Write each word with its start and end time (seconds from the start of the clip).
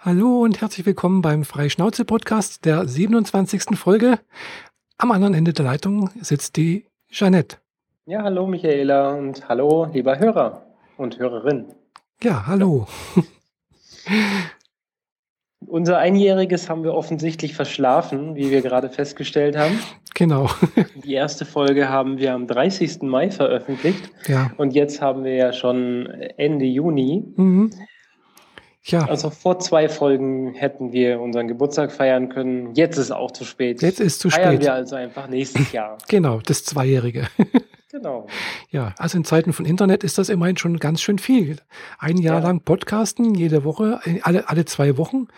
Hallo 0.00 0.42
und 0.42 0.60
herzlich 0.60 0.86
willkommen 0.86 1.22
beim 1.22 1.42
Freischnauze-Podcast 1.42 2.64
der 2.64 2.86
27. 2.86 3.76
Folge. 3.76 4.20
Am 4.96 5.10
anderen 5.10 5.34
Ende 5.34 5.52
der 5.52 5.64
Leitung 5.64 6.10
sitzt 6.20 6.56
die 6.56 6.86
Jeanette. 7.10 7.56
Ja, 8.06 8.22
hallo 8.22 8.46
Michaela 8.46 9.14
und 9.14 9.48
hallo 9.48 9.88
lieber 9.92 10.20
Hörer 10.20 10.64
und 10.98 11.18
Hörerin. 11.18 11.64
Ja, 12.22 12.46
hallo. 12.46 12.86
Unser 15.66 15.98
Einjähriges 15.98 16.70
haben 16.70 16.84
wir 16.84 16.94
offensichtlich 16.94 17.56
verschlafen, 17.56 18.36
wie 18.36 18.52
wir 18.52 18.62
gerade 18.62 18.90
festgestellt 18.90 19.56
haben. 19.56 19.80
Genau. 20.14 20.48
Die 21.04 21.14
erste 21.14 21.44
Folge 21.44 21.88
haben 21.88 22.18
wir 22.18 22.34
am 22.34 22.46
30. 22.46 23.02
Mai 23.02 23.32
veröffentlicht. 23.32 24.10
Ja. 24.28 24.52
Und 24.58 24.74
jetzt 24.74 25.02
haben 25.02 25.24
wir 25.24 25.34
ja 25.34 25.52
schon 25.52 26.06
Ende 26.36 26.66
Juni. 26.66 27.24
Mhm. 27.34 27.72
Ja, 28.90 29.06
Also 29.06 29.30
vor 29.30 29.58
zwei 29.58 29.88
Folgen 29.88 30.54
hätten 30.54 30.92
wir 30.92 31.20
unseren 31.20 31.46
Geburtstag 31.48 31.92
feiern 31.92 32.28
können. 32.28 32.74
Jetzt 32.74 32.96
ist 32.98 33.10
auch 33.10 33.30
zu 33.30 33.44
spät. 33.44 33.82
jetzt 33.82 34.00
ist 34.00 34.20
zu 34.20 34.30
Feiern 34.30 34.54
spät. 34.54 34.62
wir 34.62 34.74
also 34.74 34.96
einfach 34.96 35.28
nächstes 35.28 35.72
Jahr. 35.72 35.98
Genau, 36.08 36.40
das 36.40 36.64
Zweijährige. 36.64 37.28
Genau. 37.90 38.26
Ja, 38.70 38.94
also 38.98 39.16
in 39.16 39.24
Zeiten 39.24 39.54
von 39.54 39.64
Internet 39.64 40.04
ist 40.04 40.18
das 40.18 40.28
immerhin 40.28 40.58
schon 40.58 40.76
ganz 40.78 41.00
schön 41.00 41.18
viel. 41.18 41.56
Ein 41.98 42.18
Jahr 42.18 42.40
Ja. 42.40 42.44
lang 42.46 42.60
Podcasten, 42.60 43.34
jede 43.34 43.64
Woche, 43.64 44.00
äh, 44.04 44.20
alle, 44.22 44.46
alle 44.50 44.66
zwei 44.66 44.98
Wochen. 44.98 45.28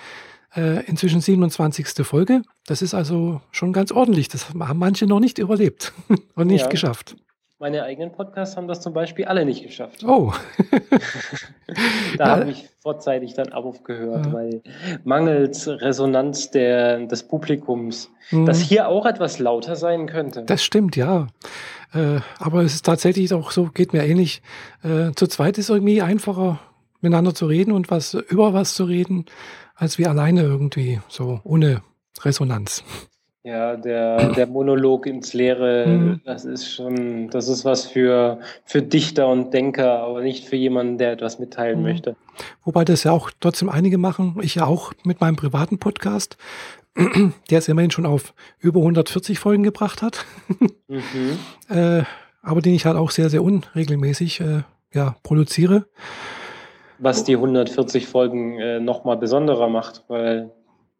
Äh, 0.57 0.85
inzwischen 0.87 1.21
27. 1.21 2.05
Folge. 2.05 2.43
Das 2.67 2.83
ist 2.83 2.93
also 2.93 3.41
schon 3.53 3.73
ganz 3.73 3.93
ordentlich. 3.93 4.29
Das 4.29 4.49
haben 4.53 4.79
manche 4.79 5.07
noch 5.07 5.21
nicht 5.21 5.39
überlebt 5.39 5.93
und 6.35 6.49
nicht 6.49 6.63
Ja. 6.63 6.69
geschafft. 6.69 7.15
Meine 7.61 7.83
eigenen 7.83 8.11
Podcasts 8.11 8.57
haben 8.57 8.69
das 8.69 8.81
zum 8.81 8.95
Beispiel 8.95 9.27
alle 9.27 9.45
nicht 9.45 9.63
geschafft. 9.63 10.03
Oh, 10.03 10.33
Da 12.17 12.25
Ja. 12.27 12.37
habe 12.41 12.51
ich 12.51 12.67
vorzeitig 12.83 13.35
dann 13.35 13.53
aufgehört, 13.53 14.27
Ja. 14.27 14.33
weil 14.33 14.63
mangels 15.05 15.69
Resonanz 15.69 16.51
der, 16.51 17.07
des 17.07 17.23
Publikums, 17.29 18.11
Mhm. 18.31 18.47
das 18.47 18.61
hier 18.61 18.89
auch 18.89 19.05
etwas 19.05 19.39
lauter 19.39 19.77
sein 19.77 20.07
könnte. 20.07 20.43
Das 20.45 20.65
stimmt, 20.65 20.97
ja. 20.97 21.27
Äh, 21.93 22.21
aber 22.39 22.63
es 22.63 22.77
ist 22.77 22.87
tatsächlich 22.87 23.33
auch 23.35 23.51
so, 23.51 23.67
geht 23.67 23.93
mir 23.93 24.05
ähnlich. 24.07 24.41
Äh, 24.83 25.13
zu 25.15 25.27
zweit 25.27 25.59
ist 25.59 25.69
irgendwie 25.69 26.01
einfacher, 26.01 26.61
miteinander 27.03 27.35
zu 27.35 27.45
reden 27.45 27.73
und 27.73 27.91
was 27.91 28.15
über 28.15 28.55
was 28.55 28.73
zu 28.75 28.85
reden, 28.85 29.27
als 29.75 29.99
wie 29.99 30.07
alleine 30.07 30.43
irgendwie, 30.45 31.01
so 31.09 31.41
ohne 31.45 31.83
Resonanz. 32.23 32.85
Ja, 33.43 33.75
der, 33.77 34.29
der 34.35 34.47
Monolog 34.47 35.07
ins 35.07 35.33
Leere, 35.33 35.87
Mhm. 35.87 36.21
das 36.27 36.45
ist 36.45 36.71
schon, 36.71 37.31
das 37.31 37.49
ist 37.49 37.65
was 37.65 37.87
für, 37.87 38.39
für 38.65 38.83
Dichter 38.83 39.29
und 39.29 39.55
Denker, 39.55 40.01
aber 40.01 40.21
nicht 40.21 40.47
für 40.47 40.57
jemanden, 40.57 40.99
der 40.99 41.13
etwas 41.13 41.39
mitteilen 41.39 41.79
Mhm. 41.79 41.85
möchte. 41.85 42.17
Wobei 42.65 42.85
das 42.85 43.05
ja 43.05 43.13
auch 43.13 43.31
trotzdem 43.41 43.71
einige 43.71 43.97
machen. 43.97 44.37
Ich 44.43 44.57
ja 44.57 44.67
auch 44.67 44.93
mit 45.05 45.23
meinem 45.23 45.37
privaten 45.37 45.79
Podcast, 45.79 46.37
der 47.51 47.59
es 47.59 47.69
immerhin 47.69 47.91
schon 47.91 48.05
auf 48.05 48.35
über 48.59 48.81
140 48.81 49.39
Folgen 49.39 49.63
gebracht 49.63 50.03
hat, 50.03 50.27
Mhm. 50.89 51.39
äh, 51.71 52.03
aber 52.43 52.61
den 52.61 52.75
ich 52.75 52.85
halt 52.85 52.97
auch 52.97 53.11
sehr, 53.11 53.31
sehr 53.31 53.43
unregelmäßig 53.43 54.41
äh, 54.41 54.63
ja, 54.93 55.17
produziere. 55.23 55.87
Was 56.99 57.25
die 57.25 57.37
140 57.37 58.07
Folgen 58.07 58.59
äh, 58.59 58.81
nochmal 58.81 59.17
besonderer 59.17 59.69
macht, 59.71 60.05
weil 60.09 60.51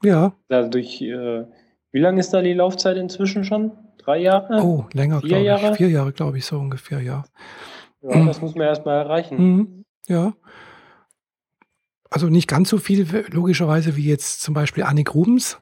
Ja, 0.03 0.33
dadurch, 0.49 1.03
äh, 1.03 1.45
wie 1.93 1.99
lange 2.01 2.21
ist 2.21 2.31
da 2.31 2.43
die 2.43 2.53
Laufzeit 2.55 2.97
inzwischen 2.97 3.45
schon? 3.45 3.73
Drei 3.99 4.19
Jahre? 4.19 4.63
oh, 4.63 4.87
länger, 4.93 5.21
Vier 5.21 5.29
glaube 5.29 5.41
ich. 5.43 5.47
Jahre? 5.47 5.75
Vier 5.75 5.89
Jahre, 5.91 6.13
glaube 6.13 6.39
ich, 6.39 6.47
so 6.47 6.59
ungefähr, 6.59 7.01
ja. 7.01 7.25
Ja, 8.03 8.25
das 8.25 8.41
muss 8.41 8.55
man 8.55 8.67
erstmal 8.67 8.97
erreichen. 8.97 9.37
Mhm, 9.39 9.85
ja. 10.09 10.33
Also 12.09 12.29
nicht 12.29 12.49
ganz 12.49 12.69
so 12.71 12.79
viel, 12.79 13.07
logischerweise, 13.31 13.95
wie 13.97 14.09
jetzt 14.09 14.41
zum 14.43 14.55
Beispiel 14.55 14.83
Annik 14.85 15.15
Rubens. 15.15 15.61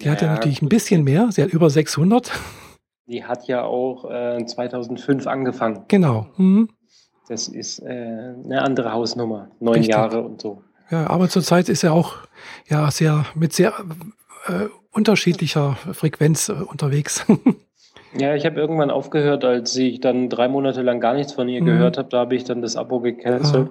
Die 0.00 0.10
hat 0.10 0.20
ja 0.20 0.28
Ja, 0.28 0.34
natürlich 0.34 0.60
ein 0.60 0.68
bisschen 0.68 1.02
mehr. 1.04 1.28
Sie 1.30 1.42
hat 1.42 1.50
über 1.50 1.70
600. 1.70 2.30
Die 3.06 3.24
hat 3.24 3.48
ja 3.48 3.62
auch 3.64 4.10
äh, 4.10 4.44
2005 4.44 5.26
angefangen. 5.26 5.84
Genau. 5.88 6.26
Mhm. 6.36 6.68
Das 7.28 7.48
ist 7.48 7.78
äh, 7.80 7.86
eine 8.44 8.62
andere 8.62 8.92
Hausnummer. 8.92 9.50
Neun 9.60 9.74
Richtig. 9.76 9.94
Jahre 9.94 10.22
und 10.22 10.40
so. 10.42 10.62
Ja, 10.90 11.08
aber 11.08 11.28
zurzeit 11.28 11.68
ist 11.68 11.84
er 11.84 11.92
auch 11.92 12.16
ja 12.68 12.90
sehr 12.90 13.24
mit 13.34 13.52
sehr 13.52 13.72
äh, 14.48 14.68
unterschiedlicher 14.92 15.76
Frequenz 15.92 16.48
äh, 16.48 16.52
unterwegs. 16.52 17.24
Ja, 18.16 18.34
ich 18.34 18.46
habe 18.46 18.58
irgendwann 18.58 18.90
aufgehört, 18.90 19.44
als 19.44 19.76
ich 19.76 20.00
dann 20.00 20.30
drei 20.30 20.48
Monate 20.48 20.80
lang 20.80 20.98
gar 20.98 21.12
nichts 21.12 21.34
von 21.34 21.46
ihr 21.46 21.60
Mhm. 21.60 21.66
gehört 21.66 21.98
habe. 21.98 22.08
Da 22.08 22.20
habe 22.20 22.36
ich 22.36 22.44
dann 22.44 22.62
das 22.62 22.74
Abo 22.74 23.00
gecancelt. 23.00 23.68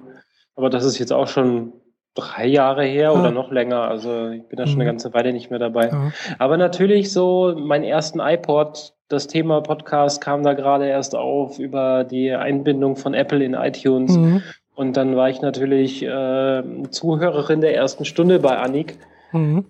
Aber 0.54 0.70
das 0.70 0.84
ist 0.84 0.96
jetzt 1.00 1.12
auch 1.12 1.26
schon 1.26 1.72
drei 2.14 2.46
Jahre 2.46 2.84
her 2.84 3.10
Ah. 3.10 3.18
oder 3.18 3.32
noch 3.32 3.50
länger. 3.50 3.80
Also 3.88 4.28
ich 4.28 4.46
bin 4.46 4.56
da 4.56 4.66
schon 4.68 4.76
Mhm. 4.76 4.82
eine 4.82 4.90
ganze 4.90 5.12
Weile 5.12 5.32
nicht 5.32 5.50
mehr 5.50 5.58
dabei. 5.58 5.88
ja. 5.88 6.12
Aber 6.38 6.56
natürlich 6.56 7.12
so, 7.12 7.52
meinen 7.58 7.82
ersten 7.82 8.20
iPod, 8.20 8.92
das 9.08 9.26
Thema 9.26 9.60
Podcast 9.60 10.20
kam 10.20 10.44
da 10.44 10.52
gerade 10.52 10.86
erst 10.86 11.16
auf 11.16 11.58
über 11.58 12.04
die 12.04 12.30
Einbindung 12.30 12.94
von 12.94 13.14
Apple 13.14 13.42
in 13.42 13.54
iTunes. 13.54 14.16
Mhm. 14.16 14.42
Und 14.76 14.96
dann 14.96 15.16
war 15.16 15.28
ich 15.30 15.42
natürlich 15.42 16.04
äh, 16.04 16.62
Zuhörerin 16.90 17.60
der 17.60 17.74
ersten 17.74 18.04
Stunde 18.04 18.38
bei 18.38 18.56
Annik. 18.56 18.98
Mhm. 19.32 19.64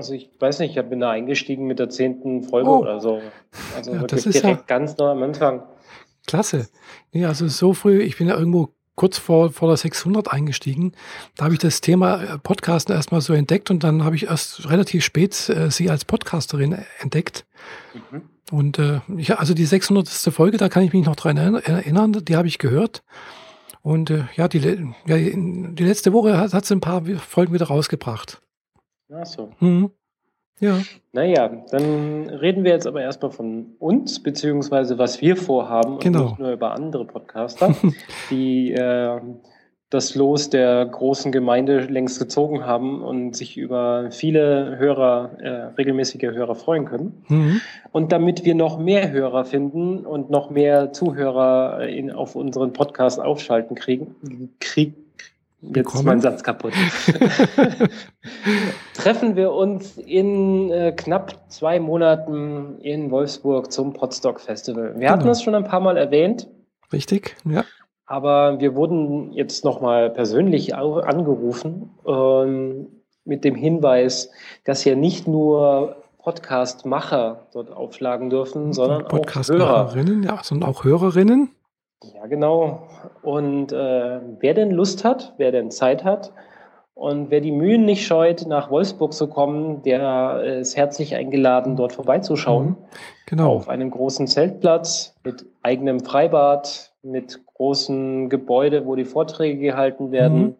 Also 0.00 0.14
ich 0.14 0.30
weiß 0.38 0.60
nicht, 0.60 0.74
ich 0.78 0.82
bin 0.88 1.00
da 1.00 1.10
eingestiegen 1.10 1.66
mit 1.66 1.78
der 1.78 1.90
zehnten 1.90 2.42
Folge 2.42 2.70
Oh. 2.70 2.78
oder 2.78 3.00
so. 3.00 3.20
Also 3.76 3.92
Ja, 3.92 4.00
wirklich 4.00 4.24
das 4.24 4.34
ist 4.34 4.42
direkt 4.42 4.66
ganz 4.66 4.96
neu 4.96 5.10
am 5.10 5.22
Anfang. 5.22 5.62
Klasse. 6.26 6.68
Nee, 7.12 7.26
also 7.26 7.48
so 7.48 7.74
früh, 7.74 8.00
ich 8.00 8.16
bin 8.16 8.26
ja 8.28 8.38
irgendwo 8.38 8.70
kurz 8.94 9.18
vor, 9.18 9.50
vor 9.50 9.68
der 9.68 9.76
600 9.76 10.32
eingestiegen. 10.32 10.92
Da 11.36 11.44
habe 11.44 11.52
ich 11.54 11.60
das 11.60 11.82
Thema 11.82 12.22
äh, 12.22 12.38
Podcasten 12.38 12.94
erstmal 12.94 13.20
so 13.20 13.34
entdeckt 13.34 13.70
und 13.70 13.84
dann 13.84 14.02
habe 14.04 14.16
ich 14.16 14.24
erst 14.28 14.70
relativ 14.70 15.04
spät 15.04 15.50
äh, 15.50 15.70
sie 15.70 15.90
als 15.90 16.06
Podcasterin 16.06 16.78
entdeckt. 17.00 17.44
Mhm. 18.10 18.22
Und 18.50 18.78
äh, 18.78 19.00
ich, 19.18 19.38
also 19.38 19.52
die 19.52 19.66
600. 19.66 20.08
Folge, 20.08 20.56
da 20.56 20.70
kann 20.70 20.82
ich 20.82 20.94
mich 20.94 21.04
noch 21.04 21.16
dran 21.16 21.36
erinner- 21.36 21.62
erinnern, 21.66 22.12
die 22.24 22.36
habe 22.36 22.48
ich 22.48 22.56
gehört. 22.58 23.02
Und 23.82 24.08
äh, 24.08 24.24
ja, 24.34 24.48
die, 24.48 24.60
ja, 25.06 25.16
die 25.16 25.84
letzte 25.84 26.14
Woche 26.14 26.38
hat, 26.38 26.54
hat 26.54 26.64
sie 26.64 26.74
ein 26.74 26.80
paar 26.80 27.02
Folgen 27.04 27.52
wieder 27.52 27.66
rausgebracht. 27.66 28.40
Ach 29.12 29.26
so. 29.26 29.50
Mhm. 29.60 29.90
Ja, 30.60 30.78
Naja, 31.12 31.50
dann 31.70 32.28
reden 32.28 32.64
wir 32.64 32.72
jetzt 32.72 32.86
aber 32.86 33.00
erstmal 33.00 33.30
von 33.30 33.76
uns, 33.78 34.22
beziehungsweise 34.22 34.98
was 34.98 35.22
wir 35.22 35.36
vorhaben 35.36 35.94
und 35.94 36.02
Genau. 36.02 36.24
nicht 36.26 36.38
nur 36.38 36.52
über 36.52 36.72
andere 36.72 37.06
Podcaster, 37.06 37.74
die 38.30 38.72
äh, 38.72 39.20
das 39.88 40.14
Los 40.14 40.50
der 40.50 40.84
großen 40.84 41.32
Gemeinde 41.32 41.80
längst 41.80 42.18
gezogen 42.18 42.64
haben 42.66 43.00
und 43.02 43.34
sich 43.34 43.56
über 43.56 44.10
viele 44.12 44.76
Hörer, 44.78 45.30
äh, 45.40 45.48
regelmäßige 45.78 46.22
Hörer 46.30 46.54
freuen 46.54 46.84
können. 46.84 47.24
mhm. 47.28 47.60
Und 47.90 48.12
damit 48.12 48.44
wir 48.44 48.54
noch 48.54 48.78
mehr 48.78 49.10
Hörer 49.10 49.44
finden 49.46 50.04
und 50.06 50.28
noch 50.30 50.50
mehr 50.50 50.92
Zuhörer 50.92 51.88
in, 51.88 52.12
auf 52.12 52.36
unseren 52.36 52.72
Podcast 52.74 53.18
aufschalten 53.18 53.74
kriegen, 53.74 54.50
krieg, 54.60 54.92
jetzt 55.62 55.94
ist 55.94 56.02
mein 56.04 56.20
Satz 56.20 56.42
kaputt. 56.42 56.72
Treffen 58.94 59.36
wir 59.36 59.52
uns 59.52 59.96
in 59.98 60.70
äh, 60.70 60.92
knapp 60.92 61.34
zwei 61.48 61.80
Monaten 61.80 62.78
in 62.80 63.10
Wolfsburg 63.10 63.72
zum 63.72 63.92
Podstock 63.92 64.40
Festival. 64.40 64.94
Wir 64.98 65.10
hatten 65.10 65.20
Genau. 65.20 65.32
es 65.32 65.42
schon 65.42 65.54
ein 65.54 65.64
paar 65.64 65.80
Mal 65.80 65.96
erwähnt, 65.96 66.48
richtig. 66.92 67.36
Ja. 67.44 67.64
aber 68.06 68.60
wir 68.60 68.74
wurden 68.74 69.32
jetzt 69.32 69.64
nochmal 69.64 70.10
persönlich 70.10 70.74
angerufen 70.74 71.90
ähm, 72.06 72.88
mit 73.24 73.44
dem 73.44 73.54
Hinweis, 73.54 74.30
dass 74.64 74.84
ja 74.84 74.94
nicht 74.94 75.28
nur 75.28 75.96
Podcast-Macher 76.18 77.46
dort 77.52 77.70
aufschlagen 77.72 78.28
dürfen, 78.28 78.72
sondern 78.72 79.06
auch 79.06 79.48
Hörer. 79.48 79.94
Ja, 80.24 80.40
sondern 80.42 80.68
auch 80.68 80.84
Hörerinnen. 80.84 81.50
Ja, 82.02 82.26
genau. 82.26 82.88
Und 83.22 83.72
äh, 83.72 84.20
wer 84.40 84.54
denn 84.54 84.70
Lust 84.70 85.04
hat, 85.04 85.34
wer 85.36 85.52
denn 85.52 85.70
Zeit 85.70 86.04
hat 86.04 86.32
und 86.94 87.30
wer 87.30 87.40
die 87.40 87.52
Mühen 87.52 87.84
nicht 87.84 88.06
scheut, 88.06 88.46
nach 88.46 88.70
Wolfsburg 88.70 89.12
zu 89.12 89.26
kommen, 89.26 89.82
der 89.82 90.42
ist 90.60 90.76
herzlich 90.76 91.14
eingeladen, 91.14 91.76
dort 91.76 91.92
vorbeizuschauen. 91.92 92.76
Genau. 93.26 93.56
Auf 93.56 93.68
einem 93.68 93.90
großen 93.90 94.26
Zeltplatz 94.26 95.14
mit 95.24 95.44
eigenem 95.62 96.00
Freibad, 96.00 96.92
mit 97.02 97.44
großen 97.46 98.28
Gebäude, 98.28 98.86
wo 98.86 98.96
die 98.96 99.04
Vorträge 99.04 99.58
gehalten 99.58 100.10
werden. 100.10 100.40
Mhm. 100.40 100.56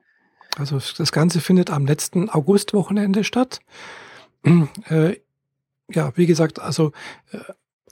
Also 0.58 0.78
das 0.98 1.12
Ganze 1.12 1.40
findet 1.40 1.70
am 1.70 1.86
letzten 1.86 2.28
Augustwochenende 2.28 3.24
statt. 3.24 3.60
Äh, 4.88 5.16
ja, 5.90 6.12
wie 6.16 6.24
gesagt, 6.24 6.60
also 6.60 6.92
äh, 7.32 7.38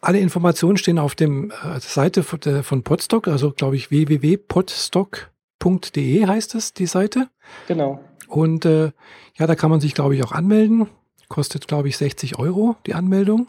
alle 0.01 0.19
Informationen 0.21 0.77
stehen 0.77 0.99
auf 0.99 1.15
dem 1.15 1.51
äh, 1.51 1.81
Seite 1.81 2.23
von, 2.23 2.41
der, 2.41 2.63
von 2.63 2.83
Podstock, 2.83 3.29
also 3.29 3.51
glaube 3.53 3.77
ich 3.77 3.91
www.podstock.de 3.91 6.27
heißt 6.27 6.55
es, 6.55 6.73
die 6.75 6.87
Seite. 6.87 7.29
Genau. 7.67 8.01
Und 8.29 8.65
äh, 8.65 8.93
ja, 9.37 9.47
da 9.47 9.55
kann 9.55 9.71
man 9.71 9.81
sich, 9.81 9.95
glaube 9.95 10.15
ich, 10.17 10.23
auch 10.25 10.33
anmelden. 10.33 10.89
Kostet, 11.29 11.69
glaube 11.69 11.89
ich, 11.89 11.97
60 11.97 12.39
Euro 12.39 12.77
die 12.87 12.95
Anmeldung. 12.95 13.49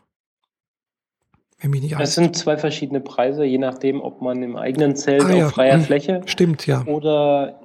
Wenn 1.60 1.72
mich 1.72 1.82
nicht 1.82 1.92
Es 1.94 1.98
alles 1.98 2.16
sind 2.16 2.36
zwei 2.38 2.58
verschiedene 2.58 3.02
Preise, 3.02 3.44
je 3.44 3.58
nachdem, 3.58 4.00
ob 4.02 4.22
man 4.22 4.42
im 4.44 4.56
eigenen 4.56 4.96
Zelt 4.96 5.24
Ah, 5.26 5.34
ja. 5.34 5.48
auf 5.48 5.52
freier 5.54 5.78
Mhm. 5.78 5.84
Fläche 5.84 6.22
stimmt, 6.26 6.66
ja. 6.68 6.86
oder 6.86 7.60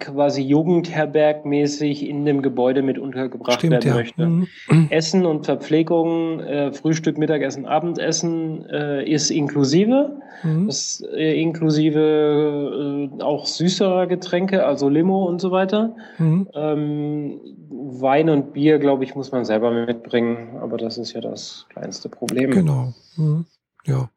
quasi 0.00 0.42
Jugendherbergmäßig 0.42 2.08
in 2.08 2.24
dem 2.24 2.42
Gebäude 2.42 2.82
mit 2.82 2.98
untergebracht 2.98 3.58
Stimmt, 3.58 3.72
werden 3.72 3.88
ja. 3.88 3.94
möchte. 3.94 4.26
Mhm. 4.26 4.48
Essen 4.90 5.26
und 5.26 5.46
Verpflegung, 5.46 6.40
äh, 6.40 6.72
Frühstück, 6.72 7.18
Mittagessen, 7.18 7.66
Abendessen 7.66 8.66
äh, 8.68 9.08
ist 9.08 9.30
inklusive. 9.30 10.20
Mhm. 10.42 10.66
Das 10.66 11.04
äh, 11.14 11.40
inklusive 11.40 13.10
äh, 13.18 13.22
auch 13.22 13.46
süßerer 13.46 14.06
Getränke, 14.08 14.66
also 14.66 14.88
Limo 14.88 15.24
und 15.24 15.40
so 15.40 15.52
weiter. 15.52 15.94
Mhm. 16.18 16.48
Ähm, 16.54 17.40
Wein 17.70 18.28
und 18.30 18.52
Bier, 18.54 18.78
glaube 18.78 19.04
ich, 19.04 19.14
muss 19.14 19.30
man 19.30 19.44
selber 19.44 19.70
mitbringen, 19.70 20.58
aber 20.60 20.78
das 20.78 20.98
ist 20.98 21.12
ja 21.12 21.20
das 21.20 21.66
kleinste 21.70 22.08
Problem. 22.08 22.50
Genau. 22.50 22.92
Mhm. 23.16 23.46
Ja. 23.86 24.08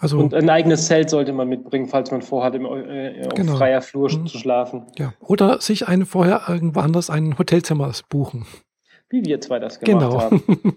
Also, 0.00 0.18
Und 0.18 0.34
ein 0.34 0.48
eigenes 0.48 0.86
Zelt 0.86 1.10
sollte 1.10 1.32
man 1.32 1.48
mitbringen, 1.48 1.86
falls 1.86 2.10
man 2.10 2.22
vorhat, 2.22 2.54
im, 2.54 2.64
äh, 2.64 3.26
auf 3.26 3.34
Genau. 3.34 3.56
freier 3.56 3.82
Flur 3.82 4.10
Mhm. 4.10 4.26
zu 4.26 4.38
schlafen. 4.38 4.86
ja. 4.98 5.12
Oder 5.20 5.60
sich 5.60 5.86
ein, 5.88 6.06
vorher 6.06 6.42
irgendwo 6.48 6.80
anders 6.80 7.10
ein 7.10 7.38
Hotelzimmer 7.38 7.92
buchen. 8.08 8.46
Wie 9.10 9.24
wir 9.24 9.40
zwei 9.40 9.58
das 9.58 9.78
gemacht 9.78 10.00
Genau. 10.02 10.20
haben. 10.20 10.42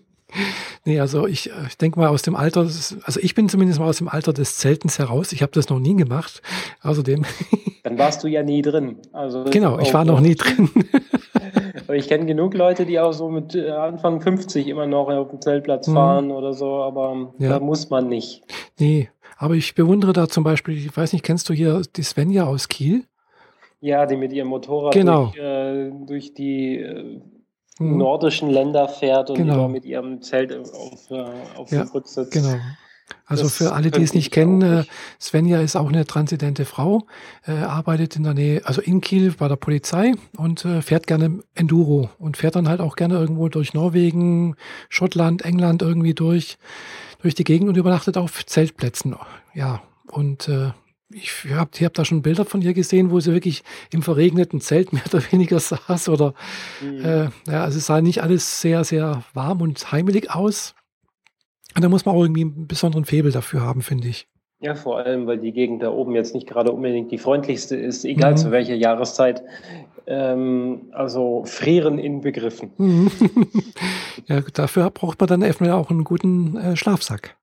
nee, 0.85 0.99
also 0.99 1.25
ich, 1.27 1.49
äh, 1.51 1.53
ich 1.67 1.77
denke 1.77 1.99
mal 1.99 2.09
aus 2.09 2.21
dem 2.23 2.35
Alter, 2.35 2.61
also 2.61 3.19
ich 3.21 3.33
bin 3.35 3.47
zumindest 3.47 3.79
mal 3.79 3.87
aus 3.87 3.97
dem 3.97 4.07
Alter 4.09 4.33
des 4.33 4.57
Zeltens 4.57 4.99
heraus. 4.99 5.31
Ich 5.31 5.41
habe 5.41 5.51
das 5.53 5.69
noch 5.69 5.79
nie 5.79 5.95
gemacht. 5.95 6.41
Außerdem, 6.81 7.23
Dann 7.83 7.97
warst 7.97 8.23
du 8.23 8.27
ja 8.27 8.43
nie 8.43 8.61
drin. 8.61 8.97
Also 9.11 9.43
genau, 9.45 9.77
ich 9.79 9.93
war 9.93 10.03
noch 10.05 10.19
nie 10.21 10.35
drin. 10.35 10.69
Aber 11.85 11.95
ich 11.95 12.07
kenne 12.07 12.25
genug 12.25 12.53
Leute, 12.53 12.85
die 12.85 12.99
auch 12.99 13.11
so 13.11 13.29
mit 13.29 13.55
äh, 13.55 13.69
Anfang 13.71 14.21
50 14.21 14.67
immer 14.67 14.85
noch 14.87 15.09
auf 15.09 15.29
dem 15.29 15.41
Zeltplatz 15.41 15.87
Mhm. 15.87 15.93
fahren 15.93 16.31
oder 16.31 16.53
so, 16.53 16.81
aber 16.81 17.33
Ja. 17.39 17.49
da 17.49 17.59
muss 17.59 17.89
man 17.89 18.07
nicht. 18.07 18.43
nee, 18.79 19.09
aber 19.43 19.55
ich 19.55 19.75
bewundere 19.75 20.13
da 20.13 20.27
zum 20.29 20.43
Beispiel, 20.43 20.77
ich 20.77 20.95
weiß 20.95 21.13
nicht, 21.13 21.23
kennst 21.23 21.49
du 21.49 21.53
hier 21.53 21.81
die 21.95 22.03
Svenja 22.03 22.45
aus 22.45 22.67
Kiel? 22.69 23.03
Ja, 23.81 24.05
die 24.05 24.15
mit 24.15 24.31
ihrem 24.31 24.47
Motorrad 24.47 24.93
Genau. 24.93 25.25
durch, 25.25 25.37
äh, 25.37 25.91
durch 26.07 26.33
die 26.33 26.77
äh, 26.77 27.21
Mhm. 27.79 27.97
nordischen 27.97 28.49
Länder 28.49 28.87
fährt 28.87 29.29
und 29.29 29.37
Genau. 29.37 29.67
mit 29.67 29.83
ihrem 29.83 30.21
Zelt 30.21 30.55
auf, 30.55 31.11
äh, 31.11 31.23
auf 31.57 31.71
Ja, 31.71 31.83
dem 31.83 31.89
Rücksitz. 31.91 32.29
Genau. 32.29 32.55
Also 33.25 33.43
Das 33.43 33.57
für 33.57 33.73
alle, 33.73 33.91
die 33.91 34.01
es 34.01 34.13
nicht 34.13 34.27
ich 34.27 34.31
kennen, 34.31 34.61
äh. 34.61 34.83
Svenja 35.19 35.59
ist 35.59 35.75
auch 35.75 35.89
eine 35.89 36.05
transidente 36.05 36.63
Frau, 36.65 37.05
äh, 37.45 37.51
arbeitet 37.51 38.15
in 38.15 38.23
der 38.23 38.33
Nähe, 38.33 38.61
also 38.65 38.79
in 38.81 39.01
Kiel 39.01 39.33
bei 39.37 39.47
der 39.49 39.55
Polizei 39.57 40.13
und 40.37 40.63
äh, 40.65 40.81
fährt 40.81 41.05
gerne 41.07 41.39
Enduro 41.53 42.09
und 42.19 42.37
fährt 42.37 42.55
dann 42.55 42.69
halt 42.69 42.79
auch 42.79 42.95
gerne 42.95 43.15
irgendwo 43.15 43.49
durch 43.49 43.73
Norwegen, 43.73 44.55
Schottland, 44.87 45.43
England 45.43 45.81
irgendwie 45.81 46.13
durch, 46.13 46.57
durch 47.23 47.33
die 47.35 47.43
Gegend 47.43 47.69
und 47.69 47.77
übernachtet 47.77 48.17
auf 48.17 48.45
Zeltplätzen. 48.45 49.15
Ja, 49.55 49.81
und 50.11 50.47
äh, 50.49 50.71
ich 51.09 51.31
habe 51.51 51.71
hab 51.85 51.93
da 51.93 52.05
schon 52.05 52.21
Bilder 52.21 52.43
von 52.45 52.61
ihr 52.61 52.73
gesehen, 52.73 53.11
wo 53.11 53.19
sie 53.19 53.31
wirklich 53.33 53.63
im 53.91 54.01
verregneten 54.03 54.61
Zelt 54.61 54.93
mehr 54.93 55.03
oder 55.11 55.23
weniger 55.31 55.59
saß 55.59 56.09
oder 56.09 56.33
Mhm. 56.81 57.05
äh, 57.05 57.23
ja, 57.47 57.63
also 57.63 57.77
es 57.79 57.85
sah 57.87 58.01
nicht 58.01 58.21
alles 58.21 58.61
sehr, 58.61 58.83
sehr 58.83 59.23
warm 59.33 59.61
und 59.61 59.91
heimelig 59.91 60.29
aus. 60.31 60.75
Und 61.75 61.83
da 61.83 61.89
muss 61.89 62.05
man 62.05 62.15
auch 62.15 62.21
irgendwie 62.21 62.41
einen 62.43 62.67
besonderen 62.67 63.05
Febel 63.05 63.31
dafür 63.31 63.61
haben, 63.61 63.81
finde 63.81 64.07
ich. 64.09 64.27
Ja, 64.59 64.75
vor 64.75 64.97
allem, 64.99 65.25
weil 65.27 65.39
die 65.39 65.51
Gegend 65.51 65.81
da 65.83 65.89
oben 65.91 66.15
jetzt 66.15 66.33
nicht 66.33 66.47
gerade 66.47 66.71
unbedingt 66.71 67.11
die 67.11 67.17
freundlichste 67.17 67.75
ist, 67.75 68.05
egal 68.05 68.31
Mhm. 68.33 68.37
zu 68.37 68.51
welcher 68.51 68.75
Jahreszeit. 68.75 69.43
Ähm, 70.05 70.89
also 70.91 71.43
frieren 71.45 71.97
inbegriffen. 71.97 72.71
Mhm. 72.77 73.11
ja, 74.27 74.41
dafür 74.53 74.89
braucht 74.89 75.19
man 75.19 75.27
dann 75.27 75.41
eventuell 75.41 75.71
auch 75.71 75.89
einen 75.89 76.03
guten 76.03 76.57
äh, 76.57 76.75
Schlafsack. 76.75 77.37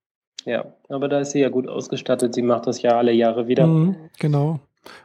Ja, 0.44 0.66
aber 0.88 1.08
da 1.08 1.20
ist 1.20 1.32
sie 1.32 1.40
ja 1.40 1.48
gut 1.48 1.68
ausgestattet. 1.68 2.34
Sie 2.34 2.42
macht 2.42 2.66
das 2.66 2.82
ja 2.82 2.96
alle 2.96 3.12
Jahre 3.12 3.46
wieder. 3.46 3.66
Mhm, 3.66 3.96
genau. 4.18 4.60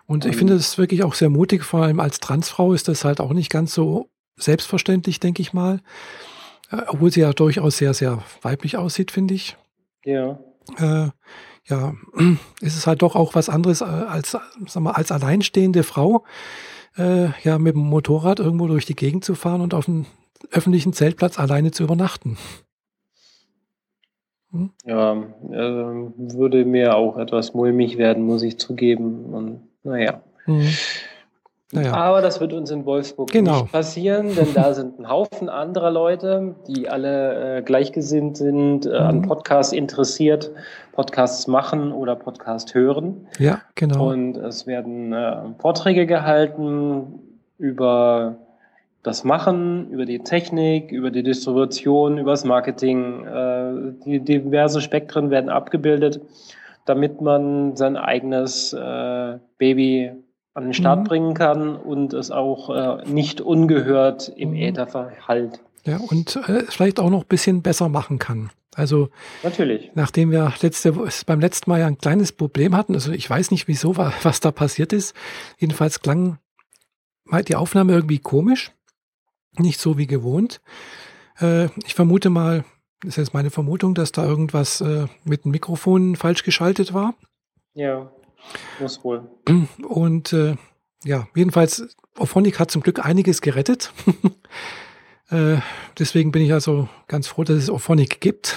Und 0.08 0.26
ich 0.26 0.34
Ähm. 0.34 0.40
finde 0.40 0.54
es 0.56 0.78
wirklich 0.78 1.04
auch 1.04 1.14
sehr 1.14 1.30
mutig, 1.30 1.64
vor 1.64 1.84
allem 1.84 2.00
als 2.00 2.20
Transfrau 2.20 2.74
ist 2.74 2.88
das 2.88 3.04
halt 3.04 3.20
auch 3.20 3.34
nicht 3.34 3.52
ganz 3.52 3.74
so 3.74 4.10
selbstverständlich, 4.38 5.20
denke 5.20 5.42
ich 5.42 5.54
mal. 5.54 5.82
Äh, 6.72 6.82
obwohl 6.88 7.12
sie 7.12 7.22
ja 7.22 7.34
durchaus 7.34 7.78
sehr, 7.78 7.94
sehr 7.94 8.24
weiblich 8.42 8.78
aussieht, 8.78 9.12
finde 9.12 9.34
ich. 9.34 9.58
Ja. 10.04 10.40
äh, 10.78 11.10
ja, 11.68 11.94
ist 12.62 12.78
es 12.78 12.88
halt 12.88 13.02
doch 13.02 13.16
auch 13.16 13.36
was 13.36 13.50
anderes 13.50 13.82
äh, 13.82 13.86
als, 13.86 14.38
sag 14.68 14.82
mal, 14.84 14.92
als 14.92 15.12
alleinstehende 15.12 15.84
Frau, 15.84 16.24
äh, 16.98 17.30
ja, 17.44 17.58
mit 17.58 17.76
dem 17.76 17.84
Motorrad 17.84 18.40
irgendwo 18.40 18.68
durch 18.68 18.86
die 18.86 18.96
Gegend 18.96 19.26
zu 19.26 19.36
fahren 19.36 19.62
und 19.62 19.74
auf 19.74 19.88
einem 19.88 20.06
öffentlichen 20.52 20.94
Zeltplatz 20.94 21.40
alleine 21.40 21.72
zu 21.72 21.84
übernachten. 21.84 22.38
Ja, 24.86 25.12
ähm, 25.52 26.14
würde 26.18 26.64
mir 26.66 26.96
auch 26.96 27.18
etwas 27.18 27.54
mulmig 27.54 27.98
werden, 27.98 28.26
muss 28.26 28.44
ich 28.44 28.58
zugeben. 28.58 29.26
Und 29.34 29.62
naja. 29.84 30.22
Mhm. 30.46 30.70
Naja, 31.72 31.94
Aber 31.94 32.22
das 32.22 32.40
wird 32.40 32.54
uns 32.54 32.70
in 32.70 32.86
Wolfsburg 32.86 33.32
Genau. 33.32 33.62
nicht 33.64 33.72
passieren, 33.72 34.36
denn 34.36 34.54
da 34.54 34.74
sind 34.74 35.00
ein 35.00 35.10
Haufen 35.10 35.50
anderer 35.50 35.90
Leute, 35.90 36.56
die 36.68 36.88
alle 36.88 37.58
äh, 37.58 37.62
gleichgesinnt 37.64 38.38
sind, 38.38 38.86
äh, 38.86 38.92
an 38.96 39.18
Mhm. 39.18 39.22
Podcasts 39.24 39.74
interessiert, 39.74 40.52
Podcasts 40.92 41.48
machen 41.48 41.92
oder 41.92 42.16
Podcast 42.16 42.76
hören. 42.76 43.28
ja, 43.40 43.62
genau. 43.74 44.10
Und 44.12 44.38
es 44.38 44.68
werden 44.68 45.12
äh, 45.12 45.38
Vorträge 45.58 46.06
gehalten 46.06 47.20
über 47.58 48.36
das 49.02 49.24
Machen, 49.24 49.90
über 49.90 50.06
die 50.06 50.20
Technik, 50.20 50.92
über 50.92 51.10
die 51.10 51.24
Distribution, 51.24 52.18
über 52.20 52.32
das 52.32 52.46
Marketing. 52.46 53.26
Äh, 53.26 53.72
die 54.06 54.20
diverse 54.20 54.82
Spektren 54.82 55.30
werden 55.32 55.50
abgebildet, 55.50 56.22
damit 56.86 57.22
man 57.22 57.76
sein 57.76 57.98
eigenes 57.98 58.72
äh, 58.74 59.38
Baby 59.58 60.12
an 60.56 60.64
den 60.64 60.74
Start 60.74 61.02
Mhm. 61.02 61.04
bringen 61.04 61.34
kann 61.36 61.76
und 61.76 62.14
es 62.14 62.32
auch 62.32 62.70
äh, 62.70 63.08
nicht 63.08 63.42
ungehört 63.42 64.30
im 64.36 64.50
Mhm. 64.52 64.56
Äther 64.56 64.88
verhallt. 64.88 65.60
Ja, 65.86 65.98
und 65.98 66.36
äh, 66.48 66.64
vielleicht 66.68 67.00
auch 67.00 67.12
noch 67.12 67.22
ein 67.22 67.28
bisschen 67.28 67.62
besser 67.62 67.90
machen 67.90 68.18
kann. 68.18 68.50
Also, 68.74 69.10
Natürlich. 69.44 69.92
nachdem 69.94 70.32
wir 70.32 70.52
letzte, 70.62 70.92
beim 71.26 71.40
letzten 71.40 71.70
Mal 71.70 71.80
ja 71.82 71.88
ein 71.88 71.98
kleines 72.00 72.32
Problem 72.32 72.76
hatten, 72.76 72.94
also 72.96 73.12
ich 73.12 73.30
weiß 73.30 73.52
nicht 73.52 73.68
wieso, 73.68 73.96
wa- 73.96 74.12
was 74.24 74.40
da 74.40 74.52
passiert 74.52 74.92
ist. 74.92 75.14
Jedenfalls 75.60 76.02
klang 76.02 76.40
die 77.48 77.56
Aufnahme 77.56 77.94
irgendwie 77.94 78.20
komisch. 78.20 78.72
Nicht 79.58 79.80
so 79.80 79.98
wie 79.98 80.08
gewohnt. 80.08 80.62
Äh, 81.40 81.66
ich 81.86 81.96
vermute 81.96 82.30
mal, 82.30 82.66
das 83.02 83.10
ist 83.12 83.18
jetzt 83.18 83.34
meine 83.34 83.50
Vermutung, 83.52 83.94
dass 83.96 84.12
da 84.12 84.26
irgendwas 84.26 84.82
äh, 84.82 85.06
mit 85.24 85.46
dem 85.46 85.52
Mikrofon 85.52 86.16
falsch 86.16 86.44
geschaltet 86.44 86.94
war. 86.94 87.14
Ja, 87.74 88.10
muss 88.80 89.04
wohl. 89.04 89.24
Und 89.88 90.34
äh, 90.34 90.56
ja, 91.04 91.28
jedenfalls, 91.36 91.96
Ophonic 92.18 92.60
hat 92.60 92.72
zum 92.72 92.82
Glück 92.82 93.06
einiges 93.06 93.42
gerettet. 93.42 93.92
äh, 95.30 95.58
deswegen 96.00 96.32
bin 96.32 96.42
ich 96.42 96.54
also 96.54 96.88
ganz 97.08 97.28
froh, 97.28 97.44
dass 97.44 97.58
es 97.58 97.70
Ophonic 97.70 98.22
gibt. 98.22 98.56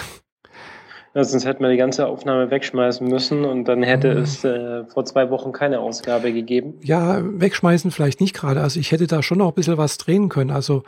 Ja, 1.15 1.23
sonst 1.23 1.45
hätten 1.45 1.63
wir 1.63 1.71
die 1.71 1.77
ganze 1.77 2.05
Aufnahme 2.07 2.51
wegschmeißen 2.51 3.07
müssen 3.07 3.43
und 3.43 3.65
dann 3.65 3.81
hätte 3.81 4.13
Mhm. 4.15 4.21
es 4.21 4.43
äh, 4.43 4.85
vor 4.85 5.05
zwei 5.05 5.29
Wochen 5.31 5.51
keine 5.51 5.79
Ausgabe 5.79 6.31
gegeben. 6.31 6.75
Ja, 6.83 7.19
wegschmeißen 7.23 7.89
vielleicht 7.91 8.21
nicht 8.21 8.35
gerade. 8.35 8.61
Also 8.61 8.79
ich 8.79 8.91
hätte 8.91 9.07
da 9.07 9.23
schon 9.23 9.39
noch 9.39 9.49
ein 9.49 9.55
bisschen 9.55 9.77
was 9.77 9.97
drehen 9.97 10.29
können. 10.29 10.51
Also 10.51 10.83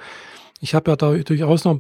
ich 0.63 0.75
habe 0.75 0.91
ja 0.91 0.95
da 0.95 1.11
durchaus 1.15 1.65
noch, 1.65 1.79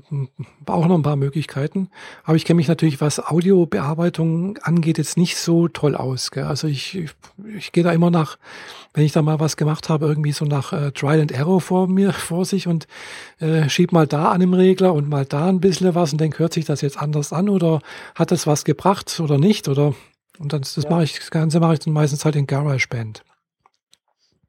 auch 0.65 0.87
noch 0.87 0.95
ein 0.95 1.03
paar 1.03 1.15
Möglichkeiten. 1.15 1.89
Aber 2.23 2.35
ich 2.35 2.45
kenne 2.45 2.57
mich 2.57 2.67
natürlich, 2.67 2.99
was 2.99 3.19
Audiobearbeitung 3.23 4.57
angeht, 4.63 4.97
jetzt 4.97 5.17
nicht 5.17 5.37
so 5.37 5.67
toll 5.67 5.95
aus. 5.95 6.31
Gell? 6.31 6.45
Also 6.45 6.67
ich, 6.67 6.97
ich, 6.97 7.11
ich 7.55 7.71
gehe 7.71 7.83
da 7.83 7.91
immer 7.91 8.09
nach, 8.09 8.39
wenn 8.95 9.03
ich 9.05 9.11
da 9.11 9.21
mal 9.21 9.39
was 9.39 9.55
gemacht 9.55 9.87
habe, 9.87 10.07
irgendwie 10.07 10.31
so 10.31 10.45
nach 10.45 10.73
äh, 10.73 10.91
Trial 10.91 11.21
and 11.21 11.31
Error 11.31 11.61
vor 11.61 11.87
mir, 11.87 12.11
vor 12.13 12.43
sich 12.43 12.67
und 12.67 12.87
äh, 13.39 13.69
schieb 13.69 13.91
mal 13.91 14.07
da 14.07 14.31
an 14.31 14.41
dem 14.41 14.55
Regler 14.55 14.93
und 14.93 15.07
mal 15.07 15.25
da 15.25 15.47
ein 15.47 15.59
bisschen 15.61 15.93
was 15.93 16.11
und 16.11 16.19
denke, 16.19 16.39
hört 16.39 16.53
sich 16.53 16.65
das 16.65 16.81
jetzt 16.81 16.97
anders 16.99 17.31
an 17.31 17.49
oder 17.49 17.81
hat 18.15 18.31
das 18.31 18.47
was 18.47 18.65
gebracht 18.65 19.19
oder 19.19 19.37
nicht? 19.37 19.67
Oder 19.67 19.93
und 20.39 20.53
dann, 20.53 20.61
das 20.61 20.75
Ja. 20.75 20.89
mache 20.89 21.03
ich, 21.03 21.19
das 21.19 21.29
Ganze 21.29 21.59
mache 21.59 21.73
ich 21.73 21.79
dann 21.81 21.93
meistens 21.93 22.25
halt 22.25 22.35
in 22.35 22.47
GarageBand. 22.47 23.23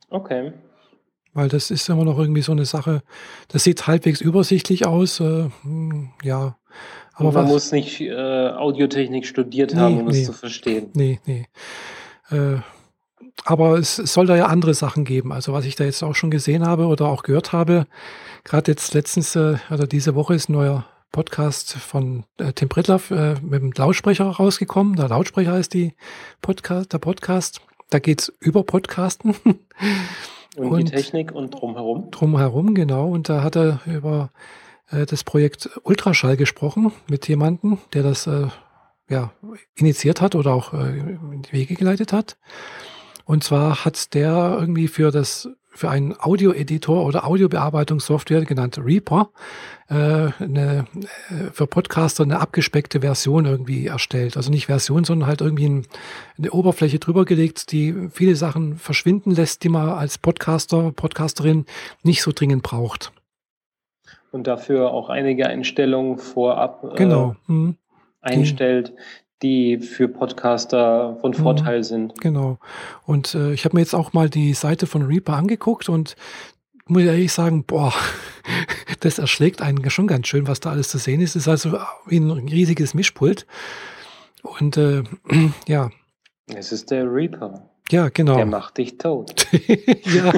Okay. 0.09 0.53
Weil 1.35 1.49
das 1.49 1.71
ist 1.71 1.89
immer 1.89 2.05
noch 2.05 2.19
irgendwie 2.19 2.43
so 2.43 2.53
eine 2.53 2.67
Sache, 2.67 3.03
das 3.49 3.65
sieht 3.65 3.87
halbwegs 3.87 4.21
übersichtlich 4.21 4.87
aus, 4.87 5.21
äh, 5.21 5.49
hm, 5.63 6.11
ja. 6.23 6.57
Aber 7.15 7.29
Aber 7.29 7.33
man 7.33 7.45
was? 7.45 7.53
muss 7.53 7.73
nicht 7.73 8.01
äh, 8.01 8.13
Audiotechnik 8.13 9.27
studiert 9.27 9.73
Nee, 9.75 9.81
haben, 9.81 9.99
um 10.01 10.07
nee. 10.07 10.21
es 10.21 10.27
zu 10.27 10.33
verstehen. 10.33 10.91
Nee, 10.95 11.21
nee. 11.27 11.47
Äh, 12.31 12.59
aber 13.45 13.79
es, 13.79 13.99
es 13.99 14.13
soll 14.13 14.27
da 14.27 14.37
ja 14.37 14.47
andere 14.47 14.75
Sachen 14.75 15.05
geben. 15.05 15.33
Also 15.33 15.53
was 15.53 15.65
ich 15.65 15.75
da 15.75 15.85
jetzt 15.85 16.03
auch 16.03 16.15
schon 16.15 16.31
gesehen 16.31 16.67
habe 16.67 16.87
oder 16.87 17.07
auch 17.07 17.23
gehört 17.23 17.53
habe, 17.53 17.87
gerade 18.45 18.71
jetzt 18.71 18.95
letztens 18.95 19.35
äh, 19.37 19.57
oder 19.71 19.87
diese 19.87 20.15
Woche 20.15 20.35
ist 20.35 20.49
ein 20.49 20.53
neuer 20.53 20.87
Podcast 21.11 21.75
von 21.75 22.25
äh, 22.39 22.53
Tim 22.53 22.69
Pritloff 22.69 23.11
äh, 23.11 23.35
mit 23.43 23.63
dem 23.63 23.73
Lautsprecher 23.73 24.25
rausgekommen. 24.25 24.97
Der 24.97 25.09
Lautsprecher 25.09 25.59
ist 25.59 25.75
die 25.75 25.95
Podcast, 26.41 26.93
der 26.93 26.99
Podcast. 26.99 27.61
Da 27.91 27.99
geht's 27.99 28.33
über 28.41 28.65
Podcasten. 28.65 29.35
Und, 30.57 30.69
Und- 30.69 30.79
die 30.89 30.93
Technik 30.93 31.33
und 31.33 31.51
drumherum. 31.51 32.11
drumherum, 32.11 32.75
genau. 32.75 33.09
Und 33.09 33.29
da 33.29 33.43
hat 33.43 33.57
er 33.57 33.81
über 33.87 34.31
äh, 34.91 35.07
das 35.07 35.25
Projekt 35.25 35.71
Ultraschall 35.85 36.37
gesprochen 36.37 36.93
mit 37.09 37.27
jemandem, 37.29 37.79
der 37.95 38.03
das 38.03 38.27
äh, 38.27 38.49
ja, 39.09 39.33
initiiert 39.75 40.21
hat 40.21 40.35
oder 40.35 40.53
auch 40.55 40.73
äh, 40.75 40.99
in 40.99 41.43
die 41.43 41.53
Wege 41.53 41.75
geleitet 41.75 42.13
hat. 42.13 42.37
Und 43.25 43.45
zwar 43.45 43.85
hat 43.85 44.15
der 44.15 44.57
irgendwie 44.61 44.89
für 44.89 45.11
das 45.11 45.49
für 45.75 45.91
einen 45.91 46.15
Audio-Editor 46.19 47.05
oder 47.05 47.27
Audiobearbeitungssoftware 47.27 48.45
genannt 48.45 48.79
Reaper 48.79 49.31
äh, 49.89 49.95
eine, 50.39 50.87
äh, 51.31 51.51
für 51.53 51.67
Podcaster 51.67 52.25
eine 52.25 52.41
abgespeckte 52.41 53.01
Version 53.01 53.47
irgendwie 53.47 53.87
erstellt. 53.87 54.37
Also 54.37 54.51
nicht 54.51 54.67
Version, 54.67 55.05
sondern 55.05 55.29
halt 55.29 55.41
irgendwie 55.41 55.69
ein, 55.69 55.87
eine 56.39 56.51
Oberfläche 56.51 56.99
drüber 56.99 57.25
gelegt, 57.25 57.73
die 57.73 58.09
viele 58.11 58.37
Sachen 58.37 58.77
verschwinden 58.77 59.33
lässt, 59.33 59.65
die 59.65 59.69
man 59.69 59.89
als 59.89 60.19
Podcaster, 60.19 60.93
Podcasterin 60.93 61.67
nicht 62.03 62.23
so 62.23 62.33
dringend 62.33 62.63
braucht. 62.63 63.13
Und 64.31 64.47
dafür 64.47 64.91
auch 64.93 65.09
einige 65.09 65.47
Einstellungen 65.47 66.19
vorab 66.19 66.85
äh, 66.93 66.97
genau. 66.97 67.37
mhm. 67.47 67.77
einstellt, 68.21 68.95
die 69.43 69.79
für 69.79 70.09
Podcaster 70.09 71.17
von 71.21 71.33
mhm. 71.33 71.37
Vorteil 71.37 71.79
mhm. 71.79 71.85
sind. 71.85 72.21
Genau. 72.21 72.59
Und 73.05 73.35
äh, 73.35 73.53
ich 73.53 73.65
habe 73.65 73.77
mir 73.77 73.81
jetzt 73.81 73.95
auch 73.95 74.13
mal 74.13 74.31
die 74.31 74.55
Seite 74.55 74.87
von 74.87 75.03
Reaper 75.03 75.35
angeguckt 75.35 75.89
und 75.89 76.17
muss 76.87 77.03
ich 77.03 77.09
ehrlich 77.09 77.33
sagen, 77.33 77.65
boah, 77.65 77.93
das 79.01 79.19
erschlägt 79.19 79.63
einen 79.63 79.89
schon 79.91 80.07
ganz 80.07 80.29
schön, 80.29 80.47
was 80.47 80.61
da 80.61 80.71
alles 80.71 80.89
zu 80.89 80.99
sehen 80.99 81.21
ist. 81.21 81.37
Es 81.37 81.43
ist 81.43 81.49
also 81.49 81.79
wie 82.07 82.19
ein 82.19 82.31
riesiges 82.31 82.95
Mischpult. 82.95 83.47
Und 84.43 84.77
äh, 84.77 85.03
ja. 85.67 85.91
Es 86.47 86.73
ist 86.73 86.91
der 86.91 87.13
Reaper. 87.13 87.69
Ja, 87.91 88.09
genau. 88.09 88.37
Der 88.37 88.47
macht 88.47 88.79
dich 88.79 88.99
tot. 88.99 89.47
ja. 90.05 90.33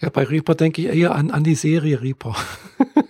ja, 0.00 0.08
bei 0.10 0.24
Reaper 0.24 0.54
denke 0.54 0.82
ich 0.82 0.88
eher 0.88 1.14
an, 1.14 1.30
an 1.30 1.44
die 1.44 1.54
Serie 1.54 2.00
Reaper. 2.02 2.34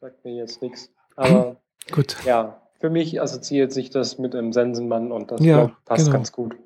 Sagt 0.00 0.24
mir 0.24 0.34
jetzt 0.34 0.62
nichts. 0.62 0.90
Aber 1.20 1.56
gut. 1.92 2.16
Ja, 2.24 2.60
für 2.80 2.90
mich 2.90 3.20
assoziiert 3.20 3.72
sich 3.72 3.90
das 3.90 4.18
mit 4.18 4.34
einem 4.34 4.52
Sensenmann 4.52 5.12
und 5.12 5.30
das 5.30 5.40
ja, 5.42 5.66
glaub, 5.66 5.84
passt 5.84 6.06
genau. 6.06 6.16
ganz 6.16 6.32
gut. 6.32 6.56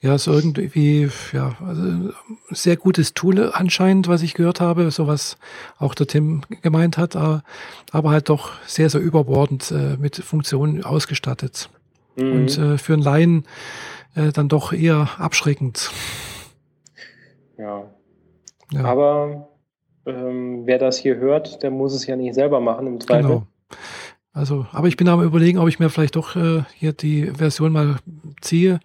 Ja, 0.00 0.18
so 0.18 0.32
irgendwie, 0.32 1.08
ja, 1.32 1.56
also 1.64 2.10
sehr 2.50 2.76
gutes 2.76 3.14
Tool 3.14 3.52
anscheinend, 3.52 4.08
was 4.08 4.22
ich 4.22 4.34
gehört 4.34 4.60
habe, 4.60 4.90
so 4.90 5.06
was 5.06 5.38
auch 5.78 5.94
der 5.94 6.08
Tim 6.08 6.42
gemeint 6.60 6.98
hat, 6.98 7.14
aber 7.14 8.10
halt 8.10 8.28
doch 8.28 8.50
sehr, 8.66 8.90
sehr 8.90 9.00
überbordend 9.00 9.70
äh, 9.70 9.96
mit 9.96 10.16
Funktionen 10.16 10.84
ausgestattet. 10.84 11.70
Mhm. 12.16 12.32
Und 12.32 12.58
äh, 12.58 12.78
für 12.78 12.94
einen 12.94 13.02
Laien 13.02 13.44
äh, 14.16 14.32
dann 14.32 14.48
doch 14.48 14.72
eher 14.72 15.08
abschreckend. 15.18 15.92
Ja. 17.56 17.84
ja. 18.72 18.84
Aber 18.84 19.48
ähm, 20.04 20.62
wer 20.66 20.78
das 20.78 20.98
hier 20.98 21.16
hört, 21.16 21.62
der 21.62 21.70
muss 21.70 21.94
es 21.94 22.06
ja 22.06 22.16
nicht 22.16 22.34
selber 22.34 22.58
machen 22.60 22.88
im 22.88 23.00
Zweifel. 23.00 23.22
Genau. 23.22 23.46
Also, 24.34 24.66
aber 24.72 24.88
ich 24.88 24.96
bin 24.96 25.08
am 25.08 25.22
überlegen, 25.22 25.58
ob 25.58 25.68
ich 25.68 25.78
mir 25.78 25.88
vielleicht 25.88 26.16
doch 26.16 26.34
äh, 26.34 26.64
hier 26.74 26.92
die 26.92 27.26
Version 27.26 27.72
mal 27.72 27.96
ziehe 28.40 28.80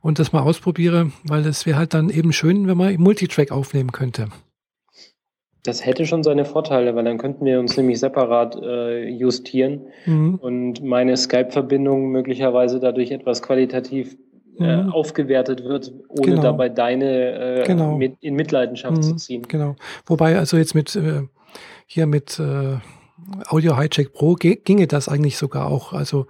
und 0.00 0.18
das 0.18 0.32
mal 0.32 0.40
ausprobiere, 0.40 1.12
weil 1.22 1.46
es 1.46 1.64
wäre 1.64 1.78
halt 1.78 1.94
dann 1.94 2.10
eben 2.10 2.32
schön, 2.32 2.66
wenn 2.66 2.76
man 2.76 2.94
Multitrack 2.96 3.52
aufnehmen 3.52 3.92
könnte. 3.92 4.26
Das 5.62 5.86
hätte 5.86 6.04
schon 6.04 6.24
seine 6.24 6.44
Vorteile, 6.44 6.96
weil 6.96 7.04
dann 7.04 7.18
könnten 7.18 7.44
wir 7.44 7.60
uns 7.60 7.76
nämlich 7.76 8.00
separat 8.00 8.56
äh, 8.60 9.08
justieren 9.08 9.82
mhm. 10.04 10.34
und 10.34 10.82
meine 10.82 11.16
Skype-Verbindung 11.16 12.10
möglicherweise 12.10 12.80
dadurch 12.80 13.12
etwas 13.12 13.40
qualitativ 13.40 14.16
äh, 14.58 14.82
mhm. 14.82 14.90
aufgewertet 14.90 15.62
wird, 15.62 15.92
ohne 16.08 16.32
genau. 16.32 16.42
dabei 16.42 16.68
deine 16.68 17.60
äh, 17.60 17.64
genau. 17.64 17.96
mit, 17.96 18.16
in 18.20 18.34
Mitleidenschaft 18.34 18.96
mhm. 18.96 19.02
zu 19.02 19.14
ziehen. 19.14 19.42
Genau. 19.46 19.76
Wobei 20.06 20.36
also 20.36 20.56
jetzt 20.56 20.74
mit 20.74 20.96
äh, 20.96 21.22
hier 21.86 22.06
mit 22.06 22.40
äh, 22.40 22.78
Audio 23.48 23.78
Hijack 23.78 24.12
Pro 24.12 24.34
ginge 24.34 24.86
das 24.86 25.08
eigentlich 25.08 25.36
sogar 25.36 25.66
auch. 25.66 25.92
Also 25.92 26.26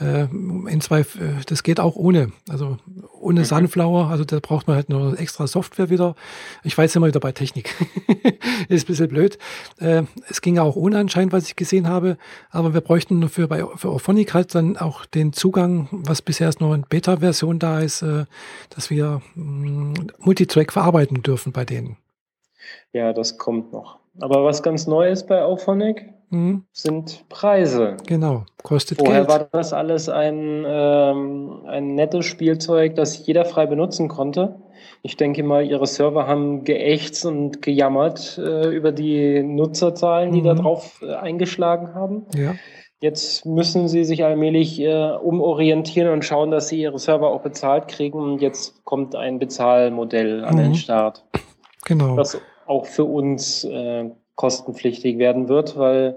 äh, 0.00 0.24
in 0.24 0.80
zwei, 0.80 1.00
äh, 1.00 1.04
das 1.46 1.62
geht 1.62 1.80
auch 1.80 1.96
ohne. 1.96 2.32
Also 2.48 2.78
ohne. 3.20 3.40
Mhm. 3.40 3.44
Sunflower. 3.44 4.08
Also 4.08 4.24
da 4.24 4.38
braucht 4.40 4.66
man 4.66 4.76
halt 4.76 4.88
nur 4.88 5.18
extra 5.18 5.46
Software 5.46 5.90
wieder. 5.90 6.14
Ich 6.62 6.76
weiß 6.76 6.94
immer 6.96 7.06
wieder 7.06 7.20
bei 7.20 7.32
Technik. 7.32 7.74
ist 8.68 8.84
ein 8.84 8.86
bisschen 8.86 9.08
blöd. 9.08 9.38
Äh, 9.78 10.02
es 10.28 10.40
ginge 10.40 10.62
auch 10.62 10.76
ohne 10.76 10.98
anscheinend, 10.98 11.32
was 11.32 11.46
ich 11.46 11.56
gesehen 11.56 11.88
habe. 11.88 12.16
Aber 12.50 12.74
wir 12.74 12.80
bräuchten 12.80 13.28
für, 13.28 13.48
bei, 13.48 13.64
für 13.76 13.88
Auphonic 13.88 14.34
halt 14.34 14.54
dann 14.54 14.76
auch 14.76 15.06
den 15.06 15.32
Zugang, 15.32 15.88
was 15.90 16.22
bisher 16.22 16.46
erst 16.46 16.60
noch 16.60 16.74
in 16.74 16.82
Beta-Version 16.82 17.58
da 17.58 17.80
ist, 17.80 18.02
äh, 18.02 18.24
dass 18.70 18.90
wir 18.90 19.22
mh, 19.34 19.44
mm, 19.44 19.94
Multitrack 20.18 20.72
verarbeiten 20.72 21.22
dürfen 21.22 21.52
bei 21.52 21.64
denen. 21.64 21.96
Ja, 22.92 23.12
das 23.12 23.38
kommt 23.38 23.72
noch. 23.72 23.98
Aber 24.20 24.44
was 24.44 24.62
ganz 24.62 24.86
neu 24.86 25.10
ist 25.10 25.26
bei 25.26 25.42
Auphonic, 25.42 26.08
mhm. 26.30 26.64
sind 26.72 27.28
Preise. 27.28 27.96
Genau, 28.06 28.44
kostet 28.62 28.98
Vorher 28.98 29.24
Geld. 29.24 29.28
war 29.28 29.48
das 29.52 29.72
alles 29.72 30.08
ein, 30.08 30.64
ähm, 30.66 31.62
ein 31.66 31.94
nettes 31.94 32.26
Spielzeug, 32.26 32.94
das 32.94 33.26
jeder 33.26 33.44
frei 33.44 33.66
benutzen 33.66 34.08
konnte. 34.08 34.56
Ich 35.02 35.16
denke 35.16 35.42
mal, 35.42 35.64
ihre 35.64 35.86
Server 35.86 36.26
haben 36.26 36.64
geächtzt 36.64 37.24
und 37.26 37.62
gejammert 37.62 38.38
äh, 38.38 38.68
über 38.68 38.92
die 38.92 39.42
Nutzerzahlen, 39.42 40.32
die 40.32 40.40
mhm. 40.40 40.44
da 40.44 40.54
drauf 40.54 41.00
äh, 41.02 41.14
eingeschlagen 41.14 41.94
haben. 41.94 42.26
Ja. 42.34 42.54
Jetzt 42.98 43.44
müssen 43.44 43.88
sie 43.88 44.04
sich 44.04 44.24
allmählich 44.24 44.80
äh, 44.80 45.10
umorientieren 45.12 46.12
und 46.12 46.24
schauen, 46.24 46.50
dass 46.50 46.68
sie 46.68 46.80
ihre 46.80 46.98
Server 46.98 47.28
auch 47.28 47.42
bezahlt 47.42 47.88
kriegen. 47.88 48.18
Und 48.18 48.40
jetzt 48.40 48.84
kommt 48.84 49.14
ein 49.14 49.38
Bezahlmodell 49.38 50.44
an 50.44 50.54
mhm. 50.54 50.58
den 50.58 50.74
Start. 50.74 51.24
Genau. 51.84 52.16
Das 52.16 52.40
auch 52.66 52.86
für 52.86 53.04
uns 53.04 53.64
äh, 53.64 54.10
kostenpflichtig 54.36 55.18
werden 55.18 55.48
wird, 55.48 55.76
weil 55.76 56.16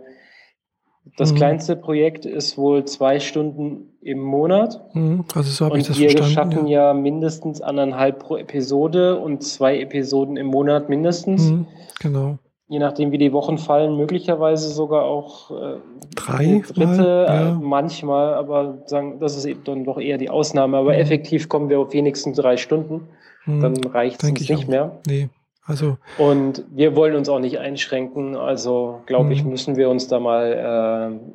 das 1.18 1.32
mhm. 1.32 1.38
kleinste 1.38 1.76
Projekt 1.76 2.26
ist 2.26 2.58
wohl 2.58 2.86
zwei 2.86 3.20
Stunden 3.20 3.98
im 4.02 4.20
Monat. 4.20 4.82
Mhm. 4.94 5.26
Also 5.34 5.50
so 5.50 5.66
habe 5.66 5.80
ich 5.80 5.88
das 5.88 5.98
wir 5.98 6.12
verstanden. 6.12 6.52
Wir 6.52 6.58
schaffen 6.58 6.68
ja. 6.68 6.88
ja. 6.88 6.94
mindestens 6.94 7.62
anderthalb 7.62 8.20
pro 8.20 8.38
Episode 8.38 9.20
und 9.20 9.44
zwei 9.44 9.80
Episoden 9.80 10.38
im 10.38 10.48
Monat 10.48 10.90
mindestens. 10.90 11.50
Mhm. 11.50 11.68
Genau. 12.00 12.38
Je 12.68 12.78
nachdem, 12.78 13.12
wie 13.12 13.18
die 13.18 13.34
Wochen 13.34 13.58
fallen, 13.58 13.98
möglicherweise 13.98 14.70
sogar 14.70 15.04
auch 15.06 15.50
äh, 15.50 15.80
drei 16.16 16.62
dritte, 16.68 17.26
äh, 17.28 17.34
ja. 17.34 17.50
äh, 17.50 17.54
manchmal, 17.54 18.36
aber 18.36 18.84
sagen, 18.86 19.20
das 19.20 19.36
ist 19.36 19.46
eben 19.46 19.64
dann 19.64 19.86
doch 19.86 19.98
eher 19.98 20.20
die 20.20 20.30
Ausnahme. 20.30 20.78
Aber 20.78 20.94
mhm. 20.94 21.00
effektiv 21.00 21.50
kommen 21.50 21.70
wir 21.70 21.80
auf 21.80 21.94
wenigstens 21.94 22.38
drei 22.38 22.58
Stunden. 22.58 23.08
Mhm. 23.46 23.62
Dann 23.62 23.84
reicht 23.86 24.24
es 24.24 24.32
nicht 24.32 24.54
auch. 24.54 24.68
mehr. 24.68 25.00
Nee. 25.08 25.30
Also 25.70 25.98
und 26.18 26.66
wir 26.72 26.96
wollen 26.96 27.16
uns 27.16 27.30
auch 27.30 27.40
nicht 27.40 27.60
einschränken. 27.60 28.36
Also 28.36 29.02
glaube 29.06 29.34
ich, 29.34 29.44
mhm. 29.44 29.52
müssen 29.52 29.76
wir 29.76 29.88
uns 29.90 30.08
da 30.08 30.20
mal 30.20 31.12
äh, 31.14 31.34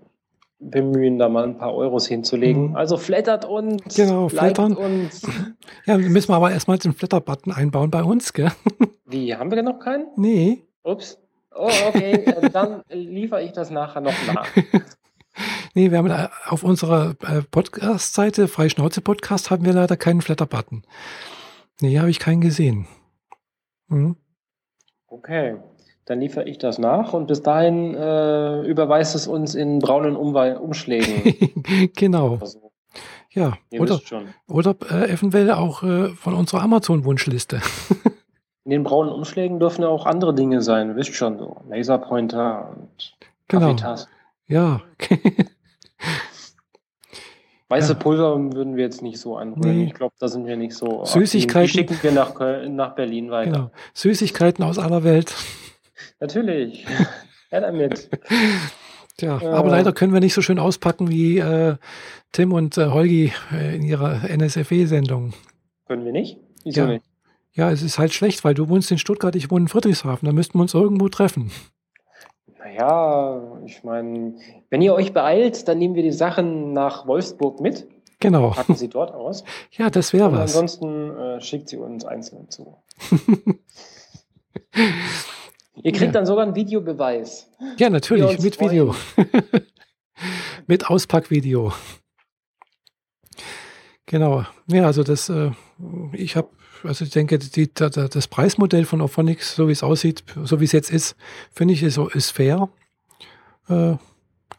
bemühen, 0.59 1.19
da 1.19 1.29
mal 1.29 1.45
ein 1.45 1.57
paar 1.57 1.73
Euros 1.73 2.09
hinzulegen. 2.09 2.71
Mhm. 2.71 2.77
Also 2.77 2.97
flattert 2.97 3.45
uns. 3.45 3.95
Genau, 3.95 4.29
flattern. 4.29 4.75
uns. 4.77 5.23
Ja, 5.87 5.99
müssen 5.99 6.31
wir 6.31 6.37
aber 6.37 6.51
erstmal 6.51 6.79
den 6.79 6.95
Flatter-Button 6.95 7.53
einbauen 7.53 7.91
bei 7.91 8.03
uns, 8.03 8.33
gell? 8.33 8.51
Wie, 9.05 9.35
haben 9.35 9.51
wir 9.51 9.63
noch 9.63 9.79
keinen? 9.79 10.07
Nee. 10.17 10.65
Ups. 10.83 11.21
Oh, 11.55 11.71
okay, 11.89 12.25
dann 12.53 12.83
liefere 12.89 13.43
ich 13.43 13.53
das 13.53 13.71
nachher 13.71 14.01
noch 14.01 14.15
nach. 14.33 14.49
nee, 15.75 15.91
wir 15.91 15.99
haben 15.99 16.29
auf 16.47 16.65
unserer 16.65 17.15
äh, 17.23 17.43
Podcast-Seite, 17.43 18.49
Freischnauze 18.49 19.03
Podcast, 19.03 19.51
haben 19.51 19.65
wir 19.65 19.75
leider 19.75 19.97
keinen 19.97 20.23
Flatter-Button. 20.23 20.83
Nee, 21.81 21.99
habe 21.99 22.11
ich 22.11 22.19
keinen 22.19 22.41
gesehen. 22.41 22.87
Mhm. 23.89 24.17
Okay, 25.15 25.59
dann 26.07 26.21
liefere 26.21 26.45
ich 26.49 26.59
das 26.59 26.79
nach 26.79 27.13
und 27.13 27.29
bis 27.29 27.41
dahin 27.41 27.95
äh, 27.95 28.63
überweist 28.63 29.15
es 29.15 29.29
uns 29.29 29.55
in 29.55 29.79
braunen 29.79 30.17
Umwe 30.17 30.59
Umschlägen. 30.59 31.93
genau. 31.97 32.39
Also, 32.41 32.73
ja, 33.31 33.55
Ihr 33.71 33.81
oder, 33.81 34.01
oder 34.49 34.77
äh, 34.91 35.13
eventuell 35.13 35.53
auch 35.53 35.85
äh, 35.85 36.09
von 36.09 36.35
unserer 36.35 36.63
Amazon-Wunschliste. 36.63 37.61
in 38.65 38.71
den 38.71 38.83
braunen 38.83 39.13
Umschlägen 39.13 39.61
dürfen 39.61 39.83
ja 39.83 39.89
auch 39.89 40.05
andere 40.05 40.35
Dinge 40.35 40.63
sein, 40.63 40.97
wisst 40.97 41.15
schon 41.15 41.39
so. 41.39 41.59
Laserpointer 41.69 42.71
und 42.71 43.17
genau. 43.47 43.67
Kaffeetassen. 43.67 44.11
Ja. 44.49 44.83
Weiße 47.69 47.95
ja. 47.95 47.99
Pulver 47.99 48.39
würden 48.53 48.77
wir 48.77 48.85
jetzt 48.85 49.03
nicht 49.03 49.19
so 49.19 49.37
anrühren. 49.37 49.79
Nee. 49.79 49.85
Ich 49.87 49.95
glaube, 49.95 50.15
da 50.19 50.29
sind 50.29 50.47
wir 50.47 50.57
nicht 50.57 50.75
so. 50.75 51.05
Süßigkeiten. 51.05 51.67
Die 51.67 51.73
schicken 51.73 51.99
wir 52.03 52.13
nach, 52.13 52.35
Köln, 52.35 52.77
nach 52.77 52.95
Berlin 52.95 53.31
weiter. 53.31 53.51
Genau. 53.51 53.71
Süßigkeiten 53.95 54.65
aus 54.65 54.79
aller 54.79 55.05
Welt. 55.05 55.35
Natürlich. 56.21 56.87
Ja, 57.51 57.61
damit. 57.61 58.11
Tja, 59.17 59.41
äh, 59.41 59.47
aber 59.47 59.71
leider 59.71 59.93
können 59.93 60.13
wir 60.13 60.19
nicht 60.19 60.35
so 60.35 60.43
schön 60.43 60.59
auspacken 60.59 61.09
wie 61.09 61.39
äh, 61.39 61.77
Tim 62.33 62.53
und 62.53 62.77
äh, 62.77 62.87
Holgi 62.87 63.33
äh, 63.53 63.77
in 63.77 63.83
ihrer 63.83 64.23
NSFE-Sendung. 64.29 65.35
Können 65.87 66.05
wir 66.05 66.11
nicht? 66.11 66.41
Wieso 66.65 66.81
ja. 66.81 66.87
nicht? 66.89 67.05
Ja, 67.53 67.71
es 67.71 67.83
ist 67.83 68.01
halt 68.01 68.13
schlecht, 68.13 68.43
weil 68.43 68.55
du 68.55 68.69
wohnst 68.69 68.91
in 68.91 68.99
Stuttgart, 68.99 69.37
ich 69.37 69.53
wohne 69.53 69.67
in 69.67 69.69
Friedrichshafen. 69.69 70.27
Da 70.27 70.33
müssten 70.33 70.59
wir 70.59 70.63
uns 70.63 70.75
irgendwo 70.75 71.09
treffen. 71.09 71.53
Naja, 72.65 73.61
ich 73.67 73.85
meine, 73.85 74.37
wenn 74.71 74.81
ihr 74.81 74.95
euch 74.95 75.13
beeilt, 75.13 75.69
dann 75.69 75.77
nehmen 75.77 75.95
wir 75.95 76.03
die 76.03 76.13
Sachen 76.13 76.73
nach 76.73 77.07
Wolfsburg 77.07 77.61
mit. 77.61 77.87
Genau. 78.21 78.51
Packen 78.53 78.75
sie 78.75 78.89
dort 78.89 79.13
aus. 79.13 79.45
ja, 79.73 79.91
das 79.91 80.15
wäre 80.15 80.33
was. 80.33 80.57
Ansonsten 80.57 81.11
äh, 81.15 81.41
schickt 81.43 81.69
sie 81.69 81.77
uns 81.77 82.07
einzeln 82.07 82.49
zu. 82.49 82.79
ihr 84.75 85.93
kriegt 85.93 86.01
ja. 86.01 86.13
dann 86.13 86.25
sogar 86.25 86.47
einen 86.47 86.55
Videobeweis. 86.55 87.51
Ja, 87.77 87.91
natürlich, 87.91 88.41
mit 88.41 88.57
freuen. 88.57 88.71
Video. 88.71 88.95
mit 90.67 90.89
Auspackvideo. 90.89 91.71
Genau. 94.07 94.45
Ja, 94.69 94.87
also 94.87 95.03
das, 95.03 95.29
äh, 95.29 95.51
ich 96.13 96.37
habe, 96.37 96.49
also 96.85 97.05
ich 97.05 97.11
denke, 97.11 97.39
die, 97.39 97.73
das 97.73 98.29
Preismodell 98.29 98.85
von 98.85 99.01
Ophonics, 99.01 99.57
so 99.57 99.69
wie 99.69 99.73
es 99.73 99.83
aussieht, 99.83 100.25
so 100.45 100.61
wie 100.61 100.65
es 100.65 100.73
jetzt 100.73 100.91
ist, 100.91 101.17
finde 101.53 101.75
ich, 101.75 101.83
ist, 101.83 101.99
ist 101.99 102.31
fair. 102.31 102.69
Äh, 103.69 103.97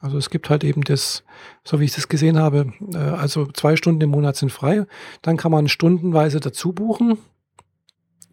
also 0.01 0.17
es 0.17 0.29
gibt 0.29 0.49
halt 0.49 0.63
eben 0.63 0.83
das, 0.83 1.23
so 1.63 1.79
wie 1.79 1.85
ich 1.85 1.95
das 1.95 2.07
gesehen 2.07 2.37
habe, 2.37 2.73
äh, 2.93 2.97
also 2.97 3.45
zwei 3.47 3.75
Stunden 3.75 4.01
im 4.01 4.09
Monat 4.09 4.35
sind 4.35 4.51
frei. 4.51 4.85
Dann 5.21 5.37
kann 5.37 5.51
man 5.51 5.67
stundenweise 5.67 6.39
dazu 6.39 6.73
buchen 6.73 7.17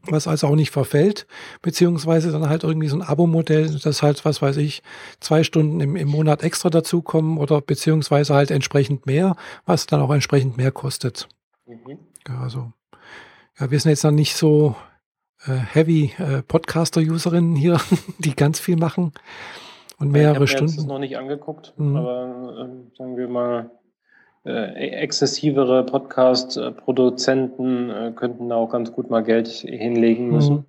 was 0.06 0.26
also 0.26 0.48
auch 0.48 0.56
nicht 0.56 0.70
verfällt, 0.70 1.26
beziehungsweise 1.60 2.32
dann 2.32 2.48
halt 2.48 2.64
irgendwie 2.64 2.88
so 2.88 2.96
ein 2.96 3.02
Abo-Modell, 3.02 3.78
das 3.78 4.02
halt, 4.02 4.24
was 4.24 4.42
weiß 4.42 4.56
ich, 4.56 4.82
zwei 5.20 5.44
Stunden 5.44 5.80
im, 5.80 5.96
im 5.96 6.08
Monat 6.08 6.42
extra 6.42 6.70
dazukommen 6.70 7.38
oder 7.38 7.60
beziehungsweise 7.60 8.34
halt 8.34 8.50
entsprechend 8.50 9.06
mehr, 9.06 9.36
was 9.64 9.86
dann 9.86 10.00
auch 10.00 10.10
entsprechend 10.10 10.56
mehr 10.56 10.72
kostet. 10.72 11.28
Mhm. 11.66 11.98
Ja, 12.26 12.40
also, 12.40 12.72
wir 13.70 13.80
sind 13.80 13.90
jetzt 13.90 14.04
noch 14.04 14.10
nicht 14.10 14.36
so 14.36 14.74
äh, 15.46 15.52
heavy 15.52 16.12
äh, 16.18 16.42
Podcaster-Userinnen 16.42 17.56
hier, 17.56 17.80
die 18.18 18.34
ganz 18.34 18.60
viel 18.60 18.76
machen 18.76 19.12
und 19.98 20.10
mehrere 20.10 20.44
ich 20.44 20.50
Stunden. 20.50 20.72
Ich 20.72 20.78
habe 20.78 20.88
noch 20.88 20.98
nicht 20.98 21.16
angeguckt, 21.16 21.72
mhm. 21.76 21.96
aber 21.96 22.66
äh, 22.66 22.68
sagen 22.96 23.16
wir 23.16 23.28
mal, 23.28 23.70
äh, 24.44 24.90
exzessivere 25.02 25.86
Podcast-Produzenten 25.86 27.90
äh, 27.90 28.12
könnten 28.14 28.48
da 28.48 28.56
auch 28.56 28.70
ganz 28.70 28.92
gut 28.92 29.10
mal 29.10 29.22
Geld 29.22 29.48
hinlegen 29.48 30.30
mhm. 30.30 30.64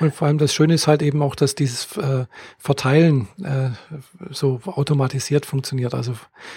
Und 0.00 0.14
vor 0.14 0.28
allem 0.28 0.38
das 0.38 0.52
Schöne 0.52 0.74
ist 0.74 0.86
halt 0.86 1.02
eben 1.02 1.22
auch, 1.22 1.34
dass 1.34 1.54
dieses 1.54 1.96
äh, 1.96 2.26
Verteilen 2.58 3.28
äh, 3.42 3.70
so 4.30 4.60
automatisiert 4.66 5.46
funktioniert. 5.46 5.94
Also 5.94 6.14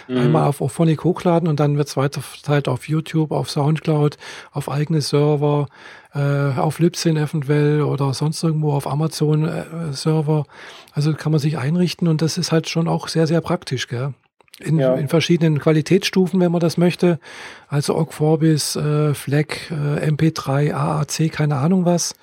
mhm. 0.07 0.17
einmal 0.17 0.47
auf 0.47 0.61
Ophonic 0.61 1.03
hochladen 1.03 1.47
und 1.47 1.59
dann 1.59 1.77
wird 1.77 1.87
es 1.87 1.97
weiter 1.97 2.21
verteilt 2.21 2.67
auf 2.67 2.87
YouTube, 2.87 3.31
auf 3.31 3.49
Soundcloud, 3.49 4.17
auf 4.51 4.69
eigene 4.69 5.01
Server, 5.01 5.67
äh, 6.13 6.19
auf 6.19 6.79
Libsyn 6.79 7.17
eventuell 7.17 7.81
oder 7.81 8.13
sonst 8.13 8.43
irgendwo 8.43 8.73
auf 8.73 8.87
Amazon 8.87 9.45
äh, 9.45 9.93
Server. 9.93 10.45
Also 10.91 11.13
kann 11.13 11.31
man 11.31 11.39
sich 11.39 11.57
einrichten 11.57 12.07
und 12.07 12.21
das 12.21 12.37
ist 12.37 12.51
halt 12.51 12.69
schon 12.69 12.87
auch 12.87 13.07
sehr, 13.07 13.27
sehr 13.27 13.41
praktisch. 13.41 13.87
Gell? 13.87 14.13
in, 14.59 14.79
ja. 14.79 14.95
in, 14.95 15.09
verschiedenen 15.09 15.59
Qualitätsstufen, 15.59 16.39
wenn 16.39 16.51
man 16.51 16.61
das 16.61 16.77
möchte. 16.77 17.19
Also 17.67 17.95
Ogg 17.95 18.13
Vorbis, 18.13 18.75
äh, 18.75 19.13
FLAC, 19.13 19.71
äh, 19.71 20.09
MP3, 20.09 20.73
AAC, 20.73 21.31
keine 21.31 21.57
Ahnung 21.57 21.85
was. 21.85 22.15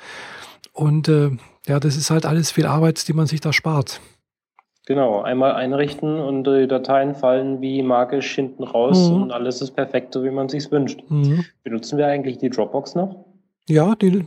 Und 0.72 1.08
äh, 1.08 1.30
ja, 1.66 1.80
das 1.80 1.96
ist 1.96 2.10
halt 2.10 2.26
alles 2.26 2.50
viel 2.50 2.66
Arbeit, 2.66 3.06
die 3.08 3.12
man 3.12 3.26
sich 3.26 3.40
da 3.40 3.52
spart. 3.52 4.00
Genau, 4.86 5.22
einmal 5.22 5.52
einrichten 5.52 6.18
und 6.18 6.44
die 6.44 6.66
Dateien 6.66 7.14
fallen 7.14 7.60
wie 7.60 7.82
magisch 7.82 8.34
hinten 8.34 8.64
raus 8.64 9.10
mhm. 9.10 9.22
und 9.22 9.32
alles 9.32 9.62
ist 9.62 9.72
perfekt, 9.72 10.12
so 10.12 10.24
wie 10.24 10.30
man 10.30 10.48
sich 10.48 10.70
wünscht. 10.72 11.00
Mhm. 11.08 11.44
Benutzen 11.62 11.98
wir 11.98 12.08
eigentlich 12.08 12.38
die 12.38 12.50
Dropbox 12.50 12.96
noch? 12.96 13.24
Ja, 13.68 13.94
die 13.94 14.26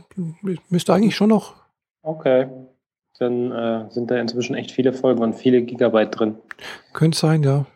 müsste 0.70 0.94
eigentlich 0.94 1.14
schon 1.14 1.28
noch. 1.28 1.54
Okay. 2.02 2.46
Dann 3.18 3.52
äh, 3.52 3.90
sind 3.90 4.10
da 4.10 4.16
inzwischen 4.16 4.54
echt 4.54 4.70
viele 4.70 4.92
Folgen 4.92 5.22
und 5.22 5.34
viele 5.34 5.62
Gigabyte 5.62 6.18
drin. 6.18 6.36
Könnte 6.92 7.18
sein, 7.18 7.42
ja. 7.42 7.66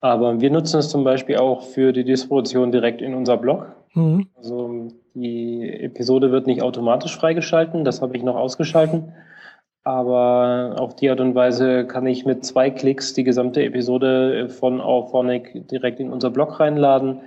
Aber 0.00 0.40
wir 0.40 0.50
nutzen 0.50 0.78
es 0.78 0.90
zum 0.90 1.04
Beispiel 1.04 1.36
auch 1.36 1.62
für 1.62 1.92
die 1.92 2.04
Distribution 2.04 2.70
direkt 2.70 3.02
in 3.02 3.14
unser 3.14 3.36
Blog. 3.36 3.66
Mhm. 3.94 4.28
Also 4.36 4.88
die 5.20 5.68
Episode 5.68 6.30
wird 6.32 6.46
nicht 6.46 6.62
automatisch 6.62 7.16
freigeschalten, 7.16 7.84
das 7.84 8.02
habe 8.02 8.16
ich 8.16 8.22
noch 8.22 8.36
ausgeschalten. 8.36 9.12
Aber 9.84 10.76
auf 10.78 10.96
die 10.96 11.08
Art 11.08 11.20
und 11.20 11.34
Weise 11.34 11.86
kann 11.86 12.06
ich 12.06 12.26
mit 12.26 12.44
zwei 12.44 12.70
Klicks 12.70 13.14
die 13.14 13.24
gesamte 13.24 13.62
Episode 13.64 14.50
von 14.50 14.80
Auphonic 14.82 15.66
direkt 15.68 15.98
in 15.98 16.12
unser 16.12 16.30
Blog 16.30 16.60
reinladen 16.60 17.20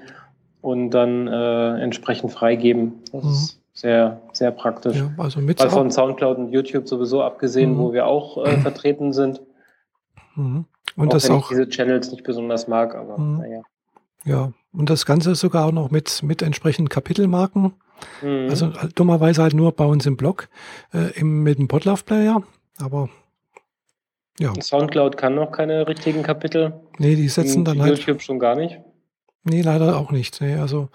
und 0.62 0.92
dann 0.92 1.28
äh, 1.28 1.82
entsprechend 1.82 2.32
freigeben. 2.32 3.02
Das 3.12 3.24
mhm. 3.24 3.30
ist 3.30 3.62
sehr, 3.74 4.22
sehr 4.34 4.52
praktisch. 4.52 4.98
Ja, 4.98 5.10
also 5.18 5.40
mit 5.40 5.60
Weil 5.60 5.70
von 5.70 5.90
Soundcloud 5.90 6.38
und 6.38 6.52
YouTube 6.52 6.88
sowieso 6.88 7.24
abgesehen, 7.24 7.74
mhm. 7.74 7.78
wo 7.80 7.94
wir 7.94 8.06
auch 8.06 8.46
äh, 8.46 8.58
vertreten 8.58 9.12
sind. 9.12 9.42
Mhm. 10.36 10.66
Und 10.96 11.08
auch 11.08 11.12
das 11.14 11.30
wenn 11.30 11.38
auch. 11.38 11.44
Ich 11.44 11.50
diese 11.50 11.70
Channels 11.70 12.12
nicht 12.12 12.24
besonders 12.24 12.68
mag, 12.68 12.96
aber 12.96 13.18
mhm. 13.18 13.38
naja. 13.40 13.62
Ja, 14.26 14.52
und 14.72 14.90
das 14.90 15.06
Ganze 15.06 15.36
sogar 15.36 15.66
auch 15.66 15.72
noch 15.72 15.92
mit, 15.92 16.24
mit 16.24 16.42
entsprechenden 16.42 16.90
Kapitelmarken. 16.90 17.74
Mhm. 18.22 18.48
Also 18.50 18.68
äh, 18.68 18.90
dummerweise 18.96 19.42
halt 19.42 19.54
nur 19.54 19.72
bei 19.72 19.86
uns 19.86 20.06
im 20.06 20.18
Blog, 20.18 20.50
äh, 20.94 21.12
im, 21.20 21.44
mit 21.44 21.60
dem 21.60 21.68
Podlove-Player, 21.68 22.44
aber 22.80 23.10
ja. 24.40 24.54
Soundcloud 24.60 25.18
kann 25.18 25.36
noch 25.36 25.52
keine 25.52 25.88
richtigen 25.88 26.24
Kapitel. 26.24 26.74
Nee, 26.98 27.16
die 27.16 27.28
setzen 27.28 27.66
dann 27.66 27.82
halt. 27.82 27.98
YouTube 28.00 28.22
schon 28.22 28.40
gar 28.40 28.56
nicht. 28.56 28.80
Nee, 29.44 29.62
leider 29.62 29.98
auch 29.98 30.12
nicht. 30.12 30.42
Nee, 30.42 30.56
also 30.56 30.90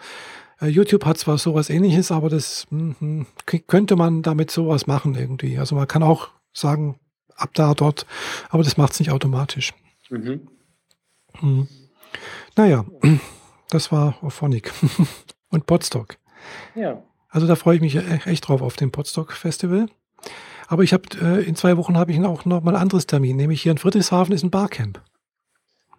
äh, 0.61 0.67
YouTube 0.67 1.05
hat 1.05 1.19
zwar 1.19 1.39
sowas 1.39 1.71
ähnliches, 1.71 2.11
aber 2.11 2.29
das 2.29 2.67
mh, 2.71 3.27
könnte 3.67 3.97
man 3.97 4.23
damit 4.23 4.51
sowas 4.51 4.87
machen 4.87 5.15
irgendwie. 5.15 5.59
Also 5.59 5.77
man 5.77 5.87
kann 5.87 6.03
auch 6.03 6.29
sagen, 6.53 6.99
ab 7.37 7.51
da 7.55 7.75
dort, 7.75 8.07
aber 8.49 8.63
das 8.63 8.77
macht 8.77 8.93
es 8.93 9.01
nicht 9.01 9.11
automatisch. 9.11 9.75
Mhm. 10.11 10.49
Mhm. 11.41 11.69
Naja, 12.57 12.85
das 13.71 13.93
war 13.93 14.17
Ophonic 14.23 14.73
und 15.51 15.67
Podstock. 15.67 16.17
Ja. 16.75 17.03
Also 17.29 17.47
da 17.47 17.55
freue 17.55 17.77
ich 17.77 17.83
mich 17.83 17.97
echt 18.27 18.49
drauf 18.49 18.63
auf 18.63 18.77
dem 18.77 18.91
Podstock 18.91 19.33
Festival. 19.33 19.87
Aber 20.69 20.83
ich 20.83 20.93
habe 20.93 21.05
äh, 21.21 21.45
in 21.45 21.55
zwei 21.55 21.77
Wochen 21.77 21.97
habe 21.97 22.13
ich 22.13 22.25
auch 22.25 22.45
noch 22.45 22.63
mal 22.63 22.75
ein 22.75 22.81
anderes 22.81 23.07
Termin, 23.07 23.37
nämlich 23.37 23.63
hier 23.63 23.73
in 23.73 23.79
Friedrichshafen 23.79 24.35
ist 24.35 24.43
ein 24.43 24.51
Barcamp. 24.51 25.01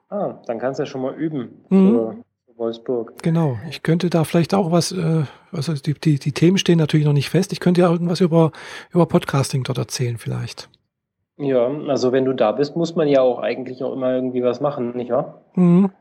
Ah, 0.09 0.39
dann 0.45 0.59
kannst 0.59 0.79
du 0.79 0.83
ja 0.83 0.87
schon 0.87 1.01
mal 1.01 1.13
üben 1.15 1.49
mhm. 1.69 2.23
für 2.45 2.57
Wolfsburg. 2.57 3.21
Genau, 3.21 3.59
ich 3.69 3.83
könnte 3.83 4.09
da 4.09 4.23
vielleicht 4.23 4.53
auch 4.53 4.71
was, 4.71 4.91
äh, 4.91 5.23
also 5.51 5.73
die, 5.73 5.93
die, 5.93 6.17
die 6.17 6.31
Themen 6.31 6.57
stehen 6.57 6.79
natürlich 6.79 7.05
noch 7.05 7.13
nicht 7.13 7.29
fest. 7.29 7.53
Ich 7.53 7.59
könnte 7.59 7.81
ja 7.81 7.91
irgendwas 7.91 8.21
über, 8.21 8.51
über 8.91 9.05
Podcasting 9.05 9.63
dort 9.63 9.77
erzählen 9.77 10.17
vielleicht. 10.17 10.69
Ja, 11.37 11.67
also 11.87 12.11
wenn 12.11 12.25
du 12.25 12.33
da 12.33 12.51
bist, 12.51 12.75
muss 12.75 12.95
man 12.95 13.07
ja 13.07 13.21
auch 13.21 13.39
eigentlich 13.39 13.83
auch 13.83 13.93
immer 13.93 14.11
irgendwie 14.11 14.43
was 14.43 14.59
machen, 14.59 14.97
nicht 14.97 15.11
wahr? 15.11 15.43
Mhm. 15.53 15.91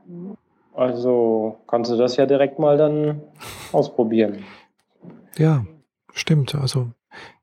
Also 0.76 1.58
kannst 1.66 1.90
du 1.90 1.96
das 1.96 2.16
ja 2.16 2.26
direkt 2.26 2.58
mal 2.58 2.76
dann 2.76 3.22
ausprobieren. 3.72 4.44
Ja, 5.36 5.64
stimmt. 6.12 6.54
Also 6.54 6.88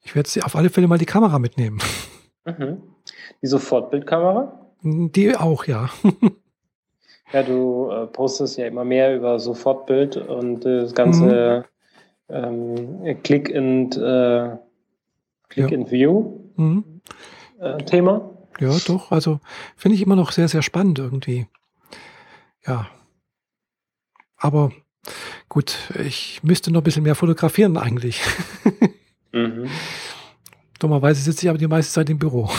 ich 0.03 0.15
werde 0.15 0.29
auf 0.43 0.55
alle 0.55 0.69
Fälle 0.69 0.87
mal 0.87 0.97
die 0.97 1.05
Kamera 1.05 1.39
mitnehmen. 1.39 1.79
Mhm. 2.45 2.81
Die 3.41 3.47
Sofortbildkamera? 3.47 4.59
Die 4.81 5.35
auch, 5.35 5.65
ja. 5.65 5.89
ja, 7.33 7.43
du 7.43 7.89
äh, 7.89 8.07
postest 8.07 8.57
ja 8.57 8.67
immer 8.67 8.83
mehr 8.83 9.15
über 9.15 9.39
Sofortbild 9.39 10.17
und 10.17 10.65
äh, 10.65 10.81
das 10.81 10.93
ganze 10.93 11.65
mhm. 12.27 12.35
ähm, 13.05 13.23
Click 13.23 13.55
and 13.55 13.95
äh, 13.97 14.57
Click 15.49 15.71
ja. 15.71 15.77
and 15.77 15.91
View. 15.91 16.39
Mhm 16.57 16.93
äh, 17.63 17.77
Thema. 17.83 18.29
Ja, 18.59 18.77
doch. 18.85 19.11
Also 19.11 19.39
finde 19.75 19.95
ich 19.95 20.01
immer 20.01 20.15
noch 20.15 20.31
sehr, 20.31 20.47
sehr 20.47 20.61
spannend 20.61 20.99
irgendwie. 20.99 21.47
Ja. 22.65 22.87
Aber 24.43 24.71
gut, 25.47 25.77
ich 26.05 26.43
müsste 26.43 26.69
noch 26.69 26.81
ein 26.81 26.83
bisschen 26.83 27.03
mehr 27.03 27.15
fotografieren 27.15 27.77
eigentlich. 27.77 28.21
mhm. 29.31 29.69
Dummerweise 30.79 31.21
sitze 31.21 31.45
ich 31.45 31.49
aber 31.49 31.57
die 31.57 31.67
meiste 31.67 31.93
Zeit 31.93 32.09
im 32.09 32.19
Büro. 32.19 32.49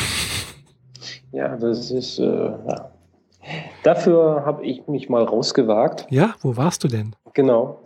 Ja, 1.31 1.57
das 1.57 1.91
ist, 1.91 2.19
äh, 2.19 2.25
ja. 2.25 2.91
Dafür 3.83 4.47
habe 4.47 4.65
ich 4.65 4.89
mich 4.89 5.11
mal 5.11 5.25
rausgewagt. 5.25 6.07
Ja, 6.09 6.35
wo 6.41 6.57
warst 6.57 6.83
du 6.85 6.89
denn? 6.89 7.15
Genau. 7.35 7.85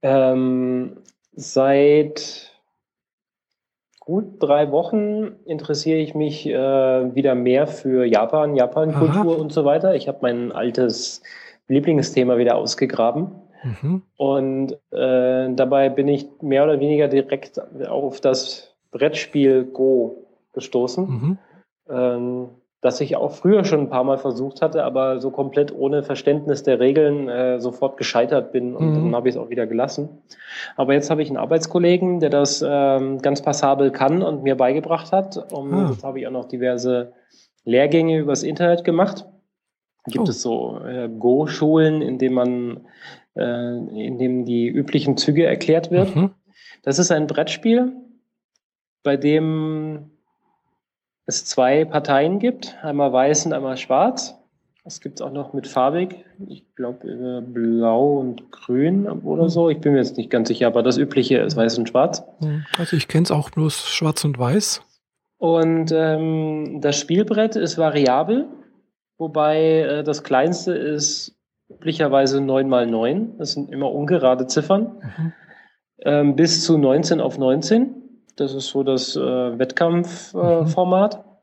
Ähm, 0.00 0.96
seit 1.32 2.50
gut 4.00 4.42
drei 4.42 4.70
Wochen 4.70 5.32
interessiere 5.44 5.98
ich 5.98 6.14
mich 6.14 6.46
äh, 6.46 7.14
wieder 7.14 7.34
mehr 7.34 7.66
für 7.66 8.06
Japan, 8.06 8.56
Japan-Kultur 8.56 9.38
und 9.38 9.52
so 9.52 9.66
weiter. 9.66 9.94
Ich 9.94 10.08
habe 10.08 10.20
mein 10.22 10.50
altes 10.50 11.20
Lieblingsthema 11.68 12.36
wieder 12.38 12.56
ausgegraben. 12.56 13.32
Mhm. 13.62 14.02
Und 14.16 14.72
äh, 14.90 15.52
dabei 15.54 15.88
bin 15.88 16.08
ich 16.08 16.28
mehr 16.42 16.64
oder 16.64 16.80
weniger 16.80 17.08
direkt 17.08 17.60
auf 17.88 18.20
das 18.20 18.74
Brettspiel 18.90 19.64
Go 19.64 20.26
gestoßen. 20.52 21.06
Mhm. 21.06 21.38
Ähm, 21.88 22.48
das 22.84 23.00
ich 23.00 23.16
auch 23.16 23.32
früher 23.32 23.64
schon 23.64 23.80
ein 23.80 23.88
paar 23.88 24.04
Mal 24.04 24.18
versucht 24.18 24.60
hatte, 24.60 24.84
aber 24.84 25.18
so 25.18 25.30
komplett 25.30 25.74
ohne 25.74 26.02
Verständnis 26.02 26.64
der 26.64 26.80
Regeln 26.80 27.30
äh, 27.30 27.58
sofort 27.58 27.96
gescheitert 27.96 28.52
bin 28.52 28.76
und 28.76 28.90
mhm. 28.90 28.94
dann 28.94 29.16
habe 29.16 29.30
ich 29.30 29.36
es 29.36 29.40
auch 29.40 29.48
wieder 29.48 29.66
gelassen. 29.66 30.10
Aber 30.76 30.92
jetzt 30.92 31.08
habe 31.08 31.22
ich 31.22 31.28
einen 31.28 31.38
Arbeitskollegen, 31.38 32.20
der 32.20 32.28
das 32.28 32.62
ähm, 32.66 33.22
ganz 33.22 33.40
passabel 33.40 33.90
kann 33.90 34.22
und 34.22 34.42
mir 34.42 34.54
beigebracht 34.54 35.12
hat. 35.12 35.50
Und 35.50 35.72
ah. 35.72 35.88
jetzt 35.90 36.04
habe 36.04 36.20
ich 36.20 36.26
auch 36.26 36.30
noch 36.30 36.44
diverse 36.44 37.14
Lehrgänge 37.64 38.18
übers 38.18 38.42
Internet 38.42 38.84
gemacht. 38.84 39.24
Gibt 40.06 40.26
oh. 40.26 40.30
es 40.30 40.42
so 40.42 40.80
äh, 40.84 41.08
Go-Schulen, 41.08 42.02
in 42.02 42.18
denen 42.18 42.34
man, 42.34 42.80
äh, 43.36 43.76
in 44.06 44.18
dem 44.18 44.44
die 44.44 44.68
üblichen 44.68 45.16
Züge 45.16 45.46
erklärt 45.46 45.90
wird. 45.90 46.14
Mhm. 46.14 46.30
Das 46.82 46.98
ist 46.98 47.10
ein 47.10 47.26
Brettspiel, 47.26 47.92
bei 49.02 49.16
dem 49.16 50.10
es 51.26 51.46
zwei 51.46 51.84
Parteien 51.86 52.38
gibt, 52.38 52.76
einmal 52.82 53.12
weiß 53.12 53.46
und 53.46 53.54
einmal 53.54 53.78
schwarz. 53.78 54.34
Das 54.84 55.00
gibt 55.00 55.18
es 55.18 55.22
auch 55.22 55.32
noch 55.32 55.54
mit 55.54 55.66
farbig. 55.66 56.26
Ich 56.46 56.62
glaube 56.76 57.08
äh, 57.08 57.40
blau 57.40 58.18
und 58.18 58.52
grün 58.52 59.08
oder 59.08 59.48
so. 59.48 59.70
Ich 59.70 59.80
bin 59.80 59.92
mir 59.92 59.98
jetzt 59.98 60.18
nicht 60.18 60.28
ganz 60.28 60.48
sicher, 60.48 60.66
aber 60.66 60.82
das 60.82 60.98
übliche 60.98 61.38
ist 61.38 61.56
weiß 61.56 61.78
und 61.78 61.88
schwarz. 61.88 62.22
Also 62.76 62.94
ich 62.94 63.08
kenne 63.08 63.24
es 63.24 63.30
auch 63.30 63.48
bloß 63.48 63.88
schwarz 63.88 64.24
und 64.26 64.38
weiß. 64.38 64.82
Und 65.38 65.90
ähm, 65.92 66.80
das 66.82 66.98
Spielbrett 66.98 67.56
ist 67.56 67.78
variabel, 67.78 68.46
wobei 69.18 69.80
äh, 69.80 70.04
das 70.04 70.22
kleinste 70.22 70.72
ist 70.72 71.36
üblicherweise 71.68 72.40
9 72.40 72.68
mal 72.68 72.86
9. 72.86 73.38
Das 73.38 73.52
sind 73.52 73.70
immer 73.70 73.90
ungerade 73.90 74.46
Ziffern. 74.46 75.02
Mhm. 75.16 75.32
Ähm, 76.00 76.36
bis 76.36 76.64
zu 76.64 76.76
19 76.76 77.20
auf 77.20 77.38
19. 77.38 77.94
Das 78.36 78.54
ist 78.54 78.68
so 78.68 78.82
das 78.82 79.16
äh, 79.16 79.58
Wettkampfformat. 79.58 81.14
Äh, 81.14 81.18
mhm. 81.18 81.34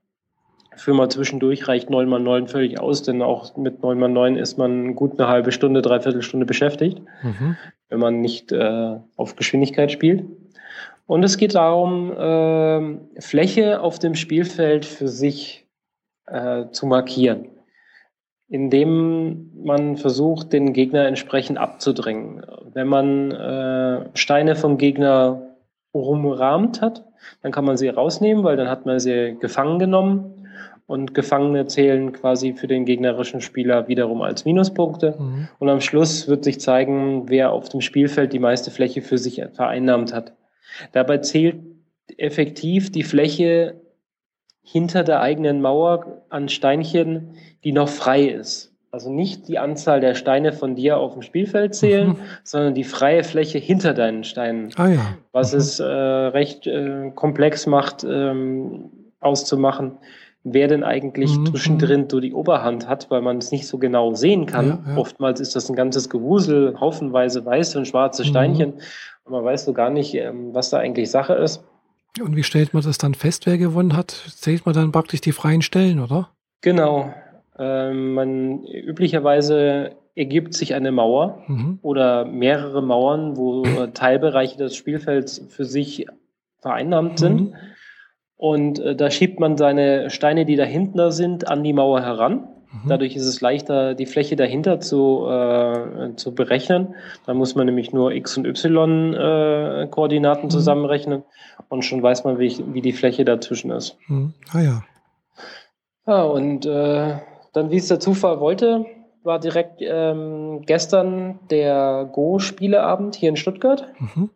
Für 0.75 0.93
mal 0.93 1.09
zwischendurch 1.09 1.67
reicht 1.67 1.89
9 1.89 2.07
mal 2.07 2.19
9 2.19 2.47
völlig 2.47 2.79
aus, 2.79 3.03
denn 3.03 3.21
auch 3.21 3.55
mit 3.57 3.83
9 3.83 3.99
mal 3.99 4.07
9 4.07 4.37
ist 4.37 4.57
man 4.57 4.95
gut 4.95 5.19
eine 5.19 5.27
halbe 5.27 5.51
Stunde, 5.51 5.81
dreiviertel 5.81 6.21
Stunde 6.21 6.45
beschäftigt, 6.45 7.01
mhm. 7.23 7.57
wenn 7.89 7.99
man 7.99 8.21
nicht 8.21 8.51
äh, 8.51 8.97
auf 9.17 9.35
Geschwindigkeit 9.35 9.91
spielt. 9.91 10.25
Und 11.07 11.23
es 11.23 11.37
geht 11.37 11.55
darum, 11.55 12.11
äh, 12.17 13.21
Fläche 13.21 13.81
auf 13.81 13.99
dem 13.99 14.15
Spielfeld 14.15 14.85
für 14.85 15.09
sich 15.09 15.67
äh, 16.27 16.69
zu 16.71 16.85
markieren, 16.85 17.49
indem 18.51 19.49
man 19.63 19.95
versucht, 19.95 20.51
den 20.51 20.73
Gegner 20.73 21.07
entsprechend 21.07 21.57
abzudrängen. 21.57 22.45
Wenn 22.73 22.87
man 22.87 23.31
äh, 23.31 24.09
Steine 24.13 24.57
vom 24.57 24.77
Gegner 24.77 25.55
umrahmt 25.93 26.81
hat, 26.81 27.05
dann 27.41 27.53
kann 27.53 27.63
man 27.63 27.77
sie 27.77 27.87
rausnehmen, 27.87 28.43
weil 28.43 28.57
dann 28.57 28.69
hat 28.69 28.85
man 28.85 28.99
sie 28.99 29.37
gefangen 29.39 29.79
genommen 29.79 30.49
und 30.85 31.13
Gefangene 31.13 31.67
zählen 31.67 32.11
quasi 32.11 32.51
für 32.51 32.67
den 32.67 32.83
gegnerischen 32.83 33.39
Spieler 33.39 33.87
wiederum 33.87 34.21
als 34.21 34.43
Minuspunkte. 34.43 35.15
Mhm. 35.17 35.47
Und 35.57 35.69
am 35.69 35.79
Schluss 35.79 36.27
wird 36.27 36.43
sich 36.43 36.59
zeigen, 36.59 37.29
wer 37.29 37.53
auf 37.53 37.69
dem 37.69 37.79
Spielfeld 37.79 38.33
die 38.33 38.39
meiste 38.39 38.69
Fläche 38.69 39.01
für 39.01 39.17
sich 39.17 39.41
vereinnahmt 39.53 40.13
hat. 40.13 40.33
Dabei 40.91 41.19
zählt 41.19 41.55
effektiv 42.17 42.91
die 42.91 43.03
Fläche 43.03 43.79
hinter 44.61 45.03
der 45.03 45.21
eigenen 45.21 45.61
Mauer 45.61 46.21
an 46.29 46.49
Steinchen, 46.49 47.35
die 47.63 47.71
noch 47.71 47.89
frei 47.89 48.23
ist. 48.23 48.71
Also 48.91 49.09
nicht 49.09 49.47
die 49.47 49.57
Anzahl 49.57 50.01
der 50.01 50.15
Steine 50.15 50.51
von 50.51 50.75
dir 50.75 50.97
auf 50.97 51.13
dem 51.13 51.21
Spielfeld 51.21 51.73
zählen, 51.73 52.09
mhm. 52.09 52.17
sondern 52.43 52.73
die 52.75 52.83
freie 52.83 53.23
Fläche 53.23 53.57
hinter 53.57 53.93
deinen 53.93 54.25
Steinen. 54.25 54.69
Ah, 54.75 54.87
ja. 54.89 55.17
Was 55.31 55.53
mhm. 55.53 55.59
es 55.59 55.79
äh, 55.79 55.85
recht 55.85 56.67
äh, 56.67 57.11
komplex 57.15 57.67
macht, 57.67 58.03
ähm, 58.03 58.89
auszumachen 59.21 59.97
wer 60.43 60.67
denn 60.67 60.83
eigentlich 60.83 61.37
mhm. 61.37 61.47
zwischendrin 61.47 62.07
so 62.09 62.19
die 62.19 62.33
Oberhand 62.33 62.87
hat, 62.87 63.11
weil 63.11 63.21
man 63.21 63.37
es 63.37 63.51
nicht 63.51 63.67
so 63.67 63.77
genau 63.77 64.13
sehen 64.13 64.45
kann. 64.45 64.83
Ja, 64.85 64.91
ja. 64.91 64.97
Oftmals 64.97 65.39
ist 65.39 65.55
das 65.55 65.69
ein 65.69 65.75
ganzes 65.75 66.09
Gewusel, 66.09 66.79
haufenweise 66.79 67.45
weiße 67.45 67.77
und 67.77 67.85
schwarze 67.85 68.23
mhm. 68.23 68.27
Steinchen. 68.27 68.73
Und 69.23 69.31
man 69.31 69.43
weiß 69.43 69.65
so 69.65 69.73
gar 69.73 69.89
nicht, 69.89 70.13
ähm, 70.15 70.53
was 70.53 70.69
da 70.69 70.77
eigentlich 70.77 71.11
Sache 71.11 71.33
ist. 71.33 71.63
Und 72.19 72.35
wie 72.35 72.43
stellt 72.43 72.73
man 72.73 72.83
das 72.83 72.97
dann 72.97 73.13
fest, 73.13 73.45
wer 73.45 73.57
gewonnen 73.57 73.95
hat? 73.95 74.11
Zählt 74.11 74.65
man 74.65 74.75
dann 74.75 74.91
praktisch 74.91 75.21
die 75.21 75.31
freien 75.31 75.61
Stellen, 75.61 75.99
oder? 75.99 76.29
Genau. 76.61 77.13
Ähm, 77.57 78.13
man 78.13 78.63
üblicherweise 78.65 79.95
ergibt 80.15 80.53
sich 80.53 80.73
eine 80.73 80.91
Mauer 80.91 81.43
mhm. 81.47 81.79
oder 81.81 82.25
mehrere 82.25 82.81
Mauern, 82.81 83.37
wo 83.37 83.63
Teilbereiche 83.93 84.57
des 84.57 84.75
Spielfelds 84.75 85.41
für 85.49 85.65
sich 85.65 86.05
vereinnahmt 86.59 87.19
sind. 87.19 87.41
Mhm. 87.41 87.55
Und 88.35 88.79
äh, 88.79 88.95
da 88.95 89.09
schiebt 89.11 89.39
man 89.39 89.57
seine 89.57 90.09
Steine, 90.09 90.45
die 90.45 90.55
dahinter 90.55 91.11
sind, 91.11 91.47
an 91.47 91.63
die 91.63 91.73
Mauer 91.73 92.01
heran. 92.01 92.47
Mhm. 92.71 92.89
Dadurch 92.89 93.15
ist 93.15 93.25
es 93.25 93.41
leichter, 93.41 93.95
die 93.95 94.05
Fläche 94.05 94.35
dahinter 94.35 94.79
zu, 94.79 95.27
äh, 95.27 96.15
zu 96.15 96.33
berechnen. 96.33 96.95
Da 97.25 97.33
muss 97.33 97.55
man 97.55 97.65
nämlich 97.65 97.91
nur 97.91 98.11
X- 98.13 98.37
und 98.37 98.45
Y-Koordinaten 98.45 100.43
äh, 100.43 100.45
mhm. 100.45 100.49
zusammenrechnen 100.49 101.23
und 101.69 101.83
schon 101.83 102.01
weiß 102.01 102.23
man, 102.23 102.39
wie, 102.39 102.63
wie 102.73 102.81
die 102.81 102.93
Fläche 102.93 103.25
dazwischen 103.25 103.71
ist. 103.71 103.97
Mhm. 104.07 104.33
Ah 104.53 104.61
ja. 104.61 104.83
Ja, 106.07 106.23
und 106.23 106.65
äh, 106.65 107.19
dann, 107.53 107.71
wie 107.71 107.77
es 107.77 107.87
der 107.87 107.99
Zufall 107.99 108.39
wollte, 108.39 108.85
war 109.23 109.39
direkt 109.39 109.81
ähm, 109.81 110.63
gestern 110.65 111.39
der 111.49 112.09
Go-Spieleabend 112.11 113.15
hier 113.15 113.29
in 113.29 113.35
Stuttgart. 113.35 113.87
Mhm. 113.99 114.29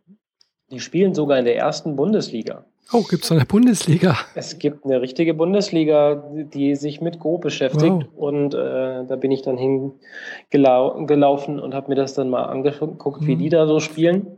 Die 0.70 0.80
spielen 0.80 1.14
sogar 1.14 1.38
in 1.38 1.44
der 1.44 1.56
ersten 1.56 1.96
Bundesliga. 1.96 2.64
Oh, 2.92 3.02
gibt 3.02 3.24
es 3.24 3.32
eine 3.32 3.44
Bundesliga? 3.44 4.16
Es 4.34 4.58
gibt 4.58 4.84
eine 4.84 5.00
richtige 5.00 5.34
Bundesliga, 5.34 6.22
die 6.32 6.76
sich 6.76 7.00
mit 7.00 7.18
Go 7.18 7.38
beschäftigt. 7.38 7.84
Wow. 7.84 8.04
Und 8.14 8.54
äh, 8.54 9.04
da 9.04 9.16
bin 9.16 9.32
ich 9.32 9.42
dann 9.42 9.58
hingelaufen 9.58 11.58
und 11.58 11.74
habe 11.74 11.88
mir 11.88 11.96
das 11.96 12.14
dann 12.14 12.30
mal 12.30 12.44
angeguckt, 12.44 13.22
mhm. 13.22 13.26
wie 13.26 13.36
die 13.36 13.48
da 13.48 13.66
so 13.66 13.80
spielen. 13.80 14.28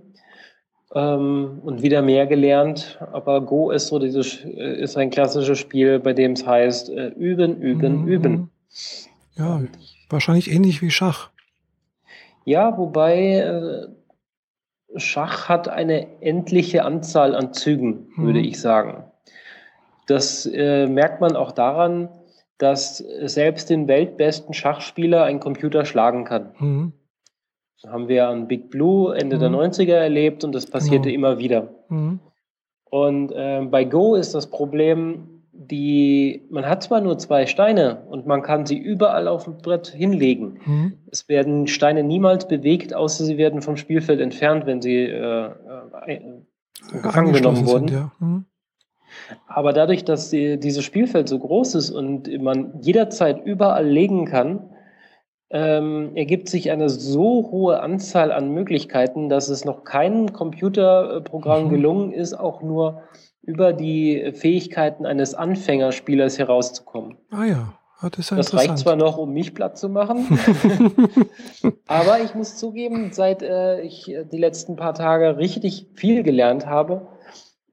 Ähm, 0.94 1.60
und 1.62 1.82
wieder 1.82 2.00
mehr 2.00 2.26
gelernt. 2.26 2.98
Aber 3.12 3.42
Go 3.42 3.70
ist 3.70 3.88
so 3.88 3.98
dieses, 3.98 4.42
äh, 4.44 4.80
ist 4.80 4.96
ein 4.96 5.10
klassisches 5.10 5.58
Spiel, 5.58 5.98
bei 5.98 6.14
dem 6.14 6.32
es 6.32 6.46
heißt, 6.46 6.88
äh, 6.88 7.08
üben, 7.08 7.60
üben, 7.60 8.02
mhm. 8.02 8.08
üben. 8.08 8.50
Ja, 9.36 9.60
wahrscheinlich 10.08 10.50
ähnlich 10.50 10.80
wie 10.80 10.90
Schach. 10.90 11.28
Ja, 12.46 12.78
wobei 12.78 13.34
äh, 13.34 13.88
Schach 14.96 15.48
hat 15.48 15.68
eine 15.68 16.22
endliche 16.22 16.84
Anzahl 16.84 17.34
an 17.34 17.52
Zügen, 17.52 18.08
mhm. 18.16 18.26
würde 18.26 18.40
ich 18.40 18.60
sagen. 18.60 19.04
Das 20.06 20.46
äh, 20.46 20.86
merkt 20.86 21.20
man 21.20 21.36
auch 21.36 21.52
daran, 21.52 22.08
dass 22.56 22.98
selbst 22.98 23.70
den 23.70 23.86
weltbesten 23.86 24.54
Schachspieler 24.54 25.24
ein 25.24 25.38
Computer 25.40 25.84
schlagen 25.84 26.24
kann. 26.24 26.54
Mhm. 26.58 26.92
Das 27.80 27.92
haben 27.92 28.08
wir 28.08 28.28
an 28.28 28.48
Big 28.48 28.70
Blue 28.70 29.16
Ende 29.16 29.36
mhm. 29.36 29.40
der 29.40 29.50
90er 29.50 29.94
erlebt 29.94 30.42
und 30.42 30.54
das 30.54 30.66
passierte 30.66 31.10
genau. 31.10 31.28
immer 31.28 31.38
wieder. 31.38 31.68
Mhm. 31.88 32.18
Und 32.90 33.32
äh, 33.32 33.60
bei 33.70 33.84
Go 33.84 34.14
ist 34.14 34.34
das 34.34 34.48
Problem, 34.48 35.37
die, 35.60 36.46
man 36.50 36.66
hat 36.66 36.84
zwar 36.84 37.00
nur 37.00 37.18
zwei 37.18 37.46
Steine 37.46 38.04
und 38.08 38.26
man 38.26 38.42
kann 38.42 38.64
sie 38.64 38.78
überall 38.78 39.26
auf 39.26 39.44
dem 39.44 39.58
Brett 39.58 39.88
hinlegen. 39.88 40.60
Mhm. 40.64 40.92
Es 41.10 41.28
werden 41.28 41.66
Steine 41.66 42.04
niemals 42.04 42.46
bewegt, 42.46 42.94
außer 42.94 43.24
sie 43.24 43.38
werden 43.38 43.60
vom 43.60 43.76
Spielfeld 43.76 44.20
entfernt, 44.20 44.66
wenn 44.66 44.80
sie 44.80 45.02
äh, 45.02 45.50
äh, 46.06 46.20
gefangen 47.02 47.32
genommen 47.32 47.66
wurden. 47.66 47.88
Sind, 47.88 47.98
ja. 47.98 48.12
mhm. 48.20 48.44
Aber 49.48 49.72
dadurch, 49.72 50.04
dass 50.04 50.30
die, 50.30 50.60
dieses 50.60 50.84
Spielfeld 50.84 51.28
so 51.28 51.40
groß 51.40 51.74
ist 51.74 51.90
und 51.90 52.30
man 52.40 52.80
jederzeit 52.80 53.44
überall 53.44 53.86
legen 53.86 54.26
kann, 54.26 54.70
ähm, 55.50 56.12
ergibt 56.14 56.48
sich 56.48 56.70
eine 56.70 56.88
so 56.88 57.48
hohe 57.50 57.80
Anzahl 57.80 58.30
an 58.30 58.52
Möglichkeiten, 58.52 59.28
dass 59.28 59.48
es 59.48 59.64
noch 59.64 59.82
keinem 59.82 60.32
Computerprogramm 60.32 61.64
mhm. 61.64 61.70
gelungen 61.70 62.12
ist, 62.12 62.34
auch 62.34 62.62
nur 62.62 63.02
über 63.48 63.72
die 63.72 64.32
Fähigkeiten 64.34 65.06
eines 65.06 65.34
Anfängerspielers 65.34 66.38
herauszukommen. 66.38 67.16
Ah 67.30 67.44
ja, 67.44 67.78
ah, 67.98 68.10
das 68.10 68.18
ist 68.18 68.30
ja 68.30 68.36
Das 68.36 68.54
reicht 68.54 68.78
zwar 68.78 68.94
noch, 68.94 69.16
um 69.16 69.32
mich 69.32 69.54
platt 69.54 69.78
zu 69.78 69.88
machen, 69.88 70.38
aber 71.86 72.20
ich 72.20 72.34
muss 72.34 72.58
zugeben, 72.58 73.08
seit 73.12 73.42
äh, 73.42 73.80
ich 73.80 74.14
die 74.30 74.36
letzten 74.36 74.76
paar 74.76 74.92
Tage 74.92 75.38
richtig 75.38 75.86
viel 75.94 76.22
gelernt 76.22 76.66
habe, 76.66 77.06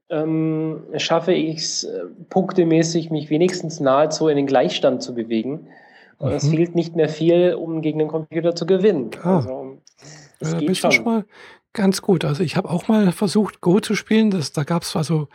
ähm, 0.10 0.84
schaffe 0.96 1.34
ich 1.34 1.58
es 1.58 1.84
äh, 1.84 2.06
punktemäßig, 2.30 3.12
mich 3.12 3.30
wenigstens 3.30 3.82
nahezu 3.82 4.30
in 4.30 4.38
den 4.38 4.48
Gleichstand 4.48 5.04
zu 5.04 5.14
bewegen. 5.14 5.68
Und 6.20 6.30
mhm. 6.30 6.36
es 6.36 6.48
fehlt 6.48 6.76
nicht 6.76 6.96
mehr 6.96 7.10
viel, 7.10 7.54
um 7.54 7.82
gegen 7.82 8.00
den 8.00 8.08
Computer 8.08 8.56
zu 8.56 8.66
gewinnen. 8.66 9.12
Ah. 9.24 9.38
Also, 9.38 9.78
es 10.40 10.54
ja, 10.54 10.60
geht 10.60 10.68
bist 10.70 10.82
schon. 10.82 10.90
Du 10.92 10.96
schon 10.96 11.06
mal 11.06 11.26
ganz 11.76 12.02
gut. 12.02 12.26
Also 12.26 12.42
ich 12.42 12.56
habe 12.56 12.70
auch 12.70 12.88
mal 12.88 13.12
versucht, 13.12 13.62
Go 13.62 13.80
zu 13.80 13.94
spielen. 13.96 14.32
Das, 14.32 14.52
da 14.52 14.64
gab 14.64 14.82
es 14.82 14.96
also 14.96 15.28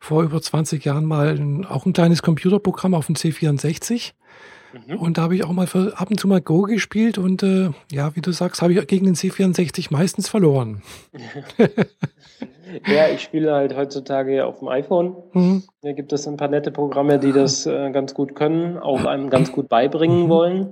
vor 0.00 0.22
über 0.22 0.40
20 0.40 0.84
Jahren 0.84 1.04
mal 1.04 1.36
ein, 1.36 1.66
auch 1.66 1.84
ein 1.84 1.92
kleines 1.92 2.22
Computerprogramm 2.22 2.94
auf 2.94 3.06
dem 3.06 3.16
C64. 3.16 4.12
Mhm. 4.72 4.96
Und 4.96 5.18
da 5.18 5.22
habe 5.22 5.34
ich 5.34 5.44
auch 5.44 5.52
mal 5.52 5.66
für, 5.66 5.98
ab 5.98 6.10
und 6.10 6.18
zu 6.18 6.28
mal 6.28 6.40
Go 6.40 6.62
gespielt 6.62 7.18
und 7.18 7.42
äh, 7.42 7.70
ja, 7.90 8.14
wie 8.16 8.20
du 8.20 8.32
sagst, 8.32 8.60
habe 8.60 8.72
ich 8.72 8.86
gegen 8.86 9.06
den 9.06 9.14
C64 9.14 9.88
meistens 9.90 10.28
verloren. 10.28 10.82
ja, 12.86 13.08
ich 13.08 13.22
spiele 13.22 13.54
halt 13.54 13.76
heutzutage 13.76 14.44
auf 14.44 14.58
dem 14.58 14.68
iPhone. 14.68 15.16
Mhm. 15.32 15.62
Da 15.82 15.92
gibt 15.92 16.12
es 16.12 16.28
ein 16.28 16.36
paar 16.36 16.48
nette 16.48 16.70
Programme, 16.70 17.18
die 17.18 17.32
das 17.32 17.66
äh, 17.66 17.90
ganz 17.92 18.14
gut 18.14 18.34
können, 18.34 18.78
auch 18.78 19.04
einem 19.04 19.30
ganz 19.30 19.52
gut 19.52 19.68
beibringen 19.68 20.24
mhm. 20.24 20.28
wollen. 20.28 20.68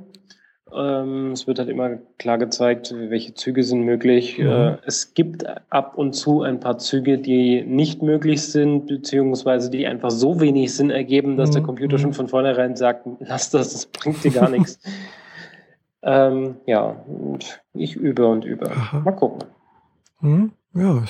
Ähm, 0.73 1.33
es 1.33 1.47
wird 1.47 1.59
halt 1.59 1.69
immer 1.69 1.91
klar 2.19 2.39
gezeigt, 2.39 2.93
welche 2.97 3.35
Züge 3.35 3.63
sind 3.63 3.83
möglich. 3.83 4.39
Mhm. 4.39 4.47
Äh, 4.47 4.79
es 4.85 5.15
gibt 5.15 5.45
ab 5.71 5.97
und 5.97 6.15
zu 6.15 6.43
ein 6.43 6.59
paar 6.59 6.79
Züge, 6.79 7.19
die 7.19 7.63
nicht 7.63 8.03
möglich 8.03 8.43
sind, 8.43 8.87
beziehungsweise 8.87 9.71
die 9.71 9.87
einfach 9.87 10.11
so 10.11 10.41
wenig 10.41 10.75
Sinn 10.75 10.91
ergeben, 10.91 11.37
dass 11.37 11.51
mhm. 11.51 11.55
der 11.55 11.63
Computer 11.63 11.99
schon 11.99 12.11
mhm. 12.11 12.15
von 12.15 12.29
vornherein 12.29 12.75
sagt, 12.75 13.07
lass 13.21 13.51
das, 13.51 13.73
das 13.73 13.87
bringt 13.87 14.23
dir 14.25 14.33
gar 14.33 14.51
nichts. 14.51 14.79
Ähm, 16.03 16.59
ja, 16.67 16.83
und 16.83 17.61
ich 17.73 17.97
übe 17.97 18.29
und 18.29 18.45
übe. 18.45 18.71
Aha. 18.71 19.01
Mal 19.01 19.11
gucken. 19.11 19.43
Mhm. 20.21 20.53
Ja, 20.73 21.03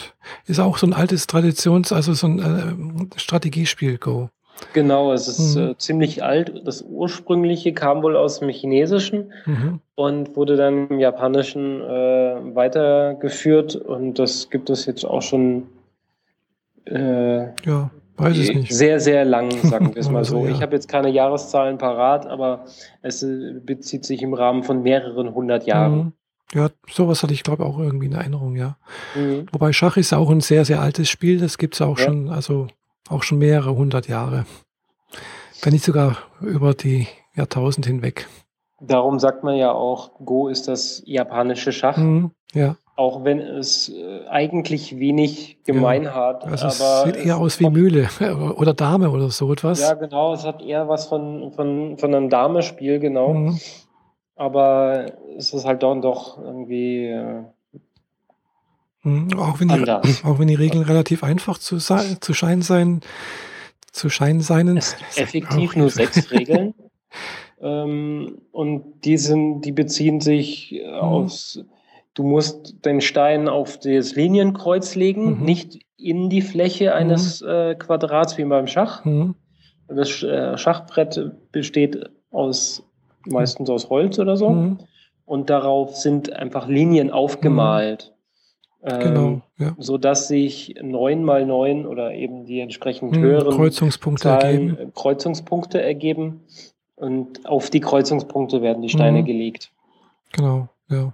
ist 0.46 0.58
auch 0.58 0.78
so 0.78 0.86
ein 0.86 0.94
altes 0.94 1.26
Traditions-, 1.26 1.92
also 1.92 2.14
so 2.14 2.26
ein 2.28 2.38
äh, 3.12 3.18
Strategiespiel, 3.18 3.98
Go. 3.98 4.30
Genau, 4.72 5.12
es 5.12 5.28
ist 5.28 5.56
mhm. 5.56 5.70
äh, 5.70 5.78
ziemlich 5.78 6.22
alt. 6.22 6.62
Das 6.64 6.82
ursprüngliche 6.82 7.72
kam 7.72 8.02
wohl 8.02 8.16
aus 8.16 8.40
dem 8.40 8.48
Chinesischen 8.48 9.32
mhm. 9.44 9.80
und 9.94 10.36
wurde 10.36 10.56
dann 10.56 10.88
im 10.88 10.98
Japanischen 10.98 11.80
äh, 11.82 12.54
weitergeführt 12.54 13.76
und 13.76 14.18
das 14.18 14.50
gibt 14.50 14.70
es 14.70 14.86
jetzt 14.86 15.04
auch 15.04 15.22
schon 15.22 15.64
äh, 16.86 17.46
ja, 17.64 17.90
weiß 18.16 18.38
es 18.38 18.54
nicht. 18.54 18.72
sehr, 18.72 19.00
sehr 19.00 19.24
lang, 19.24 19.50
sagen 19.62 19.94
wir 19.94 20.00
es 20.00 20.08
mal 20.08 20.18
also, 20.18 20.40
so. 20.40 20.46
Ja. 20.46 20.52
Ich 20.52 20.62
habe 20.62 20.74
jetzt 20.74 20.88
keine 20.88 21.10
Jahreszahlen 21.10 21.78
parat, 21.78 22.26
aber 22.26 22.64
es 23.02 23.22
äh, 23.22 23.54
bezieht 23.64 24.04
sich 24.04 24.22
im 24.22 24.34
Rahmen 24.34 24.62
von 24.62 24.82
mehreren 24.82 25.34
hundert 25.34 25.66
Jahren. 25.66 25.96
Mhm. 25.96 26.12
Ja, 26.54 26.68
sowas 26.88 27.22
hatte 27.24 27.34
ich, 27.34 27.42
glaube 27.42 27.64
ich, 27.64 27.68
auch 27.68 27.78
irgendwie 27.78 28.06
in 28.06 28.12
Erinnerung, 28.12 28.54
ja. 28.54 28.76
Mhm. 29.16 29.46
Wobei 29.50 29.72
Schach 29.72 29.96
ist 29.96 30.12
auch 30.14 30.30
ein 30.30 30.40
sehr, 30.40 30.64
sehr 30.64 30.80
altes 30.80 31.08
Spiel. 31.08 31.40
Das 31.40 31.58
gibt 31.58 31.74
es 31.74 31.82
auch 31.82 31.98
ja. 31.98 32.04
schon, 32.04 32.28
also 32.28 32.68
auch 33.08 33.22
schon 33.22 33.38
mehrere 33.38 33.76
hundert 33.76 34.08
Jahre. 34.08 34.46
Wenn 35.62 35.72
nicht 35.72 35.84
sogar 35.84 36.18
über 36.40 36.74
die 36.74 37.06
Jahrtausend 37.34 37.86
hinweg. 37.86 38.28
Darum 38.80 39.18
sagt 39.18 39.42
man 39.42 39.56
ja 39.56 39.72
auch, 39.72 40.12
Go 40.24 40.48
ist 40.48 40.68
das 40.68 41.02
japanische 41.06 41.72
Schach. 41.72 41.96
Mhm, 41.96 42.32
ja. 42.52 42.76
Auch 42.94 43.24
wenn 43.24 43.40
es 43.40 43.90
äh, 43.90 44.26
eigentlich 44.28 44.98
wenig 44.98 45.62
gemein 45.64 46.04
ja. 46.04 46.14
hat. 46.14 46.44
Also 46.44 46.66
es 46.66 47.02
sieht 47.04 47.16
eher 47.16 47.38
aus 47.38 47.60
wie 47.60 47.68
Mühle 47.68 48.08
oder 48.56 48.74
Dame 48.74 49.10
oder 49.10 49.30
so 49.30 49.52
etwas. 49.52 49.80
Ja, 49.80 49.94
genau. 49.94 50.32
Es 50.32 50.44
hat 50.44 50.62
eher 50.62 50.88
was 50.88 51.06
von, 51.06 51.52
von, 51.52 51.98
von 51.98 52.14
einem 52.14 52.30
Damespiel, 52.30 52.98
genau. 52.98 53.34
Mhm. 53.34 53.60
Aber 54.34 55.06
es 55.36 55.52
ist 55.52 55.64
halt 55.64 55.82
dann 55.82 56.02
doch 56.02 56.38
irgendwie. 56.38 57.14
Mhm, 59.06 59.38
auch, 59.38 59.60
wenn 59.60 59.68
die, 59.68 59.84
auch 60.24 60.38
wenn 60.38 60.48
die 60.48 60.54
Regeln 60.54 60.82
relativ 60.82 61.22
einfach 61.22 61.58
zu, 61.58 61.78
zu 61.78 62.34
scheinen 62.34 62.62
sein, 62.62 63.00
zu 63.92 64.10
scheinen 64.10 64.40
seinen. 64.40 64.76
Es 64.76 64.96
gibt 64.96 65.18
effektiv 65.18 65.76
nur 65.76 65.90
sechs 65.90 66.30
Regeln. 66.32 66.74
ähm, 67.60 68.38
und 68.50 69.04
die 69.04 69.16
sind, 69.16 69.62
die 69.62 69.72
beziehen 69.72 70.20
sich 70.20 70.82
mhm. 70.84 70.94
aus, 70.94 71.64
du 72.14 72.24
musst 72.24 72.84
den 72.84 73.00
Stein 73.00 73.48
auf 73.48 73.78
das 73.78 74.16
Linienkreuz 74.16 74.96
legen, 74.96 75.38
mhm. 75.38 75.44
nicht 75.44 75.78
in 75.96 76.28
die 76.28 76.42
Fläche 76.42 76.92
eines 76.92 77.42
mhm. 77.42 77.48
äh, 77.48 77.74
Quadrats 77.76 78.36
wie 78.38 78.44
beim 78.44 78.66
Schach. 78.66 79.04
Mhm. 79.04 79.36
Das 79.86 80.20
äh, 80.24 80.58
Schachbrett 80.58 81.30
besteht 81.52 82.10
aus 82.32 82.82
meistens 83.24 83.70
aus 83.70 83.88
Holz 83.88 84.18
oder 84.18 84.36
so. 84.36 84.50
Mhm. 84.50 84.78
Und 85.24 85.48
darauf 85.48 85.96
sind 85.96 86.32
einfach 86.32 86.66
Linien 86.66 87.12
aufgemalt. 87.12 88.15
Ähm, 88.88 89.00
genau, 89.00 89.40
ja. 89.58 89.74
so 89.78 89.98
dass 89.98 90.28
sich 90.28 90.76
neun 90.80 91.24
mal 91.24 91.44
neun 91.44 91.86
oder 91.86 92.14
eben 92.14 92.46
die 92.46 92.60
entsprechend 92.60 93.16
hm, 93.16 93.22
höheren 93.22 93.56
Kreuzungspunkte 93.56 94.22
Zahlen, 94.22 94.70
ergeben. 94.70 94.88
Äh, 94.88 94.92
Kreuzungspunkte 94.94 95.82
ergeben 95.82 96.44
und 96.94 97.44
auf 97.46 97.68
die 97.68 97.80
Kreuzungspunkte 97.80 98.62
werden 98.62 98.82
die 98.82 98.88
Steine 98.88 99.22
mhm. 99.22 99.24
gelegt. 99.24 99.72
Genau, 100.32 100.68
ja. 100.88 101.12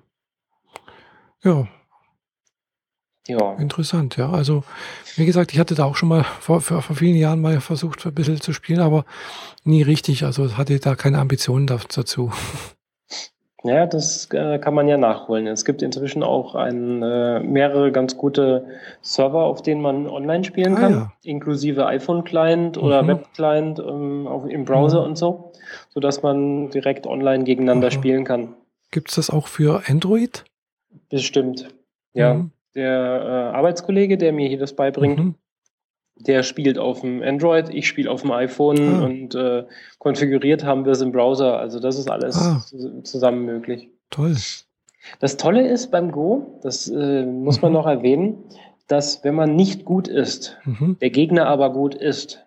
Ja. 1.43 1.67
Ja. 3.27 3.55
Interessant, 3.55 4.17
ja. 4.17 4.31
Also, 4.31 4.65
wie 5.17 5.25
gesagt, 5.25 5.53
ich 5.53 5.59
hatte 5.59 5.75
da 5.75 5.85
auch 5.85 5.97
schon 5.97 6.09
mal 6.11 6.25
vor, 6.25 6.61
vor, 6.61 6.83
vor 6.83 6.97
vielen 6.97 7.17
Jahren 7.17 7.41
mal 7.41 7.61
versucht, 7.61 8.05
ein 8.05 8.15
bisschen 8.15 8.41
zu 8.41 8.53
spielen, 8.53 8.81
aber 8.81 9.07
nie 9.65 9.83
richtig. 9.83 10.25
Also 10.25 10.59
hatte 10.59 10.79
da 10.79 10.95
keine 10.95 11.19
Ambitionen 11.19 11.67
dazu. 11.67 12.33
Ja, 13.65 13.87
das 13.87 14.29
äh, 14.33 14.59
kann 14.59 14.75
man 14.75 14.89
ja 14.89 14.97
nachholen. 14.97 15.47
Es 15.47 15.65
gibt 15.65 15.83
inzwischen 15.83 16.23
auch 16.23 16.55
ein, 16.57 17.03
äh, 17.03 17.41
mehrere 17.41 17.93
ganz 17.93 18.17
gute 18.17 18.67
Server, 19.03 19.45
auf 19.45 19.63
denen 19.63 19.81
man 19.81 20.09
online 20.09 20.43
spielen 20.43 20.77
ah, 20.77 20.81
kann, 20.81 20.93
ja. 20.93 21.13
inklusive 21.23 21.87
iPhone-Client 21.87 22.77
oder 22.77 23.03
mhm. 23.03 23.09
Web-Client 23.09 23.79
ähm, 23.79 24.29
im 24.49 24.65
Browser 24.65 25.03
mhm. 25.03 25.07
und 25.09 25.19
so, 25.19 25.53
sodass 25.91 26.23
man 26.23 26.71
direkt 26.71 27.07
online 27.07 27.45
gegeneinander 27.45 27.89
Aha. 27.89 27.93
spielen 27.93 28.25
kann. 28.25 28.55
Gibt 28.91 29.11
es 29.11 29.15
das 29.15 29.31
auch 29.31 29.47
für 29.47 29.83
Android? 29.87 30.45
Bestimmt, 31.09 31.69
ja. 32.15 32.35
Mhm. 32.35 32.51
Der 32.75 32.91
äh, 33.53 33.57
Arbeitskollege, 33.57 34.17
der 34.17 34.33
mir 34.33 34.49
hier 34.49 34.59
das 34.59 34.75
beibringt, 34.75 35.19
mhm 35.19 35.35
der 36.27 36.43
spielt 36.43 36.79
auf 36.79 37.01
dem 37.01 37.23
Android, 37.23 37.69
ich 37.71 37.87
spiele 37.87 38.11
auf 38.11 38.23
dem 38.23 38.33
iPhone 38.33 38.79
ah. 38.81 39.05
und 39.05 39.35
äh, 39.35 39.65
konfiguriert 39.99 40.65
haben 40.65 40.85
wir 40.85 40.93
es 40.93 41.01
im 41.01 41.13
Browser. 41.13 41.59
Also 41.59 41.81
das 41.81 41.99
ist 41.99 42.11
alles 42.11 42.37
ah. 42.37 42.65
zusammen 43.03 43.45
möglich. 43.45 43.89
Toll. 44.11 44.37
Das 45.21 45.37
Tolle 45.37 45.67
ist 45.67 45.91
beim 45.91 46.13
Go, 46.13 46.61
das 46.63 46.89
äh, 46.89 47.25
muss 47.25 47.57
mhm. 47.57 47.63
man 47.63 47.73
noch 47.73 47.87
erwähnen, 47.87 48.45
dass 48.87 49.25
wenn 49.25 49.35
man 49.35 49.57
nicht 49.57 49.85
gut 49.85 50.09
ist, 50.09 50.59
mhm. 50.65 50.97
der 51.01 51.11
Gegner 51.11 51.47
aber 51.47 51.73
gut 51.73 51.95
ist, 51.95 52.45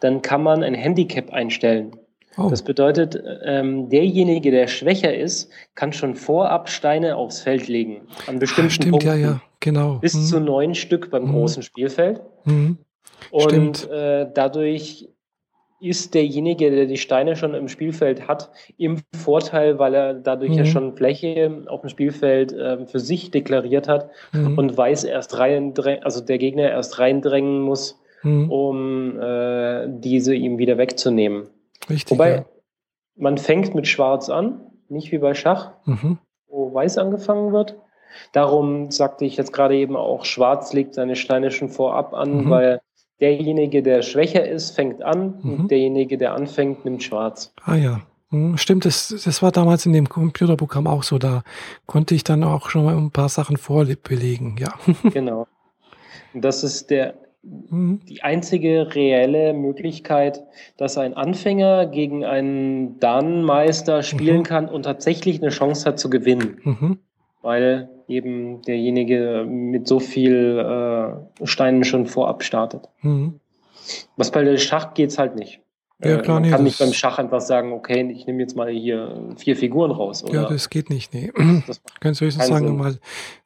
dann 0.00 0.22
kann 0.22 0.42
man 0.42 0.62
ein 0.62 0.74
Handicap 0.74 1.32
einstellen. 1.32 1.92
Oh. 2.36 2.48
Das 2.50 2.62
bedeutet, 2.62 3.22
ähm, 3.44 3.88
derjenige, 3.88 4.50
der 4.50 4.66
schwächer 4.66 5.14
ist, 5.14 5.50
kann 5.74 5.92
schon 5.92 6.16
vorab 6.16 6.68
Steine 6.68 7.16
aufs 7.16 7.40
Feld 7.40 7.68
legen. 7.68 8.02
An 8.26 8.40
bestimmten 8.40 8.68
ah, 8.68 8.70
stimmt, 8.70 8.90
Punkten. 8.90 9.08
Ja, 9.08 9.14
ja, 9.14 9.40
genau. 9.60 9.98
Bis 10.00 10.14
mhm. 10.14 10.24
zu 10.24 10.40
neun 10.40 10.74
Stück 10.74 11.10
beim 11.10 11.26
mhm. 11.26 11.32
großen 11.32 11.62
Spielfeld. 11.62 12.20
Mhm. 12.44 12.78
Und 13.30 13.90
äh, 13.90 14.26
dadurch 14.32 15.08
ist 15.80 16.14
derjenige, 16.14 16.70
der 16.70 16.86
die 16.86 16.96
Steine 16.96 17.36
schon 17.36 17.54
im 17.54 17.68
Spielfeld 17.68 18.26
hat, 18.26 18.50
im 18.78 19.02
Vorteil, 19.14 19.78
weil 19.78 19.94
er 19.94 20.14
dadurch 20.14 20.52
mhm. 20.52 20.58
ja 20.58 20.64
schon 20.64 20.96
Fläche 20.96 21.64
auf 21.66 21.82
dem 21.82 21.90
Spielfeld 21.90 22.52
äh, 22.52 22.86
für 22.86 23.00
sich 23.00 23.30
deklariert 23.30 23.86
hat 23.86 24.08
mhm. 24.32 24.56
und 24.56 24.76
weiß 24.76 25.04
erst 25.04 25.38
rein, 25.38 25.74
also 26.02 26.20
der 26.22 26.38
Gegner 26.38 26.70
erst 26.70 26.98
reindrängen 26.98 27.60
muss, 27.60 28.00
mhm. 28.22 28.50
um 28.50 29.20
äh, 29.20 29.86
diese 29.88 30.34
ihm 30.34 30.58
wieder 30.58 30.78
wegzunehmen. 30.78 31.48
Richtig. 31.90 32.12
Wobei 32.12 32.30
ja. 32.36 32.44
man 33.16 33.36
fängt 33.36 33.74
mit 33.74 33.86
Schwarz 33.86 34.30
an, 34.30 34.60
nicht 34.88 35.12
wie 35.12 35.18
bei 35.18 35.34
Schach, 35.34 35.72
mhm. 35.84 36.18
wo 36.48 36.72
Weiß 36.72 36.98
angefangen 36.98 37.52
wird. 37.52 37.76
Darum 38.32 38.90
sagte 38.90 39.24
ich 39.24 39.36
jetzt 39.36 39.52
gerade 39.52 39.76
eben 39.76 39.96
auch, 39.96 40.24
Schwarz 40.24 40.72
legt 40.72 40.94
seine 40.94 41.16
Steine 41.16 41.50
schon 41.50 41.68
vorab 41.68 42.14
an, 42.14 42.44
mhm. 42.44 42.50
weil 42.50 42.80
derjenige, 43.20 43.82
der 43.82 44.02
schwächer 44.02 44.46
ist, 44.46 44.70
fängt 44.74 45.02
an 45.02 45.38
mhm. 45.42 45.54
und 45.54 45.70
derjenige, 45.70 46.18
der 46.18 46.34
anfängt, 46.34 46.84
nimmt 46.84 47.02
schwarz. 47.02 47.52
Ah 47.64 47.76
ja. 47.76 48.00
Hm, 48.30 48.56
stimmt, 48.56 48.84
das, 48.84 49.08
das 49.24 49.42
war 49.42 49.52
damals 49.52 49.86
in 49.86 49.92
dem 49.92 50.08
Computerprogramm 50.08 50.86
auch 50.86 51.02
so. 51.02 51.18
Da 51.18 51.42
konnte 51.86 52.14
ich 52.14 52.24
dann 52.24 52.42
auch 52.42 52.70
schon 52.70 52.84
mal 52.84 52.96
ein 52.96 53.10
paar 53.10 53.28
Sachen 53.28 53.56
vorbelegen, 53.56 54.56
ja. 54.58 54.74
genau. 55.12 55.46
Und 56.32 56.44
das 56.44 56.64
ist 56.64 56.90
der, 56.90 57.14
mhm. 57.42 58.00
die 58.08 58.22
einzige 58.22 58.94
reelle 58.94 59.54
Möglichkeit, 59.54 60.42
dass 60.76 60.98
ein 60.98 61.14
Anfänger 61.14 61.86
gegen 61.86 62.24
einen 62.24 62.98
Danenmeister 62.98 64.02
spielen 64.02 64.38
mhm. 64.38 64.44
kann 64.44 64.68
und 64.68 64.82
tatsächlich 64.82 65.40
eine 65.40 65.50
Chance 65.50 65.88
hat 65.88 65.98
zu 65.98 66.10
gewinnen. 66.10 66.60
Mhm 66.64 66.98
weil 67.44 67.90
eben 68.08 68.62
derjenige 68.62 69.44
mit 69.48 69.88
so 69.88 70.00
viel 70.00 70.58
äh, 70.58 71.46
Steinen 71.46 71.84
schon 71.84 72.06
vorab 72.06 72.42
startet. 72.42 72.88
Mhm. 73.02 73.40
Was 74.16 74.30
bei 74.30 74.42
der 74.44 74.56
Schach 74.56 74.94
geht's 74.94 75.18
halt 75.18 75.36
nicht. 75.36 75.60
Ja, 76.02 76.18
klar, 76.18 76.40
Man 76.40 76.50
kann 76.50 76.64
nicht 76.64 76.78
beim 76.78 76.92
Schach 76.92 77.18
einfach 77.18 77.40
sagen, 77.40 77.72
okay, 77.72 78.10
ich 78.10 78.26
nehme 78.26 78.40
jetzt 78.40 78.56
mal 78.56 78.68
hier 78.70 79.30
vier 79.36 79.56
Figuren 79.56 79.90
raus. 79.90 80.24
Oder? 80.24 80.34
Ja, 80.34 80.48
das 80.48 80.68
geht 80.68 80.90
nicht, 80.90 81.14
nee. 81.14 81.32
Das 81.66 81.80
Kannst 82.00 82.20
du 82.20 82.26
höchstens 82.26 82.48
sagen, 82.48 82.76
mal, 82.76 82.98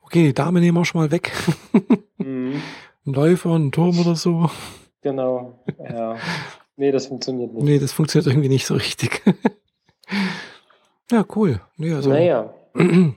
okay, 0.03 0.25
die 0.25 0.35
Dame 0.35 0.61
nehmen 0.61 0.77
wir 0.77 0.85
schon 0.85 1.01
mal 1.01 1.11
weg. 1.11 1.31
mhm. 2.19 2.63
Ein 3.07 3.13
Läufer, 3.13 3.55
ein 3.55 3.71
Turm 3.71 3.99
oder 4.01 4.17
so. 4.17 4.51
Genau, 5.03 5.63
ja. 5.79 6.17
Nee, 6.77 6.93
das 6.93 7.07
funktioniert 7.07 7.53
nicht. 7.53 7.65
Nee, 7.65 7.79
das 7.79 7.93
funktioniert 7.93 8.29
irgendwie 8.29 8.49
nicht 8.49 8.67
so 8.67 8.75
richtig. 8.75 9.23
ja, 11.11 11.25
cool. 11.37 11.61
Nee, 11.77 11.93
also, 11.93 12.11
naja. 12.11 12.55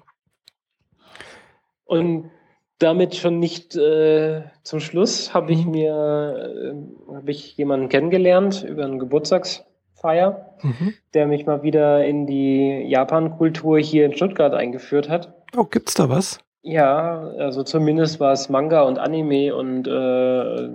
Und 1.91 2.31
damit 2.79 3.15
schon 3.17 3.39
nicht 3.39 3.75
äh, 3.75 4.43
zum 4.63 4.79
Schluss 4.79 5.33
habe 5.33 5.51
ich 5.51 5.65
mhm. 5.65 5.71
mir 5.71 6.73
äh, 7.09 7.15
habe 7.15 7.31
ich 7.31 7.57
jemanden 7.57 7.89
kennengelernt 7.89 8.63
über 8.63 8.85
eine 8.85 8.97
Geburtstagsfeier, 8.97 10.55
mhm. 10.61 10.93
der 11.13 11.27
mich 11.27 11.45
mal 11.45 11.63
wieder 11.63 12.05
in 12.05 12.27
die 12.27 12.85
Japan-Kultur 12.87 13.77
hier 13.77 14.05
in 14.05 14.13
Stuttgart 14.13 14.53
eingeführt 14.53 15.09
hat. 15.09 15.33
Oh, 15.57 15.65
gibt's 15.65 15.93
da 15.93 16.07
was? 16.07 16.39
Ja, 16.61 17.19
also 17.37 17.63
zumindest 17.63 18.21
was 18.21 18.47
Manga 18.47 18.83
und 18.83 18.97
Anime 18.97 19.53
und 19.53 19.85
äh, 19.85 20.69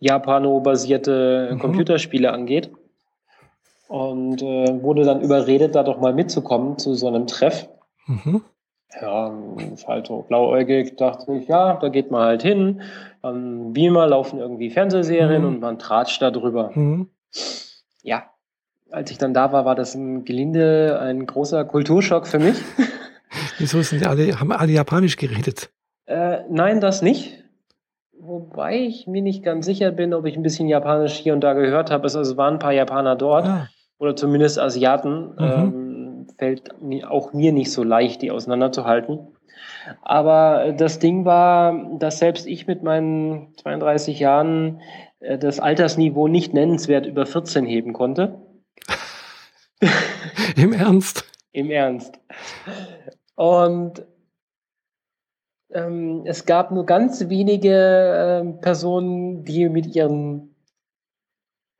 Japano-basierte 0.00 1.50
mhm. 1.52 1.58
Computerspiele 1.60 2.32
angeht. 2.32 2.72
Und 3.86 4.42
äh, 4.42 4.82
wurde 4.82 5.04
dann 5.04 5.20
überredet, 5.20 5.76
da 5.76 5.84
doch 5.84 6.00
mal 6.00 6.12
mitzukommen 6.12 6.78
zu 6.78 6.94
so 6.94 7.06
einem 7.06 7.28
Treff. 7.28 7.68
Mhm 8.08 8.42
ja, 9.00 9.32
ist 9.72 9.88
halt 9.88 10.06
so 10.06 10.22
blauäugig, 10.22 10.96
dachte 10.96 11.34
ich, 11.34 11.48
ja, 11.48 11.74
da 11.74 11.88
geht 11.88 12.10
man 12.10 12.22
halt 12.22 12.42
hin. 12.42 12.82
Am 13.22 13.72
Beamer 13.72 14.06
laufen 14.06 14.38
irgendwie 14.38 14.70
Fernsehserien 14.70 15.42
mhm. 15.42 15.48
und 15.48 15.60
man 15.60 15.78
tratscht 15.78 16.22
da 16.22 16.30
drüber. 16.30 16.70
Mhm. 16.74 17.10
Ja, 18.02 18.24
als 18.90 19.10
ich 19.10 19.18
dann 19.18 19.34
da 19.34 19.52
war, 19.52 19.64
war 19.64 19.74
das 19.74 19.94
ein 19.94 20.24
Gelinde, 20.24 20.98
ein 21.00 21.26
großer 21.26 21.64
Kulturschock 21.64 22.26
für 22.26 22.38
mich. 22.38 22.56
Wieso 23.58 23.82
sind 23.82 24.02
die 24.02 24.06
alle, 24.06 24.38
haben 24.38 24.52
alle 24.52 24.72
Japanisch 24.72 25.16
geredet? 25.16 25.70
Äh, 26.06 26.38
nein, 26.48 26.80
das 26.80 27.02
nicht. 27.02 27.42
wobei 28.18 28.78
ich 28.78 29.06
mir 29.06 29.22
nicht 29.22 29.42
ganz 29.42 29.66
sicher 29.66 29.90
bin, 29.90 30.14
ob 30.14 30.24
ich 30.26 30.36
ein 30.36 30.42
bisschen 30.42 30.68
Japanisch 30.68 31.14
hier 31.14 31.32
und 31.32 31.40
da 31.40 31.52
gehört 31.52 31.90
habe. 31.90 32.04
Also 32.04 32.20
es 32.20 32.36
waren 32.36 32.54
ein 32.54 32.60
paar 32.60 32.72
Japaner 32.72 33.16
dort 33.16 33.46
ah. 33.46 33.68
oder 33.98 34.14
zumindest 34.14 34.58
Asiaten. 34.58 35.32
Mhm. 35.32 35.36
Ähm, 35.38 35.85
fällt 36.38 36.74
auch 37.04 37.32
mir 37.32 37.52
nicht 37.52 37.72
so 37.72 37.82
leicht, 37.82 38.22
die 38.22 38.30
auseinanderzuhalten. 38.30 39.28
Aber 40.02 40.72
das 40.76 40.98
Ding 40.98 41.24
war, 41.24 41.96
dass 41.98 42.18
selbst 42.18 42.46
ich 42.46 42.66
mit 42.66 42.82
meinen 42.82 43.54
32 43.56 44.18
Jahren 44.18 44.80
äh, 45.20 45.38
das 45.38 45.60
Altersniveau 45.60 46.28
nicht 46.28 46.54
nennenswert 46.54 47.06
über 47.06 47.26
14 47.26 47.66
heben 47.66 47.92
konnte. 47.92 48.40
Im 50.56 50.72
Ernst? 50.72 51.24
Im 51.52 51.70
Ernst. 51.70 52.18
Und 53.34 54.04
ähm, 55.72 56.22
es 56.24 56.46
gab 56.46 56.70
nur 56.70 56.86
ganz 56.86 57.28
wenige 57.28 57.70
äh, 57.70 58.60
Personen, 58.60 59.44
die 59.44 59.68
mit 59.68 59.94
ihren 59.94 60.55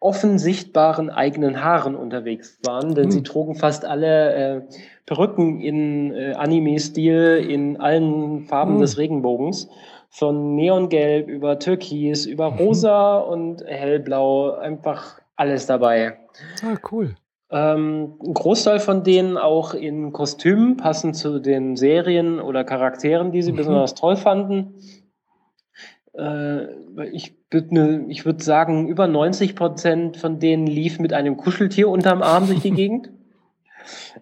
offen 0.01 0.39
sichtbaren 0.39 1.11
eigenen 1.11 1.65
Haaren 1.65 1.97
unterwegs 1.97 2.59
waren, 2.65 2.95
denn 2.95 3.07
mhm. 3.07 3.11
sie 3.11 3.23
trugen 3.23 3.55
fast 3.55 3.85
alle 3.85 4.35
äh, 4.35 4.63
Perücken 5.07 5.61
in 5.61 6.13
äh, 6.13 6.33
Anime-Stil 6.33 7.47
in 7.49 7.81
allen 7.81 8.45
Farben 8.45 8.75
mhm. 8.75 8.81
des 8.81 8.99
Regenbogens. 8.99 9.69
Von 10.09 10.55
Neongelb 10.55 11.29
über 11.29 11.59
Türkis, 11.59 12.27
über 12.27 12.51
mhm. 12.53 12.59
Rosa 12.59 13.19
und 13.19 13.65
Hellblau, 13.67 14.53
einfach 14.53 15.21
alles 15.35 15.67
dabei. 15.67 16.19
Ah, 16.63 16.77
cool. 16.91 17.17
Ähm, 17.51 18.15
ein 18.25 18.35
Großteil 18.35 18.81
von 18.81 19.05
denen 19.05 19.37
auch 19.37 19.73
in 19.73 20.13
Kostümen, 20.13 20.77
passend 20.77 21.17
zu 21.17 21.39
den 21.39 21.77
Serien 21.77 22.41
oder 22.41 22.65
Charakteren, 22.65 23.31
die 23.31 23.43
sie 23.43 23.53
mhm. 23.53 23.57
besonders 23.57 23.95
toll 23.95 24.17
fanden. 24.17 24.75
Äh, 26.17 26.67
ich 27.13 27.37
würde 27.51 27.75
ne, 27.75 28.07
ich 28.09 28.25
würd 28.25 28.43
sagen, 28.43 28.89
über 28.89 29.07
90 29.07 29.55
Prozent 29.55 30.17
von 30.17 30.39
denen 30.39 30.67
lief 30.67 30.99
mit 30.99 31.13
einem 31.13 31.37
Kuscheltier 31.37 31.89
unterm 31.89 32.23
Arm 32.23 32.47
durch 32.47 32.61
die 32.61 32.71
Gegend. 32.73 33.11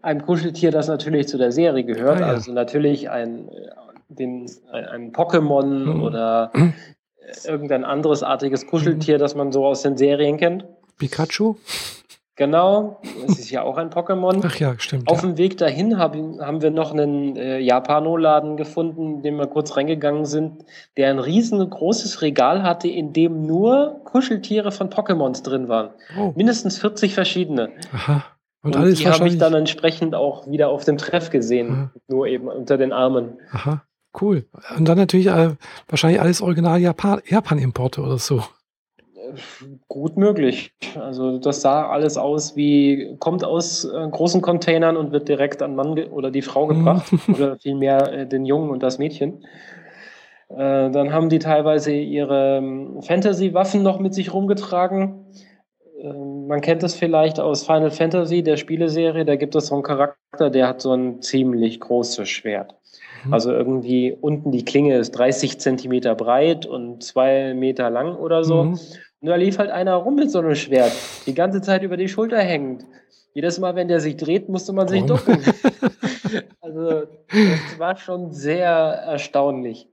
Ein 0.02 0.22
Kuscheltier, 0.22 0.70
das 0.70 0.88
natürlich 0.88 1.28
zu 1.28 1.38
der 1.38 1.52
Serie 1.52 1.84
gehört, 1.84 2.18
ah, 2.18 2.26
ja. 2.26 2.26
also 2.26 2.52
natürlich 2.52 3.08
ein, 3.08 3.48
den, 4.08 4.50
ein, 4.70 4.84
ein 4.84 5.12
Pokémon 5.12 5.94
mhm. 5.94 6.02
oder 6.02 6.52
irgendein 7.44 7.84
anderes 7.84 8.22
artiges 8.22 8.66
Kuscheltier, 8.66 9.18
das 9.18 9.34
man 9.34 9.52
so 9.52 9.64
aus 9.64 9.82
den 9.82 9.96
Serien 9.96 10.36
kennt. 10.36 10.66
Pikachu? 10.98 11.56
Genau, 12.36 13.00
es 13.28 13.38
ist 13.38 13.50
ja 13.50 13.62
auch 13.62 13.76
ein 13.76 13.90
Pokémon. 13.90 14.42
Ach 14.44 14.56
ja, 14.56 14.74
stimmt. 14.78 15.08
Auf 15.08 15.22
ja. 15.22 15.28
dem 15.28 15.38
Weg 15.38 15.56
dahin 15.56 15.98
haben, 15.98 16.40
haben 16.40 16.62
wir 16.62 16.72
noch 16.72 16.92
einen 16.92 17.36
äh, 17.36 17.60
Japano-Laden 17.60 18.56
gefunden, 18.56 19.16
in 19.16 19.22
dem 19.22 19.36
wir 19.36 19.46
kurz 19.46 19.76
reingegangen 19.76 20.24
sind, 20.24 20.64
der 20.96 21.10
ein 21.10 21.20
riesengroßes 21.20 22.22
Regal 22.22 22.64
hatte, 22.64 22.88
in 22.88 23.12
dem 23.12 23.46
nur 23.46 24.00
Kuscheltiere 24.04 24.72
von 24.72 24.90
Pokémons 24.90 25.44
drin 25.44 25.68
waren. 25.68 25.90
Oh. 26.18 26.32
Mindestens 26.34 26.78
40 26.78 27.14
verschiedene. 27.14 27.70
Aha. 27.92 28.24
Und, 28.62 28.74
Und 28.74 28.82
alles 28.82 28.98
die 28.98 29.06
habe 29.06 29.28
ich 29.28 29.38
dann 29.38 29.54
entsprechend 29.54 30.16
auch 30.16 30.50
wieder 30.50 30.70
auf 30.70 30.84
dem 30.84 30.96
Treff 30.96 31.30
gesehen, 31.30 31.70
Aha. 31.70 31.90
nur 32.08 32.26
eben 32.26 32.48
unter 32.48 32.78
den 32.78 32.92
Armen. 32.92 33.38
Aha, 33.52 33.84
cool. 34.20 34.46
Und 34.76 34.88
dann 34.88 34.98
natürlich 34.98 35.26
äh, 35.26 35.50
wahrscheinlich 35.86 36.20
alles 36.20 36.40
Original 36.40 36.80
Japan-Importe 36.80 38.00
oder 38.00 38.18
so. 38.18 38.42
Gut 39.88 40.16
möglich. 40.16 40.72
Also 40.98 41.38
das 41.38 41.60
sah 41.60 41.88
alles 41.88 42.16
aus 42.16 42.56
wie, 42.56 43.16
kommt 43.18 43.44
aus 43.44 43.84
äh, 43.84 44.08
großen 44.08 44.42
Containern 44.42 44.96
und 44.96 45.12
wird 45.12 45.28
direkt 45.28 45.62
an 45.62 45.74
Mann 45.74 45.98
oder 46.04 46.30
die 46.30 46.42
Frau 46.42 46.66
gebracht 46.66 47.12
oder 47.28 47.58
vielmehr 47.58 48.12
äh, 48.12 48.26
den 48.26 48.44
Jungen 48.44 48.70
und 48.70 48.82
das 48.82 48.98
Mädchen. 48.98 49.44
Äh, 50.48 50.90
dann 50.90 51.12
haben 51.12 51.28
die 51.28 51.38
teilweise 51.38 51.92
ihre 51.92 52.58
ähm, 52.58 53.02
Fantasy-Waffen 53.02 53.82
noch 53.82 53.98
mit 53.98 54.14
sich 54.14 54.32
rumgetragen. 54.32 55.26
Ähm, 56.00 56.46
man 56.46 56.60
kennt 56.60 56.82
es 56.82 56.94
vielleicht 56.94 57.40
aus 57.40 57.64
Final 57.64 57.90
Fantasy, 57.90 58.42
der 58.42 58.56
Spieleserie, 58.56 59.24
da 59.24 59.36
gibt 59.36 59.54
es 59.54 59.68
so 59.68 59.74
einen 59.74 59.82
Charakter, 59.82 60.50
der 60.50 60.68
hat 60.68 60.80
so 60.80 60.92
ein 60.92 61.22
ziemlich 61.22 61.80
großes 61.80 62.28
Schwert. 62.28 62.74
Mhm. 63.24 63.32
Also 63.32 63.52
irgendwie 63.52 64.12
unten 64.12 64.52
die 64.52 64.64
Klinge 64.64 64.96
ist 64.96 65.12
30 65.12 65.58
Zentimeter 65.58 66.14
breit 66.14 66.66
und 66.66 67.02
zwei 67.02 67.54
Meter 67.54 67.90
lang 67.90 68.16
oder 68.16 68.44
so. 68.44 68.64
Mhm. 68.64 68.78
Und 69.24 69.30
da 69.30 69.36
lief 69.36 69.56
halt 69.56 69.70
einer 69.70 69.94
rum 69.94 70.16
mit 70.16 70.30
so 70.30 70.40
einem 70.40 70.54
Schwert, 70.54 70.92
die 71.24 71.32
ganze 71.32 71.62
Zeit 71.62 71.82
über 71.82 71.96
die 71.96 72.10
Schulter 72.10 72.40
hängend. 72.40 72.84
Jedes 73.32 73.58
Mal, 73.58 73.74
wenn 73.74 73.88
der 73.88 74.00
sich 74.00 74.18
dreht, 74.18 74.50
musste 74.50 74.74
man 74.74 74.86
sich 74.86 75.02
ducken. 75.06 75.38
also, 76.60 77.04
das 77.30 77.78
war 77.78 77.96
schon 77.96 78.32
sehr 78.32 78.68
erstaunlich. 78.68 79.88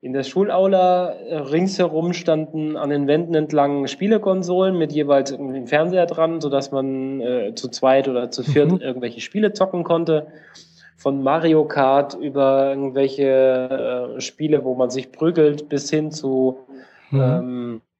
In 0.00 0.12
der 0.12 0.24
Schulaula 0.24 1.10
äh, 1.10 1.36
ringsherum 1.36 2.12
standen 2.14 2.76
an 2.76 2.90
den 2.90 3.06
Wänden 3.06 3.36
entlang 3.36 3.86
Spielekonsolen 3.86 4.76
mit 4.76 4.90
jeweils 4.90 5.32
einem 5.32 5.68
Fernseher 5.68 6.06
dran, 6.06 6.40
sodass 6.40 6.72
man 6.72 7.20
äh, 7.20 7.54
zu 7.54 7.68
zweit 7.68 8.08
oder 8.08 8.32
zu 8.32 8.42
viert 8.42 8.72
mhm. 8.72 8.80
irgendwelche 8.80 9.20
Spiele 9.20 9.52
zocken 9.52 9.84
konnte. 9.84 10.26
Von 10.96 11.22
Mario 11.22 11.64
Kart 11.64 12.14
über 12.14 12.70
irgendwelche 12.70 14.16
äh, 14.16 14.20
Spiele, 14.20 14.64
wo 14.64 14.74
man 14.74 14.90
sich 14.90 15.12
prügelt, 15.12 15.68
bis 15.68 15.88
hin 15.90 16.10
zu 16.10 16.58
mhm. 17.12 17.20
ähm, 17.20 17.80
äh, 17.84 17.91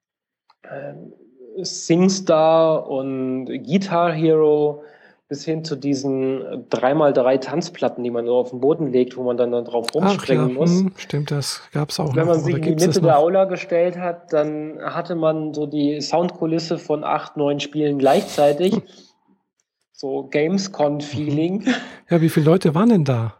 SingStar 1.63 2.89
und 2.89 3.47
Guitar 3.47 4.13
Hero 4.13 4.83
bis 5.29 5.47
hin 5.47 5.65
zu 5.65 5.77
diesen 5.77 6.69
3x3 6.69 7.41
Tanzplatten, 7.41 8.05
die 8.05 8.11
man 8.11 8.27
so 8.27 8.37
auf 8.37 8.51
den 8.51 8.61
Boden 8.61 8.93
legt, 8.93 9.17
wo 9.17 9.23
man 9.23 9.39
dann, 9.39 9.51
dann 9.51 9.65
drauf 9.65 9.87
rumspringen 9.95 10.49
ja. 10.49 10.55
muss. 10.55 10.71
Hm, 10.71 10.93
stimmt, 10.97 11.31
das 11.31 11.63
gab 11.73 11.89
es 11.89 11.99
auch 11.99 12.15
Wenn 12.15 12.27
noch. 12.27 12.35
man 12.35 12.41
sich 12.41 12.57
in 12.57 12.77
die 12.77 12.87
Mitte 12.87 13.01
der 13.01 13.19
Aula 13.19 13.47
gestellt 13.47 13.97
hat, 13.97 14.31
dann 14.35 14.79
hatte 14.83 15.15
man 15.15 15.55
so 15.55 15.65
die 15.65 16.03
Soundkulisse 16.03 16.77
von 16.77 17.03
acht, 17.03 17.39
neun 17.39 17.61
Spielen 17.61 17.99
gleichzeitig. 17.99 18.79
so 19.93 20.29
Gamescon-Feeling. 20.31 21.65
Ja, 22.11 22.21
wie 22.21 22.29
viele 22.29 22.45
Leute 22.45 22.75
waren 22.75 22.91
denn 22.91 23.05
da? 23.07 23.37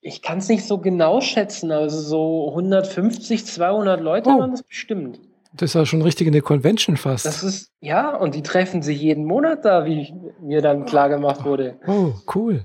Ich 0.00 0.22
kann 0.22 0.38
es 0.38 0.48
nicht 0.48 0.64
so 0.64 0.78
genau 0.78 1.20
schätzen, 1.20 1.72
also 1.72 2.00
so 2.00 2.48
150, 2.50 3.44
200 3.44 4.00
Leute 4.00 4.30
oh. 4.30 4.38
waren 4.38 4.52
das 4.52 4.62
bestimmt. 4.62 5.18
Das 5.56 5.70
ist 5.70 5.74
ja 5.74 5.86
schon 5.86 6.02
richtig 6.02 6.26
in 6.26 6.32
der 6.32 6.42
Convention 6.42 6.96
fast. 6.96 7.26
Das 7.26 7.42
ist, 7.42 7.72
ja, 7.80 8.14
und 8.14 8.34
die 8.34 8.42
treffen 8.42 8.82
sich 8.82 9.00
jeden 9.00 9.24
Monat 9.24 9.64
da, 9.64 9.84
wie 9.84 10.12
mir 10.40 10.60
dann 10.60 10.84
klar 10.84 11.08
gemacht 11.08 11.44
wurde. 11.44 11.78
Oh, 11.86 12.12
cool. 12.34 12.64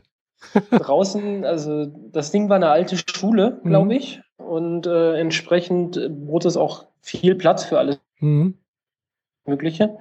Draußen, 0.71 1.45
also 1.45 1.86
das 1.86 2.32
Ding 2.32 2.49
war 2.49 2.56
eine 2.56 2.69
alte 2.69 2.97
Schule, 2.97 3.62
glaube 3.63 3.86
mhm. 3.86 3.91
ich. 3.91 4.21
Und 4.38 4.88
äh, 4.88 5.15
entsprechend 5.17 5.99
bot 6.25 6.45
es 6.45 6.58
auch 6.58 6.88
viel 6.99 7.36
Platz 7.36 7.63
für 7.63 7.80
alles 7.80 7.99
mhm. 8.19 8.56
Mögliche. 9.45 9.97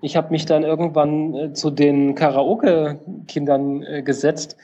Ich 0.00 0.16
habe 0.16 0.30
mich 0.30 0.46
dann 0.46 0.62
irgendwann 0.62 1.34
äh, 1.34 1.52
zu 1.52 1.70
den 1.70 2.14
Karaoke-Kindern 2.14 3.82
äh, 3.82 4.02
gesetzt 4.02 4.56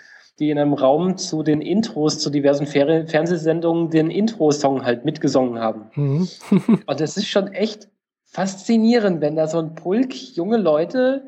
die 0.43 0.51
in 0.51 0.59
einem 0.59 0.73
Raum 0.73 1.17
zu 1.19 1.45
den 1.45 1.61
Intros 1.61 2.19
zu 2.19 2.29
diversen 2.29 2.67
Fer 2.67 3.07
Fernsehsendungen 3.07 3.91
den 3.91 4.11
Intro-Song 4.11 4.85
halt 4.85 5.05
mitgesungen 5.05 5.61
haben. 5.61 5.85
Mhm. 5.95 6.29
und 6.87 7.01
das 7.01 7.17
ist 7.17 7.29
schon 7.29 7.47
echt 7.53 7.89
faszinierend, 8.25 9.21
wenn 9.21 9.37
da 9.37 9.47
so 9.47 9.59
ein 9.59 9.77
Pulk 9.77 10.13
junge 10.35 10.57
Leute 10.57 11.23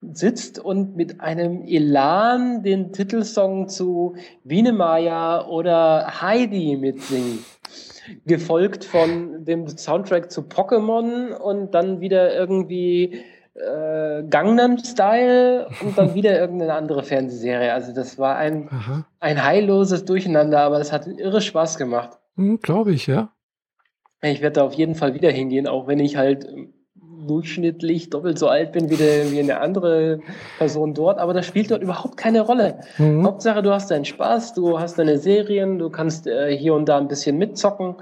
sitzt 0.00 0.58
und 0.58 0.96
mit 0.96 1.20
einem 1.20 1.62
Elan 1.66 2.62
den 2.62 2.90
Titelsong 2.92 3.68
zu 3.68 4.16
Biene 4.44 4.72
Maya 4.72 5.46
oder 5.46 6.22
Heidi 6.22 6.78
mitsingt. 6.78 7.44
Gefolgt 8.24 8.84
von 8.84 9.44
dem 9.44 9.68
Soundtrack 9.68 10.30
zu 10.30 10.40
Pokémon 10.40 11.34
und 11.36 11.74
dann 11.74 12.00
wieder 12.00 12.34
irgendwie 12.34 13.24
äh, 13.54 14.24
Gangnam 14.24 14.78
Style 14.78 15.68
und 15.80 15.96
dann 15.96 16.14
wieder 16.14 16.38
irgendeine 16.38 16.74
andere 16.74 17.02
Fernsehserie. 17.02 17.72
Also 17.72 17.92
das 17.94 18.18
war 18.18 18.36
ein, 18.36 18.68
ein 19.20 19.44
heilloses 19.44 20.04
Durcheinander, 20.04 20.60
aber 20.60 20.80
es 20.80 20.92
hat 20.92 21.06
irre 21.06 21.40
Spaß 21.40 21.78
gemacht. 21.78 22.18
Hm, 22.36 22.60
Glaube 22.60 22.92
ich, 22.92 23.06
ja. 23.06 23.30
Ich 24.22 24.40
werde 24.40 24.54
da 24.54 24.64
auf 24.64 24.74
jeden 24.74 24.94
Fall 24.94 25.14
wieder 25.14 25.30
hingehen, 25.30 25.66
auch 25.66 25.86
wenn 25.86 26.00
ich 26.00 26.16
halt 26.16 26.48
durchschnittlich 27.26 28.10
doppelt 28.10 28.38
so 28.38 28.48
alt 28.48 28.72
bin 28.72 28.90
wie, 28.90 28.96
der, 28.96 29.30
wie 29.30 29.40
eine 29.40 29.60
andere 29.60 30.20
Person 30.58 30.94
dort, 30.94 31.18
aber 31.18 31.32
das 31.32 31.46
spielt 31.46 31.70
dort 31.70 31.82
überhaupt 31.82 32.16
keine 32.16 32.42
Rolle. 32.42 32.80
Mhm. 32.98 33.24
Hauptsache, 33.24 33.62
du 33.62 33.70
hast 33.70 33.90
deinen 33.90 34.04
Spaß, 34.04 34.54
du 34.54 34.78
hast 34.78 34.98
deine 34.98 35.18
Serien, 35.18 35.78
du 35.78 35.90
kannst 35.90 36.26
äh, 36.26 36.56
hier 36.56 36.74
und 36.74 36.88
da 36.88 36.98
ein 36.98 37.08
bisschen 37.08 37.38
mitzocken. 37.38 37.96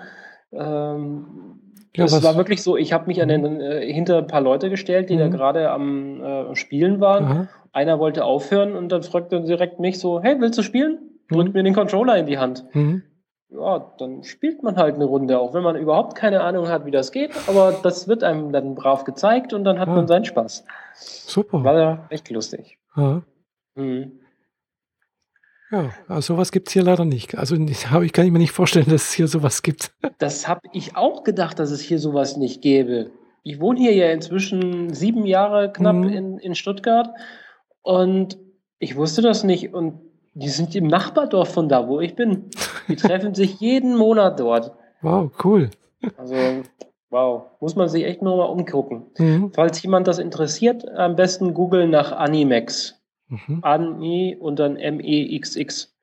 Ähm, 0.52 1.51
ja, 1.96 2.04
es 2.04 2.22
war 2.22 2.36
wirklich 2.36 2.62
so, 2.62 2.76
ich 2.76 2.92
habe 2.92 3.06
mich 3.06 3.20
an 3.20 3.28
den, 3.28 3.42
mhm. 3.42 3.60
äh, 3.60 3.92
hinter 3.92 4.18
ein 4.18 4.26
paar 4.26 4.40
Leute 4.40 4.70
gestellt, 4.70 5.10
die 5.10 5.16
mhm. 5.16 5.20
da 5.20 5.28
gerade 5.28 5.70
am 5.70 6.22
äh, 6.22 6.56
Spielen 6.56 7.00
waren. 7.00 7.24
Aha. 7.24 7.48
Einer 7.72 7.98
wollte 7.98 8.24
aufhören 8.24 8.74
und 8.76 8.90
dann 8.90 9.02
fragte 9.02 9.40
direkt 9.42 9.78
mich 9.80 9.98
so, 9.98 10.20
hey, 10.22 10.40
willst 10.40 10.58
du 10.58 10.62
spielen? 10.62 10.98
Drückt 11.30 11.48
mhm. 11.48 11.54
mir 11.54 11.62
den 11.62 11.74
Controller 11.74 12.16
in 12.16 12.26
die 12.26 12.38
Hand. 12.38 12.64
Mhm. 12.72 13.02
Ja, 13.50 13.92
dann 13.98 14.22
spielt 14.22 14.62
man 14.62 14.76
halt 14.76 14.94
eine 14.94 15.04
Runde, 15.04 15.38
auch 15.38 15.52
wenn 15.52 15.62
man 15.62 15.76
überhaupt 15.76 16.14
keine 16.14 16.40
Ahnung 16.40 16.68
hat, 16.68 16.86
wie 16.86 16.90
das 16.90 17.12
geht, 17.12 17.32
aber 17.46 17.74
das 17.82 18.08
wird 18.08 18.24
einem 18.24 18.50
dann 18.50 18.74
brav 18.74 19.04
gezeigt 19.04 19.52
und 19.52 19.64
dann 19.64 19.78
hat 19.78 19.88
ah. 19.88 19.94
man 19.94 20.06
seinen 20.06 20.24
Spaß. 20.24 20.64
Super. 20.94 21.62
War 21.62 21.78
ja 21.78 22.06
echt 22.08 22.30
lustig. 22.30 22.78
Mhm. 23.74 24.21
Ja, 25.72 25.90
also 26.06 26.34
sowas 26.34 26.52
gibt 26.52 26.68
es 26.68 26.74
hier 26.74 26.82
leider 26.82 27.06
nicht. 27.06 27.36
Also 27.36 27.56
ich, 27.56 27.86
ich 28.02 28.12
kann 28.12 28.30
mir 28.30 28.38
nicht 28.38 28.52
vorstellen, 28.52 28.84
dass 28.90 29.08
es 29.08 29.12
hier 29.12 29.26
sowas 29.26 29.62
gibt. 29.62 29.90
Das 30.18 30.46
habe 30.46 30.60
ich 30.72 30.94
auch 30.94 31.24
gedacht, 31.24 31.58
dass 31.58 31.72
es 31.72 31.80
hier 31.80 31.98
sowas 31.98 32.36
nicht 32.36 32.62
gäbe. 32.62 33.10
Ich 33.42 33.60
wohne 33.60 33.80
hier 33.80 33.92
ja 33.92 34.12
inzwischen 34.12 34.94
sieben 34.94 35.26
Jahre 35.26 35.72
knapp 35.72 35.96
mhm. 35.96 36.08
in, 36.10 36.38
in 36.38 36.54
Stuttgart 36.54 37.08
und 37.82 38.38
ich 38.78 38.94
wusste 38.96 39.20
das 39.20 39.42
nicht. 39.42 39.74
Und 39.74 40.00
die 40.34 40.48
sind 40.48 40.76
im 40.76 40.86
Nachbardorf 40.86 41.52
von 41.52 41.68
da, 41.68 41.88
wo 41.88 42.00
ich 42.00 42.14
bin. 42.14 42.50
Die 42.88 42.96
treffen 42.96 43.34
sich 43.34 43.58
jeden 43.58 43.96
Monat 43.96 44.38
dort. 44.38 44.72
Wow, 45.00 45.32
cool. 45.42 45.70
Also, 46.16 46.36
wow, 47.10 47.44
muss 47.60 47.74
man 47.74 47.88
sich 47.88 48.04
echt 48.04 48.22
nur 48.22 48.36
mal 48.36 48.44
umgucken. 48.44 49.06
Mhm. 49.18 49.50
Falls 49.52 49.82
jemand 49.82 50.06
das 50.06 50.18
interessiert, 50.18 50.88
am 50.88 51.16
besten 51.16 51.52
googeln 51.52 51.90
nach 51.90 52.12
Animex. 52.12 53.01
Mhm. 53.32 53.58
Ani 53.62 54.36
und 54.38 54.58
dann 54.58 54.76
M-E-X-X. 54.76 55.94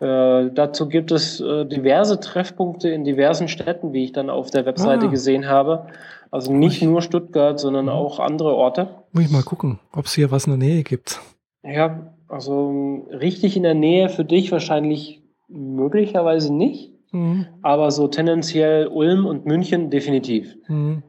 Äh, 0.00 0.50
dazu 0.52 0.88
gibt 0.88 1.12
es 1.12 1.40
äh, 1.40 1.64
diverse 1.64 2.18
Treffpunkte 2.18 2.88
in 2.88 3.04
diversen 3.04 3.46
Städten, 3.46 3.92
wie 3.92 4.04
ich 4.04 4.12
dann 4.12 4.30
auf 4.30 4.50
der 4.50 4.66
Webseite 4.66 5.06
ah. 5.06 5.10
gesehen 5.10 5.46
habe. 5.46 5.86
Also 6.32 6.52
nicht 6.52 6.82
ich, 6.82 6.88
nur 6.88 7.02
Stuttgart, 7.02 7.60
sondern 7.60 7.84
mhm. 7.84 7.92
auch 7.92 8.18
andere 8.18 8.54
Orte. 8.56 8.88
Muss 9.12 9.24
ich 9.24 9.30
mal 9.30 9.44
gucken, 9.44 9.78
ob 9.92 10.06
es 10.06 10.14
hier 10.14 10.32
was 10.32 10.46
in 10.46 10.58
der 10.58 10.68
Nähe 10.68 10.82
gibt. 10.82 11.20
Ja, 11.62 12.14
also 12.26 13.06
richtig 13.10 13.56
in 13.56 13.62
der 13.62 13.74
Nähe 13.74 14.08
für 14.08 14.24
dich 14.24 14.50
wahrscheinlich 14.50 15.22
möglicherweise 15.46 16.52
nicht, 16.52 16.92
mhm. 17.12 17.46
aber 17.62 17.92
so 17.92 18.08
tendenziell 18.08 18.88
Ulm 18.88 19.26
und 19.26 19.46
München 19.46 19.90
definitiv. 19.90 20.56
Mhm. 20.66 21.04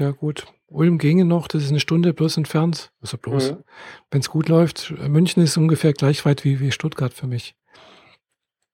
Ja, 0.00 0.10
gut. 0.10 0.46
Ulm 0.70 0.98
ginge 0.98 1.24
noch, 1.24 1.48
das 1.48 1.64
ist 1.64 1.70
eine 1.70 1.80
Stunde 1.80 2.12
bloß 2.12 2.36
entfernt. 2.36 2.92
Also 3.00 3.16
bloß, 3.16 3.52
mhm. 3.52 3.64
wenn 4.10 4.20
es 4.20 4.30
gut 4.30 4.48
läuft. 4.48 4.92
München 5.08 5.42
ist 5.42 5.56
ungefähr 5.56 5.92
gleich 5.92 6.24
weit 6.24 6.44
wie, 6.44 6.60
wie 6.60 6.72
Stuttgart 6.72 7.12
für 7.12 7.26
mich. 7.26 7.54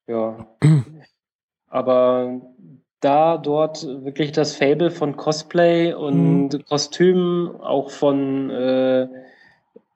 Ja. 0.06 0.46
Aber 1.68 2.40
da 3.00 3.36
dort 3.36 3.84
wirklich 4.04 4.32
das 4.32 4.56
Fable 4.56 4.90
von 4.90 5.16
Cosplay 5.16 5.92
und 5.92 6.52
mhm. 6.52 6.64
Kostümen, 6.64 7.60
auch 7.60 7.90
von 7.90 8.50
äh, 8.50 9.08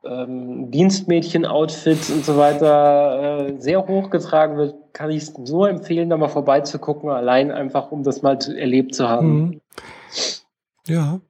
ähm, 0.05 0.71
Dienstmädchen-Outfits 0.71 2.11
und 2.11 2.25
so 2.25 2.37
weiter 2.37 3.49
äh, 3.49 3.61
sehr 3.61 3.87
hochgetragen 3.87 4.57
wird, 4.57 4.75
kann 4.93 5.11
ich 5.11 5.25
es 5.25 5.39
nur 5.39 5.69
empfehlen, 5.69 6.11
da 6.11 6.17
mal 6.17 6.29
vorbeizugucken, 6.29 7.11
allein 7.11 7.51
einfach, 7.51 7.91
um 7.91 8.03
das 8.03 8.23
mal 8.23 8.39
zu, 8.39 8.57
erlebt 8.57 8.95
zu 8.95 9.09
haben. 9.09 9.41
Mhm. 9.41 9.61
Ja, 10.87 11.21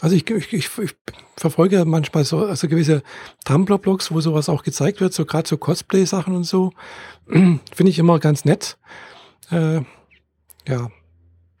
also 0.00 0.14
ich, 0.14 0.28
ich, 0.30 0.52
ich, 0.52 0.78
ich 0.78 0.96
verfolge 1.36 1.84
manchmal 1.84 2.24
so 2.24 2.38
also 2.44 2.68
gewisse 2.68 3.02
Tumblr-Blogs, 3.44 4.12
wo 4.12 4.20
sowas 4.20 4.48
auch 4.48 4.62
gezeigt 4.62 5.00
wird, 5.00 5.12
so 5.12 5.24
gerade 5.24 5.48
so 5.48 5.56
Cosplay-Sachen 5.56 6.34
und 6.34 6.44
so. 6.44 6.72
Finde 7.26 7.90
ich 7.90 7.98
immer 7.98 8.18
ganz 8.18 8.44
nett. 8.44 8.76
Äh, 9.50 9.80
ja. 10.68 10.90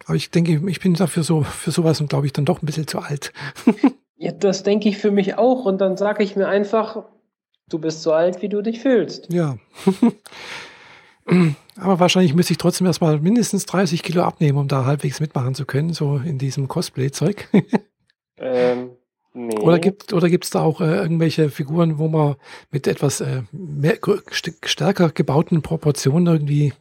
Aber 0.06 0.16
ich 0.16 0.30
denke, 0.30 0.60
ich 0.68 0.80
bin 0.80 0.94
dafür 0.94 1.22
so, 1.22 1.42
für 1.42 1.70
sowas 1.70 2.00
und 2.00 2.10
glaube 2.10 2.26
ich 2.26 2.32
dann 2.32 2.44
doch 2.44 2.62
ein 2.62 2.66
bisschen 2.66 2.86
zu 2.86 2.98
alt. 2.98 3.32
ja, 4.16 4.32
das 4.32 4.62
denke 4.62 4.88
ich 4.88 4.98
für 4.98 5.10
mich 5.10 5.38
auch. 5.38 5.64
Und 5.64 5.80
dann 5.80 5.96
sage 5.96 6.22
ich 6.22 6.36
mir 6.36 6.46
einfach, 6.46 7.04
du 7.70 7.78
bist 7.78 8.02
so 8.02 8.12
alt, 8.12 8.42
wie 8.42 8.48
du 8.50 8.60
dich 8.60 8.80
fühlst. 8.80 9.32
Ja. 9.32 9.56
Aber 11.76 11.98
wahrscheinlich 12.00 12.34
müsste 12.34 12.52
ich 12.52 12.58
trotzdem 12.58 12.86
erstmal 12.86 13.18
mindestens 13.18 13.64
30 13.66 14.02
Kilo 14.02 14.22
abnehmen, 14.22 14.58
um 14.58 14.68
da 14.68 14.84
halbwegs 14.84 15.20
mitmachen 15.20 15.54
zu 15.54 15.64
können, 15.64 15.92
so 15.92 16.18
in 16.18 16.38
diesem 16.38 16.68
Cosplay-Zeug. 16.68 17.48
ähm, 18.38 18.90
nee. 19.32 19.58
Oder 19.58 19.78
gibt 19.78 20.12
oder 20.12 20.28
gibt's 20.28 20.50
da 20.50 20.62
auch 20.62 20.80
äh, 20.80 20.96
irgendwelche 20.96 21.50
Figuren, 21.50 21.98
wo 21.98 22.08
man 22.08 22.36
mit 22.70 22.86
etwas 22.86 23.20
äh, 23.20 23.42
mehr, 23.52 23.98
stärker 24.62 25.10
gebauten 25.10 25.62
Proportionen 25.62 26.26
irgendwie 26.26 26.72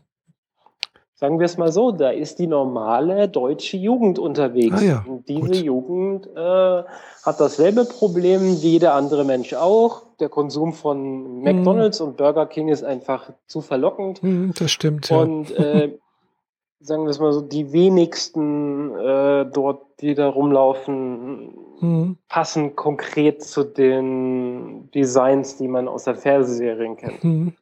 sagen 1.23 1.39
wir 1.39 1.45
es 1.45 1.57
mal 1.57 1.71
so, 1.71 1.93
da 1.93 2.09
ist 2.09 2.37
die 2.39 2.47
normale 2.47 3.29
deutsche 3.29 3.77
Jugend 3.77 4.19
unterwegs. 4.19 4.81
Ah 4.81 4.83
ja, 4.83 5.05
und 5.07 5.29
diese 5.29 5.39
gut. 5.39 5.55
Jugend 5.55 6.27
äh, 6.35 6.39
hat 6.39 7.39
dasselbe 7.39 7.85
Problem 7.85 8.41
wie 8.61 8.71
jeder 8.71 8.93
andere 8.93 9.23
Mensch 9.23 9.53
auch. 9.53 10.01
Der 10.19 10.27
Konsum 10.27 10.73
von 10.73 11.41
McDonalds 11.41 12.01
mm. 12.01 12.03
und 12.03 12.17
Burger 12.17 12.45
King 12.45 12.67
ist 12.67 12.83
einfach 12.83 13.31
zu 13.47 13.61
verlockend. 13.61 14.21
Mm, 14.21 14.49
das 14.59 14.69
stimmt. 14.69 15.09
Ja. 15.09 15.21
Und 15.21 15.51
äh, 15.51 15.97
sagen 16.83 17.03
wir 17.03 17.09
es 17.09 17.19
mal 17.19 17.33
so, 17.33 17.41
die 17.41 17.71
wenigsten 17.71 18.95
äh, 18.95 19.45
dort, 19.45 20.01
die 20.01 20.13
da 20.15 20.27
rumlaufen, 20.27 21.53
mm. 21.79 22.17
passen 22.27 22.75
konkret 22.75 23.43
zu 23.43 23.63
den 23.63 24.91
Designs, 24.91 25.57
die 25.57 25.67
man 25.67 25.87
aus 25.87 26.03
der 26.03 26.15
Fernsehserien 26.15 26.97
kennt. 26.97 27.23
Mhm. 27.23 27.53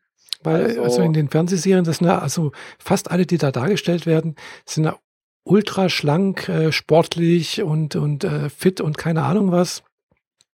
Weil 0.43 0.65
also, 0.65 0.81
also, 0.81 1.01
in 1.03 1.13
den 1.13 1.29
Fernsehserien, 1.29 1.85
das 1.85 1.97
sind 1.97 2.07
ja, 2.07 2.19
also 2.19 2.51
fast 2.79 3.11
alle, 3.11 3.27
die 3.27 3.37
da 3.37 3.51
dargestellt 3.51 4.07
werden, 4.07 4.35
sind 4.65 4.85
ja 4.85 4.97
ultra 5.43 5.89
schlank, 5.89 6.49
äh, 6.49 6.71
sportlich 6.71 7.61
und, 7.61 7.95
und 7.95 8.23
äh, 8.23 8.49
fit 8.49 8.81
und 8.81 8.97
keine 8.97 9.23
Ahnung 9.23 9.51
was. 9.51 9.83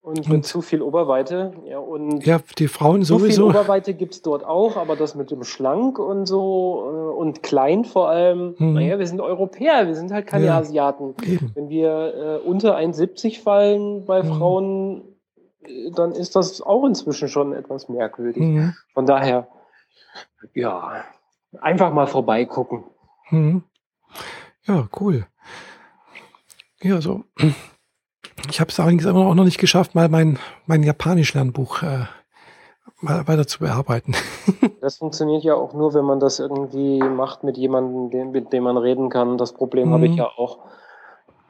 Und, 0.07 0.30
und 0.30 0.46
zu 0.46 0.62
viel 0.62 0.82
Oberweite. 0.82 1.52
Ja, 1.64 1.80
und 1.80 2.24
ja 2.24 2.38
die 2.59 2.68
Frauen 2.68 3.02
zu 3.02 3.18
sowieso. 3.18 3.46
Zu 3.46 3.50
viel 3.50 3.61
Oberweite 3.61 3.92
gibt 3.92 4.14
es 4.14 4.22
dort 4.22 4.44
auch, 4.44 4.76
aber 4.76 4.94
das 4.94 5.16
mit 5.16 5.32
dem 5.32 5.42
schlank 5.42 5.98
und 5.98 6.26
so 6.26 6.84
äh, 6.86 7.18
und 7.18 7.42
klein 7.42 7.84
vor 7.84 8.09
allem. 8.09 8.54
Mhm. 8.57 8.74
Naja, 8.74 9.00
wir 9.00 9.07
sind 9.09 9.20
Europäer, 9.20 9.88
wir 9.88 9.96
sind 9.96 10.12
halt 10.12 10.28
keine 10.28 10.46
ja, 10.46 10.59
Asiaten. 10.59 11.16
Eben. 11.24 11.50
Wenn 11.57 11.68
wir 11.68 12.40
äh, 12.44 12.48
unter 12.48 12.76
1,70 12.76 13.42
fallen 13.42 14.04
bei 14.04 14.22
mhm. 14.22 14.28
Frauen, 14.28 15.02
äh, 15.64 15.90
dann 15.90 16.12
ist 16.12 16.36
das 16.36 16.62
auch 16.62 16.84
inzwischen 16.84 17.26
schon 17.26 17.52
etwas 17.52 17.88
merkwürdig. 17.88 18.44
Mhm. 18.44 18.74
Von 18.94 19.07
daher 19.07 19.48
ja, 20.54 21.04
einfach 21.61 21.92
mal 21.92 22.07
vorbeigucken. 22.07 22.84
Hm. 23.24 23.64
Ja, 24.66 24.88
cool. 25.00 25.26
Ja, 26.80 27.00
so. 27.00 27.24
Ich 28.51 28.61
habe 28.61 28.70
es 28.70 28.80
allerdings 28.80 29.05
immer 29.05 29.26
auch 29.26 29.34
noch 29.34 29.44
nicht 29.44 29.59
geschafft, 29.59 29.94
mal 29.94 30.09
mein, 30.09 30.38
mein 30.66 30.82
Japanisch-Lernbuch 30.82 31.82
äh, 31.82 32.05
mal 33.01 33.26
weiter 33.28 33.47
zu 33.47 33.61
bearbeiten. 33.61 34.14
das 34.80 34.99
funktioniert 34.99 35.44
ja 35.44 35.55
auch 35.55 35.74
nur, 35.74 35.94
wenn 35.94 36.05
man 36.05 36.20
das 36.20 36.38
irgendwie 36.38 36.99
macht 37.01 37.44
mit 37.44 37.57
jemandem, 37.57 38.30
mit 38.30 38.53
dem 38.53 38.64
man 38.64 38.76
reden 38.76 39.09
kann. 39.09 39.38
Das 39.38 39.53
Problem 39.53 39.88
mhm. 39.88 39.92
habe 39.92 40.05
ich 40.07 40.12
hm. 40.12 40.18
ja 40.18 40.26
auch. 40.36 40.59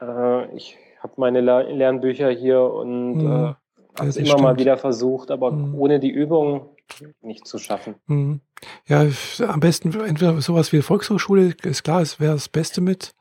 Äh, 0.01 0.55
ich 0.55 0.77
habe 1.01 1.13
meine 1.17 1.41
Lernbücher 1.41 2.29
hier 2.29 2.61
und 2.61 3.15
mhm. 3.15 3.25
äh, 3.25 3.53
habe 3.97 4.09
es 4.09 4.17
immer 4.17 4.27
stimmt. 4.27 4.41
mal 4.41 4.57
wieder 4.57 4.77
versucht, 4.77 5.31
aber 5.31 5.51
mhm. 5.51 5.75
ohne 5.75 5.99
die 5.99 6.11
Übung 6.11 6.69
nicht 7.21 7.45
zu 7.47 7.57
schaffen. 7.57 7.95
Mhm. 8.07 8.41
Ja, 8.85 9.05
am 9.47 9.59
besten 9.59 9.93
entweder 9.99 10.39
sowas 10.41 10.71
wie 10.71 10.81
Volkshochschule, 10.81 11.55
ist 11.63 11.83
klar, 11.83 12.01
es 12.01 12.19
wäre 12.19 12.33
das 12.33 12.49
Beste 12.49 12.81
mit. 12.81 13.13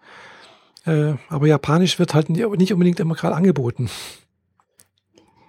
Äh, 0.87 1.15
aber 1.29 1.47
Japanisch 1.47 1.99
wird 1.99 2.15
halt 2.15 2.31
nicht 2.31 2.73
unbedingt 2.73 3.01
immer 3.01 3.15
gerade 3.15 3.35
angeboten. 3.35 3.91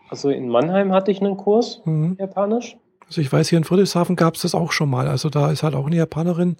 Also 0.09 0.29
in 0.29 0.49
Mannheim 0.49 0.93
hatte 0.93 1.11
ich 1.11 1.21
einen 1.21 1.37
Kurs, 1.37 1.81
mhm. 1.85 2.17
Japanisch. 2.19 2.77
Also 3.07 3.21
ich 3.21 3.31
weiß, 3.31 3.49
hier 3.49 3.57
in 3.57 3.63
Friedrichshafen 3.63 4.15
gab 4.15 4.35
es 4.35 4.41
das 4.41 4.55
auch 4.55 4.71
schon 4.71 4.89
mal. 4.89 5.07
Also 5.07 5.29
da 5.29 5.51
ist 5.51 5.63
halt 5.63 5.75
auch 5.75 5.85
eine 5.85 5.95
Japanerin 5.95 6.57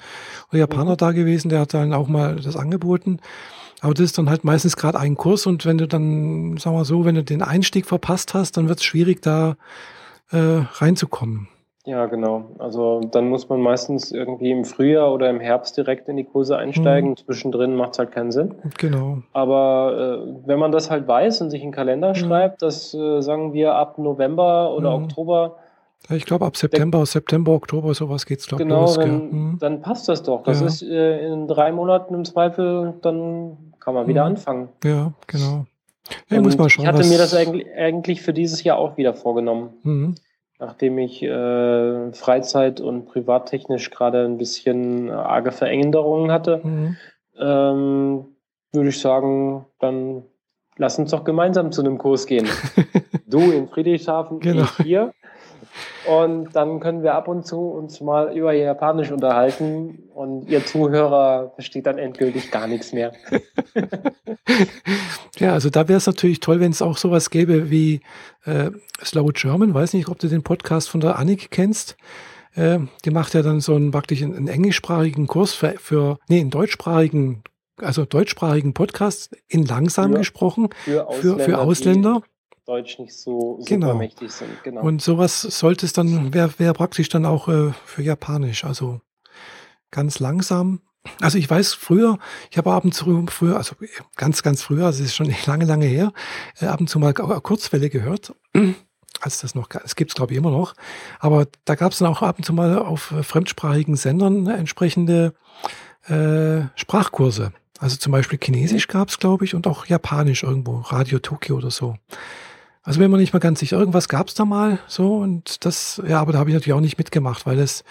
oder 0.49 0.59
Japaner 0.59 0.91
mhm. 0.91 0.97
da 0.97 1.11
gewesen, 1.11 1.49
der 1.49 1.61
hat 1.61 1.73
dann 1.73 1.93
auch 1.93 2.07
mal 2.07 2.37
das 2.37 2.55
angeboten. 2.55 3.19
Aber 3.81 3.93
das 3.93 4.05
ist 4.05 4.17
dann 4.17 4.29
halt 4.29 4.43
meistens 4.43 4.75
gerade 4.75 4.99
ein 4.99 5.15
Kurs 5.15 5.45
und 5.45 5.65
wenn 5.65 5.77
du 5.77 5.87
dann, 5.87 6.57
sagen 6.57 6.75
wir 6.75 6.85
so, 6.85 7.05
wenn 7.05 7.15
du 7.15 7.23
den 7.23 7.41
Einstieg 7.41 7.85
verpasst 7.85 8.33
hast, 8.33 8.57
dann 8.57 8.69
wird 8.69 8.79
es 8.79 8.85
schwierig, 8.85 9.21
da 9.21 9.55
äh, 10.31 10.61
reinzukommen. 10.73 11.47
Ja, 11.87 12.05
genau. 12.07 12.43
Also 12.59 12.99
dann 12.99 13.29
muss 13.29 13.47
man 13.47 13.61
meistens 13.61 14.11
irgendwie 14.11 14.51
im 14.51 14.65
Frühjahr 14.65 15.13
oder 15.13 15.29
im 15.29 15.39
Herbst 15.39 15.77
direkt 15.77 16.09
in 16.09 16.17
die 16.17 16.25
Kurse 16.25 16.57
einsteigen. 16.57 17.11
Mhm. 17.11 17.17
Zwischendrin 17.17 17.75
macht 17.77 17.93
es 17.93 17.99
halt 17.99 18.11
keinen 18.11 18.33
Sinn. 18.33 18.55
Genau. 18.77 19.19
Aber 19.31 20.19
äh, 20.21 20.47
wenn 20.47 20.59
man 20.59 20.73
das 20.73 20.91
halt 20.91 21.07
weiß 21.07 21.39
und 21.39 21.49
sich 21.49 21.63
einen 21.63 21.71
Kalender 21.71 22.09
mhm. 22.09 22.15
schreibt, 22.15 22.61
dass 22.61 22.93
äh, 22.93 23.21
sagen 23.21 23.53
wir 23.53 23.75
ab 23.75 23.97
November 23.99 24.75
oder 24.75 24.97
mhm. 24.97 25.05
Oktober. 25.05 25.55
Ich 26.09 26.25
glaube 26.25 26.45
ab 26.45 26.57
September, 26.57 27.05
September, 27.05 27.53
Oktober, 27.53 27.93
sowas 27.93 28.25
geht 28.25 28.39
es 28.39 28.47
glaube 28.47 28.63
ich. 28.63 28.67
Genau, 28.67 28.81
los, 28.81 28.95
dann, 28.95 29.31
mhm. 29.31 29.57
dann, 29.59 29.81
passt 29.81 30.09
das 30.09 30.23
doch. 30.23 30.43
Das 30.43 30.59
ja. 30.59 30.67
ist 30.67 30.81
äh, 30.81 31.25
in 31.25 31.47
drei 31.47 31.71
Monaten 31.71 32.13
im 32.15 32.25
Zweifel, 32.25 32.95
dann 33.01 33.73
kann 33.79 33.93
man 33.93 34.07
wieder 34.07 34.25
mhm. 34.25 34.31
anfangen. 34.31 34.69
Ja, 34.83 35.13
genau. 35.25 35.65
Ja, 36.29 36.37
ich 36.37 36.43
muss 36.43 36.57
mal 36.57 36.69
schauen. 36.69 36.83
Ich 36.83 36.91
hatte 36.91 37.07
mir 37.07 37.17
das 37.17 37.33
eigentlich 37.33 38.21
für 38.21 38.33
dieses 38.33 38.61
Jahr 38.65 38.77
auch 38.77 38.97
wieder 38.97 39.13
vorgenommen. 39.13 39.69
Mhm. 39.83 40.15
Nachdem 40.59 40.97
ich 40.97 41.21
äh, 41.21 42.11
Freizeit- 42.13 42.81
und 42.81 43.05
privattechnisch 43.05 43.91
gerade 43.91 44.25
ein 44.25 44.37
bisschen 44.37 45.11
arge 45.11 45.51
Veränderungen 45.51 46.31
hatte, 46.31 46.61
mhm. 46.63 46.97
ähm, 47.39 48.25
würde 48.73 48.89
ich 48.89 48.99
sagen, 48.99 49.65
dann 49.79 50.23
lass 50.77 50.97
uns 50.97 51.11
doch 51.11 51.23
gemeinsam 51.23 51.71
zu 51.71 51.81
einem 51.81 51.97
Kurs 51.97 52.25
gehen. 52.25 52.47
du 53.27 53.39
in 53.39 53.67
Friedrichshafen, 53.67 54.39
genau. 54.39 54.63
ich 54.63 54.85
hier. 54.85 55.13
Und 56.07 56.55
dann 56.55 56.79
können 56.79 57.03
wir 57.03 57.15
ab 57.15 57.27
und 57.27 57.45
zu 57.45 57.59
uns 57.59 57.99
mal 58.01 58.35
über 58.35 58.53
Japanisch 58.53 59.11
unterhalten 59.11 60.03
und 60.13 60.47
ihr 60.49 60.65
Zuhörer 60.65 61.51
versteht 61.55 61.85
dann 61.85 61.97
endgültig 61.97 62.49
gar 62.51 62.67
nichts 62.67 62.93
mehr. 62.93 63.11
ja, 65.37 65.53
also 65.53 65.69
da 65.69 65.87
wäre 65.87 65.97
es 65.97 66.07
natürlich 66.07 66.39
toll, 66.39 66.59
wenn 66.59 66.71
es 66.71 66.81
auch 66.81 66.97
sowas 66.97 67.29
gäbe 67.29 67.69
wie 67.69 68.01
äh, 68.45 68.71
Slow 69.03 69.31
German. 69.33 69.73
Weiß 69.73 69.93
nicht, 69.93 70.07
ob 70.07 70.19
du 70.19 70.27
den 70.27 70.43
Podcast 70.43 70.89
von 70.89 71.01
der 71.01 71.17
Annik 71.19 71.51
kennst. 71.51 71.97
äh, 72.55 72.79
die 73.05 73.11
macht 73.11 73.33
ja 73.33 73.41
dann 73.41 73.59
so 73.59 73.75
einen 73.75 73.91
praktisch 73.91 74.23
einen, 74.23 74.47
englischsprachigen 74.47 75.27
Kurs 75.27 75.53
für, 75.53 75.73
für, 75.77 76.17
nee, 76.29 76.39
einen 76.39 76.49
deutschsprachigen, 76.49 77.43
also 77.81 78.05
deutschsprachigen 78.05 78.73
Podcast 78.73 79.35
in 79.47 79.65
langsam 79.65 80.11
Für- 80.13 80.17
gesprochen 80.19 80.69
Für 80.85 81.07
für, 81.11 81.39
für 81.39 81.57
Ausländer. 81.59 82.21
Deutsch 82.67 82.99
nicht 82.99 83.17
so 83.17 83.59
Genau. 83.65 83.95
mächtig 83.95 84.29
sind. 84.31 84.49
Genau. 84.63 84.81
Und 84.81 85.01
sowas 85.01 85.41
sollte 85.41 85.85
es 85.85 85.93
dann, 85.93 86.33
wäre 86.33 86.51
wär 86.59 86.73
praktisch 86.73 87.07
dann 87.09 87.25
auch 87.25 87.47
äh, 87.47 87.71
für 87.85 88.01
Japanisch. 88.03 88.65
Also 88.65 88.99
ganz 89.89 90.19
langsam. 90.19 90.81
Also 91.21 91.37
ich 91.37 91.49
weiß 91.49 91.73
früher, 91.73 92.19
ich 92.51 92.57
habe 92.57 92.73
ab 92.73 92.83
und 92.83 92.93
zu 92.93 93.25
früher, 93.29 93.55
also 93.55 93.75
ganz, 94.17 94.43
ganz 94.43 94.61
früher, 94.61 94.85
also 94.87 95.01
es 95.01 95.09
ist 95.11 95.15
schon 95.15 95.33
lange, 95.45 95.63
lange 95.63 95.85
her, 95.85 96.11
äh, 96.59 96.65
ab 96.65 96.81
und 96.81 96.89
zu 96.89 96.99
mal 96.99 97.13
K- 97.13 97.39
Kurzwelle 97.39 97.89
gehört. 97.89 98.33
Als 99.21 99.39
das 99.39 99.55
noch, 99.55 99.69
es 99.83 99.95
gibt 99.95 100.11
es 100.11 100.15
glaube 100.15 100.33
ich 100.33 100.37
immer 100.37 100.51
noch. 100.51 100.73
Aber 101.19 101.47
da 101.65 101.75
gab 101.75 101.93
es 101.93 101.99
dann 101.99 102.09
auch 102.09 102.21
ab 102.21 102.37
und 102.37 102.43
zu 102.43 102.51
mal 102.53 102.77
auf 102.77 103.11
äh, 103.11 103.23
fremdsprachigen 103.23 103.95
Sendern 103.95 104.45
entsprechende 104.47 105.33
äh, 106.07 106.61
Sprachkurse. 106.75 107.53
Also 107.79 107.95
zum 107.95 108.11
Beispiel 108.11 108.37
Chinesisch 108.41 108.87
gab 108.87 109.07
es, 109.09 109.17
glaube 109.19 109.45
ich, 109.45 109.55
und 109.55 109.67
auch 109.67 109.85
Japanisch 109.85 110.43
irgendwo, 110.43 110.79
Radio 110.79 111.19
Tokio 111.19 111.55
oder 111.57 111.71
so. 111.71 111.95
Also 112.87 113.01
bin 113.01 113.11
mir 113.11 113.17
nicht 113.17 113.33
mal 113.33 113.39
ganz 113.39 113.59
sicher. 113.59 113.77
Irgendwas 113.77 114.07
gab 114.07 114.29
es 114.29 114.33
da 114.33 114.45
mal 114.45 114.79
so 114.87 115.17
und 115.17 115.65
das, 115.65 116.01
ja, 116.07 116.21
aber 116.21 116.31
da 116.31 116.39
habe 116.39 116.49
ich 116.49 116.53
natürlich 116.53 116.73
auch 116.73 116.79
nicht 116.79 116.97
mitgemacht, 116.97 117.45
weil 117.45 117.59
es 117.59 117.83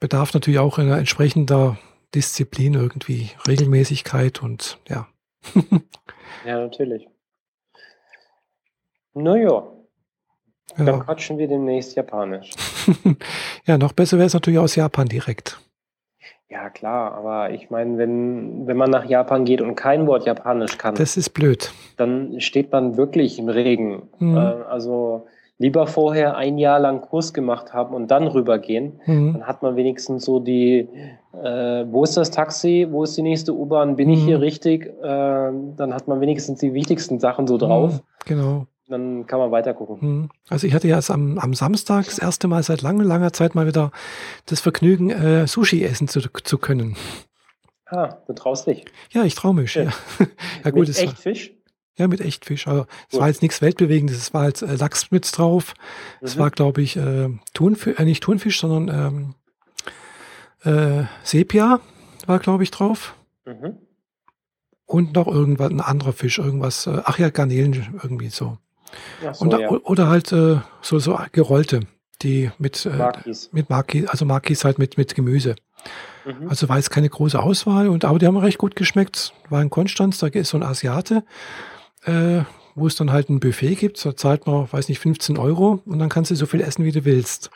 bedarf 0.00 0.32
natürlich 0.32 0.60
auch 0.60 0.78
einer 0.78 0.96
entsprechender 0.96 1.76
Disziplin 2.14 2.72
irgendwie, 2.72 3.32
Regelmäßigkeit 3.46 4.42
und 4.42 4.78
ja. 4.88 5.08
ja, 6.46 6.58
natürlich. 6.58 7.06
Naja, 9.12 9.62
dann 10.78 10.86
Ja, 10.86 10.98
quatschen 11.00 11.36
wir 11.36 11.46
demnächst 11.46 11.94
Japanisch. 11.94 12.48
ja 13.66 13.76
noch 13.76 13.92
besser 13.92 14.16
wäre 14.16 14.26
es 14.26 14.32
natürlich 14.32 14.58
aus 14.58 14.74
Japan 14.74 15.06
direkt. 15.06 15.60
Ja, 16.50 16.68
klar, 16.70 17.12
aber 17.14 17.50
ich 17.50 17.70
meine, 17.70 17.96
wenn, 17.98 18.66
wenn 18.66 18.76
man 18.76 18.90
nach 18.90 19.06
Japan 19.06 19.44
geht 19.44 19.60
und 19.60 19.74
kein 19.74 20.06
Wort 20.06 20.26
Japanisch 20.26 20.76
kann, 20.78 20.94
Das 20.94 21.16
ist 21.16 21.30
blöd. 21.30 21.72
dann 21.96 22.38
steht 22.40 22.70
man 22.70 22.96
wirklich 22.96 23.38
im 23.38 23.48
Regen. 23.48 24.02
Mhm. 24.18 24.36
Äh, 24.36 24.40
also 24.40 25.26
lieber 25.58 25.86
vorher 25.86 26.36
ein 26.36 26.58
Jahr 26.58 26.78
lang 26.80 27.00
Kurs 27.00 27.32
gemacht 27.32 27.72
haben 27.72 27.94
und 27.94 28.10
dann 28.10 28.26
rübergehen. 28.28 29.00
Mhm. 29.06 29.32
Dann 29.32 29.46
hat 29.46 29.62
man 29.62 29.76
wenigstens 29.76 30.24
so 30.24 30.38
die, 30.38 30.88
äh, 31.32 31.84
wo 31.90 32.04
ist 32.04 32.16
das 32.16 32.30
Taxi, 32.30 32.86
wo 32.90 33.04
ist 33.04 33.16
die 33.16 33.22
nächste 33.22 33.54
U-Bahn, 33.54 33.96
bin 33.96 34.10
ich 34.10 34.20
Mhm. 34.20 34.26
hier 34.26 34.40
richtig? 34.40 34.86
Äh, 34.86 34.92
dann 35.02 35.94
hat 35.94 36.06
man 36.08 36.20
wenigstens 36.20 36.60
die 36.60 36.74
wichtigsten 36.74 37.18
Sachen 37.20 37.46
so 37.46 37.56
drauf. 37.56 37.94
Mhm, 37.94 38.00
Genau. 38.26 38.66
Dann 38.86 39.26
kann 39.26 39.38
man 39.38 39.50
weiter 39.50 39.72
gucken. 39.72 39.98
Mhm. 40.00 40.30
Also 40.48 40.66
ich 40.66 40.74
hatte 40.74 40.88
ja 40.88 40.96
jetzt 40.96 41.10
am, 41.10 41.38
am 41.38 41.54
Samstag 41.54 42.04
das 42.04 42.18
erste 42.18 42.48
Mal 42.48 42.62
seit 42.62 42.82
langer, 42.82 43.04
langer 43.04 43.32
Zeit 43.32 43.54
mal 43.54 43.66
wieder 43.66 43.90
das 44.46 44.60
Vergnügen, 44.60 45.10
äh, 45.10 45.46
Sushi 45.46 45.82
essen 45.84 46.06
zu, 46.08 46.20
zu 46.20 46.58
können. 46.58 46.96
Ah, 47.86 48.16
du 48.26 48.32
traust 48.34 48.66
dich. 48.66 48.84
Ja, 49.10 49.24
ich 49.24 49.34
traue 49.34 49.54
mich. 49.54 49.74
Ja, 49.74 49.84
Ja. 49.84 49.92
ja 50.64 50.70
gut, 50.70 50.80
Mit 50.80 50.88
es 50.90 50.98
war, 50.98 51.04
echt 51.04 51.18
Fisch? 51.18 51.52
ja, 51.96 52.08
mit 52.08 52.20
Echtfisch. 52.20 52.66
Also, 52.66 52.86
es 53.10 53.18
war 53.18 53.28
jetzt 53.28 53.40
nichts 53.42 53.62
Weltbewegendes. 53.62 54.16
Es 54.18 54.34
war 54.34 54.42
halt 54.42 54.60
äh, 54.62 54.74
Lachs 54.74 55.10
mit 55.10 55.30
drauf. 55.36 55.74
Es 56.20 56.36
Mhm. 56.36 56.40
war, 56.40 56.50
glaube 56.50 56.82
ich, 56.82 56.96
äh, 56.96 57.28
Thunfisch, 57.54 57.98
äh, 57.98 58.04
nicht 58.04 58.22
Thunfisch, 58.22 58.60
sondern 58.60 59.34
ähm, 60.64 61.00
äh, 61.00 61.04
Sepia 61.22 61.80
war, 62.26 62.38
glaube 62.38 62.62
ich, 62.64 62.70
drauf. 62.70 63.14
Mhm. 63.46 63.78
Und 64.86 65.14
noch 65.14 65.26
irgendwas, 65.26 65.70
ein 65.70 65.80
anderer 65.80 66.12
Fisch, 66.12 66.38
irgendwas, 66.38 66.86
äh, 66.86 67.00
ach 67.04 67.18
ja, 67.18 67.30
Garnelen 67.30 67.98
irgendwie 68.02 68.28
so. 68.28 68.58
So, 69.32 69.44
Und, 69.44 69.52
ja. 69.52 69.70
Oder 69.70 70.08
halt 70.08 70.32
äh, 70.32 70.58
so, 70.82 70.98
so 70.98 71.18
gerollte, 71.32 71.80
die 72.22 72.50
mit, 72.58 72.86
äh, 72.86 72.90
Makis. 72.90 73.50
mit 73.52 73.70
Maki, 73.70 74.06
also 74.06 74.24
Makis 74.24 74.64
halt 74.64 74.78
mit, 74.78 74.96
mit 74.96 75.14
Gemüse. 75.14 75.56
Mhm. 76.24 76.48
Also 76.48 76.68
war 76.68 76.76
jetzt 76.76 76.90
keine 76.90 77.08
große 77.08 77.40
Auswahl, 77.40 77.88
und, 77.88 78.04
aber 78.04 78.18
die 78.18 78.26
haben 78.26 78.36
recht 78.36 78.58
gut 78.58 78.76
geschmeckt. 78.76 79.32
War 79.50 79.62
in 79.62 79.70
Konstanz, 79.70 80.18
da 80.18 80.26
ist 80.28 80.50
so 80.50 80.56
ein 80.56 80.62
Asiate, 80.62 81.24
äh, 82.04 82.42
wo 82.74 82.86
es 82.86 82.96
dann 82.96 83.12
halt 83.12 83.28
ein 83.28 83.40
Buffet 83.40 83.76
gibt. 83.76 84.04
Da 84.04 84.16
zahlt 84.16 84.46
man, 84.46 84.70
weiß 84.72 84.88
nicht, 84.88 84.98
15 84.98 85.38
Euro 85.38 85.82
und 85.84 85.98
dann 85.98 86.08
kannst 86.08 86.30
du 86.30 86.34
so 86.34 86.46
viel 86.46 86.60
essen, 86.60 86.84
wie 86.84 86.92
du 86.92 87.04
willst. 87.04 87.50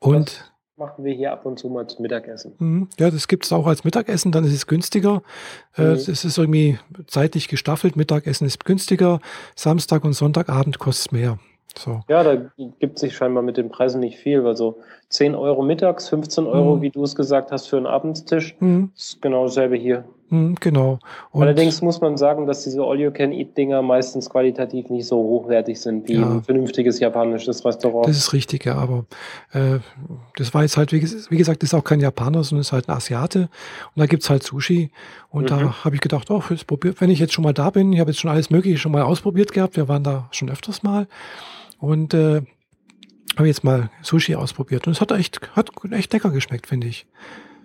Und 0.00 0.47
Machen 0.78 1.04
wir 1.04 1.12
hier 1.12 1.32
ab 1.32 1.44
und 1.44 1.58
zu 1.58 1.68
mal 1.68 1.88
zum 1.88 2.02
Mittagessen. 2.02 2.52
Mhm. 2.58 2.88
Ja, 3.00 3.10
das 3.10 3.26
gibt 3.26 3.44
es 3.44 3.52
auch 3.52 3.66
als 3.66 3.82
Mittagessen, 3.82 4.30
dann 4.30 4.44
ist 4.44 4.52
es 4.52 4.66
günstiger. 4.68 5.22
Äh, 5.76 5.82
Mhm. 5.82 5.92
Es 5.94 6.08
ist 6.24 6.38
irgendwie 6.38 6.78
zeitlich 7.08 7.48
gestaffelt. 7.48 7.96
Mittagessen 7.96 8.46
ist 8.46 8.64
günstiger, 8.64 9.18
Samstag 9.56 10.04
und 10.04 10.12
Sonntagabend 10.12 10.78
kostet 10.78 11.06
es 11.06 11.12
mehr. 11.12 11.38
So. 11.76 12.00
Ja, 12.08 12.22
da 12.22 12.36
gibt 12.78 12.98
sich 13.00 13.16
scheinbar 13.16 13.42
mit 13.42 13.56
den 13.56 13.68
Preisen 13.70 14.00
nicht 14.00 14.18
viel. 14.18 14.46
Also 14.46 14.78
10 15.08 15.34
Euro 15.34 15.62
mittags, 15.62 16.08
15 16.08 16.46
Euro, 16.46 16.76
Mhm. 16.76 16.82
wie 16.82 16.90
du 16.90 17.02
es 17.02 17.16
gesagt 17.16 17.50
hast, 17.50 17.66
für 17.66 17.76
einen 17.76 17.86
Abendstisch. 17.86 18.56
Mhm. 18.60 18.92
Ist 18.96 19.20
genau 19.20 19.44
dasselbe 19.46 19.76
hier. 19.76 20.04
Mhm, 20.30 20.56
genau. 20.60 20.98
Und 21.30 21.42
Allerdings 21.42 21.80
muss 21.82 22.00
man 22.00 22.16
sagen, 22.16 22.46
dass 22.46 22.64
diese 22.64 22.82
All-You-Can-Eat-Dinger 22.82 23.80
meistens 23.82 24.28
qualitativ 24.28 24.90
nicht 24.90 25.06
so 25.06 25.16
hochwertig 25.16 25.80
sind 25.80 26.06
wie 26.08 26.14
Ja. 26.14 26.28
ein 26.30 26.42
vernünftiges 26.42 27.00
japanisches 27.00 27.64
Restaurant. 27.64 28.06
das 28.08 28.16
ist 28.18 28.32
richtig, 28.32 28.64
ja, 28.66 28.74
aber 28.76 29.06
äh, 29.52 29.78
das 30.36 30.52
war 30.52 30.62
jetzt 30.62 30.76
halt, 30.76 30.92
wie, 30.92 31.00
wie 31.02 31.36
gesagt, 31.36 31.62
das 31.62 31.70
ist 31.70 31.74
auch 31.74 31.84
kein 31.84 32.00
Japaner, 32.00 32.44
sondern 32.44 32.60
ist 32.60 32.72
halt 32.72 32.88
ein 32.88 32.96
Asiate. 32.96 33.48
Und 33.94 34.00
da 34.00 34.06
gibt 34.06 34.22
es 34.22 34.30
halt 34.30 34.42
Sushi. 34.42 34.90
Und 35.30 35.44
Mhm. 35.44 35.46
da 35.48 35.84
habe 35.84 35.94
ich 35.94 36.00
gedacht, 36.00 36.30
oh, 36.30 36.42
probier, 36.66 36.94
wenn 36.98 37.10
ich 37.10 37.18
jetzt 37.18 37.32
schon 37.32 37.44
mal 37.44 37.54
da 37.54 37.70
bin, 37.70 37.92
ich 37.92 38.00
habe 38.00 38.10
jetzt 38.10 38.20
schon 38.20 38.30
alles 38.30 38.50
Mögliche 38.50 38.78
schon 38.78 38.92
mal 38.92 39.02
ausprobiert 39.02 39.52
gehabt. 39.52 39.76
Wir 39.76 39.88
waren 39.88 40.04
da 40.04 40.28
schon 40.32 40.50
öfters 40.50 40.82
mal. 40.82 41.06
Und 41.78 42.12
äh, 42.14 42.42
habe 43.36 43.46
jetzt 43.46 43.62
mal 43.64 43.88
Sushi 44.02 44.34
ausprobiert. 44.34 44.86
Und 44.86 44.92
es 44.94 45.00
hat 45.00 45.10
echt, 45.12 45.40
hat 45.54 45.70
echt 45.92 46.12
lecker 46.12 46.30
geschmeckt, 46.30 46.66
finde 46.66 46.88
ich. 46.88 47.06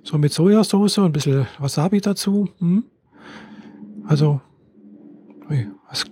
So 0.03 0.17
mit 0.17 0.33
Sojasauce 0.33 0.97
und 0.99 1.05
ein 1.05 1.11
bisschen 1.13 1.47
Wasabi 1.59 2.01
dazu. 2.01 2.49
Hm? 2.59 2.83
Also, 4.05 4.41
was, 5.89 6.03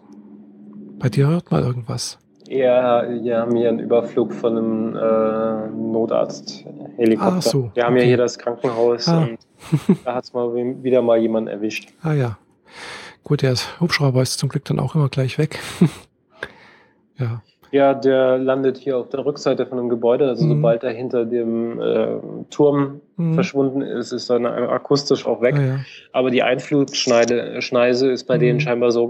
bei 0.98 1.10
dir 1.10 1.28
hört 1.28 1.52
mal 1.52 1.62
irgendwas. 1.62 2.18
Ja, 2.48 3.04
wir 3.10 3.38
haben 3.40 3.56
hier 3.56 3.70
einen 3.70 3.80
Überflug 3.80 4.34
von 4.34 4.58
einem 4.58 4.96
äh, 4.96 5.70
Notarzt-Helikopter. 5.70 7.36
Ach 7.38 7.42
so, 7.42 7.72
Wir 7.74 7.84
haben 7.86 7.96
ja 7.96 8.02
okay. 8.02 8.08
hier 8.08 8.18
das 8.18 8.38
Krankenhaus 8.38 9.08
Ah. 9.08 9.22
und 9.24 9.38
da 10.06 10.16
hat 10.16 10.24
es 10.26 10.34
mal 10.34 10.54
wi- 10.54 10.84
wieder 10.84 11.02
mal 11.02 11.18
jemand 11.18 11.48
erwischt. 11.50 11.90
Ah 12.02 12.14
ja. 12.14 12.38
Gut, 13.24 13.42
der 13.42 13.56
Hubschrauber 13.80 14.22
ist 14.22 14.40
zum 14.40 14.50
Glück 14.50 14.66
dann 14.66 14.80
auch 14.80 14.96
immer 14.96 15.08
gleich 15.10 15.38
weg. 15.38 15.60
ja. 17.18 17.42
Ja, 17.72 17.94
der 17.94 18.38
landet 18.38 18.78
hier 18.78 18.98
auf 18.98 19.10
der 19.10 19.26
Rückseite 19.26 19.66
von 19.66 19.80
einem 19.80 19.90
Gebäude. 19.90 20.28
Also 20.28 20.46
Mhm. 20.46 20.50
sobald 20.50 20.84
er 20.84 20.92
hinter 20.92 21.26
dem 21.26 21.80
äh, 21.82 22.18
Turm 22.50 23.02
Mhm. 23.16 23.34
verschwunden 23.34 23.82
ist, 23.82 24.12
ist 24.12 24.30
er 24.30 24.40
akustisch 24.72 25.26
auch 25.26 25.42
weg. 25.42 25.56
Ah, 25.58 25.62
ja. 25.62 25.80
Aber 26.12 26.32
die 26.32 26.44
Einflugschneise 26.44 27.62
Schneise 27.62 28.12
ist 28.12 28.26
bei 28.26 28.36
Mhm. 28.36 28.40
denen 28.42 28.60
scheinbar 28.60 28.92
so 28.92 29.08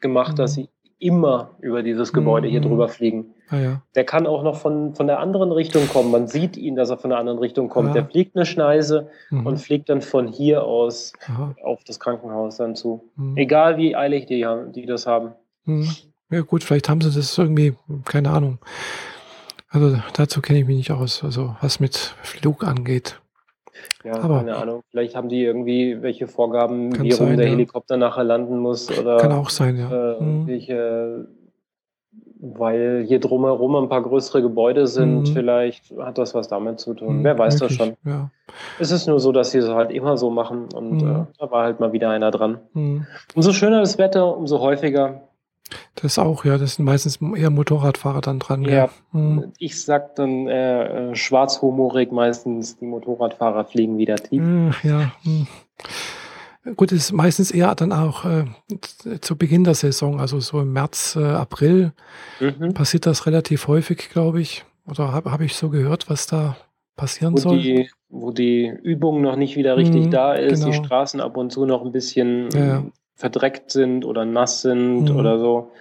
gemacht, 0.00 0.38
dass 0.38 0.56
Mhm. 0.56 0.62
sie 0.62 0.68
immer 0.98 1.50
über 1.60 1.82
dieses 1.82 2.12
Gebäude 2.12 2.48
hier 2.48 2.60
Mhm. 2.60 2.68
drüber 2.68 2.88
fliegen. 2.88 3.34
Ah, 3.50 3.56
ja. 3.58 3.82
Der 3.94 4.04
kann 4.04 4.26
auch 4.26 4.42
noch 4.42 4.56
von, 4.56 4.94
von 4.94 5.06
der 5.06 5.18
anderen 5.20 5.52
Richtung 5.52 5.86
kommen. 5.88 6.10
Man 6.10 6.26
sieht 6.26 6.56
ihn, 6.56 6.74
dass 6.74 6.88
er 6.90 6.96
von 6.96 7.10
der 7.10 7.18
anderen 7.18 7.38
Richtung 7.38 7.68
kommt. 7.68 7.90
Ah. 7.90 7.92
Der 7.92 8.04
fliegt 8.06 8.34
eine 8.34 8.46
Schneise 8.46 9.08
Mhm. 9.30 9.46
und 9.46 9.56
fliegt 9.58 9.88
dann 9.88 10.00
von 10.02 10.26
hier 10.26 10.64
aus 10.64 11.12
Aha. 11.28 11.54
auf 11.62 11.84
das 11.84 12.00
Krankenhaus 12.00 12.56
dann 12.56 12.74
zu. 12.76 13.04
Mhm. 13.16 13.36
Egal 13.36 13.76
wie 13.76 13.94
eilig 13.94 14.26
die, 14.26 14.46
haben- 14.46 14.72
die 14.72 14.86
das 14.86 15.06
haben. 15.06 15.32
Mhm. 15.64 15.86
Ja 16.30 16.40
gut, 16.40 16.64
vielleicht 16.64 16.88
haben 16.88 17.00
sie 17.00 17.10
das 17.14 17.36
irgendwie, 17.38 17.74
keine 18.04 18.30
Ahnung. 18.30 18.58
Also 19.70 19.96
dazu 20.14 20.40
kenne 20.40 20.58
ich 20.60 20.66
mich 20.66 20.76
nicht 20.76 20.90
aus, 20.92 21.22
also 21.22 21.54
was 21.60 21.80
mit 21.80 21.96
Flug 22.22 22.64
angeht. 22.64 23.20
Ja, 24.04 24.14
Aber- 24.22 24.38
keine 24.38 24.56
Ahnung. 24.56 24.82
Vielleicht 24.90 25.14
haben 25.14 25.28
die 25.28 25.42
irgendwie 25.42 26.00
welche 26.02 26.26
Vorgaben, 26.28 26.92
wie 27.02 27.10
rum 27.12 27.28
sein, 27.28 27.36
der 27.36 27.46
ja. 27.46 27.52
Helikopter 27.52 27.96
nachher 27.96 28.24
landen 28.24 28.58
muss 28.58 28.90
oder 28.98 29.18
Kann 29.18 29.32
auch 29.32 29.50
sein, 29.50 29.76
ja. 29.76 30.14
äh, 30.14 30.22
Mhm. 30.22 30.46
welche, 30.46 31.28
weil 32.40 33.04
hier 33.06 33.20
drumherum 33.20 33.76
ein 33.76 33.88
paar 33.88 34.02
größere 34.02 34.40
Gebäude 34.42 34.86
sind. 34.86 35.20
Mhm. 35.22 35.26
Vielleicht 35.26 35.92
hat 35.98 36.16
das 36.18 36.34
was 36.34 36.48
damit 36.48 36.80
zu 36.80 36.94
tun. 36.94 37.18
Mhm, 37.18 37.24
Wer 37.24 37.38
weiß 37.38 37.60
möglich, 37.60 37.78
das 37.78 37.86
schon. 37.88 37.96
Ja. 38.04 38.30
Es 38.78 38.90
ist 38.90 39.06
nur 39.06 39.20
so, 39.20 39.32
dass 39.32 39.50
sie 39.50 39.58
es 39.58 39.68
halt 39.68 39.90
immer 39.90 40.16
so 40.16 40.30
machen 40.30 40.68
und 40.72 41.02
Mhm. 41.02 41.10
äh, 41.10 41.24
da 41.38 41.50
war 41.50 41.64
halt 41.64 41.80
mal 41.80 41.92
wieder 41.92 42.10
einer 42.10 42.30
dran. 42.30 42.58
Mhm. 42.72 43.06
Umso 43.34 43.52
schöner 43.52 43.80
das 43.80 43.98
Wetter, 43.98 44.36
umso 44.36 44.60
häufiger. 44.60 45.22
Das 45.96 46.18
auch, 46.18 46.44
ja. 46.44 46.58
Das 46.58 46.76
sind 46.76 46.84
meistens 46.84 47.18
eher 47.36 47.50
Motorradfahrer 47.50 48.20
dann 48.20 48.38
dran. 48.38 48.62
Ja. 48.64 48.88
Mhm. 49.12 49.52
Ich 49.58 49.82
sag 49.84 50.14
dann 50.16 50.46
äh, 50.48 51.10
äh, 51.10 51.14
schwarzhumorig 51.16 52.12
meistens, 52.12 52.76
die 52.78 52.84
Motorradfahrer 52.86 53.64
fliegen 53.64 53.98
wieder 53.98 54.16
tief. 54.16 54.40
Mhm, 54.42 54.74
Ja. 54.82 55.12
mhm. 55.24 55.46
Gut, 56.74 56.90
es 56.90 56.98
ist 56.98 57.12
meistens 57.12 57.52
eher 57.52 57.74
dann 57.76 57.92
auch 57.92 58.24
äh, 58.24 58.44
zu 59.20 59.36
Beginn 59.36 59.62
der 59.62 59.74
Saison, 59.74 60.18
also 60.18 60.40
so 60.40 60.60
im 60.60 60.72
März, 60.72 61.14
äh, 61.14 61.22
April, 61.24 61.92
Mhm. 62.40 62.74
passiert 62.74 63.06
das 63.06 63.26
relativ 63.26 63.68
häufig, 63.68 64.08
glaube 64.10 64.40
ich. 64.40 64.64
Oder 64.88 65.12
habe 65.12 65.30
hab 65.30 65.40
ich 65.40 65.54
so 65.54 65.68
gehört, 65.70 66.10
was 66.10 66.26
da 66.26 66.56
passieren 66.96 67.34
Wo 67.34 67.38
soll? 67.38 67.58
die, 67.60 67.90
wo 68.08 68.32
die 68.32 68.66
Übung 68.82 69.20
noch 69.20 69.36
nicht 69.36 69.56
wieder 69.56 69.76
richtig 69.76 70.06
Mhm, 70.06 70.10
da 70.10 70.32
ist, 70.34 70.64
die 70.64 70.70
genau. 70.70 70.84
Straßen 70.84 71.20
ab 71.20 71.36
und 71.36 71.50
zu 71.52 71.66
noch 71.66 71.84
ein 71.84 71.92
bisschen 71.92 72.48
Ja, 72.52 72.58
ja. 72.66 72.76
ähm, 72.78 72.92
verdreckt 73.16 73.70
sind 73.72 74.04
oder 74.04 74.24
nass 74.24 74.62
sind 74.62 75.04
Mhm. 75.10 75.16
oder 75.16 75.38
so. 75.40 75.72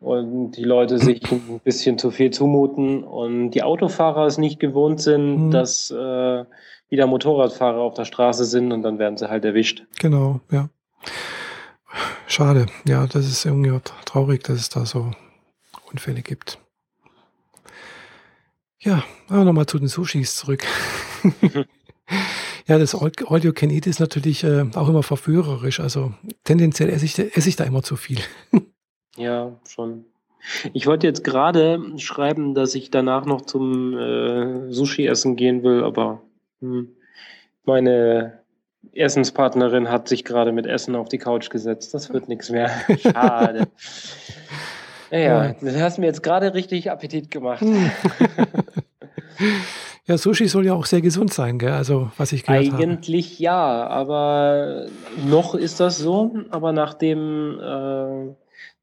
und 0.00 0.52
die 0.52 0.62
Leute 0.64 0.98
sich 1.00 1.20
ein 1.32 1.60
bisschen 1.64 1.98
zu 1.98 2.10
viel 2.12 2.30
zumuten 2.30 3.02
und 3.02 3.50
die 3.50 3.64
Autofahrer 3.64 4.26
es 4.26 4.38
nicht 4.38 4.60
gewohnt 4.60 5.00
sind, 5.00 5.46
mhm. 5.46 5.50
dass 5.50 5.90
äh, 5.90 6.44
wieder 6.88 7.06
Motorradfahrer 7.08 7.80
auf 7.80 7.94
der 7.94 8.04
Straße 8.04 8.44
sind 8.44 8.70
und 8.72 8.82
dann 8.82 8.98
werden 9.00 9.16
sie 9.18 9.28
halt 9.28 9.44
erwischt. 9.44 9.84
Genau, 9.98 10.40
ja. 10.52 10.68
Schade. 12.28 12.66
Ja, 12.86 13.06
das 13.08 13.26
ist 13.26 13.44
irgendwie 13.44 13.76
traurig, 14.04 14.44
dass 14.44 14.58
es 14.60 14.68
da 14.68 14.86
so 14.86 15.10
Unfälle 15.90 16.22
gibt. 16.22 16.58
Ja, 18.80 19.02
aber 19.28 19.42
nochmal 19.44 19.66
zu 19.66 19.78
den 19.80 19.88
Sushis 19.88 20.36
zurück. 20.36 20.64
ja, 22.68 22.78
das 22.78 22.94
All 22.94 23.10
You 23.42 23.52
Can 23.52 23.70
Eat 23.70 23.86
ist 23.86 23.98
natürlich 23.98 24.44
äh, 24.44 24.66
auch 24.74 24.88
immer 24.88 25.02
verführerisch. 25.02 25.80
Also 25.80 26.12
tendenziell 26.44 26.90
esse 26.90 27.06
ich, 27.06 27.18
esse 27.18 27.48
ich 27.48 27.56
da 27.56 27.64
immer 27.64 27.82
zu 27.82 27.96
viel. 27.96 28.18
ja, 29.16 29.58
schon. 29.66 30.04
Ich 30.74 30.86
wollte 30.86 31.06
jetzt 31.06 31.24
gerade 31.24 31.82
schreiben, 31.96 32.54
dass 32.54 32.74
ich 32.74 32.90
danach 32.90 33.24
noch 33.24 33.40
zum 33.40 33.96
äh, 33.96 34.70
Sushi 34.70 35.06
essen 35.06 35.34
gehen 35.34 35.62
will, 35.62 35.82
aber 35.82 36.20
hm, 36.60 36.90
meine 37.64 38.40
Essenspartnerin 38.92 39.90
hat 39.90 40.08
sich 40.08 40.24
gerade 40.24 40.52
mit 40.52 40.66
Essen 40.66 40.94
auf 40.94 41.08
die 41.08 41.18
Couch 41.18 41.48
gesetzt. 41.48 41.94
Das 41.94 42.12
wird 42.12 42.28
nichts 42.28 42.50
mehr. 42.50 42.70
Schade. 43.00 43.68
Naja, 45.10 45.46
ja. 45.46 45.54
das 45.58 45.76
hast 45.80 45.98
mir 45.98 46.04
jetzt 46.04 46.22
gerade 46.22 46.52
richtig 46.52 46.90
Appetit 46.90 47.30
gemacht. 47.30 47.64
Ja, 50.08 50.16
Sushi 50.16 50.48
soll 50.48 50.64
ja 50.64 50.72
auch 50.72 50.86
sehr 50.86 51.02
gesund 51.02 51.34
sein, 51.34 51.58
gell? 51.58 51.72
Also, 51.72 52.10
was 52.16 52.32
ich 52.32 52.44
gehört 52.44 52.72
Eigentlich 52.72 53.32
habe. 53.34 53.42
ja, 53.42 53.86
aber 53.86 54.86
noch 55.28 55.54
ist 55.54 55.80
das 55.80 55.98
so. 55.98 56.34
Aber 56.48 56.72
nachdem 56.72 57.60
äh, 57.60 58.34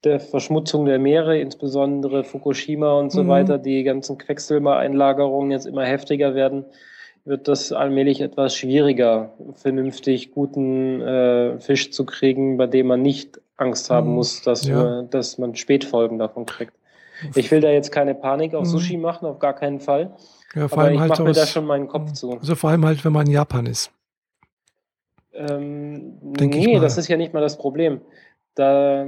der 0.04 0.20
Verschmutzung 0.20 0.86
der 0.86 1.00
Meere, 1.00 1.40
insbesondere 1.40 2.24
Fukushima 2.24 2.94
und 3.00 3.12
so 3.12 3.24
mhm. 3.24 3.30
weiter, 3.30 3.58
die 3.58 3.84
ganzen 3.84 4.20
Quecksilbereinlagerungen 4.20 5.50
jetzt 5.50 5.66
immer 5.66 5.84
heftiger 5.84 6.36
werden, 6.36 6.66
wird 7.26 7.48
das 7.48 7.72
allmählich 7.72 8.22
etwas 8.22 8.56
schwieriger, 8.56 9.34
vernünftig 9.56 10.32
guten 10.32 11.02
äh, 11.02 11.60
Fisch 11.60 11.92
zu 11.92 12.06
kriegen, 12.06 12.58
bei 12.58 12.68
dem 12.68 12.86
man 12.86 13.02
nicht 13.02 13.42
Angst 13.58 13.90
haben 13.90 14.10
mhm. 14.10 14.16
muss, 14.16 14.44
dass, 14.44 14.68
ja. 14.68 14.76
wir, 14.76 15.08
dass 15.10 15.40
man 15.40 15.56
Spätfolgen 15.56 16.20
davon 16.20 16.46
kriegt. 16.46 16.74
Ich 17.34 17.50
will 17.50 17.62
da 17.62 17.72
jetzt 17.72 17.92
keine 17.92 18.14
Panik 18.14 18.54
auf 18.54 18.66
mhm. 18.66 18.70
Sushi 18.70 18.98
machen, 18.98 19.26
auf 19.26 19.40
gar 19.40 19.54
keinen 19.54 19.80
Fall. 19.80 20.12
Ja, 20.56 20.68
vor 20.70 20.80
Aber 20.80 20.88
allem 20.88 20.94
ich 20.96 21.00
halt 21.02 21.10
mache 21.10 21.24
mir 21.24 21.34
da 21.34 21.46
schon 21.46 21.66
meinen 21.66 21.88
Kopf 21.88 22.14
zu. 22.14 22.32
Also 22.32 22.56
vor 22.56 22.70
allem 22.70 22.86
halt, 22.86 23.04
wenn 23.04 23.12
man 23.12 23.28
in 23.28 23.34
Japan 23.34 23.66
ist. 23.66 23.92
Ähm, 25.34 26.18
nee, 26.22 26.80
das 26.80 26.98
ist 26.98 27.10
ja 27.10 27.18
nicht 27.18 27.34
mal 27.34 27.42
das 27.42 27.58
Problem. 27.58 28.00
Da, 28.56 29.06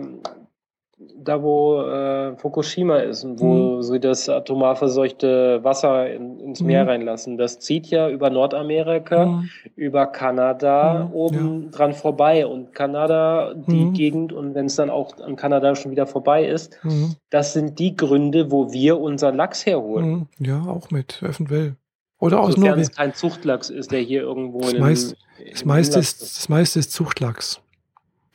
da 1.00 1.44
wo 1.44 1.82
äh, 1.82 2.36
Fukushima 2.38 2.98
ist 2.98 3.24
und 3.24 3.40
wo 3.40 3.76
mhm. 3.76 3.82
sie 3.84 4.00
das 4.00 4.30
atomar 4.30 4.76
verseuchte 4.76 5.64
Wasser 5.64 6.12
in, 6.12 6.40
ins 6.40 6.62
Meer 6.62 6.84
mhm. 6.84 6.90
reinlassen, 6.90 7.38
das 7.38 7.60
zieht 7.60 7.88
ja 7.88 8.10
über 8.10 8.32
Nordamerika, 8.32 9.26
mhm. 9.26 9.50
über 9.76 10.08
Kanada 10.08 11.06
mhm. 11.06 11.14
oben 11.14 11.64
ja. 11.64 11.70
dran 11.70 11.94
vorbei 11.94 12.48
und 12.48 12.74
Kanada, 12.74 13.54
die 13.54 13.86
mhm. 13.86 13.94
Gegend 13.94 14.34
und 14.34 14.56
wenn 14.56 14.66
es 14.66 14.76
dann 14.76 14.90
auch 14.90 15.20
an 15.20 15.36
Kanada 15.36 15.76
schon 15.76 15.92
wieder 15.92 16.08
vorbei 16.08 16.48
ist, 16.48 16.80
mhm. 16.84 17.16
das 17.30 17.54
sind 17.54 17.78
die 17.78 17.96
Gründe, 17.96 18.50
wo 18.52 18.72
wir 18.72 19.00
unseren 19.00 19.36
Lachs 19.36 19.68
herholen. 19.68 20.28
Ja, 20.40 20.62
auch 20.64 20.90
mit 20.90 21.22
eventuell. 21.22 21.76
Oder 22.20 22.40
aus 22.40 22.56
Sofern 22.56 22.70
Norwegen. 22.70 22.82
es 22.82 22.96
kein 22.96 23.14
Zuchtlachs 23.14 23.70
ist, 23.70 23.92
der 23.92 24.00
hier 24.00 24.22
irgendwo 24.22 24.62
das 24.62 24.74
in 24.74 24.80
meist, 24.80 25.16
das, 25.52 25.66
meiste 25.66 26.00
ist, 26.00 26.22
das 26.22 26.50
meiste 26.50 26.80
ist 26.80 26.92
Zuchtlachs. 26.92 27.62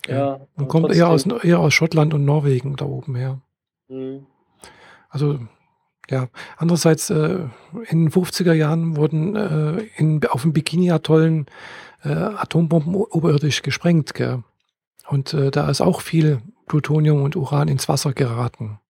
Ja. 0.07 0.41
Und 0.57 0.69
kommt 0.69 0.93
eher 0.95 1.09
aus, 1.09 1.27
eher 1.27 1.61
aus 1.61 1.75
Schottland 1.75 2.15
und 2.15 2.25
Norwegen 2.25 2.77
da 2.77 2.85
oben 2.85 3.15
her. 3.15 3.41
Mhm. 3.89 4.27
Also, 5.09 5.39
ja. 6.11 6.29
Andererseits, 6.57 7.11
äh, 7.11 7.47
in 7.89 8.05
den 8.07 8.11
50er 8.11 8.53
Jahren 8.53 8.97
wurden 8.97 9.37
äh, 9.37 9.83
in, 9.97 10.25
auf 10.27 10.43
dem 10.43 10.53
Bikini-Atollen 10.53 11.47
äh, 12.03 12.09
Atombomben 12.09 12.95
oberirdisch 12.95 13.63
gesprengt. 13.63 14.15
Gell? 14.15 14.43
Und 15.09 15.35
äh, 15.35 15.51
da 15.51 15.69
ist 15.71 15.81
auch 15.81 16.01
viel 16.01 16.41
Plutonium 16.67 17.23
und 17.23 17.37
Uran 17.37 17.69
ins 17.69 17.89
Wasser 17.89 18.13
geraten. 18.13 18.81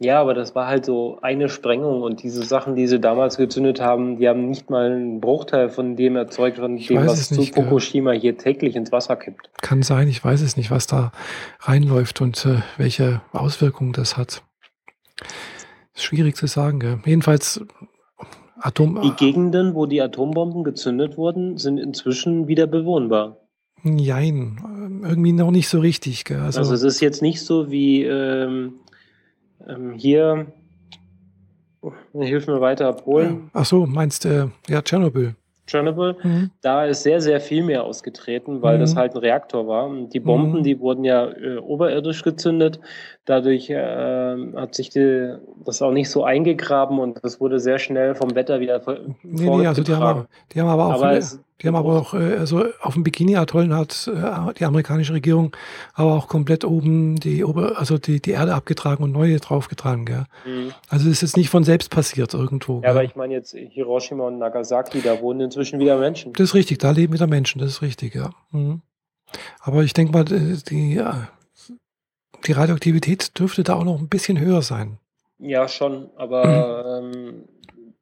Ja, 0.00 0.20
aber 0.20 0.32
das 0.32 0.54
war 0.54 0.68
halt 0.68 0.84
so 0.84 1.18
eine 1.22 1.48
Sprengung 1.48 2.02
und 2.02 2.22
diese 2.22 2.44
Sachen, 2.44 2.76
die 2.76 2.86
sie 2.86 3.00
damals 3.00 3.36
gezündet 3.36 3.80
haben, 3.80 4.18
die 4.18 4.28
haben 4.28 4.48
nicht 4.48 4.70
mal 4.70 4.92
einen 4.92 5.20
Bruchteil 5.20 5.70
von 5.70 5.96
dem 5.96 6.14
erzeugt, 6.14 6.58
von 6.58 6.76
dem, 6.76 7.04
was 7.04 7.32
nicht, 7.32 7.54
zu 7.54 7.62
Fukushima 7.62 8.12
ja. 8.12 8.20
hier 8.20 8.38
täglich 8.38 8.76
ins 8.76 8.92
Wasser 8.92 9.16
kippt. 9.16 9.50
Kann 9.60 9.82
sein, 9.82 10.06
ich 10.06 10.24
weiß 10.24 10.40
es 10.42 10.56
nicht, 10.56 10.70
was 10.70 10.86
da 10.86 11.10
reinläuft 11.60 12.20
und 12.20 12.46
äh, 12.46 12.60
welche 12.76 13.22
Auswirkungen 13.32 13.92
das 13.92 14.16
hat. 14.16 14.42
Ist 15.94 16.04
schwierig 16.04 16.36
zu 16.36 16.46
sagen, 16.46 16.78
gell? 16.78 17.00
Jedenfalls 17.04 17.60
Atom. 18.60 19.00
Die 19.02 19.12
Gegenden, 19.12 19.74
wo 19.74 19.86
die 19.86 20.00
Atombomben 20.00 20.62
gezündet 20.62 21.16
wurden, 21.16 21.58
sind 21.58 21.78
inzwischen 21.78 22.46
wieder 22.46 22.68
bewohnbar. 22.68 23.38
Jein, 23.84 25.02
irgendwie 25.04 25.32
noch 25.32 25.50
nicht 25.50 25.68
so 25.68 25.80
richtig. 25.80 26.24
Gell? 26.24 26.40
Also, 26.40 26.60
also 26.60 26.74
es 26.74 26.82
ist 26.82 27.00
jetzt 27.00 27.22
nicht 27.22 27.40
so 27.40 27.70
wie 27.70 28.04
ähm, 28.04 28.74
ähm, 29.66 29.94
hier, 29.94 30.46
oh, 31.80 31.92
hilf 32.12 32.46
mir 32.46 32.60
weiter, 32.60 32.92
Polen. 32.92 33.50
Ach 33.52 33.64
so, 33.64 33.86
meinst 33.86 34.24
du, 34.24 34.28
äh, 34.28 34.72
ja, 34.72 34.82
Tschernobyl. 34.82 35.34
Tschernobyl, 35.68 36.16
mhm. 36.22 36.50
da 36.62 36.86
ist 36.86 37.02
sehr, 37.02 37.20
sehr 37.20 37.40
viel 37.40 37.62
mehr 37.62 37.84
ausgetreten, 37.84 38.62
weil 38.62 38.76
mhm. 38.76 38.80
das 38.80 38.96
halt 38.96 39.14
ein 39.14 39.18
Reaktor 39.18 39.66
war. 39.66 39.90
Die 40.08 40.18
Bomben, 40.18 40.60
mhm. 40.60 40.62
die 40.62 40.80
wurden 40.80 41.04
ja 41.04 41.28
äh, 41.30 41.58
oberirdisch 41.58 42.22
gezündet. 42.22 42.80
Dadurch 43.26 43.68
äh, 43.68 44.36
hat 44.56 44.74
sich 44.74 44.88
die, 44.88 45.36
das 45.64 45.82
auch 45.82 45.92
nicht 45.92 46.08
so 46.08 46.24
eingegraben 46.24 46.98
und 46.98 47.22
das 47.22 47.40
wurde 47.40 47.60
sehr 47.60 47.78
schnell 47.78 48.14
vom 48.14 48.34
Wetter 48.34 48.60
wieder 48.60 48.80
Nee, 49.22 49.56
nee, 49.56 49.66
also 49.66 49.82
die 49.82 49.94
haben, 49.94 50.26
die 50.52 50.60
haben 50.60 50.68
aber 50.68 50.86
auch, 50.86 50.94
aber 50.94 51.12
es, 51.12 51.38
die 51.60 51.66
haben 51.66 51.74
aber 51.74 51.98
auch, 51.98 52.14
äh, 52.14 52.36
also 52.36 52.64
auf 52.80 52.94
dem 52.94 53.02
Bikini-Atollen 53.02 53.74
hat 53.74 54.08
äh, 54.08 54.54
die 54.54 54.64
amerikanische 54.64 55.12
Regierung 55.12 55.56
aber 55.94 56.14
auch 56.14 56.28
komplett 56.28 56.64
oben 56.64 57.16
die, 57.16 57.44
Ober, 57.44 57.78
also 57.78 57.98
die, 57.98 58.20
die 58.20 58.30
Erde 58.30 58.54
abgetragen 58.54 59.02
und 59.02 59.12
neue 59.12 59.38
draufgetragen, 59.40 60.04
gell? 60.04 60.24
Mhm. 60.46 60.72
Also 60.88 61.08
ist 61.08 61.22
jetzt 61.22 61.36
nicht 61.36 61.50
von 61.50 61.64
selbst 61.64 61.90
passiert 61.90 62.32
irgendwo. 62.34 62.74
Ja, 62.76 62.80
gell? 62.80 62.90
aber 62.90 63.04
ich 63.04 63.16
meine 63.16 63.34
jetzt 63.34 63.54
Hiroshima 63.54 64.28
und 64.28 64.38
Nagasaki, 64.38 65.00
da 65.02 65.20
wohnen 65.20 65.40
inzwischen 65.40 65.80
wieder 65.80 65.98
Menschen. 65.98 66.32
Das 66.34 66.50
ist 66.50 66.54
richtig, 66.54 66.78
da 66.78 66.92
leben 66.92 67.12
wieder 67.12 67.26
Menschen, 67.26 67.60
das 67.60 67.70
ist 67.70 67.82
richtig, 67.82 68.14
ja. 68.14 68.30
Mhm. 68.52 68.82
Aber 69.60 69.82
ich 69.82 69.92
denke 69.92 70.12
mal, 70.12 70.24
die, 70.24 71.00
die 72.46 72.52
Radioaktivität 72.52 73.38
dürfte 73.38 73.64
da 73.64 73.74
auch 73.74 73.84
noch 73.84 73.98
ein 73.98 74.08
bisschen 74.08 74.38
höher 74.38 74.62
sein. 74.62 74.98
Ja, 75.38 75.68
schon, 75.68 76.10
aber 76.16 77.10
mhm. 77.12 77.14
ähm, 77.24 77.44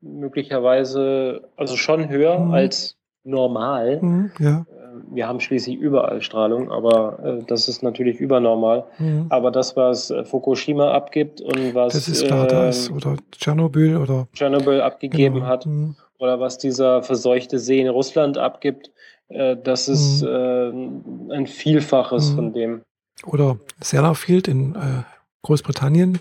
möglicherweise, 0.01 1.49
also 1.57 1.77
schon 1.77 2.09
höher 2.09 2.39
mhm. 2.39 2.53
als 2.53 2.96
normal. 3.27 4.01
Mhm, 4.01 4.31
ja. 4.39 4.67
Ähm, 4.71 5.05
wir 5.11 5.29
haben 5.29 5.41
schließlich 5.41 5.77
überall 5.77 6.23
Strahlung, 6.23 6.71
aber 6.71 7.19
äh, 7.23 7.45
das 7.47 7.69
ist 7.69 7.83
natürlich 7.83 8.21
übernormal. 8.21 8.85
Mhm. 8.99 9.27
Aber 9.29 9.51
das, 9.51 9.77
was 9.77 10.11
äh, 10.11 10.25
Fukushima 10.25 10.93
abgibt 10.93 11.41
und 11.41 11.75
was 11.75 11.93
das 11.93 12.09
ist 12.09 12.27
klar, 12.27 12.47
äh, 12.47 12.49
da 12.49 12.69
ist, 12.69 12.91
oder 12.91 13.17
Tschernobyl 13.33 13.97
oder 13.97 14.29
Tschernobyl 14.33 14.81
abgegeben 14.81 15.37
genau. 15.37 15.47
hat, 15.47 15.67
mhm. 15.67 15.97
oder 16.19 16.41
was 16.41 16.59
dieser 16.59 17.03
verseuchte 17.03 17.59
See 17.59 17.81
in 17.81 17.89
Russland 17.89 18.39
abgibt, 18.39 18.91
äh, 19.29 19.57
das 19.57 19.89
ist 19.89 20.23
mhm. 20.23 21.31
äh, 21.31 21.35
ein 21.37 21.47
Vielfaches 21.47 22.31
mhm. 22.31 22.35
von 22.35 22.53
dem. 22.53 22.83
Oder 23.27 23.59
Sellafield 23.81 24.49
in 24.49 24.75
äh, 24.75 25.03
Großbritannien, 25.43 26.21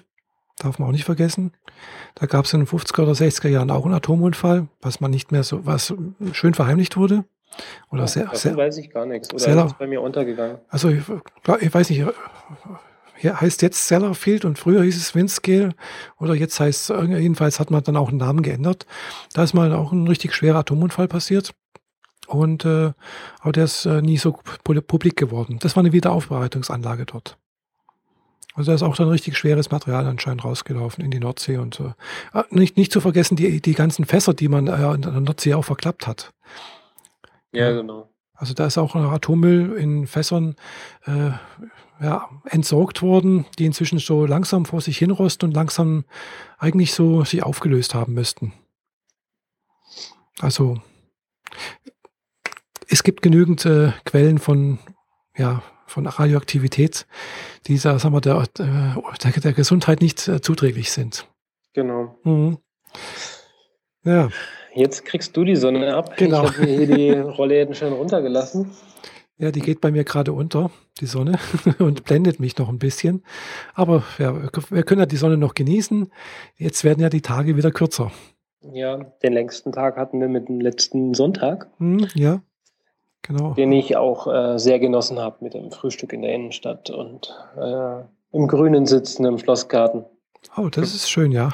darf 0.58 0.80
man 0.80 0.88
auch 0.88 0.94
nicht 0.94 1.06
vergessen. 1.06 1.52
Da 2.16 2.26
gab 2.26 2.46
es 2.46 2.54
in 2.54 2.62
den 2.62 2.68
50er 2.68 3.04
oder 3.04 3.12
60er 3.12 3.50
Jahren 3.50 3.72
auch 3.72 3.86
einen 3.86 3.94
Atomunfall, 3.94 4.68
was 4.82 5.02
man 5.02 5.12
nicht 5.12 5.32
mehr 5.32 5.44
so, 5.44 5.66
was 5.66 5.94
schön 6.32 6.54
verheimlicht 6.54 6.98
wurde. 6.98 7.26
Oder 7.90 8.02
ja, 8.02 8.08
sehr, 8.08 8.30
sehr, 8.34 8.58
weiß 8.58 8.78
ich 8.78 8.90
gar 8.90 9.06
nichts. 9.06 9.34
Oder 9.34 9.40
Seller, 9.40 9.66
ist 9.66 9.78
bei 9.78 9.88
mir 9.88 10.02
untergegangen? 10.02 10.58
Also 10.70 10.90
ich, 10.90 11.04
ich 11.62 11.74
weiß 11.74 11.90
nicht, 11.90 12.06
hier 13.18 13.40
heißt 13.40 13.62
jetzt 13.62 13.88
Sellafield 13.88 14.46
und 14.46 14.60
früher 14.60 14.84
hieß 14.84 14.98
es 14.98 15.16
Windscale 15.16 15.74
oder 16.20 16.36
jetzt 16.36 16.60
heißt 16.60 16.90
es, 16.90 17.10
jedenfalls 17.10 17.60
hat 17.60 17.72
man 17.72 17.84
dann 17.84 17.96
auch 17.96 18.10
einen 18.10 18.18
Namen 18.18 18.42
geändert. 18.42 18.86
Da 19.34 19.44
ist 19.44 19.54
mal 19.54 19.74
auch 19.74 19.92
ein 19.92 20.08
richtig 20.08 20.34
schwerer 20.34 20.60
Atomunfall 20.60 21.08
passiert. 21.08 21.54
Und 22.28 22.66
äh, 22.66 22.92
aber 23.40 23.52
der 23.52 23.66
ist 23.66 23.86
äh, 23.86 24.02
nie 24.02 24.18
so 24.18 24.32
publik 24.32 25.16
geworden. 25.16 25.60
Das 25.62 25.76
war 25.76 25.84
eine 25.84 25.94
Wiederaufbereitungsanlage 25.94 27.06
dort. 27.06 27.38
Also 28.56 28.72
da 28.72 28.76
ist 28.76 28.84
auch 28.84 28.96
dann 28.96 29.10
richtig 29.10 29.38
schweres 29.38 29.70
Material 29.70 30.08
anscheinend 30.08 30.46
rausgelaufen 30.46 31.04
in 31.04 31.12
die 31.12 31.20
Nordsee 31.20 31.58
und 31.58 31.82
äh, 31.82 32.44
nicht, 32.50 32.78
nicht 32.78 32.92
zu 32.92 33.02
vergessen 33.02 33.36
die, 33.36 33.62
die 33.62 33.74
ganzen 33.74 34.06
Fässer, 34.06 34.34
die 34.34 34.48
man 34.48 34.68
äh, 34.68 34.94
in 34.94 35.02
der 35.02 35.12
Nordsee 35.12 35.54
auch 35.54 35.66
verklappt 35.66 36.08
hat. 36.08 36.34
Ja, 37.52 37.72
genau. 37.72 38.10
Also 38.34 38.54
da 38.54 38.66
ist 38.66 38.78
auch 38.78 38.96
Atommüll 38.96 39.74
in 39.78 40.08
Fässern 40.08 40.56
äh, 41.06 41.32
ja, 42.02 42.30
entsorgt 42.46 43.02
worden, 43.02 43.46
die 43.60 43.66
inzwischen 43.66 44.00
so 44.00 44.26
langsam 44.26 44.66
vor 44.66 44.82
sich 44.82 44.98
hinrosten 44.98 45.50
und 45.50 45.56
langsam 45.56 46.06
eigentlich 46.58 46.94
so 46.94 47.24
sich 47.24 47.44
aufgelöst 47.44 47.94
haben 47.94 48.14
müssten. 48.14 48.54
Also 50.40 50.82
es 52.88 53.04
gibt 53.04 53.22
genügend 53.22 53.66
äh, 53.66 53.92
Quellen 54.06 54.38
von 54.38 54.80
ja, 55.38 55.62
von 55.86 56.08
Radioaktivität, 56.08 57.06
die 57.68 57.78
sagen 57.78 58.14
wir, 58.14 58.22
der, 58.22 58.44
der, 58.58 59.32
der 59.32 59.54
Gesundheit 59.54 60.02
nicht 60.02 60.28
äh, 60.28 60.42
zuträglich 60.42 60.92
sind. 60.92 61.28
Genau. 61.74 62.18
Mhm. 62.24 62.58
Ja. 64.04 64.30
Jetzt 64.74 65.06
kriegst 65.06 65.36
du 65.38 65.44
die 65.44 65.56
Sonne 65.56 65.96
ab. 65.96 66.18
Genau. 66.18 66.46
Ich 66.46 66.58
habe 66.58 66.62
mir 66.62 66.86
hier 66.86 66.96
die 66.96 67.12
Rollläden 67.12 67.76
schön 67.76 67.94
runtergelassen. 67.94 68.72
Ja, 69.38 69.52
die 69.52 69.60
geht 69.60 69.82
bei 69.82 69.92
mir 69.92 70.06
gerade 70.06 70.32
unter, 70.32 70.72
die 71.02 71.08
Sonne, 71.08 71.38
und 71.80 72.06
blendet 72.06 72.40
mich 72.40 72.58
noch 72.58 72.70
ein 72.70 72.80
bisschen. 72.80 73.24
Aber 73.74 74.04
ja, 74.18 74.34
wir 74.70 74.84
können 74.84 75.00
ja 75.00 75.06
die 75.06 75.18
Sonne 75.18 75.38
noch 75.38 75.54
genießen. 75.54 76.10
Jetzt 76.56 76.84
werden 76.86 77.02
ja 77.02 77.10
die 77.10 77.22
Tage 77.22 77.58
wieder 77.58 77.72
kürzer. 77.72 78.12
Ja, 78.74 78.98
den 79.22 79.34
längsten 79.34 79.74
Tag 79.74 79.98
hatten 79.98 80.22
wir 80.22 80.30
mit 80.30 80.48
dem 80.48 80.62
letzten 80.62 81.14
Sonntag. 81.14 81.70
Hm, 81.78 82.08
ja, 82.16 82.42
genau. 83.28 83.54
Den 83.54 83.72
ich 83.72 83.96
auch 83.96 84.28
äh, 84.28 84.58
sehr 84.58 84.80
genossen 84.80 85.20
habe 85.20 85.38
mit 85.42 85.54
dem 85.54 85.72
Frühstück 85.72 86.14
in 86.14 86.22
der 86.22 86.34
Innenstadt 86.34 86.90
und 86.90 87.34
äh, 87.58 88.02
im 88.32 88.48
Grünen 88.48 88.86
sitzen 88.86 89.26
im 89.26 89.38
Schlossgarten. 89.38 90.06
Oh, 90.58 90.70
das 90.70 90.94
ist 90.94 91.10
schön, 91.10 91.32
ja. 91.32 91.50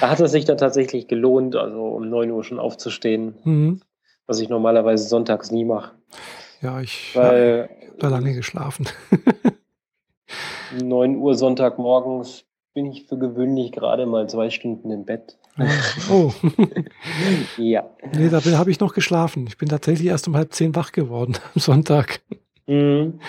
Da 0.00 0.10
hat 0.10 0.20
es 0.20 0.30
sich 0.30 0.44
dann 0.44 0.58
tatsächlich 0.58 1.08
gelohnt, 1.08 1.56
also 1.56 1.82
um 1.86 2.08
9 2.08 2.30
Uhr 2.30 2.44
schon 2.44 2.58
aufzustehen, 2.58 3.34
mhm. 3.44 3.80
was 4.26 4.40
ich 4.40 4.48
normalerweise 4.48 5.08
sonntags 5.08 5.50
nie 5.50 5.64
mache. 5.64 5.94
Ja, 6.60 6.80
ich 6.80 7.14
habe 7.16 7.68
da 7.98 8.08
lange 8.08 8.34
geschlafen. 8.34 8.88
9 10.82 11.16
Uhr 11.16 11.34
Sonntagmorgens 11.34 12.44
bin 12.74 12.86
ich 12.86 13.06
für 13.06 13.18
gewöhnlich 13.18 13.72
gerade 13.72 14.06
mal 14.06 14.28
zwei 14.28 14.50
Stunden 14.50 14.90
im 14.90 15.04
Bett. 15.04 15.38
Oh. 16.10 16.32
ja. 17.56 17.84
Nee, 18.12 18.28
da 18.28 18.42
habe 18.58 18.70
ich 18.70 18.80
noch 18.80 18.94
geschlafen. 18.94 19.46
Ich 19.46 19.56
bin 19.56 19.68
tatsächlich 19.68 20.08
erst 20.08 20.26
um 20.26 20.36
halb 20.36 20.52
zehn 20.52 20.74
wach 20.74 20.92
geworden 20.92 21.36
am 21.54 21.60
Sonntag. 21.60 22.20
Mhm. 22.66 23.20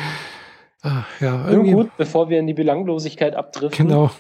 Ah, 0.82 1.04
ja, 1.20 1.48
irgendwie. 1.48 1.72
Nur 1.72 1.84
gut, 1.86 1.98
bevor 1.98 2.30
wir 2.30 2.40
in 2.40 2.48
die 2.48 2.54
Belanglosigkeit 2.54 3.36
abdriften. 3.36 3.88
Genau. 3.88 4.12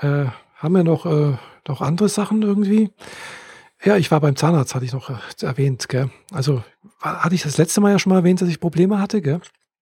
Äh, 0.00 0.26
haben 0.56 0.74
wir 0.74 0.84
noch, 0.84 1.06
äh, 1.06 1.36
noch 1.68 1.80
andere 1.80 2.08
Sachen 2.08 2.42
irgendwie? 2.42 2.90
Ja, 3.84 3.96
ich 3.96 4.10
war 4.10 4.20
beim 4.20 4.36
Zahnarzt, 4.36 4.74
hatte 4.74 4.84
ich 4.84 4.92
noch 4.92 5.10
äh, 5.10 5.14
erwähnt, 5.46 5.88
gell? 5.88 6.10
Also 6.32 6.62
hatte 7.00 7.34
ich 7.34 7.42
das 7.42 7.58
letzte 7.58 7.80
Mal 7.80 7.90
ja 7.90 7.98
schon 7.98 8.10
mal 8.10 8.18
erwähnt, 8.18 8.40
dass 8.40 8.48
ich 8.48 8.60
Probleme 8.60 9.00
hatte, 9.00 9.20
gell? 9.20 9.40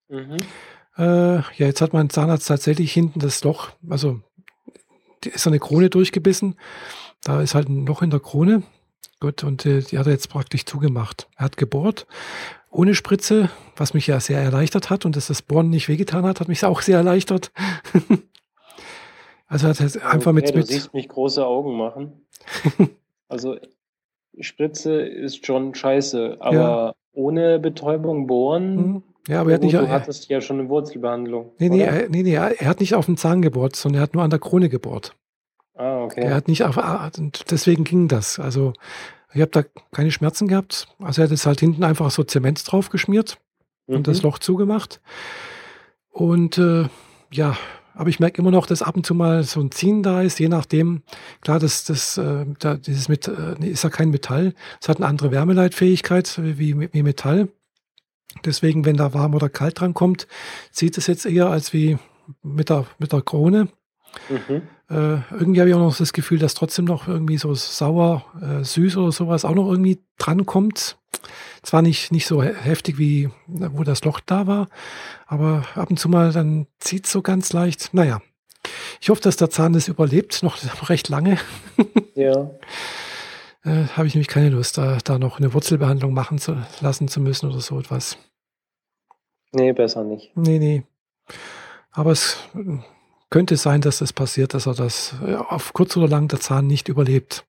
Mhm. 0.08 0.38
Äh, 0.96 1.36
ja, 1.36 1.66
jetzt 1.66 1.80
hat 1.80 1.92
mein 1.92 2.10
Zahnarzt 2.10 2.48
tatsächlich 2.48 2.92
hinten 2.92 3.20
das 3.20 3.42
Loch, 3.44 3.70
also 3.88 4.20
ist 5.24 5.46
eine 5.46 5.58
Krone 5.58 5.90
durchgebissen. 5.90 6.56
Da 7.24 7.42
ist 7.42 7.54
halt 7.54 7.68
ein 7.68 7.86
Loch 7.86 8.02
in 8.02 8.10
der 8.10 8.20
Krone. 8.20 8.62
Gut, 9.20 9.44
und 9.44 9.66
äh, 9.66 9.82
die 9.82 9.98
hat 9.98 10.06
er 10.06 10.12
jetzt 10.12 10.30
praktisch 10.30 10.64
zugemacht. 10.64 11.28
Er 11.36 11.44
hat 11.44 11.58
gebohrt, 11.58 12.06
ohne 12.70 12.94
Spritze, 12.94 13.50
was 13.76 13.92
mich 13.92 14.06
ja 14.06 14.18
sehr 14.18 14.40
erleichtert 14.40 14.88
hat. 14.88 15.04
Und 15.04 15.14
dass 15.14 15.26
das 15.26 15.42
Bohren 15.42 15.68
nicht 15.68 15.88
wehgetan 15.88 16.24
hat, 16.24 16.40
hat 16.40 16.48
mich 16.48 16.64
auch 16.64 16.80
sehr 16.80 16.96
erleichtert. 16.96 17.52
also 19.46 19.68
hat 19.68 19.80
er 19.80 20.10
einfach 20.10 20.30
okay, 20.30 20.32
mit, 20.32 20.54
mit. 20.54 20.68
Du 20.68 20.72
siehst 20.72 20.94
mich 20.94 21.08
große 21.08 21.44
Augen 21.44 21.76
machen. 21.76 22.24
also 23.28 23.56
Spritze 24.38 25.02
ist 25.02 25.44
schon 25.44 25.74
scheiße, 25.74 26.38
aber 26.40 26.54
ja. 26.56 26.94
ohne 27.12 27.58
Betäubung 27.58 28.26
bohren. 28.26 28.76
Mhm. 28.76 29.02
Ja, 29.28 29.42
aber 29.42 29.50
er 29.50 29.54
hat 29.56 29.62
nicht. 29.62 29.74
Du 29.74 29.88
hattest 29.88 30.30
ja 30.30 30.40
schon 30.40 30.60
eine 30.60 30.68
Wurzelbehandlung. 30.70 31.52
Nee, 31.58 31.68
nee, 31.68 32.06
nee, 32.08 32.22
nee, 32.22 32.34
er 32.34 32.56
hat 32.62 32.80
nicht 32.80 32.94
auf 32.94 33.04
dem 33.04 33.18
Zahn 33.18 33.42
gebohrt, 33.42 33.76
sondern 33.76 34.00
er 34.00 34.02
hat 34.04 34.14
nur 34.14 34.22
an 34.22 34.30
der 34.30 34.38
Krone 34.38 34.70
gebohrt. 34.70 35.14
Ah, 35.80 36.04
okay. 36.04 36.20
Er 36.20 36.34
hat 36.34 36.46
nicht 36.46 36.62
auf, 36.64 36.76
ah, 36.76 37.10
deswegen 37.50 37.84
ging 37.84 38.06
das. 38.06 38.38
Also, 38.38 38.74
ich 39.32 39.40
habe 39.40 39.50
da 39.50 39.62
keine 39.92 40.10
Schmerzen 40.10 40.46
gehabt. 40.46 40.88
Also, 40.98 41.22
er 41.22 41.24
hat 41.24 41.32
es 41.32 41.46
halt 41.46 41.60
hinten 41.60 41.84
einfach 41.84 42.10
so 42.10 42.22
Zement 42.22 42.70
drauf 42.70 42.90
geschmiert 42.90 43.38
mhm. 43.86 43.96
und 43.96 44.06
das 44.06 44.18
mhm. 44.18 44.24
Loch 44.24 44.38
zugemacht. 44.40 45.00
Und 46.10 46.58
äh, 46.58 46.84
ja, 47.32 47.56
aber 47.94 48.10
ich 48.10 48.20
merke 48.20 48.42
immer 48.42 48.50
noch, 48.50 48.66
dass 48.66 48.82
ab 48.82 48.94
und 48.94 49.06
zu 49.06 49.14
mal 49.14 49.42
so 49.42 49.58
ein 49.58 49.70
Ziehen 49.70 50.02
da 50.02 50.20
ist, 50.20 50.38
je 50.38 50.48
nachdem. 50.48 51.02
Klar, 51.40 51.58
das, 51.58 51.84
das, 51.84 52.18
äh, 52.18 52.44
da, 52.58 52.74
dieses 52.74 53.08
mit, 53.08 53.26
äh, 53.26 53.66
ist 53.66 53.82
ja 53.82 53.88
kein 53.88 54.10
Metall. 54.10 54.52
Es 54.82 54.88
hat 54.90 54.98
eine 54.98 55.06
andere 55.06 55.30
Wärmeleitfähigkeit 55.30 56.38
wie, 56.42 56.92
wie 56.92 57.02
Metall. 57.02 57.48
Deswegen, 58.44 58.84
wenn 58.84 58.98
da 58.98 59.14
warm 59.14 59.34
oder 59.34 59.48
kalt 59.48 59.80
dran 59.80 59.94
kommt, 59.94 60.26
sieht 60.70 60.98
es 60.98 61.06
jetzt 61.06 61.24
eher 61.24 61.46
als 61.46 61.72
wie 61.72 61.96
mit 62.42 62.68
der, 62.68 62.84
mit 62.98 63.12
der 63.12 63.22
Krone. 63.22 63.68
Mhm. 64.28 64.62
Äh, 64.90 65.22
irgendwie 65.30 65.60
habe 65.60 65.70
ich 65.70 65.74
auch 65.74 65.80
noch 65.80 65.96
das 65.96 66.12
Gefühl, 66.12 66.40
dass 66.40 66.54
trotzdem 66.54 66.84
noch 66.84 67.06
irgendwie 67.06 67.38
so 67.38 67.54
sauer, 67.54 68.24
äh, 68.42 68.64
süß 68.64 68.96
oder 68.96 69.12
sowas 69.12 69.44
auch 69.44 69.54
noch 69.54 69.70
irgendwie 69.70 70.00
dran 70.18 70.46
kommt. 70.46 70.98
Zwar 71.62 71.82
nicht, 71.82 72.10
nicht 72.10 72.26
so 72.26 72.42
heftig 72.42 72.98
wie 72.98 73.30
wo 73.46 73.84
das 73.84 74.04
Loch 74.04 74.20
da 74.20 74.46
war, 74.46 74.68
aber 75.26 75.64
ab 75.74 75.90
und 75.90 75.98
zu 75.98 76.08
mal 76.08 76.32
dann 76.32 76.66
zieht 76.80 77.04
es 77.04 77.12
so 77.12 77.22
ganz 77.22 77.52
leicht. 77.52 77.94
Naja, 77.94 78.20
ich 79.00 79.10
hoffe, 79.10 79.20
dass 79.20 79.36
der 79.36 79.50
Zahn 79.50 79.74
das 79.74 79.86
überlebt, 79.86 80.42
noch 80.42 80.58
recht 80.88 81.08
lange. 81.08 81.38
Ja. 82.14 82.50
äh, 83.64 83.84
habe 83.96 84.08
ich 84.08 84.14
nämlich 84.14 84.28
keine 84.28 84.48
Lust, 84.48 84.76
da, 84.76 84.98
da 85.04 85.18
noch 85.18 85.38
eine 85.38 85.54
Wurzelbehandlung 85.54 86.12
machen 86.12 86.38
zu 86.38 86.56
lassen 86.80 87.06
zu 87.06 87.20
müssen 87.20 87.48
oder 87.48 87.60
so 87.60 87.78
etwas. 87.78 88.18
Nee, 89.52 89.72
besser 89.72 90.02
nicht. 90.02 90.36
Nee, 90.36 90.58
nee. 90.58 90.82
Aber 91.92 92.12
es 92.12 92.38
könnte 93.30 93.56
sein, 93.56 93.80
dass 93.80 93.98
das 93.98 94.12
passiert, 94.12 94.54
dass 94.54 94.66
er 94.66 94.74
das 94.74 95.14
äh, 95.24 95.34
auf 95.34 95.72
kurz 95.72 95.96
oder 95.96 96.08
lang 96.08 96.28
der 96.28 96.40
Zahn 96.40 96.66
nicht 96.66 96.88
überlebt. 96.88 97.46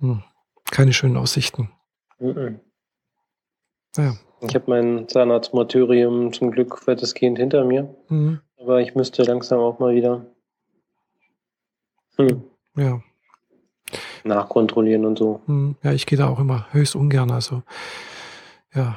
Hm. 0.00 0.22
Keine 0.70 0.92
schönen 0.92 1.16
Aussichten. 1.16 1.70
Mhm. 2.18 2.60
Ja. 3.96 4.16
Ich 4.40 4.54
habe 4.54 4.64
mein 4.66 5.08
Zahnarztmartyrium 5.08 6.32
zum 6.32 6.50
Glück 6.50 6.86
weitestgehend 6.86 7.38
hinter 7.38 7.64
mir. 7.64 7.94
Mhm. 8.08 8.40
Aber 8.58 8.80
ich 8.80 8.94
müsste 8.94 9.22
langsam 9.22 9.60
auch 9.60 9.78
mal 9.78 9.94
wieder 9.94 10.26
hm. 12.16 12.44
ja. 12.76 13.00
nachkontrollieren 14.24 15.04
und 15.04 15.18
so. 15.18 15.42
Mhm. 15.46 15.76
Ja, 15.82 15.92
ich 15.92 16.06
gehe 16.06 16.18
da 16.18 16.28
auch 16.28 16.40
immer 16.40 16.66
höchst 16.72 16.96
ungern. 16.96 17.30
Also, 17.30 17.62
ja, 18.74 18.96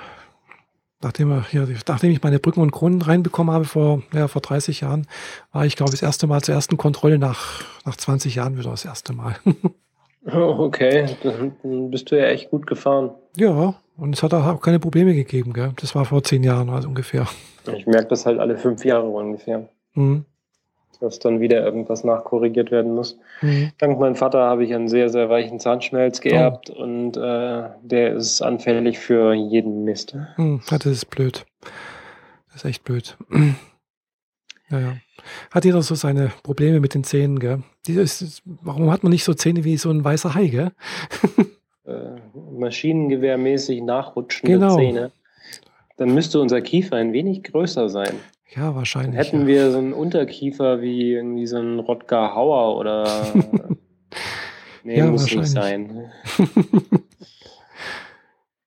nachdem, 1.01 1.43
hier, 1.45 1.67
nachdem 1.87 2.11
ich 2.11 2.23
meine 2.23 2.39
Brücken 2.39 2.61
und 2.61 2.71
Kronen 2.71 3.01
reinbekommen 3.01 3.53
habe 3.53 3.65
vor, 3.65 4.01
ja, 4.13 4.27
vor 4.27 4.41
30 4.41 4.81
Jahren, 4.81 5.07
war 5.51 5.65
ich, 5.65 5.75
glaube 5.75 5.89
ich, 5.89 5.99
das 5.99 6.07
erste 6.07 6.27
Mal 6.27 6.41
zur 6.41 6.55
ersten 6.55 6.77
Kontrolle 6.77 7.17
nach, 7.17 7.63
nach 7.85 7.95
20 7.95 8.35
Jahren 8.35 8.57
wieder 8.57 8.71
das 8.71 8.85
erste 8.85 9.13
Mal. 9.13 9.35
okay, 10.25 11.07
dann 11.23 11.91
bist 11.91 12.11
du 12.11 12.17
ja 12.17 12.25
echt 12.25 12.49
gut 12.49 12.67
gefahren. 12.67 13.11
Ja, 13.35 13.75
und 13.97 14.15
es 14.15 14.23
hat 14.23 14.33
auch 14.33 14.61
keine 14.61 14.79
Probleme 14.79 15.13
gegeben, 15.13 15.53
gell? 15.53 15.73
Das 15.79 15.95
war 15.95 16.05
vor 16.05 16.23
zehn 16.23 16.43
Jahren 16.43 16.69
also 16.69 16.87
ungefähr. 16.87 17.27
Ich 17.75 17.85
merke 17.85 18.07
das 18.09 18.25
halt 18.25 18.39
alle 18.39 18.57
fünf 18.57 18.85
Jahre 18.85 19.07
ungefähr. 19.07 19.69
Mhm 19.93 20.25
dass 20.99 21.19
dann 21.19 21.39
wieder 21.39 21.63
irgendwas 21.63 22.03
nachkorrigiert 22.03 22.71
werden 22.71 22.93
muss. 22.93 23.17
Mhm. 23.41 23.71
Dank 23.77 23.99
meinem 23.99 24.15
Vater 24.15 24.39
habe 24.39 24.63
ich 24.63 24.73
einen 24.73 24.87
sehr, 24.87 25.09
sehr 25.09 25.29
weichen 25.29 25.59
Zahnschmelz 25.59 26.21
geerbt 26.21 26.71
oh. 26.75 26.81
und 26.81 27.17
äh, 27.17 27.69
der 27.81 28.13
ist 28.15 28.41
anfällig 28.41 28.99
für 28.99 29.33
jeden 29.33 29.83
Mist. 29.83 30.15
Mhm. 30.37 30.61
das 30.69 30.85
ist 30.85 31.05
blöd. 31.05 31.45
Das 32.47 32.63
ist 32.63 32.65
echt 32.65 32.83
blöd. 32.83 33.17
Naja. 34.69 34.97
Hat 35.51 35.65
jeder 35.65 35.81
so 35.81 35.95
seine 35.95 36.31
Probleme 36.43 36.79
mit 36.79 36.93
den 36.93 37.03
Zähnen, 37.03 37.39
gell? 37.39 37.63
Ist, 37.87 38.43
warum 38.45 38.91
hat 38.91 39.03
man 39.03 39.11
nicht 39.11 39.23
so 39.23 39.33
Zähne 39.33 39.63
wie 39.63 39.77
so 39.77 39.89
ein 39.89 40.03
weißer 40.03 40.35
Hai, 40.35 40.47
gell? 40.47 40.71
äh, 41.85 42.19
maschinengewehrmäßig 42.33 43.81
nachrutschende 43.81 44.59
genau. 44.59 44.75
Zähne. 44.75 45.11
Dann 45.95 46.13
müsste 46.13 46.39
unser 46.39 46.61
Kiefer 46.61 46.97
ein 46.97 47.13
wenig 47.13 47.43
größer 47.43 47.89
sein. 47.89 48.13
Ja, 48.55 48.75
wahrscheinlich. 48.75 49.15
Dann 49.15 49.25
hätten 49.25 49.41
ja. 49.41 49.47
wir 49.47 49.71
so 49.71 49.77
einen 49.77 49.93
Unterkiefer 49.93 50.81
wie 50.81 51.13
irgendwie 51.13 51.47
so 51.47 51.57
ein 51.57 51.79
Rodger 51.79 52.33
Hauer 52.33 52.77
oder. 52.77 53.33
nee, 54.83 54.97
ja, 54.97 55.07
muss 55.07 55.29
nicht 55.33 55.47
sein. 55.47 56.11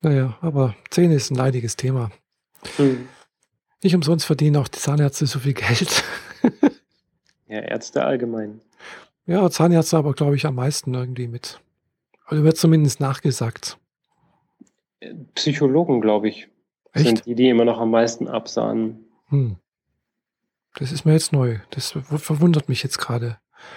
naja, 0.03 0.37
aber 0.41 0.75
Zähne 0.91 1.15
ist 1.15 1.31
ein 1.31 1.37
leidiges 1.37 1.77
Thema. 1.77 2.11
Hm. 2.77 3.09
Nicht 3.83 3.95
umsonst 3.95 4.27
verdienen 4.27 4.57
auch 4.57 4.69
die 4.69 4.79
Zahnärzte 4.79 5.27
so 5.27 5.39
viel 5.39 5.55
Geld. 5.55 6.05
ja, 7.49 7.61
Ärzte 7.61 8.05
allgemein. 8.05 8.61
Ja, 9.27 9.49
Zahnärzte 9.49 9.97
aber, 9.97 10.13
glaube 10.13 10.37
ich, 10.37 10.45
am 10.45 10.57
meisten 10.57 10.93
irgendwie 10.93 11.29
mit. 11.29 11.61
Also 12.27 12.45
wird 12.45 12.59
zumindest 12.59 13.01
nachgesagt. 13.01 13.79
Psychologen, 15.35 16.01
glaube 16.01 16.29
ich, 16.29 16.49
Echt? 16.93 17.07
sind 17.07 17.27
die, 17.27 17.35
die 17.35 17.49
immer 17.49 17.65
noch 17.65 17.79
am 17.79 17.91
meisten 17.91 18.29
absahen. 18.29 19.07
Hm. 19.29 19.57
Das 20.81 20.93
ist 20.93 21.05
mir 21.05 21.13
jetzt 21.13 21.33
neu. 21.33 21.59
Das 21.71 21.91
verwundert 21.91 22.69
mich 22.69 22.83
jetzt 22.83 22.99
gerade. 22.99 23.37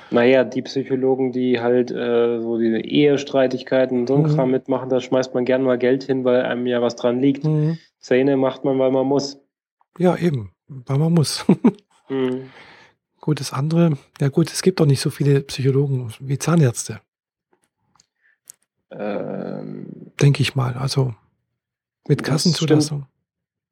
Naja, 0.10 0.46
die 0.46 0.62
Psychologen, 0.62 1.34
die 1.34 1.60
halt 1.60 1.92
äh, 1.92 2.40
so 2.40 2.58
diese 2.58 2.80
Ehestreitigkeiten 2.80 4.00
und 4.00 4.08
so 4.08 4.18
mhm. 4.18 4.34
Kram 4.34 4.52
mitmachen, 4.52 4.90
da 4.90 5.02
schmeißt 5.02 5.34
man 5.34 5.44
gern 5.44 5.64
mal 5.64 5.78
Geld 5.78 6.04
hin, 6.04 6.24
weil 6.24 6.44
einem 6.44 6.66
ja 6.66 6.82
was 6.82 6.96
dran 6.96 7.20
liegt. 7.20 7.44
Mhm. 7.44 7.78
Zähne 8.00 8.38
macht 8.38 8.64
man, 8.64 8.80
weil 8.80 8.92
man 8.92 9.06
muss. 9.06 9.38
Ja, 9.98 10.16
eben, 10.16 10.54
weil 10.68 10.98
man 10.98 11.14
muss. 11.14 11.46
mhm. 12.10 12.50
Gut, 13.20 13.42
das 13.42 13.52
andere, 13.52 13.98
ja 14.22 14.30
gut, 14.30 14.52
es 14.52 14.62
gibt 14.62 14.80
auch 14.80 14.86
nicht 14.86 15.02
so 15.02 15.10
viele 15.10 15.42
Psychologen 15.42 16.14
wie 16.20 16.38
Zahnärzte. 16.38 17.02
Ähm, 18.92 19.88
Denke 20.22 20.42
ich 20.42 20.56
mal. 20.56 20.74
Also 20.76 21.14
mit 22.08 22.24
Kassenzulassung. 22.24 23.08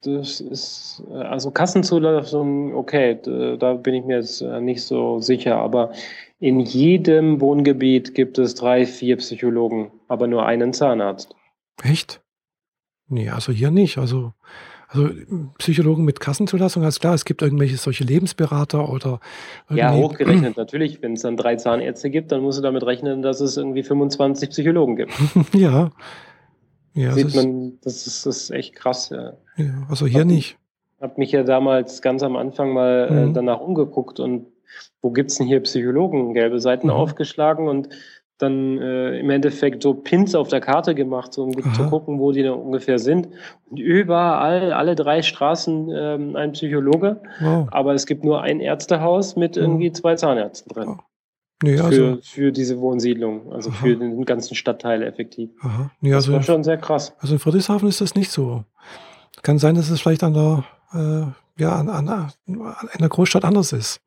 Das 0.02 0.42
ist, 0.42 1.04
äh, 1.10 1.14
also 1.14 1.52
Kassenzulassung, 1.52 2.76
okay, 2.76 3.20
da 3.58 3.74
bin 3.74 3.96
ich 3.96 4.06
mir 4.06 4.18
jetzt 4.18 4.42
äh, 4.42 4.60
nicht 4.60 4.84
so 4.84 5.20
sicher, 5.20 5.58
aber 5.58 5.92
in 6.40 6.60
jedem 6.60 7.40
Wohngebiet 7.40 8.16
gibt 8.16 8.40
es 8.40 8.56
drei, 8.56 8.86
vier 8.86 9.18
Psychologen, 9.18 9.92
aber 10.08 10.28
nur 10.28 10.46
einen 10.46 10.74
Zahnarzt. 10.74 11.36
Echt? 11.84 12.22
Nee, 13.08 13.30
also 13.30 13.52
hier 13.52 13.70
nicht. 13.70 13.98
Also, 13.98 14.34
also 14.88 15.10
Psychologen 15.60 16.04
mit 16.04 16.20
Kassenzulassung, 16.20 16.82
alles 16.84 17.00
klar, 17.00 17.14
es 17.14 17.26
gibt 17.26 17.42
irgendwelche 17.42 17.78
solche 17.78 18.04
Lebensberater 18.04 18.90
oder. 18.90 19.20
Ja, 19.70 19.94
hochgerechnet 19.94 20.58
natürlich. 20.58 21.02
Wenn 21.02 21.14
es 21.14 21.22
dann 21.22 21.38
drei 21.38 21.58
Zahnärzte 21.58 22.10
gibt, 22.10 22.32
dann 22.32 22.42
musst 22.42 22.58
du 22.58 22.64
damit 22.64 22.84
rechnen, 22.84 23.22
dass 23.22 23.40
es 23.40 23.58
irgendwie 23.58 23.84
25 23.84 24.50
Psychologen 24.50 24.96
gibt. 24.96 25.14
ja. 25.54 25.92
Ja. 26.94 27.12
Sieht 27.14 27.36
man, 27.36 27.80
das 27.84 28.08
ist, 28.08 28.26
das 28.26 28.44
ist 28.44 28.52
echt 28.52 28.76
krass. 28.76 29.10
Ja. 29.10 29.34
ja 29.58 29.88
also 29.90 30.06
hier 30.06 30.22
hab, 30.22 30.28
nicht. 30.28 30.58
Ich 30.98 31.04
habe 31.04 31.14
mich 31.18 31.32
ja 31.32 31.44
damals 31.44 32.02
ganz 32.02 32.24
am 32.24 32.36
Anfang 32.36 32.74
mal 32.74 33.08
äh, 33.10 33.14
mhm. 33.14 33.30
äh, 33.32 33.34
danach 33.34 33.60
umgeguckt 33.60 34.20
und 34.20 34.48
wo 35.02 35.12
gibt's 35.12 35.38
denn 35.38 35.48
hier 35.48 35.60
Psychologen? 35.62 36.34
Gelbe 36.34 36.60
Seiten 36.60 36.88
mhm. 36.88 36.94
aufgeschlagen 36.94 37.68
und 37.68 37.90
dann 38.42 38.80
äh, 38.80 39.20
im 39.20 39.30
Endeffekt 39.30 39.84
so 39.84 39.94
Pins 39.94 40.34
auf 40.36 40.48
der 40.48 40.62
Karte 40.62 40.96
gemacht, 40.96 41.34
so, 41.34 41.44
um 41.44 41.54
Aha. 41.64 41.74
zu 41.74 41.88
gucken, 41.90 42.20
wo 42.20 42.32
die 42.32 42.44
da 42.44 42.54
ungefähr 42.54 42.98
sind. 42.98 43.30
Und 43.70 43.80
überall, 43.80 44.74
alle 44.74 44.96
drei 44.96 45.22
Straßen 45.22 45.92
ähm, 45.94 46.36
ein 46.36 46.54
Psychologe, 46.54 47.22
wow. 47.40 47.68
aber 47.72 47.94
es 47.94 48.06
gibt 48.06 48.24
nur 48.24 48.42
ein 48.42 48.60
Ärztehaus 48.60 49.36
mit 49.36 49.56
mhm. 49.56 49.62
irgendwie 49.62 49.92
zwei 49.92 50.16
Zahnärzten 50.16 50.74
drin. 50.74 51.00
Nee, 51.64 51.80
also, 51.80 52.16
für, 52.16 52.22
für 52.22 52.52
diese 52.52 52.80
Wohnsiedlung, 52.80 53.52
also 53.54 53.70
Aha. 53.70 53.78
für 53.78 53.96
den 53.96 54.24
ganzen 54.26 54.56
Stadtteil 54.56 55.04
effektiv. 55.04 55.52
Aha. 55.62 55.92
Nee, 56.02 56.14
also, 56.14 56.32
das 56.32 56.48
war 56.48 56.56
schon 56.56 56.64
sehr 56.64 56.78
krass. 56.78 57.14
Also 57.20 57.36
in 57.36 57.40
Friedrichshafen 57.40 57.88
ist 57.88 58.02
das 58.02 58.16
nicht 58.16 58.32
so. 58.32 58.64
Kann 59.44 59.60
sein, 59.60 59.76
dass 59.76 59.90
es 59.90 60.02
vielleicht 60.02 60.24
an 60.24 60.34
der, 60.34 60.64
äh, 60.94 61.62
ja, 61.62 61.76
an, 61.76 61.90
an, 61.90 62.10
an, 62.10 62.32
in 62.48 63.00
der 63.00 63.10
Großstadt 63.10 63.46
anders 63.46 63.74
ist. 63.74 64.02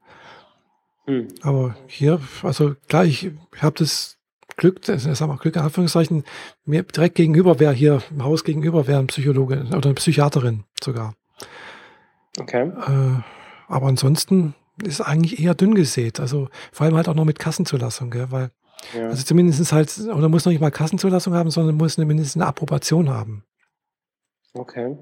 Hm. 1.07 1.29
Aber 1.43 1.77
hier, 1.87 2.21
also 2.43 2.75
klar, 2.89 3.05
ich, 3.05 3.31
ich 3.55 3.63
habe 3.63 3.77
das 3.79 4.19
Glück, 4.57 4.83
das 4.83 5.07
ist 5.07 5.23
aber 5.23 5.37
Glück 5.37 5.57
in 5.57 5.63
Anführungszeichen, 5.63 6.25
mir 6.65 6.83
direkt 6.83 7.17
gegenüber 7.17 7.61
wäre 7.61 7.73
hier 7.73 8.03
im 8.11 8.25
Haus 8.25 8.45
gegenüber 8.45 8.87
wäre 8.87 9.01
ein 9.01 9.09
Psychologe 9.09 9.65
oder 9.69 9.87
eine 9.87 9.95
Psychiaterin 9.95 10.65
sogar. 10.83 11.15
Okay. 12.39 12.69
Äh, 12.69 13.23
aber 13.69 13.87
ansonsten 13.87 14.55
ist 14.83 15.01
eigentlich 15.01 15.41
eher 15.41 15.55
dünn 15.55 15.75
gesät. 15.75 16.21
Also 16.21 16.49
vor 16.73 16.87
allem 16.87 16.97
halt 16.97 17.09
auch 17.09 17.15
noch 17.15 17.25
mit 17.25 17.39
Kassenzulassung, 17.39 18.11
gell? 18.11 18.27
weil 18.31 18.51
ja. 18.95 19.09
also 19.09 19.23
zumindest 19.23 19.73
halt, 19.73 19.97
oder 19.99 20.29
muss 20.29 20.45
noch 20.45 20.53
nicht 20.53 20.61
mal 20.61 20.71
Kassenzulassung 20.71 21.35
haben, 21.35 21.51
sondern 21.51 21.77
muss 21.77 21.97
mindestens 21.97 22.37
eine 22.37 22.47
Approbation 22.47 23.11
haben. 23.11 23.45
Okay. 24.53 24.97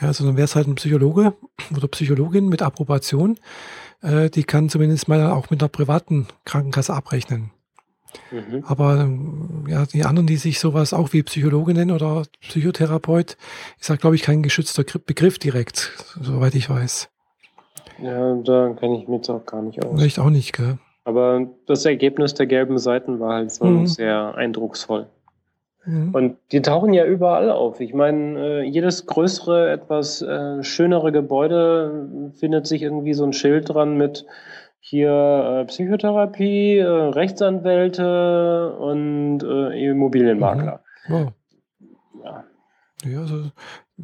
Ja, 0.00 0.08
also 0.08 0.24
dann 0.26 0.36
wäre 0.36 0.44
es 0.44 0.56
halt 0.56 0.66
ein 0.66 0.74
Psychologe 0.74 1.34
oder 1.76 1.88
Psychologin 1.88 2.48
mit 2.48 2.62
Approbation. 2.62 3.38
Äh, 4.02 4.30
die 4.30 4.44
kann 4.44 4.68
zumindest 4.68 5.08
mal 5.08 5.30
auch 5.30 5.50
mit 5.50 5.62
einer 5.62 5.68
privaten 5.68 6.26
Krankenkasse 6.44 6.94
abrechnen. 6.94 7.50
Mhm. 8.30 8.64
Aber 8.64 9.00
ähm, 9.00 9.64
ja, 9.68 9.86
die 9.86 10.04
anderen, 10.04 10.26
die 10.26 10.36
sich 10.36 10.60
sowas 10.60 10.92
auch 10.92 11.12
wie 11.12 11.22
Psychologe 11.22 11.74
nennen 11.74 11.90
oder 11.90 12.24
Psychotherapeut, 12.40 13.36
ist 13.80 13.90
halt, 13.90 14.00
glaube 14.00 14.16
ich, 14.16 14.22
kein 14.22 14.42
geschützter 14.42 14.84
Begriff 14.84 15.38
direkt, 15.38 15.92
soweit 16.20 16.54
ich 16.54 16.70
weiß. 16.70 17.10
Ja, 18.02 18.34
da 18.34 18.74
kenne 18.78 18.98
ich 18.98 19.08
mich 19.08 19.18
jetzt 19.18 19.30
auch 19.30 19.44
gar 19.46 19.62
nicht 19.62 19.84
aus. 19.84 19.98
Vielleicht 19.98 20.18
auch 20.18 20.30
nicht, 20.30 20.52
gell? 20.52 20.78
Aber 21.04 21.46
das 21.66 21.84
Ergebnis 21.84 22.34
der 22.34 22.46
gelben 22.46 22.78
Seiten 22.78 23.20
war 23.20 23.34
halt 23.34 23.52
so 23.52 23.64
mhm. 23.64 23.86
sehr 23.86 24.34
eindrucksvoll. 24.34 25.06
Mhm. 25.84 26.14
Und 26.14 26.36
die 26.52 26.62
tauchen 26.62 26.94
ja 26.94 27.04
überall 27.04 27.50
auf. 27.50 27.80
Ich 27.80 27.92
meine, 27.92 28.38
äh, 28.38 28.62
jedes 28.62 29.06
größere, 29.06 29.70
etwas 29.70 30.22
äh, 30.22 30.62
schönere 30.62 31.12
Gebäude 31.12 32.32
findet 32.38 32.66
sich 32.66 32.82
irgendwie 32.82 33.14
so 33.14 33.24
ein 33.24 33.32
Schild 33.34 33.68
dran 33.68 33.96
mit 33.96 34.24
hier 34.80 35.10
äh, 35.10 35.64
Psychotherapie, 35.66 36.80
Rechtsanwälte 36.80 38.76
und 38.78 39.42
Immobilienmakler. 39.42 40.80
Mhm. 41.06 41.12
Wow. 41.12 41.32
Ja. 42.24 42.44
ja 43.04 43.20
also, 43.20 43.50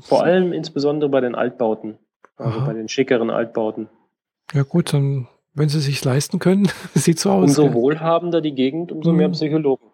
Vor 0.00 0.24
allem 0.24 0.52
insbesondere 0.52 1.10
bei 1.10 1.20
den 1.20 1.34
Altbauten, 1.34 1.98
also 2.40 2.58
aha. 2.58 2.66
bei 2.66 2.72
den 2.72 2.88
schickeren 2.88 3.30
Altbauten. 3.30 3.88
Ja 4.52 4.62
gut, 4.62 4.92
dann, 4.92 5.28
wenn 5.54 5.68
sie 5.68 5.80
sich 5.80 6.04
leisten 6.04 6.38
können, 6.38 6.68
sieht 6.94 7.18
so 7.18 7.30
aus. 7.30 7.50
Umso 7.50 7.66
ja. 7.66 7.74
wohlhabender 7.74 8.40
die 8.40 8.54
Gegend, 8.54 8.92
umso 8.92 9.12
mhm. 9.12 9.18
mehr 9.18 9.28
Psychologen. 9.30 9.86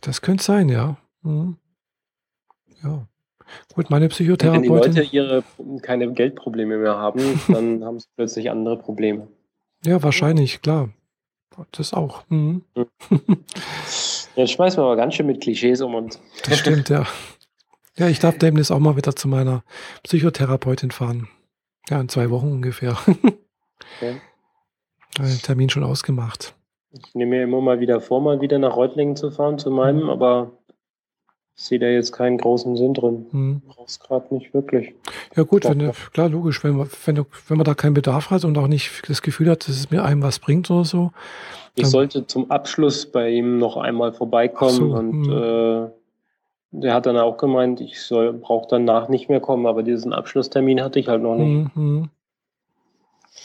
Das 0.00 0.22
könnte 0.22 0.42
sein, 0.42 0.68
ja. 0.68 0.96
Mhm. 1.22 1.56
Ja. 2.82 3.06
Gut, 3.74 3.90
meine 3.90 4.08
Psychotherapeutin. 4.08 4.72
Wenn 4.72 4.92
die 4.92 5.00
Leute 5.00 5.14
ihre 5.14 5.44
keine 5.82 6.12
Geldprobleme 6.12 6.78
mehr 6.78 6.96
haben, 6.96 7.40
dann 7.48 7.84
haben 7.84 7.98
sie 7.98 8.08
plötzlich 8.16 8.50
andere 8.50 8.78
Probleme. 8.78 9.28
Ja, 9.84 10.02
wahrscheinlich, 10.02 10.62
klar. 10.62 10.90
Das 11.72 11.94
auch. 11.94 12.24
Mhm. 12.28 12.64
Jetzt 14.36 14.52
schmeißen 14.52 14.78
wir 14.78 14.84
aber 14.84 14.96
ganz 14.96 15.14
schön 15.14 15.26
mit 15.26 15.40
Klischees 15.40 15.80
um 15.80 15.94
uns. 15.94 16.20
Das 16.44 16.58
stimmt, 16.58 16.90
ja. 16.90 17.06
Ja, 17.96 18.08
ich 18.08 18.18
darf 18.18 18.36
demnächst 18.36 18.70
auch 18.70 18.78
mal 18.78 18.96
wieder 18.96 19.16
zu 19.16 19.26
meiner 19.26 19.64
Psychotherapeutin 20.02 20.90
fahren. 20.90 21.28
Ja, 21.88 22.00
in 22.00 22.08
zwei 22.08 22.30
Wochen 22.30 22.50
ungefähr. 22.52 22.96
Okay. 23.98 24.20
Den 25.18 25.38
Termin 25.42 25.70
schon 25.70 25.84
ausgemacht. 25.84 26.54
Ich 26.90 27.14
nehme 27.14 27.36
mir 27.36 27.44
immer 27.44 27.60
mal 27.60 27.80
wieder 27.80 28.00
vor, 28.00 28.20
mal 28.20 28.40
wieder 28.40 28.58
nach 28.58 28.76
Reutlingen 28.76 29.16
zu 29.16 29.30
fahren, 29.30 29.58
zu 29.58 29.70
meinem, 29.70 30.04
mhm. 30.04 30.10
aber 30.10 30.52
ich 31.56 31.64
sehe 31.64 31.78
da 31.78 31.86
jetzt 31.86 32.12
keinen 32.12 32.36
großen 32.36 32.76
Sinn 32.76 32.92
drin. 32.92 33.26
Hm. 33.30 33.62
Brauchst 33.66 34.02
gerade 34.02 34.34
nicht 34.34 34.52
wirklich. 34.52 34.94
Ja 35.34 35.42
gut, 35.44 35.64
wenn 35.64 35.78
du, 35.78 35.92
klar, 36.12 36.28
logisch, 36.28 36.62
wenn 36.62 36.76
man, 36.76 36.90
wenn, 37.06 37.14
du, 37.14 37.24
wenn 37.48 37.56
man 37.56 37.64
da 37.64 37.74
keinen 37.74 37.94
Bedarf 37.94 38.28
hat 38.28 38.44
und 38.44 38.58
auch 38.58 38.66
nicht 38.66 39.08
das 39.08 39.22
Gefühl 39.22 39.48
hat, 39.48 39.66
dass 39.66 39.76
es 39.76 39.90
mir 39.90 40.04
einem 40.04 40.22
was 40.22 40.38
bringt 40.38 40.70
oder 40.70 40.84
so. 40.84 41.12
Ich 41.74 41.86
sollte 41.86 42.26
zum 42.26 42.50
Abschluss 42.50 43.06
bei 43.06 43.30
ihm 43.30 43.58
noch 43.58 43.78
einmal 43.78 44.12
vorbeikommen 44.12 44.72
so, 44.72 44.94
und 44.94 45.26
hm. 45.26 45.32
äh, 45.32 45.90
der 46.82 46.94
hat 46.94 47.06
dann 47.06 47.16
auch 47.16 47.38
gemeint, 47.38 47.80
ich 47.80 48.00
soll, 48.00 48.32
brauche 48.32 48.66
danach 48.68 49.08
nicht 49.08 49.28
mehr 49.28 49.40
kommen, 49.40 49.66
aber 49.66 49.82
diesen 49.82 50.12
Abschlusstermin 50.12 50.82
hatte 50.82 50.98
ich 50.98 51.08
halt 51.08 51.22
noch 51.22 51.36
nicht. 51.36 51.46
Hm, 51.46 51.70
hm. 51.74 52.10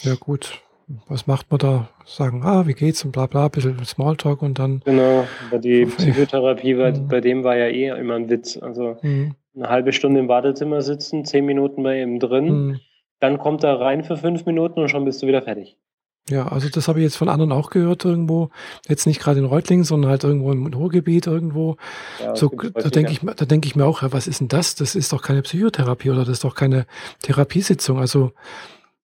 Ja 0.01 0.15
gut, 0.15 0.61
was 1.07 1.27
macht 1.27 1.49
man 1.51 1.59
da? 1.59 1.89
Sagen, 2.05 2.41
ah, 2.43 2.67
wie 2.67 2.73
geht's 2.73 3.05
und 3.05 3.11
bla 3.11 3.27
bla, 3.27 3.45
ein 3.45 3.51
bisschen 3.51 3.83
Smalltalk 3.85 4.41
und 4.41 4.59
dann. 4.59 4.81
Genau, 4.85 5.25
aber 5.47 5.59
die 5.59 5.85
Psychotherapie, 5.97 6.73
bei, 6.73 6.91
mhm. 6.91 7.07
bei 7.07 7.21
dem 7.21 7.43
war 7.43 7.55
ja 7.55 7.67
eh 7.67 7.87
immer 7.99 8.15
ein 8.15 8.29
Witz. 8.29 8.57
Also 8.57 8.97
mhm. 9.01 9.35
eine 9.55 9.69
halbe 9.69 9.93
Stunde 9.93 10.19
im 10.19 10.27
Wartezimmer 10.27 10.81
sitzen, 10.81 11.23
zehn 11.25 11.45
Minuten 11.45 11.83
bei 11.83 12.01
ihm 12.01 12.19
drin, 12.19 12.45
mhm. 12.45 12.79
dann 13.19 13.37
kommt 13.37 13.63
er 13.63 13.79
rein 13.79 14.03
für 14.03 14.17
fünf 14.17 14.45
Minuten 14.45 14.79
und 14.79 14.89
schon 14.89 15.05
bist 15.05 15.21
du 15.21 15.27
wieder 15.27 15.41
fertig. 15.41 15.77
Ja, 16.29 16.47
also 16.47 16.69
das 16.69 16.87
habe 16.87 16.99
ich 16.99 17.03
jetzt 17.03 17.17
von 17.17 17.29
anderen 17.29 17.51
auch 17.51 17.71
gehört 17.71 18.05
irgendwo. 18.05 18.49
Jetzt 18.87 19.07
nicht 19.07 19.19
gerade 19.19 19.39
in 19.39 19.45
Reutlingen, 19.45 19.83
sondern 19.83 20.11
halt 20.11 20.23
irgendwo 20.23 20.51
im 20.51 20.67
Ruhrgebiet 20.67 21.27
irgendwo. 21.27 21.77
Ja, 22.19 22.35
so, 22.35 22.49
da 22.49 22.89
denke 22.89 23.11
ich, 23.11 23.19
da 23.19 23.45
denke 23.45 23.67
ich 23.67 23.75
mir 23.75 23.85
auch, 23.85 24.01
ja, 24.01 24.13
was 24.13 24.27
ist 24.27 24.39
denn 24.39 24.47
das? 24.47 24.75
Das 24.75 24.95
ist 24.95 25.11
doch 25.11 25.21
keine 25.21 25.41
Psychotherapie 25.41 26.11
oder 26.11 26.19
das 26.19 26.29
ist 26.29 26.43
doch 26.43 26.55
keine 26.55 26.85
Therapiesitzung. 27.23 27.99
Also 27.99 28.31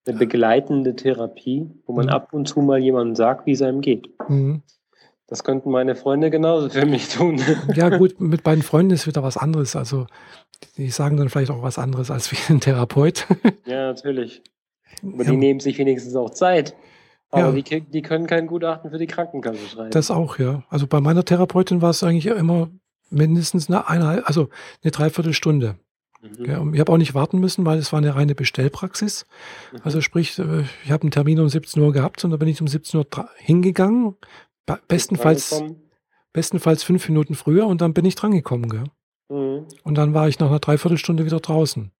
eine 0.08 0.18
begleitende 0.18 0.96
Therapie, 0.96 1.70
wo 1.86 1.94
man 1.94 2.06
mhm. 2.06 2.12
ab 2.12 2.34
und 2.34 2.48
zu 2.48 2.62
mal 2.62 2.80
jemandem 2.80 3.16
sagt, 3.16 3.46
wie 3.46 3.52
es 3.52 3.62
einem 3.62 3.82
geht. 3.82 4.10
Mhm. 4.30 4.62
Das 5.28 5.44
könnten 5.44 5.72
meine 5.72 5.96
Freunde 5.96 6.30
genauso 6.30 6.70
für 6.70 6.86
mich 6.86 7.10
tun. 7.10 7.42
Ja, 7.76 7.90
gut, 7.98 8.22
mit 8.22 8.44
beiden 8.44 8.64
Freunden 8.64 8.94
ist 8.94 9.08
wieder 9.08 9.24
was 9.24 9.36
anderes. 9.36 9.76
Also, 9.76 10.08
die 10.78 10.90
sagen 10.90 11.18
dann 11.18 11.28
vielleicht 11.28 11.52
auch 11.52 11.62
was 11.62 11.78
anderes 11.78 12.10
als 12.10 12.32
wie 12.32 12.38
ein 12.54 12.62
Therapeut. 12.62 13.28
Ja, 13.66 13.88
natürlich. 13.88 14.42
Aber 15.04 15.26
ja. 15.26 15.32
die 15.32 15.38
nehmen 15.38 15.60
sich 15.60 15.78
wenigstens 15.78 16.16
auch 16.16 16.30
Zeit. 16.30 16.74
Aber 17.30 17.56
ja. 17.56 17.62
die, 17.62 17.82
die 17.82 18.02
können 18.02 18.26
kein 18.26 18.48
Gutachten 18.48 18.90
für 18.90 18.98
die 18.98 19.08
Krankenkasse 19.08 19.68
schreiben. 19.68 19.92
Das 19.92 20.12
auch, 20.12 20.40
ja. 20.40 20.64
Also 20.70 20.88
bei 20.88 21.02
meiner 21.02 21.26
Therapeutin 21.26 21.82
war 21.82 21.90
es 21.90 22.04
eigentlich 22.04 22.28
immer 22.28 22.70
mindestens 23.10 23.70
eine, 23.70 23.88
eine 23.88 24.28
also 24.28 24.50
eine 24.84 24.92
Dreiviertelstunde. 24.92 25.76
Mhm. 26.22 26.46
Ja, 26.46 26.66
ich 26.74 26.80
habe 26.80 26.92
auch 26.92 26.98
nicht 26.98 27.14
warten 27.14 27.40
müssen, 27.40 27.66
weil 27.66 27.78
es 27.78 27.92
war 27.92 28.00
eine 28.00 28.16
reine 28.16 28.34
Bestellpraxis. 28.34 29.26
Mhm. 29.72 29.80
Also 29.84 30.02
sprich, 30.02 30.40
äh, 30.40 30.64
ich 30.84 30.92
habe 30.92 31.04
einen 31.04 31.12
Termin 31.12 31.40
um 31.40 31.50
17 31.50 31.82
Uhr 31.82 31.92
gehabt 31.92 32.24
und 32.24 32.32
da 32.32 32.38
bin 32.38 32.48
ich 32.48 32.62
um 32.62 32.68
17 32.68 33.00
Uhr 33.00 33.08
hingegangen. 33.38 34.16
Bestenfalls, 34.88 35.64
bestenfalls 36.34 36.84
fünf 36.84 37.08
Minuten 37.08 37.36
früher 37.36 37.68
und 37.68 37.82
dann 37.82 37.94
bin 37.94 38.06
ich 38.06 38.16
drangekommen. 38.16 38.70
Gell? 38.70 38.84
Mhm. 39.30 39.68
Und 39.84 39.96
dann 39.96 40.14
war 40.14 40.28
ich 40.28 40.40
nach 40.40 40.50
einer 40.50 40.60
Dreiviertelstunde 40.60 41.26
wieder 41.26 41.40
draußen. 41.40 41.92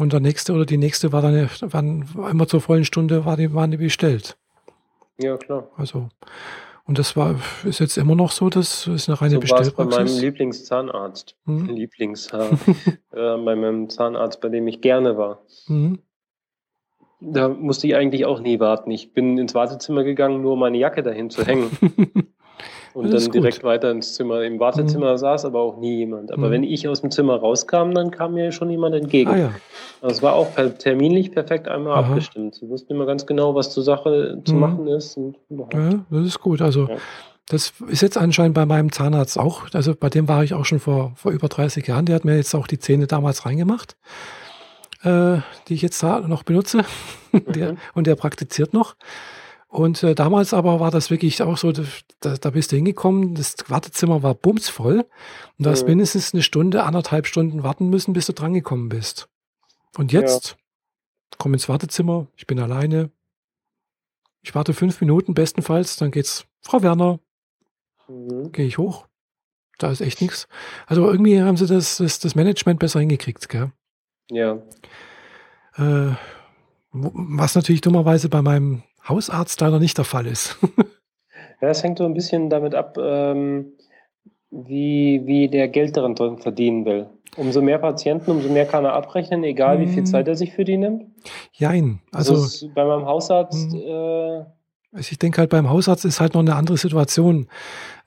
Und 0.00 0.14
der 0.14 0.20
nächste 0.20 0.54
oder 0.54 0.64
die 0.64 0.78
nächste 0.78 1.12
war 1.12 1.20
dann 1.20 2.08
war 2.14 2.30
immer 2.30 2.48
zur 2.48 2.62
vollen 2.62 2.86
Stunde 2.86 3.26
war 3.26 3.36
die, 3.36 3.52
waren 3.52 3.70
die 3.70 3.76
bestellt. 3.76 4.38
Ja, 5.18 5.36
klar. 5.36 5.68
Also, 5.76 6.08
und 6.86 6.98
das 6.98 7.18
war, 7.18 7.34
ist 7.64 7.80
jetzt 7.80 7.98
immer 7.98 8.14
noch 8.14 8.30
so, 8.30 8.48
das 8.48 8.86
ist 8.86 9.10
eine 9.10 9.20
reine 9.20 9.34
so 9.34 9.40
Bestellpraxis. 9.40 9.76
bei 9.76 10.04
meinem 10.04 10.18
Lieblingszahnarzt. 10.18 11.36
Mhm. 11.44 11.66
Lieblings, 11.66 12.28
äh, 12.32 12.48
bei 13.10 13.36
meinem 13.36 13.90
Zahnarzt, 13.90 14.40
bei 14.40 14.48
dem 14.48 14.66
ich 14.68 14.80
gerne 14.80 15.18
war. 15.18 15.42
Mhm. 15.66 15.98
Da 17.20 17.50
musste 17.50 17.86
ich 17.86 17.94
eigentlich 17.94 18.24
auch 18.24 18.40
nie 18.40 18.58
warten. 18.58 18.90
Ich 18.90 19.12
bin 19.12 19.36
ins 19.36 19.54
Wartezimmer 19.54 20.02
gegangen, 20.02 20.40
nur 20.40 20.54
um 20.54 20.60
meine 20.60 20.78
Jacke 20.78 21.02
dahin 21.02 21.28
zu 21.28 21.44
hängen. 21.44 21.70
und 22.94 23.12
dann 23.12 23.30
direkt 23.30 23.58
gut. 23.58 23.64
weiter 23.64 23.90
ins 23.90 24.14
Zimmer. 24.14 24.42
Im 24.42 24.58
Wartezimmer 24.58 25.12
mhm. 25.12 25.18
saß 25.18 25.44
aber 25.44 25.60
auch 25.60 25.78
nie 25.78 25.98
jemand. 25.98 26.32
Aber 26.32 26.48
mhm. 26.48 26.52
wenn 26.52 26.62
ich 26.64 26.88
aus 26.88 27.00
dem 27.00 27.10
Zimmer 27.10 27.36
rauskam, 27.36 27.92
dann 27.92 28.10
kam 28.10 28.34
mir 28.34 28.52
schon 28.52 28.70
jemand 28.70 28.94
entgegen. 28.94 29.30
Ah, 29.30 29.36
ja. 29.36 29.50
Das 30.00 30.22
war 30.22 30.34
auch 30.34 30.54
per, 30.54 30.76
terminlich 30.76 31.30
perfekt 31.30 31.68
einmal 31.68 31.92
Aha. 31.92 32.08
abgestimmt. 32.08 32.54
Sie 32.56 32.68
wussten 32.68 32.92
immer 32.94 33.06
ganz 33.06 33.26
genau, 33.26 33.54
was 33.54 33.70
zur 33.72 33.82
Sache 33.82 34.40
zu 34.44 34.54
mhm. 34.54 34.60
machen 34.60 34.86
ist. 34.88 35.16
ja, 35.16 36.04
das 36.10 36.26
ist 36.26 36.40
gut. 36.40 36.62
Also 36.62 36.88
ja. 36.88 36.96
das 37.48 37.72
ist 37.88 38.02
jetzt 38.02 38.16
anscheinend 38.16 38.54
bei 38.54 38.66
meinem 38.66 38.90
Zahnarzt 38.90 39.38
auch. 39.38 39.66
Also 39.72 39.94
bei 39.94 40.08
dem 40.08 40.28
war 40.28 40.42
ich 40.42 40.54
auch 40.54 40.64
schon 40.64 40.80
vor, 40.80 41.12
vor 41.14 41.32
über 41.32 41.48
30 41.48 41.86
Jahren. 41.86 42.06
Der 42.06 42.16
hat 42.16 42.24
mir 42.24 42.36
jetzt 42.36 42.54
auch 42.54 42.66
die 42.66 42.78
Zähne 42.78 43.06
damals 43.06 43.46
reingemacht, 43.46 43.96
äh, 45.02 45.38
die 45.68 45.74
ich 45.74 45.82
jetzt 45.82 46.02
noch 46.02 46.42
benutze. 46.42 46.84
der, 47.32 47.72
mhm. 47.72 47.78
und 47.94 48.06
der 48.06 48.16
praktiziert 48.16 48.72
noch. 48.72 48.96
Und 49.70 50.02
äh, 50.02 50.16
damals 50.16 50.52
aber 50.52 50.80
war 50.80 50.90
das 50.90 51.10
wirklich 51.10 51.40
auch 51.42 51.56
so, 51.56 51.70
da, 51.70 52.36
da 52.36 52.50
bist 52.50 52.72
du 52.72 52.76
hingekommen, 52.76 53.36
das 53.36 53.54
Wartezimmer 53.68 54.20
war 54.24 54.34
bumsvoll 54.34 55.06
und 55.58 55.64
du 55.64 55.70
hast 55.70 55.82
mhm. 55.82 55.90
mindestens 55.90 56.34
eine 56.34 56.42
Stunde, 56.42 56.82
anderthalb 56.82 57.28
Stunden 57.28 57.62
warten 57.62 57.88
müssen, 57.88 58.12
bis 58.12 58.26
du 58.26 58.32
drangekommen 58.32 58.88
bist. 58.88 59.28
Und 59.96 60.10
jetzt 60.10 60.50
ja. 60.50 60.56
komm 61.38 61.54
ins 61.54 61.68
Wartezimmer, 61.68 62.26
ich 62.36 62.48
bin 62.48 62.58
alleine. 62.58 63.12
Ich 64.42 64.56
warte 64.56 64.74
fünf 64.74 65.00
Minuten 65.00 65.34
bestenfalls, 65.34 65.94
dann 65.94 66.10
geht's, 66.10 66.46
Frau 66.62 66.82
Werner, 66.82 67.20
mhm. 68.08 68.50
gehe 68.50 68.66
ich 68.66 68.76
hoch. 68.76 69.06
Da 69.78 69.92
ist 69.92 70.00
echt 70.00 70.20
nichts. 70.20 70.48
Also 70.88 71.08
irgendwie 71.08 71.40
haben 71.40 71.56
sie 71.56 71.68
das, 71.68 71.98
das, 71.98 72.18
das 72.18 72.34
Management 72.34 72.80
besser 72.80 72.98
hingekriegt, 72.98 73.48
gell? 73.48 73.70
Ja. 74.32 74.58
Äh, 75.76 76.16
was 76.92 77.54
natürlich 77.54 77.82
dummerweise 77.82 78.28
bei 78.28 78.42
meinem 78.42 78.82
Hausarzt 79.10 79.60
leider 79.60 79.78
nicht 79.78 79.98
der 79.98 80.04
Fall 80.04 80.26
ist. 80.26 80.58
ja, 81.60 81.68
es 81.68 81.82
hängt 81.82 81.98
so 81.98 82.04
ein 82.04 82.14
bisschen 82.14 82.48
damit 82.48 82.74
ab, 82.74 82.96
ähm, 82.98 83.72
wie, 84.50 85.22
wie 85.26 85.48
der 85.48 85.68
Geld 85.68 85.96
daran 85.96 86.16
verdienen 86.16 86.84
will. 86.84 87.06
Umso 87.36 87.62
mehr 87.62 87.78
Patienten, 87.78 88.30
umso 88.30 88.48
mehr 88.48 88.66
kann 88.66 88.84
er 88.84 88.94
abrechnen, 88.94 89.44
egal 89.44 89.78
wie 89.80 89.86
viel 89.86 89.98
hm. 89.98 90.06
Zeit 90.06 90.26
er 90.26 90.34
sich 90.34 90.52
für 90.52 90.64
die 90.64 90.76
nimmt. 90.76 91.04
Jein. 91.52 92.00
Also, 92.12 92.34
also 92.34 92.68
bei 92.74 92.84
meinem 92.84 93.06
Hausarzt. 93.06 93.72
Hm. 93.72 93.80
Äh, 93.80 94.44
ich 94.98 95.16
denke 95.18 95.38
halt, 95.38 95.50
beim 95.50 95.70
Hausarzt 95.70 96.04
ist 96.04 96.20
halt 96.20 96.34
noch 96.34 96.40
eine 96.40 96.56
andere 96.56 96.76
Situation. 96.76 97.46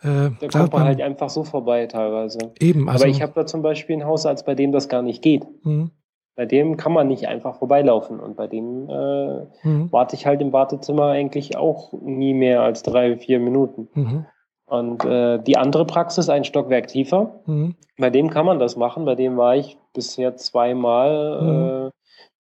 Äh, 0.01 0.31
da 0.41 0.47
kommt 0.51 0.73
man 0.73 0.83
halt 0.83 0.99
einfach 0.99 1.29
so 1.29 1.45
vorbei 1.45 1.85
teilweise. 1.87 2.51
Eben. 2.59 2.89
Also, 2.89 3.05
Aber 3.05 3.11
ich 3.11 3.21
habe 3.21 3.31
da 3.33 3.45
zum 3.45 3.61
Beispiel 3.61 3.95
einen 3.95 4.05
Hausarzt, 4.05 4.45
bei 4.45 4.55
dem 4.55 4.73
das 4.73 4.89
gar 4.89 5.01
nicht 5.01 5.21
geht. 5.21 5.45
Mhm. 5.63 5.91
Bei 6.36 6.45
dem 6.45 6.77
kann 6.77 6.93
man 6.93 7.07
nicht 7.07 7.27
einfach 7.27 7.57
vorbeilaufen 7.57 8.19
und 8.19 8.36
bei 8.36 8.47
dem 8.47 8.89
äh, 8.89 9.45
mhm. 9.63 9.91
warte 9.91 10.15
ich 10.15 10.25
halt 10.25 10.41
im 10.41 10.51
Wartezimmer 10.51 11.07
eigentlich 11.07 11.57
auch 11.57 11.93
nie 11.93 12.34
mehr 12.34 12.61
als 12.61 12.81
drei, 12.81 13.17
vier 13.17 13.39
Minuten. 13.39 13.88
Mhm. 13.93 14.25
Und 14.65 15.05
äh, 15.05 15.38
die 15.39 15.57
andere 15.57 15.86
Praxis, 15.86 16.29
ein 16.29 16.43
Stockwerk 16.43 16.88
tiefer, 16.88 17.41
mhm. 17.45 17.75
bei 17.99 18.09
dem 18.09 18.31
kann 18.31 18.47
man 18.47 18.57
das 18.57 18.75
machen. 18.75 19.05
Bei 19.05 19.13
dem 19.13 19.38
war 19.38 19.55
ich 19.55 19.77
bisher 19.93 20.36
zweimal, 20.36 21.41
mhm. 21.41 21.49
äh, 21.49 21.91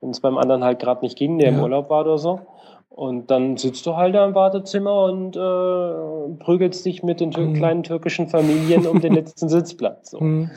wenn 0.01 0.09
es 0.09 0.19
beim 0.19 0.37
anderen 0.39 0.63
halt 0.63 0.79
gerade 0.79 1.01
nicht 1.01 1.17
ging, 1.17 1.37
der 1.37 1.51
ja. 1.51 1.55
im 1.55 1.61
Urlaub 1.61 1.91
war 1.91 2.01
oder 2.01 2.17
so. 2.17 2.39
Und 2.95 3.31
dann 3.31 3.57
sitzt 3.57 3.87
du 3.87 3.95
halt 3.95 4.13
da 4.13 4.23
im 4.23 4.35
Wartezimmer 4.35 5.05
und 5.05 5.35
äh, 5.35 6.43
prügelst 6.43 6.85
dich 6.85 7.01
mit 7.01 7.19
den 7.21 7.31
tür 7.31 7.47
mhm. 7.47 7.55
kleinen 7.55 7.81
türkischen 7.81 8.27
Familien 8.27 8.85
um 8.85 9.01
den 9.01 9.13
letzten 9.15 9.49
Sitzplatz. 9.49 10.11
So. 10.11 10.19
Mhm. 10.19 10.51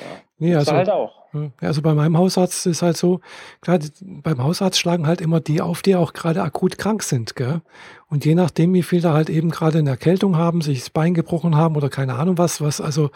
Ja. 0.00 0.22
Nee, 0.38 0.54
also, 0.56 0.72
halt 0.72 0.90
auch. 0.90 1.22
Also 1.60 1.82
bei 1.82 1.94
meinem 1.94 2.18
Hausarzt 2.18 2.66
ist 2.66 2.82
halt 2.82 2.96
so, 2.96 3.20
klar, 3.60 3.78
beim 4.00 4.42
Hausarzt 4.42 4.78
schlagen 4.78 5.06
halt 5.06 5.20
immer 5.20 5.40
die 5.40 5.60
auf, 5.60 5.82
die 5.82 5.94
auch 5.94 6.14
gerade 6.14 6.42
akut 6.42 6.78
krank 6.78 7.02
sind, 7.02 7.36
gell? 7.36 7.60
Und 8.08 8.24
je 8.24 8.34
nachdem, 8.34 8.74
wie 8.74 8.82
viel 8.82 9.00
da 9.00 9.12
halt 9.12 9.30
eben 9.30 9.50
gerade 9.50 9.78
eine 9.78 9.90
Erkältung 9.90 10.36
haben, 10.36 10.60
sich 10.60 10.80
das 10.80 10.90
Bein 10.90 11.14
gebrochen 11.14 11.56
haben 11.56 11.76
oder 11.76 11.88
keine 11.90 12.16
Ahnung 12.16 12.38
was, 12.38 12.60
was 12.60 12.80
also 12.80 13.10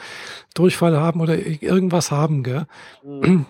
Durchfall 0.54 0.96
haben 0.96 1.20
oder 1.20 1.36
irgendwas 1.36 2.10
haben, 2.10 2.42
gell? 2.42 2.66
Mhm. 3.04 3.46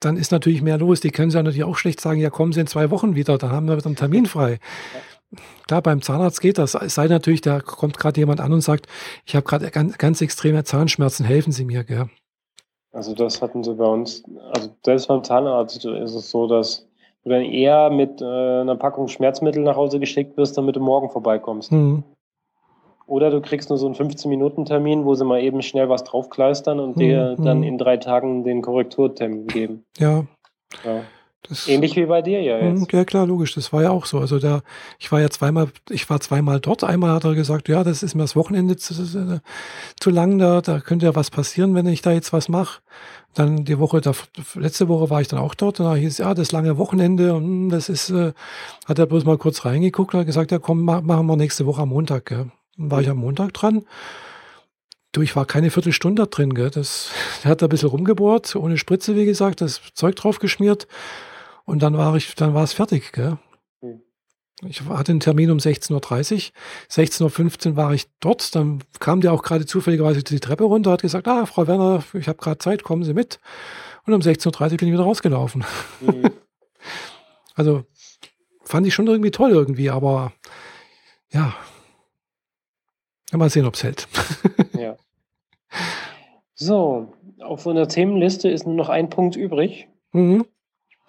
Dann 0.00 0.16
ist 0.16 0.32
natürlich 0.32 0.62
mehr 0.62 0.78
los. 0.78 1.00
Die 1.00 1.10
können 1.10 1.30
sie 1.30 1.36
ja 1.36 1.42
natürlich 1.42 1.64
auch 1.64 1.76
schlecht 1.76 2.00
sagen, 2.00 2.20
ja, 2.20 2.30
kommen 2.30 2.52
Sie 2.52 2.60
in 2.60 2.66
zwei 2.66 2.90
Wochen 2.90 3.14
wieder, 3.14 3.38
da 3.38 3.50
haben 3.50 3.66
wir 3.66 3.76
wieder 3.76 3.86
einen 3.86 3.96
Termin 3.96 4.26
frei. 4.26 4.58
Klar, 5.66 5.80
beim 5.80 6.02
Zahnarzt 6.02 6.40
geht 6.40 6.58
das. 6.58 6.74
Es 6.74 6.94
sei 6.94 7.06
natürlich, 7.06 7.40
da 7.40 7.60
kommt 7.60 7.98
gerade 7.98 8.20
jemand 8.20 8.40
an 8.40 8.52
und 8.52 8.60
sagt, 8.60 8.86
ich 9.24 9.34
habe 9.34 9.46
gerade 9.46 9.70
ganz, 9.70 9.96
ganz 9.96 10.20
extreme 10.20 10.64
Zahnschmerzen, 10.64 11.24
helfen 11.24 11.52
Sie 11.52 11.64
mir, 11.64 11.84
gell? 11.84 12.10
Also 12.92 13.14
das 13.14 13.40
hatten 13.40 13.64
sie 13.64 13.74
bei 13.74 13.86
uns, 13.86 14.22
also 14.52 14.68
selbst 14.84 15.08
beim 15.08 15.24
Zahnarzt 15.24 15.82
ist 15.82 16.14
es 16.14 16.30
so, 16.30 16.46
dass 16.46 16.86
du 17.24 17.30
dann 17.30 17.40
eher 17.40 17.88
mit 17.88 18.20
äh, 18.20 18.24
einer 18.24 18.76
Packung 18.76 19.08
Schmerzmittel 19.08 19.62
nach 19.62 19.76
Hause 19.76 19.98
geschickt 19.98 20.36
wirst, 20.36 20.58
damit 20.58 20.76
du 20.76 20.80
morgen 20.80 21.08
vorbeikommst. 21.08 21.72
Mhm. 21.72 22.04
Oder 23.12 23.30
du 23.30 23.42
kriegst 23.42 23.68
nur 23.68 23.76
so 23.76 23.84
einen 23.84 23.94
15-Minuten-Termin, 23.94 25.04
wo 25.04 25.14
sie 25.14 25.26
mal 25.26 25.42
eben 25.42 25.60
schnell 25.60 25.90
was 25.90 26.02
draufkleistern 26.02 26.80
und 26.80 26.96
mhm. 26.96 27.00
dir 27.00 27.36
dann 27.36 27.58
mhm. 27.58 27.64
in 27.64 27.76
drei 27.76 27.98
Tagen 27.98 28.42
den 28.42 28.62
Korrekturtermin 28.62 29.48
geben. 29.48 29.84
Ja. 29.98 30.24
ja. 30.82 31.02
Das, 31.46 31.68
Ähnlich 31.68 31.94
wie 31.96 32.06
bei 32.06 32.22
dir 32.22 32.40
ja 32.40 32.58
jetzt. 32.58 32.80
Hm, 32.80 32.86
ja, 32.90 33.04
klar, 33.04 33.26
logisch. 33.26 33.54
Das 33.54 33.70
war 33.70 33.82
ja 33.82 33.90
auch 33.90 34.06
so. 34.06 34.18
Also 34.18 34.38
da, 34.38 34.62
ich 34.98 35.12
war 35.12 35.20
ja 35.20 35.28
zweimal, 35.28 35.68
ich 35.90 36.08
war 36.08 36.20
zweimal 36.20 36.58
dort. 36.58 36.84
Einmal 36.84 37.10
hat 37.10 37.24
er 37.24 37.34
gesagt, 37.34 37.68
ja, 37.68 37.84
das 37.84 38.02
ist 38.02 38.14
mir 38.14 38.22
das 38.22 38.34
Wochenende 38.34 38.76
zu, 38.76 38.94
zu 40.00 40.10
lang, 40.10 40.38
da, 40.38 40.62
da 40.62 40.80
könnte 40.80 41.04
ja 41.04 41.14
was 41.14 41.28
passieren, 41.28 41.74
wenn 41.74 41.86
ich 41.88 42.00
da 42.00 42.12
jetzt 42.12 42.32
was 42.32 42.48
mache. 42.48 42.80
Dann 43.34 43.66
die 43.66 43.78
Woche, 43.78 44.00
da, 44.00 44.12
letzte 44.54 44.88
Woche 44.88 45.10
war 45.10 45.20
ich 45.20 45.28
dann 45.28 45.40
auch 45.40 45.54
dort 45.54 45.80
und 45.80 45.86
da 45.86 45.94
hieß, 45.94 46.16
ja, 46.16 46.32
das 46.32 46.50
lange 46.50 46.78
Wochenende 46.78 47.34
und 47.34 47.44
hm, 47.44 47.68
das 47.68 47.90
ist, 47.90 48.08
äh, 48.08 48.32
hat 48.86 48.98
er 48.98 49.04
bloß 49.04 49.26
mal 49.26 49.36
kurz 49.36 49.66
reingeguckt 49.66 50.14
und 50.14 50.20
hat 50.20 50.26
gesagt, 50.26 50.50
ja 50.50 50.58
komm, 50.58 50.82
machen 50.82 51.26
wir 51.26 51.36
nächste 51.36 51.66
Woche 51.66 51.82
am 51.82 51.90
Montag. 51.90 52.24
Gell. 52.24 52.50
War 52.90 53.00
ich 53.00 53.08
am 53.08 53.18
Montag 53.18 53.52
dran. 53.54 53.84
Du, 55.12 55.20
ich 55.20 55.36
war 55.36 55.44
keine 55.44 55.70
Viertelstunde 55.70 56.26
drin, 56.26 56.54
gell. 56.54 56.70
Das, 56.70 57.10
der 57.44 57.50
hat 57.50 57.62
da 57.62 57.66
ein 57.66 57.70
bisschen 57.70 57.90
rumgebohrt, 57.90 58.56
ohne 58.56 58.78
Spritze, 58.78 59.14
wie 59.16 59.26
gesagt, 59.26 59.60
das 59.60 59.80
Zeug 59.94 60.16
drauf 60.16 60.38
geschmiert. 60.38 60.86
Und 61.64 61.82
dann 61.82 61.96
war 61.96 62.16
ich, 62.16 62.34
dann 62.34 62.54
war 62.54 62.64
es 62.64 62.72
fertig, 62.72 63.12
gell? 63.12 63.38
Hm. 63.80 64.00
Ich 64.66 64.82
hatte 64.82 65.12
einen 65.12 65.20
Termin 65.20 65.50
um 65.50 65.58
16.30 65.58 65.92
Uhr. 65.92 66.52
16.15 66.90 67.70
Uhr 67.70 67.76
war 67.76 67.92
ich 67.92 68.06
dort. 68.20 68.54
Dann 68.54 68.82
kam 69.00 69.20
der 69.20 69.32
auch 69.32 69.42
gerade 69.42 69.66
zufälligerweise 69.66 70.22
die 70.22 70.40
Treppe 70.40 70.64
runter, 70.64 70.92
hat 70.92 71.02
gesagt, 71.02 71.28
ah, 71.28 71.46
Frau 71.46 71.66
Werner, 71.66 72.02
ich 72.14 72.28
habe 72.28 72.38
gerade 72.38 72.58
Zeit, 72.58 72.82
kommen 72.82 73.04
Sie 73.04 73.14
mit. 73.14 73.38
Und 74.06 74.14
um 74.14 74.20
16.30 74.20 74.72
Uhr 74.72 74.76
bin 74.78 74.88
ich 74.88 74.94
wieder 74.94 75.04
rausgelaufen. 75.04 75.64
Mhm. 76.00 76.30
also 77.54 77.84
fand 78.64 78.86
ich 78.86 78.94
schon 78.94 79.06
irgendwie 79.06 79.30
toll 79.30 79.50
irgendwie, 79.50 79.90
aber 79.90 80.32
ja. 81.30 81.54
Mal 83.38 83.50
sehen, 83.50 83.66
ob 83.66 83.74
es 83.74 83.82
hält. 83.82 84.08
ja. 84.78 84.96
So, 86.54 87.12
auf 87.40 87.66
unserer 87.66 87.88
Themenliste 87.88 88.48
ist 88.48 88.66
nur 88.66 88.76
noch 88.76 88.88
ein 88.88 89.10
Punkt 89.10 89.36
übrig. 89.36 89.88
Mhm 90.12 90.46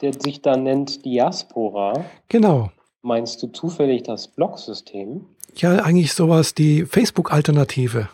der 0.03 0.13
sich 0.13 0.41
dann 0.41 0.63
nennt 0.63 1.05
Diaspora. 1.05 2.05
Genau. 2.27 2.69
Meinst 3.01 3.41
du 3.41 3.47
zufällig 3.47 4.03
das 4.03 4.27
Blog-System? 4.27 5.25
Ja, 5.55 5.77
eigentlich 5.77 6.13
sowas, 6.13 6.53
die 6.53 6.85
Facebook-Alternative. 6.85 8.09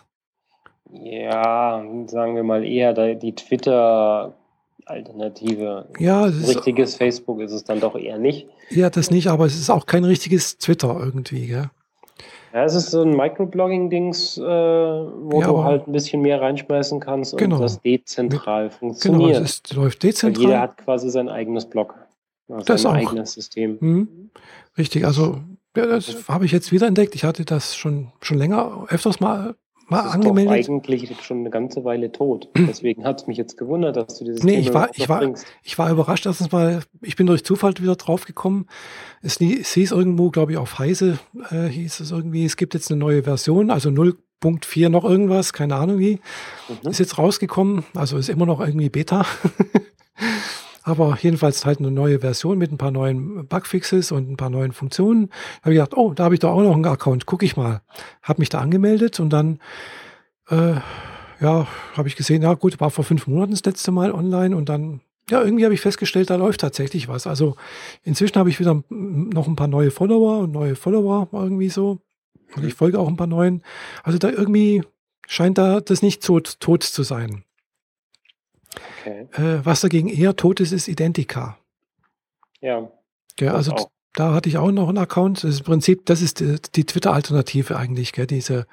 Ja, 0.92 1.84
sagen 2.08 2.36
wir 2.36 2.44
mal 2.44 2.64
eher 2.64 2.94
die 3.16 3.34
Twitter-Alternative. 3.34 5.88
Ja, 6.00 6.26
richtiges 6.26 6.96
Facebook 6.96 7.42
ist 7.42 7.52
es 7.52 7.64
dann 7.64 7.80
doch 7.80 7.96
eher 7.96 8.20
nicht. 8.20 8.48
Ja, 8.70 8.92
das 8.92 9.12
nicht, 9.12 9.28
aber 9.28 9.46
es 9.46 9.56
ist 9.56 9.70
auch 9.70 9.86
kein 9.86 10.04
richtiges 10.04 10.58
Twitter 10.58 11.00
irgendwie, 11.00 11.46
gell? 11.48 11.70
Ja, 12.54 12.64
es 12.64 12.74
ist 12.74 12.92
so 12.92 13.02
ein 13.02 13.16
Microblogging-Dings, 13.16 14.38
äh, 14.38 14.42
wo 14.42 15.40
ja, 15.40 15.48
du 15.48 15.64
halt 15.64 15.88
ein 15.88 15.92
bisschen 15.92 16.22
mehr 16.22 16.42
reinschmeißen 16.42 17.00
kannst 17.00 17.38
genau. 17.38 17.58
und 17.58 17.62
das 17.62 17.82
dezentral 17.82 18.72
funktioniert. 18.72 19.34
Genau, 19.34 19.44
es 19.44 19.52
ist, 19.52 19.74
läuft 19.74 20.04
dezentral. 20.04 20.44
Weil 20.44 20.50
jeder 20.50 20.62
hat 20.62 20.78
quasi 20.78 21.10
sein 21.10 21.30
eigenes 21.30 21.66
Blog, 21.66 21.96
also 22.48 22.66
das 22.66 22.82
sein 22.82 22.92
auch. 22.92 23.10
eigenes 23.10 23.34
System. 23.34 23.78
Mhm. 23.80 24.30
Richtig, 24.78 25.06
also 25.06 25.38
ja, 25.76 25.86
das 25.86 26.28
habe 26.28 26.46
ich 26.46 26.52
jetzt 26.52 26.72
wieder 26.72 26.88
entdeckt. 26.88 27.14
Ich 27.16 27.24
hatte 27.24 27.46
das 27.46 27.76
schon, 27.76 28.12
schon 28.22 28.38
länger 28.38 28.86
öfters 28.90 29.20
mal 29.20 29.56
mal 29.90 30.04
das 30.04 30.14
angemeldet. 30.14 30.60
Ist 30.60 30.70
eigentlich 30.70 31.22
schon 31.22 31.40
eine 31.40 31.50
ganze 31.50 31.84
Weile 31.84 32.12
tot. 32.12 32.50
Deswegen 32.56 33.04
hat 33.04 33.22
es 33.22 33.28
mich 33.28 33.38
jetzt 33.38 33.58
gewundert, 33.58 33.98
dass 33.98 34.18
du 34.18 34.26
dieses 34.26 34.44
Nee, 34.44 34.62
Thema 34.62 34.62
ich 34.62 34.74
war, 34.74 34.90
ich 34.94 35.10
war, 35.10 35.34
ich 35.64 35.78
war 35.78 35.92
überrascht, 35.92 36.26
dass 36.26 36.42
es 36.42 36.52
mal, 36.52 36.82
ich 37.02 37.16
bin 37.16 37.28
durch 37.28 37.44
Zufall 37.44 37.74
wieder 37.80 37.96
draufgekommen. 37.96 38.68
Es, 39.22 39.40
es 39.42 39.74
hieß 39.74 39.92
irgendwo, 39.92 40.30
glaube 40.30 40.54
ich, 40.54 40.58
auf 40.58 40.80
Heise 40.80 41.20
äh, 41.52 41.68
hieß 41.68 42.00
es 42.00 42.12
irgendwie, 42.12 42.46
es 42.46 42.58
gibt 42.58 42.74
jetzt 42.74 42.92
eine 42.92 43.00
neue 43.00 43.24
Version, 43.24 43.72
also 43.72 43.90
0.4 43.90 44.90
noch 44.90 45.04
irgendwas, 45.04 45.54
keine 45.54 45.76
Ahnung 45.76 46.00
wie. 46.00 46.20
Mhm. 46.84 46.90
Ist 46.90 47.00
jetzt 47.00 47.18
rausgekommen, 47.18 47.84
also 47.96 48.18
ist 48.18 48.30
immer 48.30 48.46
noch 48.46 48.60
irgendwie 48.60 48.90
Beta. 48.90 49.26
Aber 50.90 51.16
jedenfalls 51.22 51.68
halt 51.68 51.78
eine 51.78 51.92
neue 51.92 52.22
Version 52.22 52.58
mit 52.58 52.72
ein 52.72 52.80
paar 52.80 52.90
neuen 52.90 53.48
Bugfixes 53.48 54.12
und 54.12 54.28
ein 54.28 54.38
paar 54.38 54.50
neuen 54.50 54.72
Funktionen. 54.72 55.28
Da 55.28 55.66
habe 55.66 55.74
ich 55.74 55.80
gedacht, 55.80 55.96
oh, 55.96 56.16
da 56.16 56.24
habe 56.24 56.34
ich 56.34 56.40
doch 56.40 56.50
auch 56.50 56.64
noch 56.64 56.74
einen 56.74 56.86
Account, 56.86 57.28
gucke 57.28 57.46
ich 57.46 57.56
mal. 57.56 57.84
Habe 58.24 58.42
mich 58.42 58.50
da 58.50 58.60
angemeldet 58.60 59.20
und 59.20 59.30
dann, 59.30 59.60
äh, 60.50 60.74
ja, 61.42 61.68
habe 61.96 62.08
ich 62.08 62.16
gesehen, 62.16 62.42
ja 62.42 62.56
gut, 62.56 62.80
war 62.80 62.90
vor 62.90 63.04
fünf 63.04 63.28
Monaten 63.28 63.52
das 63.52 63.64
letzte 63.66 63.92
Mal 63.92 64.12
online 64.12 64.58
und 64.58 64.68
dann, 64.68 65.02
ja, 65.30 65.44
irgendwie 65.44 65.64
habe 65.64 65.76
ich 65.76 65.82
festgestellt, 65.82 66.32
da 66.32 66.38
läuft 66.38 66.62
tatsächlich 66.62 67.08
was. 67.08 67.28
Also 67.28 67.56
inzwischen 68.04 68.40
habe 68.40 68.50
ich 68.50 68.60
wieder 68.60 68.84
noch 68.90 69.48
ein 69.48 69.56
paar 69.56 69.68
neue 69.68 69.92
Follower 69.92 70.40
und 70.40 70.52
neue 70.52 70.76
Follower 70.76 71.30
irgendwie 71.32 71.70
so. 71.70 72.00
Und 72.56 72.66
ich 72.66 72.74
folge 72.74 72.98
auch 72.98 73.08
ein 73.08 73.18
paar 73.18 73.28
neuen. 73.28 73.62
Also 74.02 74.18
da 74.18 74.32
irgendwie 74.32 74.82
scheint 75.28 75.60
da 75.60 75.82
das 75.82 76.02
nicht 76.02 76.24
tot, 76.24 76.60
tot 76.60 76.82
zu 76.82 77.04
sein. 77.04 77.44
Okay. 79.10 79.42
Äh, 79.42 79.66
was 79.66 79.82
dagegen 79.82 80.10
eher 80.10 80.36
tot 80.36 80.60
ist, 80.60 80.72
ist 80.72 80.88
Identica. 80.88 81.58
Ja. 82.62 82.90
ja 83.40 83.54
also 83.54 83.74
auch. 83.74 83.90
da 84.14 84.34
hatte 84.34 84.50
ich 84.50 84.58
auch 84.58 84.72
noch 84.72 84.90
einen 84.90 84.98
Account. 84.98 85.44
Das 85.44 85.52
ist 85.52 85.60
im 85.60 85.66
Prinzip, 85.66 86.06
das 86.06 86.22
ist 86.22 86.40
die, 86.40 86.58
die 86.76 86.86
Twitter-Alternative 86.86 87.76
eigentlich, 87.76 88.14
gell? 88.14 88.28
diese 88.28 88.68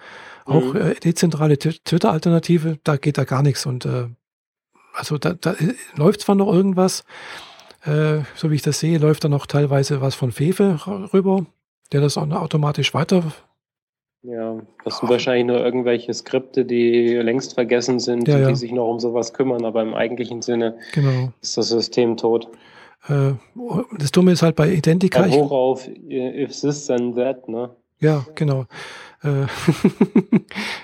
mhm. 0.47 0.53
auch 0.53 0.74
äh, 0.74 0.95
dezentrale 0.95 1.59
Twitter-Alternative, 1.59 2.78
da 2.84 2.97
geht 2.97 3.18
da 3.18 3.24
gar 3.24 3.43
nichts. 3.43 3.66
Und 3.66 3.87
äh, 3.87 4.09
also 4.95 5.18
da, 5.18 5.34
da 5.34 5.53
äh, 5.53 5.74
läuft 5.95 6.22
zwar 6.22 6.34
noch 6.34 6.53
irgendwas, 6.53 7.05
äh, 7.84 8.20
so 8.34 8.51
wie 8.51 8.57
ich 8.57 8.62
das 8.62 8.80
sehe, 8.80 8.99
läuft 8.99 9.24
da 9.24 9.28
noch 9.28 9.47
teilweise 9.47 10.01
was 10.01 10.14
von 10.14 10.32
Fefe 10.32 10.80
rüber, 11.12 11.47
der 11.93 12.01
das 12.01 12.18
auch 12.18 12.28
automatisch 12.30 12.95
weiter 12.95 13.22
ja, 14.27 14.59
das 14.85 14.99
sind 14.99 15.09
wahrscheinlich 15.09 15.47
nur 15.47 15.64
irgendwelche 15.64 16.12
Skripte, 16.12 16.64
die 16.64 17.14
längst 17.14 17.55
vergessen 17.55 18.01
sind, 18.01 18.27
ja, 18.27 18.39
ja. 18.39 18.49
die 18.49 18.57
sich 18.57 18.72
noch 18.72 18.89
um 18.89 18.99
sowas 18.99 19.33
kümmern, 19.33 19.64
aber 19.64 19.83
im 19.83 19.95
eigentlichen 19.95 20.43
Sinne 20.43 20.79
genau. 20.93 21.33
ist 21.41 21.57
das 21.57 21.68
System 21.68 22.16
tot. 22.16 22.49
Äh, 23.09 23.33
das 23.99 24.11
Dumme 24.11 24.33
ist 24.33 24.43
halt 24.43 24.57
bei 24.57 24.72
Identica. 24.72 25.27
Ja, 25.27 25.33
hoch 25.33 25.53
auf 25.53 25.89
if 25.89 26.61
this 26.61 26.87
then 26.87 27.14
that, 27.14 27.49
ne? 27.49 27.70
Ja, 28.01 28.27
genau. 28.35 28.66
Äh, 29.22 29.47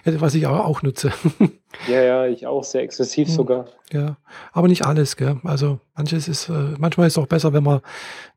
was 0.20 0.34
ich 0.34 0.46
auch, 0.46 0.64
auch 0.64 0.82
nutze. 0.82 1.12
ja, 1.88 2.02
ja, 2.02 2.26
ich 2.26 2.46
auch 2.46 2.64
sehr 2.64 2.82
exzessiv 2.82 3.28
hm. 3.28 3.34
sogar. 3.34 3.64
Ja, 3.92 4.16
aber 4.52 4.68
nicht 4.68 4.86
alles, 4.86 5.16
gell? 5.16 5.40
Also 5.44 5.80
manches 5.96 6.28
ist, 6.28 6.48
äh, 6.48 6.74
manchmal 6.78 7.08
ist 7.08 7.14
es 7.14 7.22
auch 7.22 7.26
besser, 7.26 7.52
wenn 7.52 7.64
man 7.64 7.80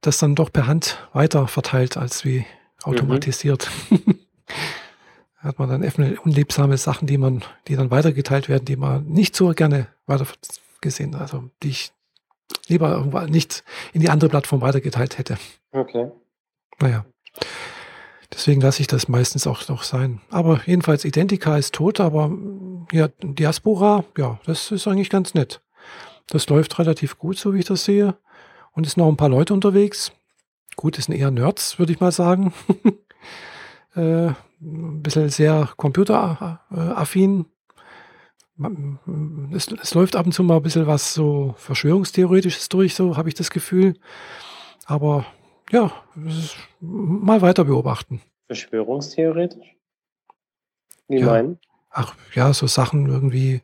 das 0.01 0.17
dann 0.17 0.35
doch 0.35 0.51
per 0.51 0.67
Hand 0.67 0.97
weiter 1.13 1.47
verteilt, 1.47 1.95
als 1.95 2.25
wie 2.25 2.39
mhm. 2.39 2.45
automatisiert. 2.83 3.69
Mhm. 3.89 4.19
hat 5.45 5.59
man 5.59 5.69
dann 5.69 6.17
unliebsame 6.17 6.77
Sachen, 6.77 7.07
die 7.07 7.17
man, 7.17 7.43
die 7.67 7.75
dann 7.75 7.91
weitergeteilt 7.91 8.49
werden, 8.49 8.65
die 8.65 8.75
man 8.75 9.05
nicht 9.05 9.35
so 9.35 9.49
gerne 9.49 9.87
weiter 10.07 10.25
gesehen, 10.81 11.15
also 11.15 11.49
die 11.63 11.69
ich 11.69 11.93
lieber 12.67 12.91
irgendwo 12.91 13.19
nicht 13.21 13.63
in 13.93 14.01
die 14.01 14.09
andere 14.09 14.29
Plattform 14.29 14.61
weitergeteilt 14.61 15.17
hätte. 15.17 15.37
Okay. 15.71 16.11
Naja. 16.79 17.05
Deswegen 18.33 18.59
lasse 18.59 18.81
ich 18.81 18.87
das 18.87 19.07
meistens 19.07 19.47
auch 19.47 19.67
noch 19.69 19.83
sein. 19.83 20.19
Aber 20.29 20.61
jedenfalls 20.65 21.05
Identica 21.05 21.57
ist 21.57 21.73
tot, 21.73 21.99
aber 21.99 22.31
ja, 22.91 23.07
Diaspora, 23.21 24.03
ja, 24.17 24.39
das 24.45 24.71
ist 24.71 24.87
eigentlich 24.87 25.09
ganz 25.09 25.33
nett. 25.33 25.61
Das 26.27 26.49
läuft 26.49 26.77
relativ 26.79 27.17
gut, 27.17 27.37
so 27.37 27.53
wie 27.53 27.59
ich 27.59 27.65
das 27.65 27.85
sehe. 27.85 28.15
Und 28.73 28.85
es 28.85 28.93
sind 28.93 29.03
noch 29.03 29.09
ein 29.09 29.17
paar 29.17 29.29
Leute 29.29 29.53
unterwegs. 29.53 30.11
Gut, 30.75 30.97
es 30.97 31.05
sind 31.05 31.15
eher 31.15 31.31
Nerds, 31.31 31.79
würde 31.79 31.93
ich 31.93 31.99
mal 31.99 32.11
sagen. 32.11 32.53
äh, 33.95 34.27
ein 34.61 35.01
bisschen 35.01 35.29
sehr 35.29 35.69
computeraffin. 35.77 37.45
Es, 39.51 39.67
es, 39.67 39.93
läuft 39.93 40.15
ab 40.15 40.25
und 40.25 40.31
zu 40.31 40.43
mal 40.43 40.57
ein 40.57 40.63
bisschen 40.63 40.87
was 40.87 41.13
so 41.13 41.55
Verschwörungstheoretisches 41.57 42.69
durch, 42.69 42.95
so 42.95 43.17
habe 43.17 43.27
ich 43.27 43.35
das 43.35 43.51
Gefühl. 43.51 43.95
Aber 44.85 45.25
ja, 45.71 45.91
mal 46.79 47.41
weiter 47.41 47.65
beobachten. 47.65 48.21
Verschwörungstheoretisch? 48.47 49.75
Wie 51.07 51.19
ja. 51.19 51.25
meinen? 51.25 51.59
Ach 51.91 52.15
ja, 52.33 52.53
so 52.53 52.67
Sachen 52.67 53.07
irgendwie, 53.07 53.61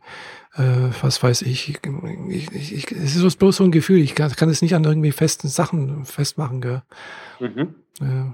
äh, 0.56 0.90
was 1.02 1.22
weiß 1.22 1.42
ich. 1.44 1.70
Ich, 1.70 1.80
ich, 2.52 2.74
ich, 2.74 2.92
es 2.92 3.16
ist 3.16 3.36
bloß 3.38 3.58
so 3.58 3.64
ein 3.64 3.72
Gefühl, 3.72 4.00
ich 4.00 4.16
kann, 4.16 4.32
kann 4.32 4.50
es 4.50 4.62
nicht 4.62 4.74
an 4.74 4.84
irgendwie 4.84 5.12
festen 5.12 5.48
Sachen 5.48 6.06
festmachen. 6.06 6.62
Gell? 6.62 6.82
Mhm. 7.40 7.76
Äh, 8.00 8.32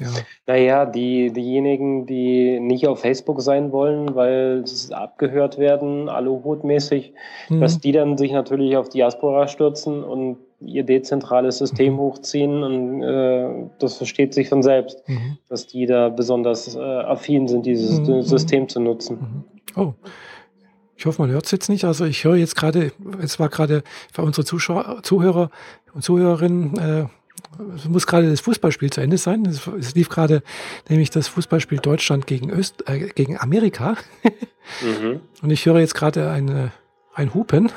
ja. 0.00 0.08
Naja, 0.46 0.86
die, 0.86 1.32
diejenigen, 1.32 2.06
die 2.06 2.58
nicht 2.60 2.86
auf 2.86 3.00
Facebook 3.00 3.40
sein 3.40 3.72
wollen, 3.72 4.14
weil 4.14 4.66
sie 4.66 4.94
abgehört 4.94 5.58
werden, 5.58 6.08
aluhutmäßig, 6.08 7.12
mhm. 7.48 7.60
dass 7.60 7.78
die 7.78 7.92
dann 7.92 8.18
sich 8.18 8.32
natürlich 8.32 8.76
auf 8.76 8.88
Diaspora 8.88 9.48
stürzen 9.48 10.02
und 10.02 10.38
ihr 10.60 10.84
dezentrales 10.84 11.58
System 11.58 11.94
mhm. 11.94 11.98
hochziehen 11.98 12.62
und 12.62 13.02
äh, 13.02 13.70
das 13.78 13.96
versteht 13.96 14.34
sich 14.34 14.48
von 14.48 14.62
selbst, 14.62 15.06
mhm. 15.08 15.38
dass 15.48 15.66
die 15.66 15.86
da 15.86 16.08
besonders 16.08 16.74
äh, 16.74 16.80
affin 16.80 17.48
sind, 17.48 17.66
dieses 17.66 18.00
mhm. 18.00 18.22
System 18.22 18.68
zu 18.68 18.80
nutzen. 18.80 19.44
Mhm. 19.74 19.80
Oh. 19.80 19.94
Ich 20.96 21.06
hoffe, 21.06 21.22
man 21.22 21.30
hört 21.30 21.46
es 21.46 21.50
jetzt 21.50 21.70
nicht. 21.70 21.84
Also 21.84 22.04
ich 22.04 22.24
höre 22.24 22.36
jetzt 22.36 22.56
gerade, 22.56 22.92
es 23.22 23.40
war 23.40 23.48
gerade 23.48 23.82
für 24.12 24.20
unsere 24.20 24.44
Zuschauer, 24.44 24.98
Zuhörer 25.02 25.50
und 25.94 26.02
Zuhörerinnen 26.02 26.78
äh, 26.78 27.06
es 27.74 27.88
muss 27.88 28.06
gerade 28.06 28.30
das 28.30 28.40
Fußballspiel 28.40 28.90
zu 28.90 29.00
Ende 29.00 29.18
sein. 29.18 29.46
Es, 29.46 29.94
lief 29.94 30.08
gerade 30.08 30.42
nämlich 30.88 31.10
das 31.10 31.28
Fußballspiel 31.28 31.78
Deutschland 31.78 32.26
gegen, 32.26 32.50
Öst, 32.50 32.88
äh, 32.88 33.08
gegen 33.08 33.38
Amerika. 33.38 33.96
mhm. 34.82 35.20
Und 35.42 35.50
ich 35.50 35.66
höre 35.66 35.80
jetzt 35.80 35.94
gerade 35.94 36.30
eine, 36.30 36.72
ein 37.14 37.34
Hupen 37.34 37.70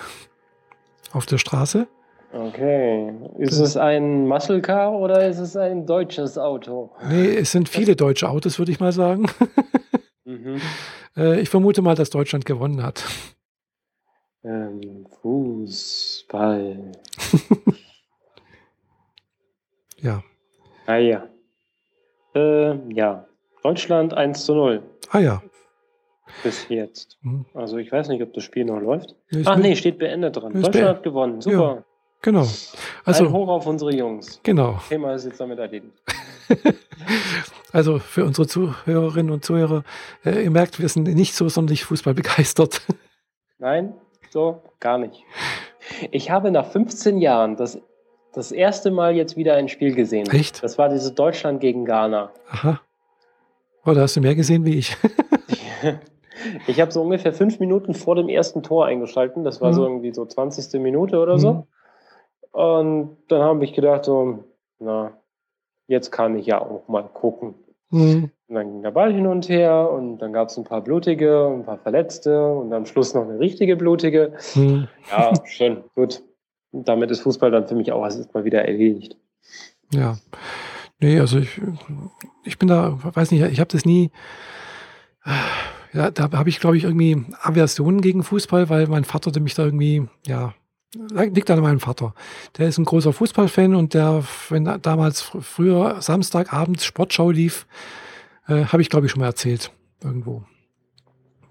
auf 1.12 1.26
der 1.26 1.38
Straße. 1.38 1.88
Okay. 2.34 3.14
Ist 3.38 3.60
es 3.60 3.78
ein 3.78 4.28
Muscle 4.28 4.62
Car 4.62 4.92
oder 4.94 5.28
ist 5.28 5.38
es 5.38 5.56
ein 5.56 5.86
deutsches 5.86 6.38
Auto? 6.38 6.90
Nee, 7.08 7.36
es 7.36 7.52
sind 7.52 7.70
viele 7.70 7.96
deutsche 7.96 8.28
Autos, 8.28 8.58
würde 8.58 8.72
ich 8.72 8.80
mal 8.80 8.92
sagen. 8.92 9.28
mhm. 10.26 10.60
äh, 11.18 11.40
ich 11.40 11.50
vermute 11.50 11.84
mal, 11.84 11.96
dass 11.96 12.10
Deutschland 12.10 12.46
gewonnen 12.46 12.82
hat. 12.82 13.04
Ähm, 14.44 15.06
Fußball. 15.22 16.92
Ja. 20.04 20.22
Ah 20.86 20.98
ja. 20.98 21.28
Äh, 22.36 22.76
ja. 22.94 23.26
Deutschland 23.64 24.14
1 24.14 24.46
zu 24.46 24.54
0. 24.54 24.84
Ah 25.10 25.20
ja. 25.20 25.42
Bis 26.44 26.68
jetzt. 26.68 27.18
Hm. 27.22 27.46
Also 27.54 27.78
ich 27.78 27.92
weiß 27.92 28.10
nicht, 28.10 28.22
ob 28.22 28.34
das 28.34 28.44
Spiel 28.44 28.66
noch 28.66 28.80
läuft. 28.80 29.16
Ich 29.30 29.48
Ach 29.48 29.58
nee, 29.58 29.76
steht 29.76 29.98
beendet 30.00 30.36
dran. 30.36 30.54
Deutschland 30.54 30.88
hat 30.88 31.04
gewonnen. 31.04 31.40
Super. 31.42 31.76
Ja, 31.76 31.84
genau. 32.22 32.48
Also 33.06 33.26
Ein 33.26 33.32
hoch 33.32 33.48
auf 33.48 33.66
unsere 33.66 33.94
Jungs. 33.94 34.42
Genau. 34.44 34.80
Thema 34.90 35.14
ist 35.14 35.26
jetzt 35.26 35.40
damit 35.40 35.60
erledigt. 35.60 35.94
also 37.72 38.00
für 38.00 38.26
unsere 38.26 38.48
Zuhörerinnen 38.48 39.32
und 39.32 39.46
Zuhörer, 39.46 39.84
äh, 40.26 40.44
ihr 40.44 40.52
merkt, 40.52 40.80
wir 40.80 40.90
sind 40.90 41.04
nicht 41.04 41.36
so 41.36 41.48
sonderlich 41.48 41.86
Fußball 41.86 42.14
begeistert. 42.14 42.82
Nein, 43.58 43.94
so 44.32 44.62
gar 44.82 44.98
nicht. 44.98 45.24
Ich 46.12 46.30
habe 46.30 46.52
nach 46.52 46.66
15 46.66 47.20
Jahren 47.20 47.56
das 47.56 47.80
das 48.34 48.52
erste 48.52 48.92
Mal 48.92 49.16
jetzt 49.16 49.38
wieder 49.38 49.54
ein 49.54 49.70
Spiel 49.70 49.96
gesehen. 49.96 50.30
Echt? 50.32 50.64
Das 50.64 50.78
war 50.78 50.90
dieses 50.90 51.14
Deutschland 51.14 51.62
gegen 51.62 51.86
Ghana. 51.86 52.32
Aha. 52.50 52.82
Oh, 53.86 53.92
da 53.92 54.02
hast 54.02 54.16
du 54.16 54.22
mehr 54.22 54.36
gesehen 54.36 54.66
wie 54.66 54.80
ich. 54.80 54.98
ich 56.68 56.82
habe 56.82 56.92
so 56.92 57.02
ungefähr 57.02 57.32
fünf 57.34 57.60
Minuten 57.60 57.94
vor 57.94 58.16
dem 58.16 58.30
ersten 58.30 58.64
Tor 58.64 58.86
eingeschalten. 58.86 59.44
Das 59.44 59.62
war 59.62 59.70
mhm. 59.70 59.76
so 59.76 59.84
irgendwie 59.84 60.14
so 60.14 60.26
20. 60.26 60.82
Minute 60.82 61.20
oder 61.20 61.38
so. 61.38 61.54
Mhm. 61.54 61.64
Und 62.52 63.18
dann 63.30 63.42
habe 63.42 63.64
ich 63.64 63.74
gedacht, 63.74 64.06
so, 64.06 64.44
na, 64.80 65.12
jetzt 65.88 66.12
kann 66.12 66.38
ich 66.38 66.48
ja 66.48 66.62
auch 66.62 66.88
mal 66.88 67.04
gucken. 67.04 67.56
Mhm. 67.90 68.32
Und 68.48 68.56
dann 68.56 68.72
ging 68.72 68.82
der 68.82 68.92
Ball 68.92 69.14
hin 69.14 69.28
und 69.28 69.48
her 69.50 69.90
und 69.92 70.20
dann 70.20 70.34
gab 70.34 70.50
es 70.50 70.58
ein 70.58 70.64
paar 70.64 70.82
blutige, 70.82 71.48
ein 71.48 71.66
paar 71.66 71.78
Verletzte 71.78 72.48
und 72.48 72.74
am 72.74 72.86
Schluss 72.86 73.14
noch 73.14 73.24
eine 73.24 73.40
richtige 73.40 73.76
blutige. 73.76 74.34
Mhm. 74.56 74.88
Ja, 75.12 75.34
schön, 75.46 75.84
gut 75.96 76.24
damit 76.74 77.12
ist 77.12 77.22
Fußball 77.22 77.52
dann 77.52 77.68
für 77.68 77.76
mich 77.76 77.92
auch 77.92 78.04
erstmal 78.04 78.44
wieder 78.44 78.66
erledigt. 78.66 79.16
Ja. 79.92 80.18
Nee, 81.00 81.20
also 81.20 81.40
ich, 81.40 81.62
ich 82.44 82.58
bin 82.58 82.68
da, 82.68 82.98
weiß 83.02 83.32
nicht, 83.32 83.44
ich 83.44 83.60
habe 83.60 83.72
das 83.72 83.86
nie, 83.86 84.12
ja, 85.94 86.12
da 86.12 86.32
habe 86.32 86.50
ich, 86.50 86.60
glaube 86.60 86.78
ich, 86.78 86.84
irgendwie 86.84 87.26
Aversionen 87.42 88.02
gegen 88.02 88.24
Fußball, 88.24 88.70
weil 88.70 88.88
mein 88.88 89.04
Vater 89.04 89.32
der 89.32 89.42
mich 89.42 89.54
da 89.54 89.66
irgendwie, 89.66 90.08
ja, 90.26 90.54
liegt 91.12 91.50
an 91.52 91.60
meinem 91.60 91.80
Vater. 91.80 92.14
Der 92.58 92.68
ist 92.68 92.78
ein 92.78 92.86
großer 92.86 93.14
Fußballfan 93.14 93.76
und 93.76 93.94
der, 93.94 94.24
wenn 94.50 94.66
damals 94.82 95.22
früher 95.22 96.02
Samstagabends 96.02 96.86
Sportschau 96.86 97.32
lief, 97.32 97.68
äh, 98.48 98.66
habe 98.66 98.82
ich, 98.82 98.90
glaube 98.90 99.06
ich, 99.06 99.12
schon 99.12 99.22
mal 99.22 99.28
erzählt, 99.28 99.72
irgendwo. 100.04 100.44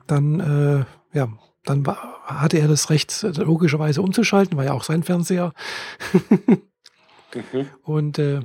Dann, 0.07 0.41
äh, 0.41 1.17
ja, 1.17 1.29
dann 1.65 1.87
hatte 1.87 2.59
er 2.59 2.69
das 2.69 2.91
Recht, 2.91 3.23
logischerweise 3.23 4.03
umzuschalten, 4.03 4.57
war 4.57 4.65
ja 4.65 4.73
auch 4.73 4.85
sein 4.85 5.03
Fernseher. 5.03 5.53
mhm. 6.13 7.69
Und 7.83 8.19
äh, 8.19 8.41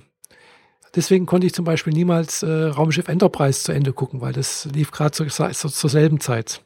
deswegen 0.95 1.25
konnte 1.25 1.47
ich 1.47 1.53
zum 1.53 1.65
Beispiel 1.65 1.93
niemals 1.93 2.43
äh, 2.43 2.47
Raumschiff 2.47 3.07
Enterprise 3.07 3.63
zu 3.63 3.71
Ende 3.71 3.93
gucken, 3.93 4.21
weil 4.21 4.33
das 4.33 4.65
lief 4.65 4.91
gerade 4.91 5.11
zu, 5.11 5.25
zu, 5.25 5.51
zur 5.51 5.89
selben 5.89 6.19
Zeit. 6.19 6.61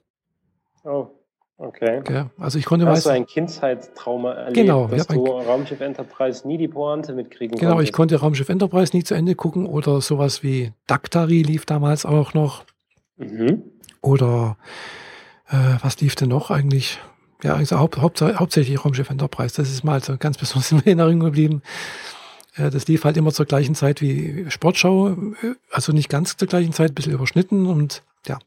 Oh, 0.84 1.08
okay. 1.58 2.00
okay. 2.00 2.26
Also 2.38 2.60
ich 2.60 2.66
konnte 2.66 2.86
Hast 2.86 3.06
du 3.06 3.12
ein 3.12 3.26
Kindheitstrauma 3.26 4.34
erlebt, 4.34 4.56
genau, 4.56 4.88
dass 4.88 5.08
du 5.08 5.26
Raumschiff 5.26 5.80
Enterprise 5.80 6.46
nie 6.46 6.58
die 6.58 6.68
Pointe 6.68 7.14
mitkriegen 7.14 7.58
Genau, 7.58 7.74
konntest. 7.74 7.90
ich 7.90 7.94
konnte 7.94 8.20
Raumschiff 8.20 8.50
Enterprise 8.50 8.96
nie 8.96 9.04
zu 9.04 9.14
Ende 9.14 9.36
gucken 9.36 9.68
oder 9.68 10.02
sowas 10.02 10.44
wie 10.44 10.74
Daktari 10.88 11.44
lief 11.44 11.66
damals 11.66 12.06
auch 12.06 12.34
noch. 12.34 12.66
Mhm. 13.18 13.64
Oder 14.02 14.58
äh, 15.52 15.78
was 15.82 16.00
lief 16.00 16.16
denn 16.16 16.30
noch 16.30 16.50
eigentlich? 16.50 17.00
Ja, 17.44 17.56
also 17.56 17.80
haupt, 17.80 17.98
haupt, 17.98 18.22
hauptsächlich 18.22 18.84
Raumschiff 18.84 19.10
Enterprise. 19.10 19.56
Das 19.56 19.70
ist 19.70 19.84
mal 19.84 20.02
so 20.02 20.18
ganz 20.18 20.38
besonders 20.40 20.72
in 20.72 20.80
Erinnerung 20.80 21.20
geblieben. 21.20 21.62
Äh, 22.56 22.70
das 22.70 22.88
lief 22.88 23.04
halt 23.04 23.18
immer 23.18 23.32
zur 23.32 23.46
gleichen 23.46 23.76
Zeit 23.76 24.02
wie 24.02 24.50
Sportschau, 24.50 25.10
äh, 25.10 25.56
also 25.72 25.92
nicht 25.92 26.10
ganz 26.10 26.38
zur 26.38 26.48
gleichen 26.48 26.74
Zeit, 26.74 26.92
ein 26.92 26.96
bisschen 26.96 27.14
überschnitten 27.14 27.66
und 27.66 28.04
ja. 28.28 28.40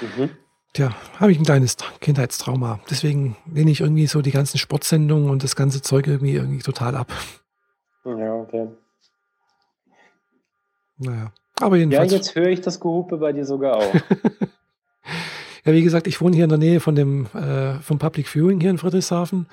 Mhm. 0.00 0.30
Tja, 0.74 0.94
habe 1.20 1.30
ich 1.30 1.38
ein 1.38 1.44
kleines 1.44 1.76
Kindheitstrauma. 2.00 2.80
Deswegen 2.88 3.36
lehne 3.52 3.70
ich 3.70 3.80
irgendwie 3.80 4.06
so 4.06 4.22
die 4.22 4.30
ganzen 4.30 4.56
Sportsendungen 4.56 5.28
und 5.28 5.44
das 5.44 5.54
ganze 5.54 5.82
Zeug 5.82 6.06
irgendwie, 6.06 6.34
irgendwie 6.34 6.62
total 6.62 6.96
ab. 6.96 7.12
Ja, 8.06 8.34
okay. 8.34 8.68
Naja, 10.96 11.30
aber 11.60 11.76
jedenfalls. 11.76 12.10
Ja, 12.10 12.16
jetzt 12.16 12.34
höre 12.34 12.48
ich 12.48 12.62
das 12.62 12.80
Gehupe 12.80 13.18
bei 13.18 13.32
dir 13.32 13.44
sogar 13.44 13.76
auch. 13.76 13.94
ja, 15.64 15.72
wie 15.72 15.82
gesagt, 15.82 16.06
ich 16.06 16.20
wohne 16.20 16.34
hier 16.34 16.44
in 16.44 16.50
der 16.50 16.58
Nähe 16.58 16.80
von 16.80 16.94
dem, 16.94 17.26
äh, 17.34 17.74
vom 17.74 17.98
Public 17.98 18.28
Viewing 18.28 18.60
hier 18.60 18.70
in 18.70 18.78
Friedrichshafen. 18.78 19.46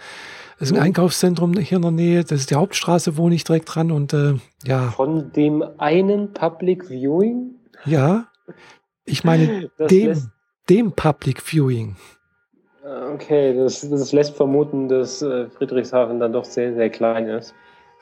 Das 0.58 0.70
ist 0.70 0.74
ein 0.74 0.80
mhm. 0.80 0.88
Einkaufszentrum 0.88 1.54
hier 1.54 1.78
in 1.78 1.82
der 1.84 1.92
Nähe. 1.92 2.24
Das 2.24 2.40
ist 2.40 2.50
die 2.50 2.56
Hauptstraße, 2.56 3.16
wohne 3.16 3.36
ich 3.36 3.44
direkt 3.44 3.74
dran 3.74 3.92
und 3.92 4.14
äh, 4.14 4.36
ja. 4.66 4.92
Von 4.92 5.32
dem 5.32 5.64
einen 5.78 6.34
Public 6.34 6.90
Viewing? 6.90 7.56
Ja. 7.86 8.28
Ich 9.06 9.24
meine, 9.24 9.70
dem, 9.90 10.32
dem 10.70 10.92
Public 10.92 11.42
Viewing. 11.42 11.96
Ah, 12.84 13.12
okay, 13.14 13.56
das, 13.56 13.88
das 13.88 14.12
lässt 14.12 14.36
vermuten, 14.36 14.88
dass 14.88 15.22
äh, 15.22 15.48
Friedrichshafen 15.50 16.20
dann 16.20 16.34
doch 16.34 16.46
sehr, 16.46 16.74
sehr 16.74 16.90
klein 16.90 17.28
ist. 17.28 17.54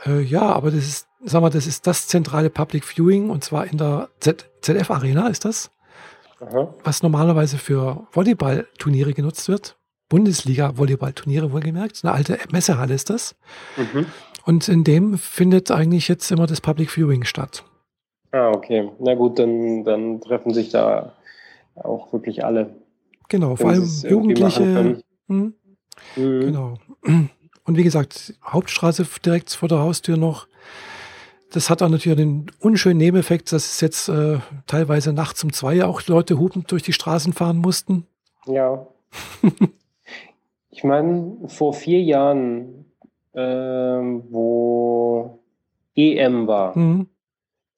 Äh, 0.06 0.22
ja, 0.22 0.44
aber 0.44 0.72
das 0.72 0.86
ist, 0.86 1.08
sag 1.24 1.42
mal, 1.42 1.50
das 1.50 1.68
ist 1.68 1.88
das 1.88 2.08
zentrale 2.08 2.50
Public 2.50 2.86
Viewing 2.86 3.30
und 3.30 3.44
zwar 3.44 3.68
in 3.68 3.78
der 3.78 4.10
Z 4.20 4.50
ZF 4.62 4.92
Arena 4.92 5.28
ist 5.28 5.46
das. 5.46 5.72
Aha. 6.40 6.74
Was 6.84 7.04
normalerweise 7.04 7.58
für 7.58 8.08
Volleyballturniere 8.12 9.14
genutzt 9.14 9.50
wird. 9.50 9.78
Bundesliga-Volleyballturniere 10.10 11.52
wohlgemerkt. 11.52 12.04
Eine 12.04 12.14
alte 12.14 12.40
Messehalle 12.52 12.94
ist 12.94 13.10
das. 13.10 13.36
Mhm. 13.76 14.06
Und 14.46 14.70
in 14.70 14.84
dem 14.84 15.18
findet 15.18 15.72
eigentlich 15.72 16.08
jetzt 16.08 16.32
immer 16.32 16.48
das 16.48 16.62
Public 16.62 16.90
Viewing 16.90 17.26
statt. 17.26 17.66
Ah, 18.32 18.50
okay. 18.50 18.90
Na 19.00 19.16
gut, 19.16 19.40
dann, 19.40 19.84
dann 19.84 20.22
treffen 20.22 20.54
sich 20.54 20.70
da 20.70 21.14
auch 21.76 22.14
wirklich 22.14 22.46
alle. 22.46 22.76
Genau, 23.30 23.56
vor 23.56 23.72
allem 23.72 23.90
Jugendliche. 24.08 24.64
Hm? 24.64 25.04
Mhm. 25.28 25.54
Genau. 26.16 26.76
Und 27.02 27.76
wie 27.76 27.84
gesagt, 27.84 28.36
Hauptstraße 28.46 29.06
direkt 29.26 29.52
vor 29.52 29.68
der 29.68 29.80
Haustür 29.80 30.16
noch. 30.16 30.48
Das 31.52 31.70
hat 31.70 31.82
auch 31.82 31.90
natürlich 31.90 32.18
den 32.18 32.52
unschönen 32.60 32.98
Nebeneffekt, 32.98 33.52
dass 33.52 33.66
es 33.66 33.82
jetzt 33.82 34.10
äh, 34.10 34.40
teilweise 34.66 35.14
nachts 35.14 35.44
um 35.44 35.54
zwei 35.54 35.86
auch 35.86 36.06
Leute 36.08 36.38
hupend 36.38 36.72
durch 36.72 36.84
die 36.84 36.94
Straßen 36.94 37.34
fahren 37.34 37.58
mussten. 37.58 38.06
Ja. 38.46 38.88
ich 40.70 40.84
meine, 40.84 41.38
vor 41.48 41.74
vier 41.74 42.02
Jahren, 42.02 42.86
äh, 43.34 43.42
wo 43.42 45.40
EM 45.96 46.48
war, 46.48 46.78
mhm 46.78 47.08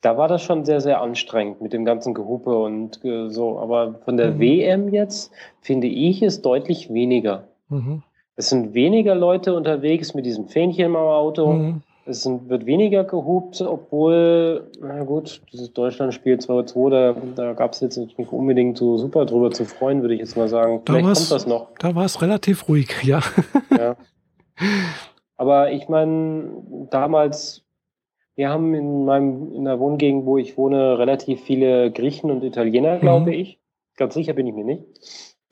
da 0.02 0.18
war 0.18 0.28
das 0.28 0.42
schon 0.42 0.66
sehr, 0.66 0.82
sehr 0.82 1.02
anstrengend 1.02 1.62
mit 1.62 1.74
dem 1.74 1.84
ganzen 1.84 2.14
Gehupe 2.14 2.58
und 2.58 3.04
äh, 3.04 3.30
so. 3.30 3.60
Aber 3.60 3.96
von 4.06 4.18
der 4.18 4.32
mhm. 4.32 4.40
WM 4.40 4.94
jetzt 4.94 5.32
finde 5.62 5.88
ich 5.88 6.22
es 6.22 6.42
deutlich 6.42 6.94
weniger. 6.94 7.48
Mhm. 7.70 8.04
Es 8.36 8.50
sind 8.50 8.74
weniger 8.74 9.16
Leute 9.16 9.54
unterwegs 9.54 10.14
mit 10.14 10.26
diesem 10.26 10.48
Fähnchen 10.48 10.86
im 10.86 10.96
Auto. 10.96 11.54
Mhm. 11.54 11.82
Es 12.10 12.26
wird 12.26 12.66
weniger 12.66 13.04
gehupt, 13.04 13.62
obwohl, 13.62 14.70
na 14.82 15.04
gut, 15.04 15.42
dieses 15.54 15.72
Deutschlandspiel 15.74 16.36
2-2, 16.36 16.90
da, 16.90 17.16
da 17.36 17.54
gab 17.54 17.74
es 17.74 17.80
jetzt 17.80 17.98
nicht 17.98 18.18
unbedingt 18.18 18.78
so 18.78 18.98
super 18.98 19.26
drüber 19.26 19.52
zu 19.52 19.66
freuen, 19.66 20.02
würde 20.02 20.16
ich 20.16 20.20
jetzt 20.20 20.36
mal 20.36 20.50
sagen. 20.50 20.82
Vielleicht 20.86 21.06
kommt 21.06 21.32
das 21.32 21.48
noch. 21.48 21.70
Da 21.80 21.96
war 21.96 22.06
es 22.06 22.22
relativ 22.22 22.68
ruhig, 22.68 23.04
ja. 23.04 23.22
ja. 23.78 23.96
Aber 25.38 25.72
ich 25.72 25.88
meine, 25.88 26.50
damals 26.90 27.64
wir 28.40 28.50
haben 28.50 28.74
in 28.74 29.04
meinem, 29.04 29.52
in 29.52 29.66
der 29.66 29.82
Wohngegend, 29.82 30.26
wo 30.26 30.38
ich 30.38 30.56
wohne, 30.56 30.98
relativ 30.98 31.42
viele 31.42 31.92
Griechen 31.92 32.32
und 32.32 32.42
Italiener, 32.42 32.98
glaube 32.98 33.32
mhm. 33.32 33.38
ich. 33.38 33.60
Ganz 33.98 34.14
sicher 34.14 34.32
bin 34.32 34.48
ich 34.48 34.56
mir 34.56 34.64
nicht. 34.64 34.86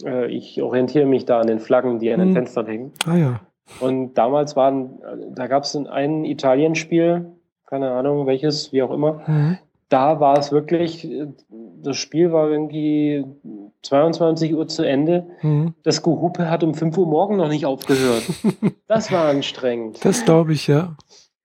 Äh, 0.06 0.32
ich 0.32 0.62
orientiere 0.62 1.06
mich 1.06 1.26
da 1.26 1.42
an 1.42 1.48
den 1.48 1.60
Flaggen, 1.60 2.00
die 2.00 2.10
an 2.14 2.22
den 2.22 2.30
mhm. 2.30 2.36
Fenstern 2.36 2.66
hängen. 2.66 2.92
Ah 3.06 3.18
ja. 3.18 3.42
Und 3.80 4.16
damals 4.16 4.56
waren, 4.56 5.00
da 5.36 5.48
gab 5.48 5.64
es 5.64 5.76
ein 5.76 6.26
Italienspiel, 6.26 7.26
keine 7.66 7.92
Ahnung 7.92 8.26
welches, 8.26 8.72
wie 8.72 8.82
auch 8.82 8.92
immer. 8.92 9.22
Mhm. 9.28 9.58
Da 9.90 10.20
war 10.20 10.38
es 10.38 10.52
wirklich, 10.52 11.08
das 11.82 11.98
Spiel 11.98 12.32
war 12.32 12.50
irgendwie 12.50 13.26
22 13.84 14.54
Uhr 14.54 14.68
zu 14.68 14.84
Ende. 14.84 15.28
Mhm. 15.42 15.74
Das 15.84 16.02
Gehupe 16.04 16.50
hat 16.50 16.64
um 16.64 16.74
5 16.74 16.98
Uhr 16.98 17.08
morgen 17.08 17.38
noch 17.38 17.50
nicht 17.50 17.66
aufgehört. 17.66 18.24
das 18.88 19.12
war 19.12 19.30
anstrengend. 19.30 20.04
Das 20.04 20.26
glaube 20.26 20.54
ich, 20.54 20.68
ja. 20.68 20.96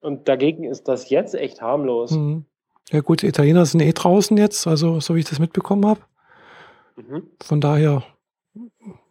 Und 0.00 0.28
dagegen 0.28 0.64
ist 0.64 0.88
das 0.88 1.10
jetzt 1.10 1.34
echt 1.34 1.62
harmlos. 1.62 2.12
Mhm. 2.12 2.44
Ja 2.90 3.00
gut, 3.00 3.22
die 3.22 3.28
Italiener 3.28 3.64
sind 3.64 3.80
eh 3.80 3.92
draußen 3.92 4.36
jetzt, 4.36 4.66
also 4.66 5.00
so 5.00 5.14
wie 5.14 5.20
ich 5.20 5.28
das 5.28 5.38
mitbekommen 5.38 5.86
habe. 5.86 6.00
Mhm. 6.96 7.22
Von 7.42 7.60
daher 7.60 8.02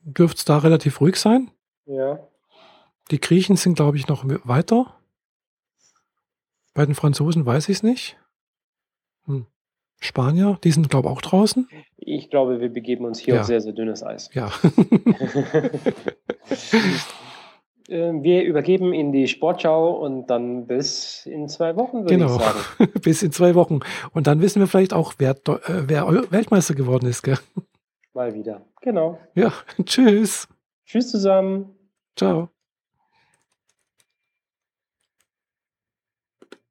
dürfte 0.03 0.39
es 0.39 0.45
da 0.45 0.57
relativ 0.57 0.99
ruhig 1.01 1.15
sein. 1.15 1.49
Ja. 1.85 2.19
Die 3.11 3.19
Griechen 3.19 3.57
sind, 3.57 3.75
glaube 3.75 3.97
ich, 3.97 4.07
noch 4.07 4.23
weiter. 4.25 4.95
Bei 6.73 6.85
den 6.85 6.95
Franzosen 6.95 7.45
weiß 7.45 7.69
ich 7.69 7.77
es 7.77 7.83
nicht. 7.83 8.17
Hm. 9.25 9.45
Spanier, 9.99 10.57
die 10.63 10.71
sind, 10.71 10.89
glaube 10.89 11.09
ich, 11.09 11.13
auch 11.13 11.21
draußen. 11.21 11.67
Ich 11.97 12.29
glaube, 12.29 12.59
wir 12.59 12.69
begeben 12.69 13.05
uns 13.05 13.19
hier 13.19 13.35
ja. 13.35 13.41
auf 13.41 13.47
sehr, 13.47 13.61
sehr 13.61 13.73
dünnes 13.73 14.03
Eis. 14.03 14.29
Ja. 14.33 14.51
Äh, 17.91 18.13
wir 18.21 18.43
übergeben 18.43 18.93
in 18.93 19.11
die 19.11 19.27
Sportschau 19.27 19.91
und 19.91 20.27
dann 20.27 20.65
bis 20.65 21.25
in 21.25 21.49
zwei 21.49 21.75
Wochen, 21.75 22.03
würde 22.03 22.15
genau. 22.15 22.37
ich 22.37 22.41
sagen. 22.41 22.91
bis 23.01 23.21
in 23.21 23.33
zwei 23.33 23.53
Wochen. 23.53 23.81
Und 24.13 24.27
dann 24.27 24.39
wissen 24.41 24.61
wir 24.61 24.67
vielleicht 24.67 24.93
auch, 24.93 25.15
wer, 25.17 25.31
äh, 25.31 25.89
wer 25.89 26.07
Weltmeister 26.31 26.73
geworden 26.73 27.07
ist. 27.07 27.21
Gell? 27.21 27.37
Mal 28.13 28.33
wieder. 28.33 28.65
Genau. 28.81 29.19
Ja, 29.35 29.51
tschüss. 29.83 30.47
Tschüss 30.85 31.11
zusammen. 31.11 31.75
Ciao. 32.15 32.49